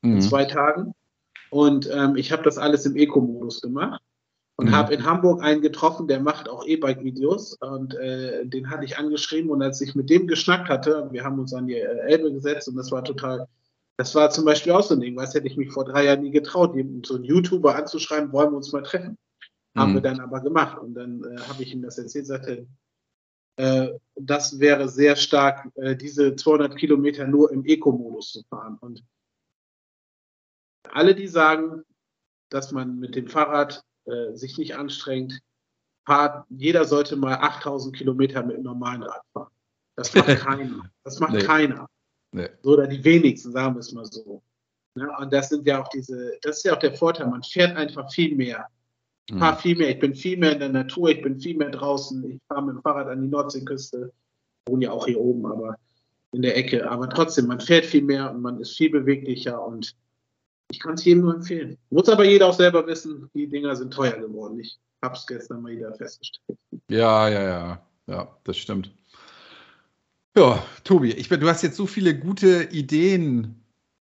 mhm. 0.01 0.13
in 0.13 0.21
zwei 0.21 0.45
Tagen. 0.45 0.93
Und 1.49 1.89
ähm, 1.91 2.15
ich 2.15 2.31
habe 2.31 2.43
das 2.43 2.57
alles 2.57 2.85
im 2.85 2.95
Eco-Modus 2.95 3.61
gemacht 3.61 4.01
und 4.57 4.67
mhm. 4.67 4.75
habe 4.75 4.93
in 4.93 5.05
Hamburg 5.05 5.43
einen 5.43 5.61
getroffen, 5.61 6.07
der 6.07 6.21
macht 6.21 6.47
auch 6.49 6.65
E-Bike-Videos 6.65 7.55
und 7.55 7.93
äh, 7.95 8.45
den 8.45 8.69
hatte 8.69 8.85
ich 8.85 8.97
angeschrieben 8.97 9.49
und 9.49 9.61
als 9.61 9.81
ich 9.81 9.95
mit 9.95 10.09
dem 10.09 10.27
geschnackt 10.27 10.69
hatte, 10.69 11.09
wir 11.11 11.23
haben 11.23 11.39
uns 11.39 11.53
an 11.53 11.67
die 11.67 11.75
äh, 11.75 11.99
Elbe 12.07 12.31
gesetzt 12.31 12.67
und 12.67 12.75
das 12.75 12.91
war 12.91 13.03
total, 13.03 13.47
das 13.97 14.15
war 14.15 14.29
zum 14.29 14.45
Beispiel 14.45 14.71
auch 14.71 14.83
so 14.83 14.93
ein 14.93 15.01
Ding, 15.01 15.15
was 15.17 15.33
hätte 15.33 15.47
ich 15.47 15.57
mich 15.57 15.71
vor 15.71 15.85
drei 15.85 16.05
Jahren 16.05 16.21
nie 16.21 16.31
getraut, 16.31 16.75
so 17.05 17.15
einen 17.15 17.23
YouTuber 17.25 17.75
anzuschreiben, 17.75 18.31
wollen 18.31 18.51
wir 18.51 18.57
uns 18.57 18.71
mal 18.71 18.83
treffen. 18.83 19.17
Mhm. 19.73 19.79
Haben 19.79 19.93
wir 19.93 20.01
dann 20.01 20.21
aber 20.21 20.39
gemacht 20.39 20.77
und 20.79 20.93
dann 20.93 21.23
äh, 21.23 21.41
habe 21.41 21.61
ich 21.61 21.73
ihm 21.73 21.81
das 21.81 21.97
erzählt, 21.97 22.27
sagte, 22.27 22.65
äh, 23.57 23.89
das 24.15 24.59
wäre 24.59 24.87
sehr 24.87 25.17
stark, 25.17 25.69
äh, 25.75 25.97
diese 25.97 26.35
200 26.35 26.77
Kilometer 26.77 27.27
nur 27.27 27.51
im 27.51 27.65
Eco-Modus 27.65 28.31
zu 28.31 28.43
fahren 28.43 28.77
und 28.79 29.03
alle, 30.91 31.13
die 31.13 31.27
sagen, 31.27 31.83
dass 32.49 32.71
man 32.71 32.99
mit 32.99 33.15
dem 33.15 33.27
Fahrrad 33.27 33.83
äh, 34.05 34.33
sich 34.33 34.57
nicht 34.57 34.75
anstrengt. 34.75 35.39
Fahrt, 36.05 36.45
jeder 36.49 36.85
sollte 36.85 37.15
mal 37.15 37.35
8000 37.35 37.95
Kilometer 37.95 38.43
mit 38.43 38.55
einem 38.55 38.65
normalen 38.65 39.03
Rad 39.03 39.21
fahren. 39.33 39.51
Das 39.95 40.13
macht 40.13 40.27
keiner. 40.39 40.91
Das 41.03 41.19
macht 41.19 41.33
nee. 41.33 41.39
keiner. 41.39 41.87
Nee. 42.31 42.49
Oder 42.63 42.87
die 42.87 43.03
wenigsten, 43.03 43.51
sagen 43.51 43.75
wir 43.75 43.79
es 43.79 43.91
mal 43.93 44.05
so. 44.05 44.43
Ja, 44.95 45.17
und 45.17 45.33
das 45.33 45.49
sind 45.49 45.65
ja 45.65 45.81
auch 45.81 45.87
diese, 45.89 46.37
das 46.41 46.57
ist 46.57 46.63
ja 46.63 46.73
auch 46.73 46.79
der 46.79 46.93
Vorteil, 46.93 47.27
man 47.27 47.43
fährt 47.43 47.75
einfach 47.75 48.11
viel 48.11 48.35
mehr. 48.35 48.67
Mhm. 49.29 49.55
viel 49.57 49.75
mehr, 49.75 49.89
ich 49.89 49.99
bin 49.99 50.13
viel 50.13 50.37
mehr 50.37 50.53
in 50.53 50.59
der 50.59 50.69
Natur, 50.69 51.09
ich 51.09 51.21
bin 51.21 51.39
viel 51.39 51.57
mehr 51.57 51.71
draußen, 51.71 52.23
ich 52.29 52.39
fahre 52.47 52.63
mit 52.63 52.75
dem 52.75 52.81
Fahrrad 52.83 53.07
an 53.07 53.23
die 53.23 53.27
Nordseeküste, 53.27 54.13
wohne 54.67 54.85
ja 54.85 54.91
auch 54.91 55.07
hier 55.07 55.19
oben, 55.19 55.47
aber 55.47 55.77
in 56.31 56.43
der 56.43 56.55
Ecke. 56.55 56.89
Aber 56.89 57.09
trotzdem, 57.09 57.47
man 57.47 57.59
fährt 57.59 57.85
viel 57.85 58.03
mehr 58.03 58.29
und 58.31 58.41
man 58.41 58.59
ist 58.59 58.77
viel 58.77 58.91
beweglicher 58.91 59.65
und 59.65 59.95
ich 60.71 60.79
kann 60.79 60.95
es 60.95 61.05
jedem 61.05 61.23
nur 61.23 61.35
empfehlen. 61.35 61.77
Muss 61.89 62.09
aber 62.09 62.25
jeder 62.25 62.47
auch 62.47 62.53
selber 62.53 62.85
wissen, 62.87 63.29
die 63.33 63.47
Dinger 63.47 63.75
sind 63.75 63.93
teuer 63.93 64.17
geworden. 64.17 64.59
Ich 64.59 64.79
habe 65.03 65.15
es 65.15 65.25
gestern 65.27 65.61
mal 65.61 65.71
wieder 65.71 65.93
festgestellt. 65.95 66.59
Ja, 66.89 67.29
ja, 67.29 67.43
ja. 67.43 67.85
Ja, 68.07 68.37
das 68.43 68.57
stimmt. 68.57 68.91
Ja, 70.37 70.63
Tobi, 70.83 71.11
ich, 71.11 71.29
du 71.29 71.47
hast 71.47 71.61
jetzt 71.61 71.77
so 71.77 71.87
viele 71.87 72.17
gute 72.17 72.63
Ideen 72.71 73.63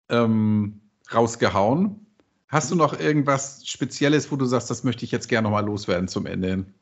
ähm, 0.09 0.81
rausgehauen. 1.13 2.05
Hast 2.47 2.71
du 2.71 2.75
noch 2.75 2.99
irgendwas 2.99 3.67
Spezielles, 3.67 4.31
wo 4.31 4.35
du 4.35 4.45
sagst, 4.45 4.69
das 4.69 4.83
möchte 4.83 5.05
ich 5.05 5.11
jetzt 5.11 5.27
gerne 5.27 5.43
nochmal 5.43 5.65
loswerden 5.65 6.07
zum 6.07 6.25
Ende 6.25 6.49
hin? 6.49 6.73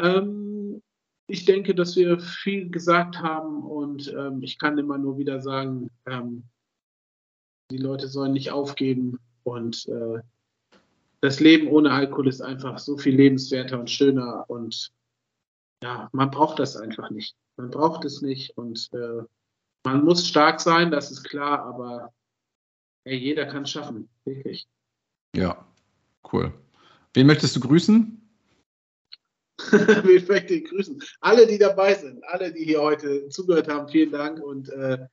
Ähm, 0.00 0.82
ich 1.28 1.44
denke, 1.44 1.74
dass 1.74 1.94
wir 1.94 2.18
viel 2.18 2.70
gesagt 2.70 3.18
haben 3.18 3.62
und 3.62 4.12
ähm, 4.12 4.42
ich 4.42 4.58
kann 4.58 4.78
immer 4.78 4.96
nur 4.96 5.18
wieder 5.18 5.40
sagen, 5.40 5.90
ähm, 6.06 6.44
die 7.70 7.76
Leute 7.76 8.08
sollen 8.08 8.32
nicht 8.32 8.50
aufgeben 8.50 9.20
und 9.44 9.86
äh, 9.88 10.20
das 11.20 11.38
Leben 11.38 11.68
ohne 11.68 11.92
Alkohol 11.92 12.28
ist 12.28 12.40
einfach 12.40 12.78
so 12.78 12.96
viel 12.96 13.14
lebenswerter 13.14 13.78
und 13.78 13.90
schöner 13.90 14.48
und 14.48 14.90
ja, 15.82 16.08
man 16.12 16.30
braucht 16.30 16.58
das 16.58 16.76
einfach 16.76 17.10
nicht. 17.10 17.36
Man 17.56 17.70
braucht 17.70 18.04
es 18.06 18.22
nicht 18.22 18.56
und 18.56 18.88
äh, 18.94 19.22
man 19.84 20.04
muss 20.04 20.26
stark 20.26 20.60
sein, 20.60 20.90
das 20.90 21.10
ist 21.10 21.24
klar, 21.24 21.62
aber 21.64 22.12
ey, 23.04 23.16
jeder 23.16 23.46
kann 23.46 23.64
es 23.64 23.70
schaffen, 23.70 24.08
wirklich. 24.24 24.66
Ja, 25.36 25.66
cool. 26.32 26.54
Wen 27.12 27.26
möchtest 27.26 27.54
du 27.54 27.60
grüßen? 27.60 28.17
ich 30.08 30.28
möchte 30.28 30.60
grüßen. 30.62 31.02
Alle, 31.20 31.46
die 31.46 31.58
dabei 31.58 31.94
sind, 31.94 32.24
alle, 32.24 32.52
die 32.52 32.64
hier 32.64 32.80
heute 32.80 33.28
zugehört 33.28 33.68
haben, 33.68 33.88
vielen 33.88 34.12
Dank. 34.12 34.40
Und 34.40 34.68
äh, 34.68 35.06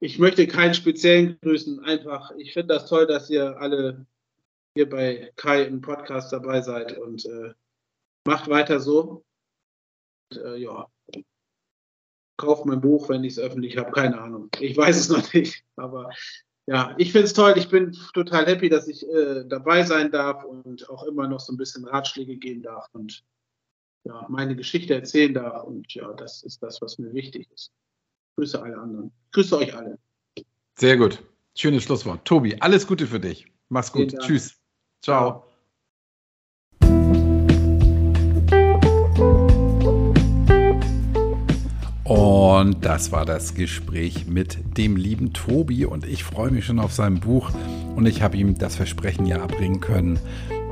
ich 0.00 0.18
möchte 0.18 0.46
keinen 0.46 0.74
speziellen 0.74 1.38
grüßen. 1.40 1.80
Einfach, 1.84 2.30
ich 2.36 2.52
finde 2.52 2.74
das 2.74 2.88
toll, 2.88 3.06
dass 3.06 3.30
ihr 3.30 3.58
alle 3.58 4.06
hier 4.74 4.88
bei 4.88 5.32
Kai 5.36 5.62
im 5.62 5.80
Podcast 5.80 6.32
dabei 6.32 6.60
seid 6.60 6.96
und 6.98 7.24
äh, 7.24 7.54
macht 8.24 8.48
weiter 8.48 8.80
so. 8.80 9.24
Und, 10.30 10.40
äh, 10.42 10.56
ja, 10.58 10.86
kauft 12.36 12.66
mein 12.66 12.80
Buch, 12.80 13.08
wenn 13.08 13.24
ich 13.24 13.32
es 13.32 13.38
öffentlich 13.38 13.76
habe. 13.76 13.90
Keine 13.92 14.20
Ahnung. 14.20 14.50
Ich 14.60 14.76
weiß 14.76 14.96
es 14.96 15.08
noch 15.08 15.32
nicht, 15.32 15.64
aber 15.76 16.10
ja, 16.66 16.94
ich 16.98 17.12
finde 17.12 17.26
es 17.26 17.32
toll. 17.32 17.54
Ich 17.56 17.70
bin 17.70 17.96
total 18.12 18.46
happy, 18.46 18.68
dass 18.68 18.88
ich 18.88 19.02
äh, 19.08 19.44
dabei 19.46 19.82
sein 19.84 20.10
darf 20.10 20.44
und 20.44 20.88
auch 20.90 21.04
immer 21.04 21.26
noch 21.26 21.40
so 21.40 21.52
ein 21.52 21.56
bisschen 21.56 21.86
Ratschläge 21.86 22.36
geben 22.36 22.62
darf. 22.62 22.86
Und 22.92 23.24
ja, 24.08 24.26
meine 24.28 24.56
Geschichte 24.56 24.94
erzählen 24.94 25.34
darf. 25.34 25.64
Und 25.64 25.92
ja, 25.94 26.12
das 26.14 26.42
ist 26.42 26.62
das, 26.62 26.80
was 26.80 26.98
mir 26.98 27.12
wichtig 27.12 27.46
ist. 27.54 27.70
Grüße 28.36 28.60
alle 28.60 28.78
anderen. 28.78 29.12
Grüße 29.32 29.56
euch 29.58 29.74
alle. 29.76 29.98
Sehr 30.76 30.96
gut. 30.96 31.22
Schönes 31.54 31.84
Schlusswort. 31.84 32.24
Tobi, 32.24 32.56
alles 32.60 32.86
Gute 32.86 33.06
für 33.06 33.20
dich. 33.20 33.46
Mach's 33.68 33.92
gut. 33.92 34.16
Tschüss. 34.18 34.56
Ciao. 35.02 35.44
Und 42.04 42.86
das 42.86 43.12
war 43.12 43.26
das 43.26 43.54
Gespräch 43.54 44.26
mit 44.26 44.78
dem 44.78 44.96
lieben 44.96 45.34
Tobi 45.34 45.84
und 45.84 46.06
ich 46.06 46.24
freue 46.24 46.50
mich 46.50 46.64
schon 46.64 46.78
auf 46.78 46.92
sein 46.92 47.20
Buch 47.20 47.50
und 47.96 48.06
ich 48.06 48.22
habe 48.22 48.38
ihm 48.38 48.56
das 48.56 48.76
Versprechen 48.76 49.26
ja 49.26 49.42
abbringen 49.42 49.80
können, 49.80 50.18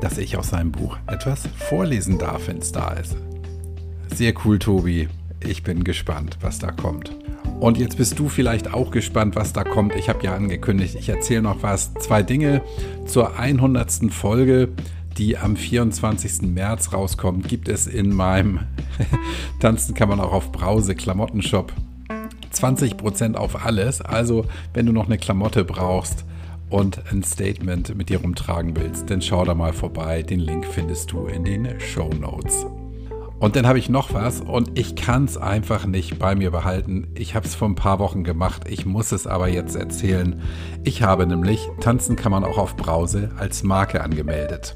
dass 0.01 0.17
ich 0.17 0.35
aus 0.37 0.49
seinem 0.49 0.71
Buch 0.71 0.97
etwas 1.05 1.47
vorlesen 1.69 2.17
darf, 2.17 2.47
wenn 2.47 2.57
es 2.57 2.71
da 2.71 2.93
ist. 2.93 3.15
Sehr 4.17 4.33
cool, 4.43 4.57
Tobi. 4.57 5.09
Ich 5.41 5.61
bin 5.61 5.83
gespannt, 5.83 6.39
was 6.41 6.57
da 6.57 6.71
kommt. 6.71 7.15
Und 7.59 7.77
jetzt 7.77 7.97
bist 7.97 8.17
du 8.17 8.29
vielleicht 8.29 8.73
auch 8.73 8.89
gespannt, 8.89 9.35
was 9.35 9.53
da 9.53 9.63
kommt. 9.63 9.95
Ich 9.95 10.09
habe 10.09 10.23
ja 10.25 10.33
angekündigt, 10.33 10.95
ich 10.99 11.07
erzähle 11.07 11.43
noch 11.43 11.61
was. 11.61 11.93
Zwei 11.99 12.23
Dinge 12.23 12.63
zur 13.05 13.37
100. 13.37 14.11
Folge, 14.11 14.69
die 15.19 15.37
am 15.37 15.55
24. 15.55 16.41
März 16.51 16.93
rauskommt, 16.93 17.47
gibt 17.47 17.69
es 17.69 17.85
in 17.85 18.11
meinem 18.11 18.61
Tanzen 19.59 19.93
kann 19.93 20.09
man 20.09 20.19
auch 20.19 20.33
auf 20.33 20.51
Brause 20.51 20.95
Klamottenshop 20.95 21.71
20% 22.51 23.35
auf 23.35 23.63
alles. 23.63 24.01
Also, 24.01 24.47
wenn 24.73 24.87
du 24.87 24.93
noch 24.93 25.05
eine 25.05 25.19
Klamotte 25.19 25.63
brauchst, 25.63 26.25
und 26.69 27.01
ein 27.13 27.23
Statement 27.23 27.95
mit 27.95 28.09
dir 28.09 28.19
rumtragen 28.19 28.75
willst, 28.75 29.09
dann 29.09 29.21
schau 29.21 29.45
da 29.45 29.55
mal 29.55 29.71
vorbei. 29.71 30.21
Den 30.21 30.41
Link 30.41 30.65
findest 30.65 31.13
du 31.13 31.27
in 31.27 31.45
den 31.45 31.79
Show 31.79 32.09
Notes. 32.09 32.65
Und 33.39 33.55
dann 33.55 33.67
habe 33.67 33.77
ich 33.77 33.87
noch 33.87 34.13
was 34.13 34.41
und 34.41 34.79
ich 34.79 34.95
kann 34.95 35.25
es 35.25 35.37
einfach 35.37 35.85
nicht 35.85 36.17
bei 36.17 36.33
mir 36.33 36.49
behalten. 36.49 37.07
Ich 37.13 37.35
habe 37.35 37.45
es 37.45 37.53
vor 37.53 37.69
ein 37.69 37.75
paar 37.75 37.99
Wochen 37.99 38.23
gemacht, 38.23 38.63
ich 38.67 38.85
muss 38.85 39.11
es 39.11 39.27
aber 39.27 39.47
jetzt 39.47 39.75
erzählen. 39.75 40.41
Ich 40.83 41.03
habe 41.03 41.27
nämlich 41.27 41.69
Tanzen 41.79 42.15
kann 42.15 42.31
man 42.31 42.43
auch 42.43 42.57
auf 42.57 42.75
Brause 42.75 43.31
als 43.37 43.61
Marke 43.61 44.01
angemeldet. 44.01 44.75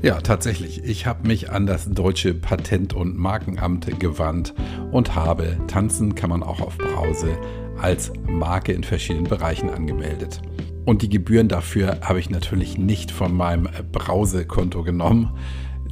Ja, 0.00 0.20
tatsächlich. 0.20 0.84
Ich 0.84 1.06
habe 1.06 1.26
mich 1.26 1.50
an 1.50 1.66
das 1.66 1.90
deutsche 1.90 2.34
Patent- 2.34 2.94
und 2.94 3.16
Markenamt 3.16 4.00
gewandt 4.00 4.54
und 4.90 5.14
habe 5.14 5.58
Tanzen 5.66 6.14
kann 6.14 6.30
man 6.30 6.42
auch 6.42 6.60
auf 6.60 6.78
Brause 6.78 7.38
als 7.80 8.12
Marke 8.26 8.72
in 8.72 8.84
verschiedenen 8.84 9.24
Bereichen 9.24 9.70
angemeldet. 9.70 10.40
Und 10.84 11.00
die 11.00 11.08
Gebühren 11.08 11.48
dafür 11.48 12.00
habe 12.02 12.20
ich 12.20 12.28
natürlich 12.28 12.76
nicht 12.76 13.10
von 13.10 13.34
meinem 13.34 13.68
Brause-Konto 13.92 14.82
genommen. 14.82 15.30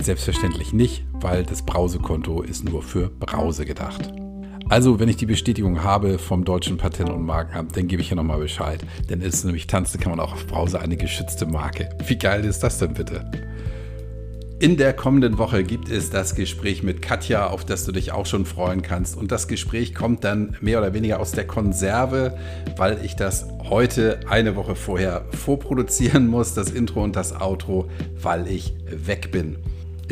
Selbstverständlich 0.02 0.72
nicht, 0.72 1.04
weil 1.12 1.44
das 1.44 1.62
Brausekonto 1.62 2.42
ist 2.42 2.64
nur 2.64 2.82
für 2.82 3.08
Brause 3.08 3.64
gedacht. 3.64 4.12
Also, 4.68 4.98
wenn 4.98 5.08
ich 5.08 5.16
die 5.16 5.26
Bestätigung 5.26 5.84
habe 5.84 6.18
vom 6.18 6.44
Deutschen 6.44 6.76
Patent- 6.76 7.10
und 7.10 7.24
Markenamt, 7.24 7.76
dann 7.76 7.86
gebe 7.86 8.02
ich 8.02 8.10
ja 8.10 8.16
nochmal 8.16 8.40
Bescheid. 8.40 8.84
Denn 9.08 9.20
ist 9.20 9.44
nämlich 9.44 9.68
Tanzen 9.68 10.00
kann 10.00 10.10
man 10.10 10.18
auch 10.18 10.32
auf 10.32 10.48
Brause 10.48 10.80
eine 10.80 10.96
geschützte 10.96 11.46
Marke. 11.46 11.88
Wie 12.04 12.18
geil 12.18 12.44
ist 12.44 12.64
das 12.64 12.78
denn 12.78 12.94
bitte? 12.94 13.30
In 14.58 14.76
der 14.76 14.92
kommenden 14.92 15.38
Woche 15.38 15.62
gibt 15.62 15.88
es 15.88 16.10
das 16.10 16.34
Gespräch 16.34 16.82
mit 16.82 17.00
Katja, 17.00 17.46
auf 17.46 17.64
das 17.64 17.84
du 17.84 17.92
dich 17.92 18.10
auch 18.10 18.26
schon 18.26 18.44
freuen 18.44 18.82
kannst. 18.82 19.16
Und 19.16 19.30
das 19.30 19.46
Gespräch 19.46 19.94
kommt 19.94 20.24
dann 20.24 20.56
mehr 20.60 20.78
oder 20.78 20.94
weniger 20.94 21.20
aus 21.20 21.30
der 21.30 21.46
Konserve, 21.46 22.36
weil 22.76 23.04
ich 23.04 23.14
das 23.14 23.46
heute 23.68 24.18
eine 24.28 24.56
Woche 24.56 24.74
vorher 24.74 25.26
vorproduzieren 25.30 26.26
muss, 26.26 26.54
das 26.54 26.70
Intro 26.70 27.04
und 27.04 27.14
das 27.14 27.40
Outro, 27.40 27.88
weil 28.20 28.48
ich 28.48 28.74
weg 28.88 29.30
bin. 29.30 29.58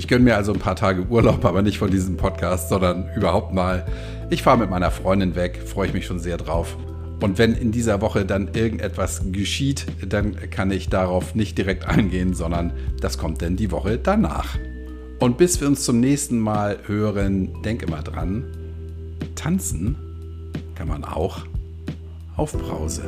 Ich 0.01 0.09
gönne 0.09 0.25
mir 0.25 0.37
also 0.37 0.55
ein 0.55 0.59
paar 0.59 0.77
Tage 0.77 1.05
Urlaub, 1.11 1.45
aber 1.45 1.61
nicht 1.61 1.77
von 1.77 1.91
diesem 1.91 2.17
Podcast, 2.17 2.71
sondern 2.71 3.11
überhaupt 3.15 3.53
mal. 3.53 3.85
Ich 4.31 4.43
fahre 4.43 4.57
mit 4.57 4.71
meiner 4.71 4.91
Freundin 4.91 5.35
weg, 5.35 5.61
freue 5.63 5.89
ich 5.89 5.93
mich 5.93 6.07
schon 6.07 6.19
sehr 6.19 6.39
drauf. 6.39 6.79
Und 7.21 7.37
wenn 7.37 7.53
in 7.53 7.71
dieser 7.71 8.01
Woche 8.01 8.25
dann 8.25 8.49
irgendetwas 8.55 9.21
geschieht, 9.31 9.85
dann 10.09 10.37
kann 10.49 10.71
ich 10.71 10.89
darauf 10.89 11.35
nicht 11.35 11.59
direkt 11.59 11.85
eingehen, 11.85 12.33
sondern 12.33 12.73
das 13.03 13.19
kommt 13.19 13.43
dann 13.43 13.57
die 13.57 13.71
Woche 13.73 13.99
danach. 13.99 14.57
Und 15.19 15.37
bis 15.37 15.61
wir 15.61 15.69
uns 15.69 15.85
zum 15.85 16.01
nächsten 16.01 16.39
Mal 16.39 16.79
hören, 16.87 17.63
denk 17.63 17.83
immer 17.83 18.01
dran, 18.01 18.47
tanzen 19.35 19.97
kann 20.77 20.89
man 20.89 21.05
auch 21.05 21.41
auf 22.39 22.55
Brause. 22.55 23.03